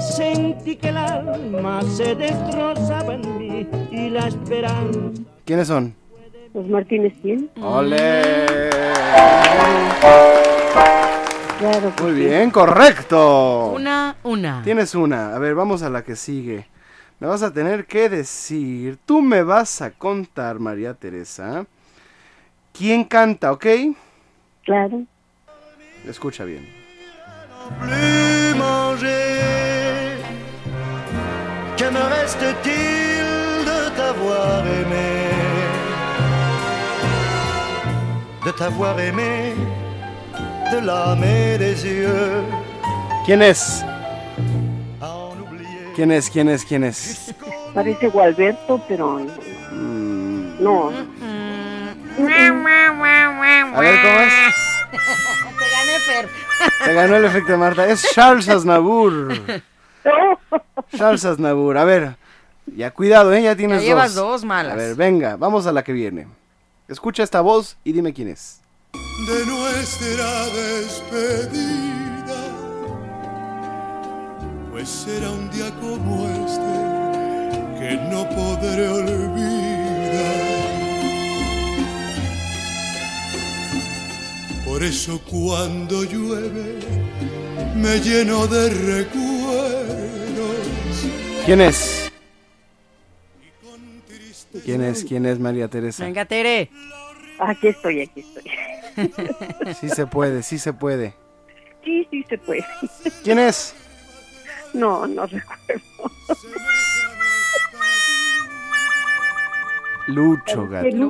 sentí 0.00 0.76
que 0.76 0.88
el 0.88 0.96
alma 0.96 1.82
se 1.82 2.14
destrozaba 2.14 3.14
en 3.14 3.38
mí 3.38 3.68
y 3.90 4.10
la 4.10 4.28
esperanza. 4.28 4.98
¿Quiénes 5.44 5.68
son? 5.68 5.94
Los 6.54 6.66
Martínez 6.68 7.14
Cien. 7.22 7.50
¡Ole! 7.60 8.22
Claro. 11.58 11.92
que 11.96 12.02
Muy 12.02 12.12
sí. 12.12 12.18
bien, 12.26 12.50
correcto. 12.50 13.72
Una, 13.76 14.16
una. 14.24 14.62
Tienes 14.64 14.94
una. 14.94 15.34
A 15.34 15.38
ver, 15.38 15.54
vamos 15.54 15.82
a 15.82 15.90
la 15.90 16.02
que 16.02 16.16
sigue. 16.16 16.66
Me 17.20 17.28
vas 17.28 17.42
a 17.44 17.52
tener 17.52 17.86
que 17.86 18.08
decir, 18.08 18.98
tú 19.06 19.22
me 19.22 19.44
vas 19.44 19.80
a 19.80 19.92
contar, 19.92 20.58
María 20.58 20.92
Teresa, 20.94 21.64
quién 22.72 23.04
canta, 23.04 23.52
¿ok? 23.52 23.66
Claro. 24.64 25.04
Escucha 26.04 26.44
bien. 26.44 26.66
Manger. 28.62 30.16
Que 31.78 31.86
me 31.96 32.02
reste-t-il 32.16 33.26
de 33.70 33.78
t'avoir 33.98 34.60
aimé? 34.78 35.10
De 38.44 38.50
t'avoir 38.50 38.98
aimé 39.00 39.54
de 40.72 40.78
l'âme 40.86 41.24
et 41.24 41.58
des 41.58 41.76
yeux. 41.84 42.42
¿Quién 43.26 43.42
es? 43.42 43.84
¿Quién 45.94 46.10
es? 46.10 46.30
¿Quién 46.30 46.48
es? 46.48 46.64
¿Quién 46.64 46.84
es? 46.84 47.34
Parece 47.74 48.08
Gualberto, 48.08 48.80
pero 48.88 49.18
Mm, 49.72 50.62
no. 50.64 50.90
a 53.74 53.80
ver, 53.80 53.96
¿cómo 54.02 54.20
es? 54.20 54.34
Te 55.58 55.66
gané, 55.74 55.98
Fer. 56.06 56.28
Te 56.84 56.92
ganó 56.94 57.16
el 57.16 57.24
efecto 57.24 57.52
de 57.52 57.58
Marta. 57.58 57.86
Es 57.86 58.02
Charles 58.12 58.48
Aznavour. 58.48 59.32
Charles 60.96 61.24
Aznavour. 61.24 61.78
A 61.78 61.84
ver, 61.84 62.16
ya 62.66 62.90
cuidado, 62.90 63.32
¿eh? 63.32 63.42
Ya 63.42 63.50
Ya 63.52 63.56
tienes 63.56 63.82
llevas 63.82 64.14
dos. 64.14 64.24
dos 64.42 64.44
malas. 64.44 64.72
A 64.74 64.76
ver, 64.76 64.94
venga, 64.94 65.36
vamos 65.36 65.66
a 65.66 65.72
la 65.72 65.82
que 65.84 65.92
viene. 65.92 66.26
Escucha 66.88 67.22
esta 67.22 67.40
voz 67.40 67.76
y 67.84 67.92
dime 67.92 68.12
quién 68.12 68.28
es. 68.28 68.60
de 68.92 69.46
nuestra 69.46 70.46
despedida. 70.54 71.82
Pues 74.70 74.88
será 74.88 75.30
un 75.30 75.50
día 75.50 75.70
como 75.80 76.26
este 76.46 77.78
que 77.78 77.96
no 78.10 78.28
podré 78.30 78.88
olvidar. 78.88 79.71
Por 84.72 84.82
eso 84.82 85.20
cuando 85.30 86.02
llueve 86.02 86.78
me 87.76 88.00
lleno 88.00 88.46
de 88.46 88.70
recuerdos. 88.70 89.26
¿Quién 91.44 91.60
es? 91.60 92.10
¿Quién 94.64 94.82
es? 94.82 95.04
¿Quién 95.04 95.26
es 95.26 95.38
María 95.38 95.68
Teresa? 95.68 96.04
Venga, 96.04 96.24
Tere. 96.24 96.70
Aquí 97.38 97.68
estoy, 97.68 98.00
aquí 98.00 98.20
estoy. 98.20 99.74
Sí 99.78 99.90
se 99.90 100.06
puede, 100.06 100.42
sí 100.42 100.58
se 100.58 100.72
puede. 100.72 101.12
sí 101.84 102.24
se 102.26 102.38
puede. 102.38 102.64
¿Quién 103.22 103.40
es? 103.40 103.74
No, 104.72 105.06
no 105.06 105.26
recuerdo. 105.26 105.82
Lucho 110.06 110.62
Lucho, 110.62 110.66
Gatica. 110.66 111.06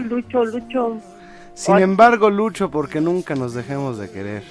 Lucho, 0.00 0.44
Lucho. 0.44 1.13
Sin 1.54 1.78
embargo, 1.78 2.30
Lucho, 2.30 2.70
porque 2.70 3.00
nunca 3.00 3.34
nos 3.34 3.54
dejemos 3.54 3.98
de 3.98 4.10
querer. 4.10 4.42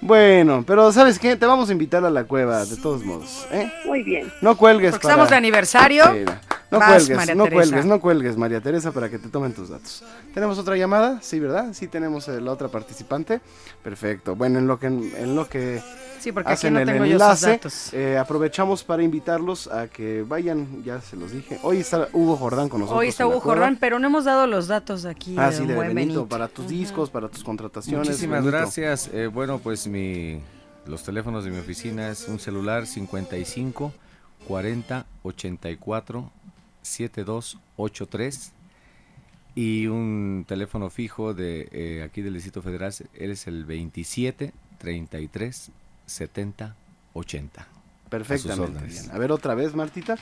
Bueno, 0.00 0.62
pero 0.66 0.92
¿sabes 0.92 1.18
qué? 1.18 1.34
Te 1.34 1.46
vamos 1.46 1.70
a 1.70 1.72
invitar 1.72 2.04
a 2.04 2.10
la 2.10 2.24
cueva, 2.24 2.64
de 2.66 2.76
todos 2.76 3.02
modos. 3.04 3.46
¿eh? 3.50 3.72
Muy 3.86 4.02
bien. 4.02 4.30
No 4.42 4.54
cuelgues 4.54 4.90
Porque 4.92 5.04
para- 5.04 5.14
estamos 5.14 5.30
de 5.30 5.36
aniversario. 5.36 6.04
No 6.70 6.78
Vas, 6.78 6.88
cuelgues, 6.96 7.16
María 7.16 7.34
no 7.34 7.44
Teresa. 7.44 7.62
cuelgues, 7.70 7.86
no 7.86 8.00
cuelgues, 8.00 8.36
María 8.36 8.60
Teresa, 8.60 8.92
para 8.92 9.08
que 9.08 9.18
te 9.18 9.28
tomen 9.28 9.52
tus 9.52 9.68
datos. 9.68 10.02
¿Tenemos 10.32 10.58
otra 10.58 10.76
llamada? 10.76 11.20
Sí, 11.22 11.38
¿verdad? 11.38 11.72
Sí, 11.72 11.86
tenemos 11.88 12.26
eh, 12.28 12.40
la 12.40 12.52
otra 12.52 12.68
participante. 12.68 13.40
Perfecto. 13.82 14.34
Bueno, 14.34 14.58
en 14.58 14.66
lo 14.66 14.78
que, 14.78 14.86
en 14.86 15.36
lo 15.36 15.48
que 15.48 15.80
Sí, 16.18 16.32
porque 16.32 16.48
aquí 16.52 16.54
hacen 16.54 16.74
no 16.74 16.80
el 16.80 16.86
tengo 16.86 17.04
yo 17.04 17.12
sus 17.12 17.22
enlace, 17.22 17.50
datos. 17.50 17.92
eh, 17.94 18.16
aprovechamos 18.16 18.82
para 18.82 19.02
invitarlos 19.02 19.66
a 19.68 19.88
que 19.88 20.22
vayan, 20.26 20.82
ya 20.82 21.00
se 21.02 21.16
los 21.16 21.32
dije. 21.32 21.58
Hoy 21.62 21.78
está 21.78 22.08
Hugo 22.14 22.36
Jordán 22.36 22.68
con 22.70 22.80
nosotros. 22.80 22.98
Hoy 23.00 23.08
está 23.08 23.26
Hugo. 23.26 23.40
Jordán, 23.40 23.76
pero 23.78 23.98
no 23.98 24.06
hemos 24.06 24.24
dado 24.24 24.46
los 24.46 24.66
datos 24.66 25.04
aquí. 25.04 25.36
Ah, 25.38 25.50
de 25.50 25.56
sí, 25.58 25.66
de 25.66 25.74
buen 25.74 25.88
Benito, 25.94 26.20
Benito. 26.20 26.28
para 26.28 26.48
tus 26.48 26.66
discos, 26.68 27.10
para 27.10 27.28
tus 27.28 27.44
contrataciones. 27.44 28.08
Muchísimas 28.08 28.40
Benito. 28.40 28.56
gracias. 28.56 29.10
Eh, 29.12 29.26
bueno, 29.26 29.58
pues 29.58 29.86
mi 29.86 30.40
los 30.86 31.02
teléfonos 31.02 31.44
de 31.44 31.50
mi 31.50 31.58
oficina 31.58 32.08
es 32.10 32.26
un 32.28 32.38
celular 32.38 32.86
55 32.86 33.92
40 34.48 35.06
84 35.22 36.30
7283 36.84 38.52
y 39.54 39.86
un 39.86 40.44
teléfono 40.46 40.90
fijo 40.90 41.32
de 41.34 41.68
eh, 41.72 42.02
aquí 42.02 42.22
del 42.22 42.34
Distrito 42.34 42.60
Federal, 42.62 42.92
él 43.14 43.30
es 43.30 43.46
el 43.46 43.64
27 43.64 44.52
33 44.78 45.70
70 46.06 46.76
80. 47.14 47.60
A 47.60 47.64
sus 47.64 48.10
Perfectamente 48.10 48.76
órdenes. 48.78 49.02
bien. 49.02 49.14
A 49.14 49.18
ver 49.18 49.32
otra 49.32 49.54
vez, 49.54 49.74
Martita. 49.74 50.16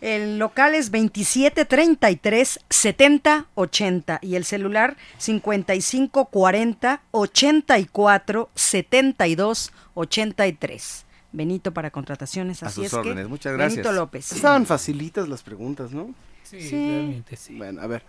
El 0.00 0.38
local 0.38 0.74
es 0.74 0.90
27 0.90 1.64
33 1.64 2.58
70 2.68 3.46
80 3.54 4.18
y 4.20 4.34
el 4.34 4.44
celular 4.44 4.96
55 5.18 6.24
40 6.26 7.02
84 7.12 8.50
72 8.54 9.72
83. 9.94 11.04
Benito 11.32 11.72
para 11.72 11.90
contrataciones, 11.90 12.62
A 12.62 12.70
sus 12.70 12.86
es 12.86 12.94
órdenes, 12.94 13.24
que 13.24 13.28
muchas 13.28 13.52
Benito 13.56 13.74
gracias. 13.76 13.94
López. 13.94 14.32
Estaban 14.32 14.66
facilitas 14.66 15.28
las 15.28 15.42
preguntas, 15.42 15.92
¿no? 15.92 16.14
Sí, 16.42 16.60
Sí. 16.60 16.70
realmente 16.76 17.36
sí. 17.36 17.56
Bueno, 17.56 17.80
a 17.80 17.86
ver. 17.86 18.02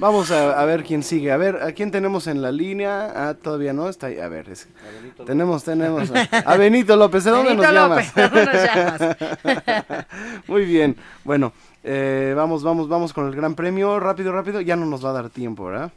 Vamos 0.00 0.32
a, 0.32 0.60
a 0.60 0.64
ver 0.64 0.82
quién 0.82 1.04
sigue. 1.04 1.30
A 1.30 1.36
ver, 1.36 1.62
¿a 1.62 1.70
quién 1.70 1.92
tenemos 1.92 2.26
en 2.26 2.42
la 2.42 2.50
línea? 2.50 3.12
Ah, 3.14 3.34
todavía 3.34 3.72
no 3.72 3.88
está 3.88 4.08
ahí. 4.08 4.18
A 4.18 4.26
ver, 4.28 4.48
es- 4.48 4.66
tenemos, 5.24 5.62
tenemos 5.62 6.10
a, 6.10 6.22
a 6.52 6.56
Benito 6.56 6.96
López. 6.96 7.22
¿De 7.22 7.30
dónde 7.30 7.50
Benito 7.50 7.62
nos 7.70 7.74
llamas? 7.74 8.06
López, 8.06 8.14
¿de 8.14 8.22
dónde 8.22 8.44
nos 8.46 8.74
llamas? 8.74 10.06
Muy 10.48 10.64
bien. 10.64 10.96
Bueno, 11.22 11.52
eh, 11.84 12.32
vamos, 12.36 12.62
vamos, 12.64 12.88
vamos 12.88 13.12
con 13.12 13.28
el 13.28 13.36
gran 13.36 13.54
premio. 13.54 14.00
Rápido, 14.00 14.32
rápido. 14.32 14.60
Ya 14.60 14.74
no 14.74 14.86
nos 14.86 15.04
va 15.04 15.10
a 15.10 15.12
dar 15.14 15.30
tiempo, 15.30 15.66
¿verdad? 15.66 15.92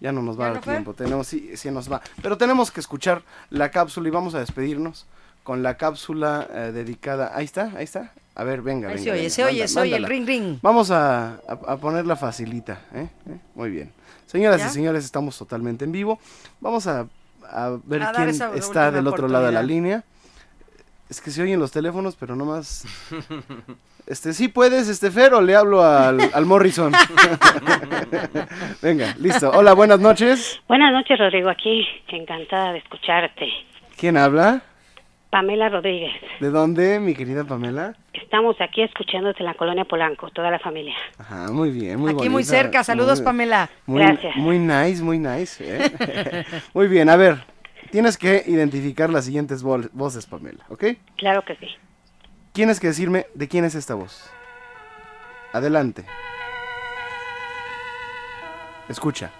Ya 0.00 0.10
no 0.12 0.22
nos 0.22 0.38
va 0.38 0.46
a 0.46 0.48
¿Ya 0.48 0.54
dar 0.54 0.66
no 0.66 0.72
tiempo. 0.72 0.94
Tenemos, 0.94 1.26
sí, 1.28 1.52
sí 1.56 1.70
nos 1.70 1.90
va. 1.90 2.00
Pero 2.22 2.36
tenemos 2.36 2.70
que 2.72 2.80
escuchar 2.80 3.22
la 3.50 3.70
cápsula 3.70 4.08
y 4.08 4.10
vamos 4.10 4.34
a 4.34 4.40
despedirnos 4.40 5.06
con 5.46 5.62
la 5.62 5.76
cápsula 5.76 6.48
eh, 6.52 6.72
dedicada. 6.74 7.30
Ahí 7.32 7.44
está, 7.44 7.70
ahí 7.76 7.84
está. 7.84 8.10
A 8.34 8.42
ver, 8.42 8.62
venga, 8.62 8.88
Ahí 8.88 8.94
venga. 8.96 9.04
se 9.04 9.10
oye, 9.12 9.20
venga, 9.20 9.30
se 9.30 9.44
oye, 9.44 9.52
manda- 9.60 9.68
se 9.68 9.80
oye 9.80 9.96
el 9.96 10.04
ring 10.06 10.26
ring. 10.26 10.58
Vamos 10.60 10.90
a, 10.90 11.34
a- 11.34 11.58
a 11.68 11.76
ponerla 11.76 12.16
facilita. 12.16 12.80
¿eh? 12.92 13.08
¿Eh? 13.30 13.38
Muy 13.54 13.70
bien. 13.70 13.92
Señoras 14.26 14.58
¿Ya? 14.60 14.66
y 14.66 14.70
señores, 14.70 15.04
estamos 15.04 15.38
totalmente 15.38 15.84
en 15.84 15.92
vivo. 15.92 16.18
Vamos 16.60 16.88
a, 16.88 17.06
a 17.48 17.76
ver 17.84 18.02
quién 18.14 18.28
está 18.56 18.90
del 18.90 19.06
otro 19.06 19.28
lado 19.28 19.46
de 19.46 19.52
la 19.52 19.62
línea. 19.62 20.02
Es 21.08 21.20
que 21.20 21.30
se 21.30 21.40
oyen 21.40 21.60
los 21.60 21.70
teléfonos, 21.70 22.16
pero 22.16 22.34
no 22.34 22.44
más. 22.44 22.84
Este, 24.08 24.32
sí 24.32 24.48
puedes, 24.48 24.88
este 24.88 25.12
Fer, 25.12 25.32
o 25.34 25.40
le 25.40 25.54
hablo 25.54 25.84
al, 25.84 26.20
al 26.34 26.44
Morrison. 26.46 26.92
Venga, 28.82 29.14
listo. 29.18 29.50
Hola, 29.50 29.72
buenas 29.74 30.00
noches. 30.00 30.60
Buenas 30.68 30.92
noches, 30.92 31.18
Rodrigo. 31.18 31.48
Aquí, 31.48 31.86
encantada 32.08 32.72
de 32.72 32.78
escucharte. 32.78 33.46
¿Quién 33.96 34.16
habla? 34.16 34.62
Pamela 35.30 35.68
Rodríguez. 35.68 36.12
¿De 36.40 36.50
dónde, 36.50 37.00
mi 37.00 37.14
querida 37.14 37.44
Pamela? 37.44 37.94
Estamos 38.12 38.56
aquí 38.60 38.82
escuchándote 38.82 39.40
en 39.40 39.46
la 39.46 39.54
colonia 39.54 39.84
Polanco, 39.84 40.30
toda 40.30 40.50
la 40.50 40.58
familia. 40.58 40.94
Ajá, 41.18 41.50
muy 41.52 41.70
bien, 41.70 41.98
muy 42.00 42.12
Aquí 42.12 42.28
muy 42.28 42.44
cerca. 42.44 42.84
Saludos, 42.84 43.18
muy- 43.18 43.24
Pamela. 43.24 43.68
Muy, 43.86 44.02
Gracias. 44.02 44.36
Muy 44.36 44.58
nice, 44.58 45.02
muy 45.02 45.18
nice. 45.18 45.62
¿eh? 45.64 46.44
muy 46.74 46.88
bien, 46.88 47.08
a 47.08 47.16
ver. 47.16 47.44
Tienes 47.90 48.16
que 48.18 48.42
identificar 48.46 49.10
las 49.10 49.24
siguientes 49.26 49.62
voces, 49.62 50.26
Pamela, 50.26 50.64
¿ok? 50.68 50.84
Claro 51.16 51.44
que 51.44 51.54
sí. 51.56 51.68
Tienes 52.52 52.80
que 52.80 52.88
decirme 52.88 53.26
de 53.34 53.48
quién 53.48 53.64
es 53.64 53.74
esta 53.74 53.94
voz. 53.94 54.30
Adelante. 55.52 56.04
Escucha. 58.88 59.30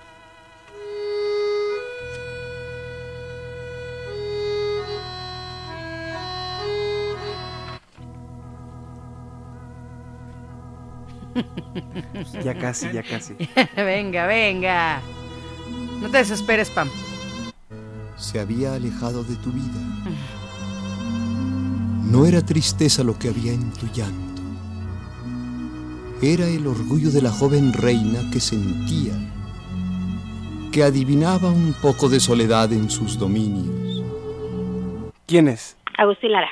Ya 12.45 12.55
casi, 12.55 12.91
ya 12.93 13.03
casi. 13.03 13.35
venga, 13.77 14.27
venga. 14.27 15.01
No 16.01 16.09
te 16.11 16.19
desesperes, 16.19 16.71
Pam. 16.71 16.89
se 18.17 18.41
había 18.41 18.75
alejado 18.75 19.25
de 19.25 19.37
tu 19.37 19.53
vida. 19.53 19.81
No 22.05 22.25
era 22.27 22.41
tristeza 22.41 23.03
lo 23.03 23.19
que 23.19 23.29
había 23.29 23.53
en 23.53 23.73
tu 23.73 23.87
llanto. 23.93 24.43
Era 26.23 26.47
el 26.47 26.67
orgullo 26.67 27.11
de 27.11 27.21
la 27.21 27.31
joven 27.31 27.73
reina 27.73 28.21
que 28.33 28.41
sentía, 28.41 29.13
que 30.73 30.83
adivinaba 30.83 31.51
un 31.51 31.75
poco 31.83 32.09
de 32.09 32.21
soledad 32.21 32.73
en 32.73 32.89
sus 32.89 33.19
dominios. 33.19 34.03
¿Quién 35.27 35.49
es? 35.49 35.77
Agustín 35.99 36.33
Lara. 36.33 36.51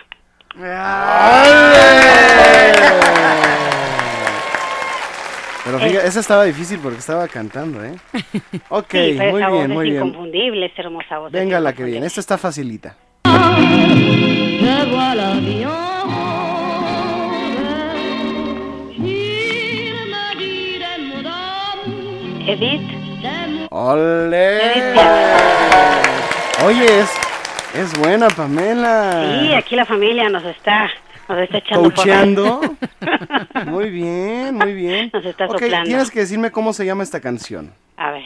Pero 5.64 5.78
fíjate, 5.78 6.06
esa 6.06 6.20
estaba 6.20 6.44
difícil 6.44 6.78
porque 6.78 6.98
estaba 6.98 7.26
cantando, 7.28 7.82
¿eh? 7.84 7.94
Ok, 8.68 8.90
sí, 8.90 8.98
muy 9.14 9.40
esa 9.40 9.50
bien, 9.50 9.50
voz 9.50 9.68
muy 9.68 9.86
es 9.88 9.92
bien. 9.94 10.06
inconfundible, 10.06 10.66
esa 10.66 10.82
hermosa 10.82 11.18
voz. 11.18 11.32
Venga 11.32 11.58
la 11.60 11.72
que 11.72 11.84
viene. 11.84 12.06
Esta 12.06 12.20
está 12.20 12.36
facilita. 12.38 12.96
Edith, 22.46 22.90
¡Ole! 23.70 24.94
Oye, 26.64 27.00
es, 27.00 27.10
es 27.74 27.98
buena, 27.98 28.28
Pamela. 28.28 29.40
sí, 29.40 29.54
aquí 29.54 29.76
la 29.76 29.86
familia 29.86 30.28
nos 30.28 30.44
está, 30.44 30.88
nos 31.28 31.38
está 31.38 31.58
echando 31.58 31.82
porras. 31.84 31.94
Coacheando. 31.96 32.60
Muy 33.66 33.90
bien, 33.90 34.54
muy 34.56 34.74
bien. 34.74 35.10
Nos 35.12 35.24
está 35.24 35.46
Ok, 35.46 35.52
soplando. 35.52 35.86
tienes 35.86 36.10
que 36.10 36.20
decirme 36.20 36.50
cómo 36.50 36.72
se 36.72 36.84
llama 36.84 37.02
esta 37.02 37.20
canción. 37.20 37.72
A 37.96 38.10
ver. 38.10 38.22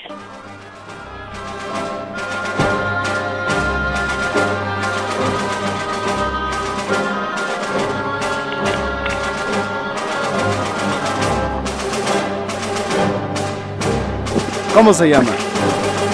¿Cómo 14.75 14.93
se 14.93 15.09
llama? 15.09 15.31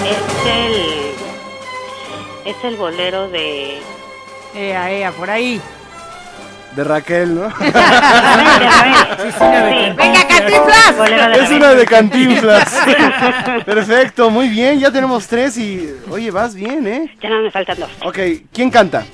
Es 0.05 0.47
el, 0.47 0.85
es 2.45 2.63
el 2.63 2.75
bolero 2.77 3.29
de... 3.29 3.79
Ea, 4.55 4.91
ea, 4.91 5.11
por 5.11 5.29
ahí. 5.29 5.61
De 6.75 6.83
Raquel, 6.83 7.35
¿no? 7.35 7.43
¡Venga, 9.95 10.27
Cantinflas! 10.27 10.95
Es 11.39 11.49
una 11.49 11.73
de 11.73 11.85
Cantinflas. 11.85 12.81
Perfecto, 13.65 14.29
muy 14.29 14.49
bien. 14.49 14.79
Ya 14.79 14.91
tenemos 14.91 15.25
tres 15.27 15.57
y... 15.57 15.89
Oye, 16.09 16.31
vas 16.31 16.53
bien, 16.53 16.85
¿eh? 16.85 17.15
Ya 17.21 17.29
no 17.29 17.41
me 17.41 17.49
faltan 17.49 17.79
dos. 17.79 17.89
Ok, 18.03 18.19
¿quién 18.51 18.69
canta? 18.69 19.05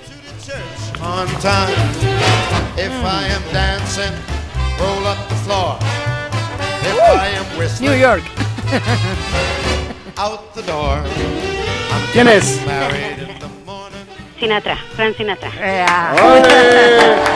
on 1.03 1.27
time. 1.41 1.73
If 2.77 2.93
I 3.03 3.27
am 3.35 3.43
dancing, 3.51 4.13
roll 4.79 5.05
up 5.05 5.17
the 5.29 5.35
floor. 5.43 5.77
If 6.81 6.97
I 6.99 7.27
am 7.39 7.45
whistling, 7.57 7.91
New 7.91 7.97
York. 7.97 8.23
out 10.17 10.53
the 10.53 10.61
door. 10.63 11.01
I'm 11.91 12.11
¿Quién 12.13 12.27
es? 12.27 12.61
Sinatra, 14.41 14.75
Frank 14.95 15.15
Sinatra. 15.17 15.51
Eh, 15.61 15.85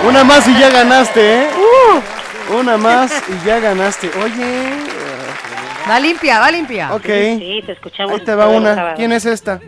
una 0.08 0.24
más 0.24 0.48
y 0.48 0.58
ya 0.58 0.72
ganaste, 0.72 1.44
¿eh? 1.44 1.50
Uh, 1.56 2.56
una 2.60 2.78
más 2.78 3.12
y 3.30 3.46
ya 3.46 3.60
ganaste. 3.60 4.10
Oye. 4.24 4.72
Va 5.88 6.00
limpia, 6.00 6.40
va 6.40 6.50
limpia. 6.50 6.96
Ok. 6.96 7.06
Sí, 7.06 7.38
sí 7.38 7.64
te 7.64 7.74
escuchamos. 7.74 8.20
Ahí 8.20 8.26
te 8.26 8.34
va 8.34 8.48
una. 8.48 8.96
¿Quién 8.96 9.12
es 9.12 9.24
esta? 9.28 9.60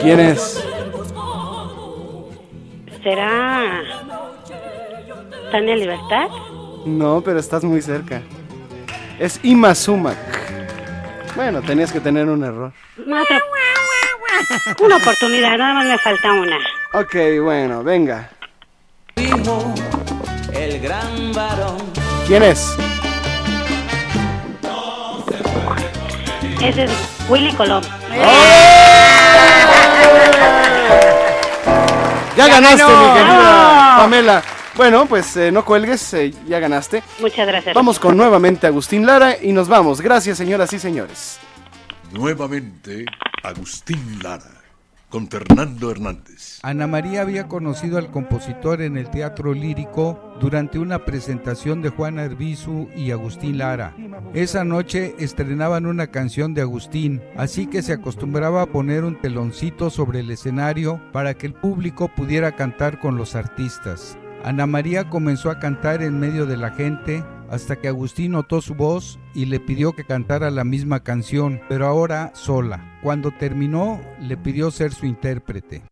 ¿Quién 0.00 0.20
es? 0.20 0.64
¿Será 3.04 3.82
Tania 5.52 5.76
Libertad? 5.76 6.28
No, 6.86 7.20
pero 7.20 7.38
estás 7.38 7.62
muy 7.62 7.80
cerca. 7.82 8.22
Es 9.18 9.38
Ima 9.44 9.74
Sumac. 9.74 10.16
Bueno, 11.36 11.60
tenías 11.62 11.92
que 11.92 12.00
tener 12.00 12.26
un 12.28 12.42
error. 12.42 12.72
Otra- 12.98 13.40
Una 14.84 14.96
oportunidad, 14.96 15.56
nada 15.58 15.74
más 15.74 15.86
me 15.86 15.98
falta 15.98 16.32
una. 16.32 16.56
Ok, 16.94 17.14
bueno, 17.42 17.84
venga. 17.84 18.30
el 20.52 20.80
gran 20.80 21.32
varón. 21.34 21.76
¿Quién 22.26 22.42
es? 22.42 22.74
Ese 26.62 26.84
es 26.84 26.90
Willy 27.28 27.52
Colón. 27.52 27.82
Ya 32.36 32.48
ganaste, 32.48 32.82
ganó. 32.82 32.98
mi 32.98 33.12
querida 33.18 33.94
¡Ah! 33.94 33.96
Pamela. 34.00 34.42
Bueno, 34.76 35.06
pues 35.06 35.36
eh, 35.36 35.52
no 35.52 35.64
cuelgues, 35.64 36.14
eh, 36.14 36.34
ya 36.48 36.58
ganaste. 36.58 37.02
Muchas 37.20 37.46
gracias. 37.46 37.74
Vamos 37.74 37.98
con 38.00 38.16
nuevamente 38.16 38.66
Agustín 38.66 39.06
Lara 39.06 39.36
y 39.40 39.52
nos 39.52 39.68
vamos. 39.68 40.00
Gracias, 40.00 40.36
señoras 40.36 40.72
y 40.72 40.78
señores. 40.80 41.38
Nuevamente, 42.12 43.04
Agustín 43.42 44.18
Lara, 44.22 44.50
con 45.08 45.28
Fernando 45.28 45.90
Hernández. 45.90 46.58
Ana 46.62 46.86
María 46.88 47.20
había 47.22 47.46
conocido 47.46 47.98
al 47.98 48.10
compositor 48.10 48.82
en 48.82 48.96
el 48.96 49.10
teatro 49.10 49.54
lírico 49.54 50.23
durante 50.40 50.78
una 50.78 51.04
presentación 51.04 51.82
de 51.82 51.90
Juan 51.90 52.18
Arbizu 52.18 52.88
y 52.96 53.10
Agustín 53.10 53.58
Lara. 53.58 53.94
Esa 54.34 54.64
noche 54.64 55.14
estrenaban 55.18 55.86
una 55.86 56.08
canción 56.08 56.54
de 56.54 56.62
Agustín, 56.62 57.22
así 57.36 57.66
que 57.66 57.82
se 57.82 57.92
acostumbraba 57.92 58.62
a 58.62 58.66
poner 58.66 59.04
un 59.04 59.20
teloncito 59.20 59.90
sobre 59.90 60.20
el 60.20 60.30
escenario 60.30 61.00
para 61.12 61.34
que 61.34 61.46
el 61.46 61.54
público 61.54 62.08
pudiera 62.14 62.52
cantar 62.52 62.98
con 63.00 63.16
los 63.16 63.34
artistas. 63.34 64.18
Ana 64.44 64.66
María 64.66 65.08
comenzó 65.08 65.50
a 65.50 65.58
cantar 65.58 66.02
en 66.02 66.20
medio 66.20 66.44
de 66.44 66.58
la 66.58 66.70
gente 66.70 67.24
hasta 67.50 67.76
que 67.76 67.88
Agustín 67.88 68.32
notó 68.32 68.60
su 68.60 68.74
voz 68.74 69.18
y 69.34 69.46
le 69.46 69.60
pidió 69.60 69.92
que 69.92 70.04
cantara 70.04 70.50
la 70.50 70.64
misma 70.64 71.00
canción, 71.00 71.60
pero 71.68 71.86
ahora 71.86 72.30
sola. 72.34 72.98
Cuando 73.02 73.30
terminó, 73.30 74.00
le 74.20 74.36
pidió 74.36 74.70
ser 74.70 74.92
su 74.92 75.06
intérprete. 75.06 75.82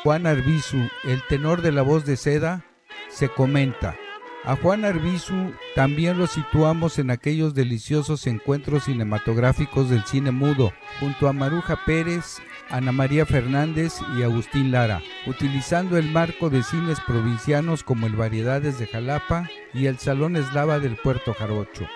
Juan 0.02 0.26
Arbizu, 0.26 0.90
el 1.04 1.26
tenor 1.26 1.62
de 1.62 1.72
la 1.72 1.80
voz 1.80 2.04
de 2.04 2.18
seda, 2.18 2.66
se 3.08 3.30
comenta. 3.30 3.96
A 4.44 4.54
Juan 4.56 4.84
Arbizu 4.84 5.54
también 5.74 6.18
lo 6.18 6.26
situamos 6.26 6.98
en 6.98 7.10
aquellos 7.10 7.54
deliciosos 7.54 8.26
encuentros 8.26 8.84
cinematográficos 8.84 9.88
del 9.88 10.04
cine 10.04 10.32
mudo, 10.32 10.74
junto 11.00 11.28
a 11.28 11.32
Maruja 11.32 11.82
Pérez, 11.86 12.42
Ana 12.70 12.92
María 12.92 13.26
Fernández 13.26 13.94
y 14.16 14.22
Agustín 14.22 14.70
Lara, 14.70 15.02
utilizando 15.26 15.98
el 15.98 16.10
marco 16.10 16.50
de 16.50 16.62
cines 16.62 17.00
provincianos 17.00 17.82
como 17.82 18.06
el 18.06 18.16
Variedades 18.16 18.78
de 18.78 18.86
Jalapa 18.86 19.48
y 19.74 19.86
el 19.86 19.98
Salón 19.98 20.36
Eslava 20.36 20.78
del 20.78 20.96
Puerto 20.96 21.34
Jarocho. 21.34 21.86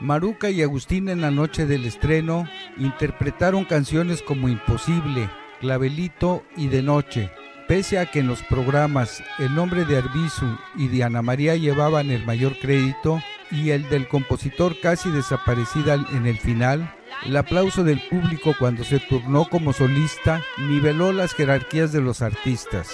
Maruca 0.00 0.50
y 0.50 0.62
Agustín 0.62 1.08
en 1.08 1.20
la 1.20 1.30
noche 1.30 1.66
del 1.66 1.86
estreno 1.86 2.46
interpretaron 2.76 3.64
canciones 3.64 4.22
como 4.22 4.48
Imposible, 4.48 5.30
Clavelito 5.60 6.44
y 6.56 6.68
De 6.68 6.82
Noche, 6.82 7.30
pese 7.66 7.98
a 7.98 8.06
que 8.06 8.20
en 8.20 8.26
los 8.26 8.42
programas 8.42 9.22
el 9.38 9.54
nombre 9.54 9.84
de 9.84 9.96
Arbizu 9.96 10.58
y 10.76 10.88
de 10.88 11.04
Ana 11.04 11.22
María 11.22 11.56
llevaban 11.56 12.10
el 12.10 12.26
mayor 12.26 12.58
crédito 12.58 13.22
y 13.50 13.70
el 13.70 13.88
del 13.88 14.06
compositor 14.08 14.78
casi 14.80 15.10
desaparecida 15.10 15.94
en 15.94 16.26
el 16.26 16.38
final, 16.38 16.94
el 17.24 17.36
aplauso 17.36 17.84
del 17.84 18.00
público 18.08 18.54
cuando 18.58 18.84
se 18.84 18.98
turnó 19.00 19.46
como 19.46 19.72
solista 19.72 20.42
niveló 20.58 21.12
las 21.12 21.34
jerarquías 21.34 21.92
de 21.92 22.00
los 22.00 22.22
artistas. 22.22 22.90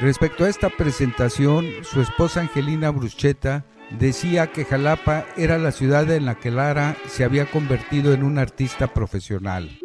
Respecto 0.00 0.44
a 0.44 0.48
esta 0.48 0.68
presentación, 0.68 1.66
su 1.82 2.00
esposa 2.00 2.40
Angelina 2.40 2.90
Bruschetta 2.90 3.64
decía 3.98 4.48
que 4.48 4.64
Jalapa 4.64 5.26
era 5.36 5.58
la 5.58 5.70
ciudad 5.70 6.10
en 6.10 6.26
la 6.26 6.34
que 6.34 6.50
Lara 6.50 6.96
se 7.08 7.24
había 7.24 7.46
convertido 7.46 8.12
en 8.12 8.22
un 8.22 8.38
artista 8.38 8.88
profesional. 8.88 9.81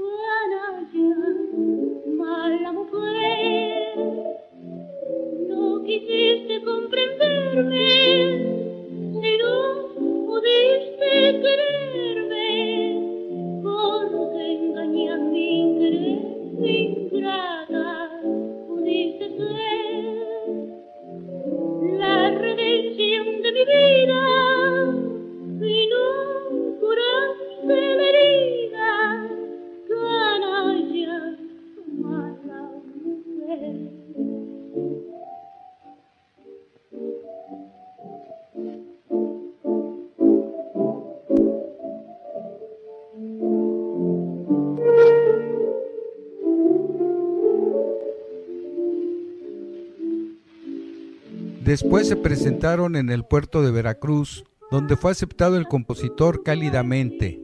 Después 51.68 52.08
se 52.08 52.16
presentaron 52.16 52.96
en 52.96 53.10
el 53.10 53.26
puerto 53.26 53.62
de 53.62 53.72
Veracruz, 53.72 54.46
donde 54.72 54.96
fue 54.96 55.12
aceptado 55.12 55.58
el 55.58 55.68
compositor 55.68 56.42
cálidamente. 56.42 57.42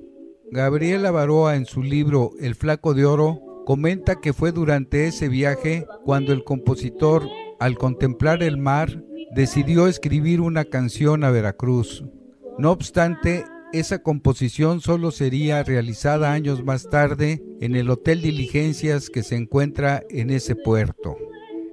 Gabriela 0.50 1.12
Baroa 1.12 1.58
en 1.58 1.66
su 1.66 1.84
libro 1.84 2.32
El 2.40 2.56
Flaco 2.56 2.94
de 2.94 3.04
Oro 3.04 3.42
comenta 3.66 4.22
que 4.22 4.32
fue 4.32 4.54
durante 4.54 5.08
ese 5.08 5.28
viaje 5.28 5.86
cuando 6.06 6.32
el 6.32 6.46
compositor, 6.46 7.28
al 7.60 7.78
contemplar 7.78 8.44
el 8.44 8.56
mar, 8.56 9.04
decidió 9.36 9.88
escribir 9.88 10.40
una 10.40 10.64
canción 10.64 11.26
a 11.26 11.30
Veracruz. 11.30 12.06
No 12.58 12.72
obstante, 12.72 13.44
esa 13.74 14.04
composición 14.04 14.80
solo 14.80 15.12
sería 15.12 15.64
realizada 15.64 16.32
años 16.32 16.64
más 16.64 16.90
tarde 16.90 17.44
en 17.60 17.76
el 17.76 17.90
Hotel 17.90 18.22
Diligencias 18.22 19.10
que 19.10 19.22
se 19.22 19.36
encuentra 19.36 20.02
en 20.10 20.30
ese 20.30 20.56
puerto. 20.56 21.18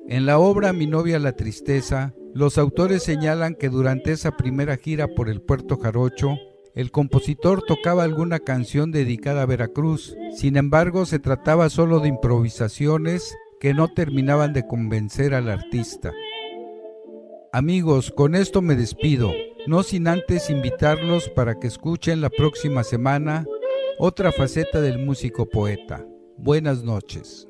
En 0.09 0.27
la 0.27 0.40
obra 0.40 0.72
Mi 0.72 0.89
novia 0.89 1.20
la 1.20 1.36
tristeza, 1.36 2.12
los 2.35 2.59
autores 2.59 3.02
señalan 3.02 3.55
que 3.55 3.69
durante 3.69 4.12
esa 4.12 4.36
primera 4.36 4.77
gira 4.77 5.09
por 5.09 5.28
el 5.28 5.40
puerto 5.40 5.78
Jarocho, 5.78 6.36
el 6.74 6.90
compositor 6.90 7.62
tocaba 7.66 8.05
alguna 8.05 8.39
canción 8.39 8.93
dedicada 8.93 9.43
a 9.43 9.47
Veracruz, 9.47 10.16
sin 10.36 10.57
embargo 10.57 11.07
se 11.07 11.19
trataba 11.19 11.69
solo 11.69 12.01
de 12.01 12.09
improvisaciones 12.09 13.36
que 13.59 13.74
no 13.74 13.89
terminaban 13.89 14.52
de 14.52 14.66
convencer 14.66 15.35
al 15.35 15.51
artista. 15.51 16.12
Amigos, 17.52 18.12
con 18.12 18.36
esto 18.36 18.62
me 18.62 18.77
despido, 18.77 19.32
no 19.66 19.82
sin 19.82 20.07
antes 20.07 20.51
invitarlos 20.51 21.28
para 21.28 21.59
que 21.59 21.66
escuchen 21.66 22.20
la 22.20 22.31
próxima 22.31 22.85
semana 22.85 23.44
otra 23.98 24.31
faceta 24.31 24.81
del 24.81 25.05
músico 25.05 25.47
poeta. 25.47 26.07
Buenas 26.39 26.85
noches. 26.85 27.49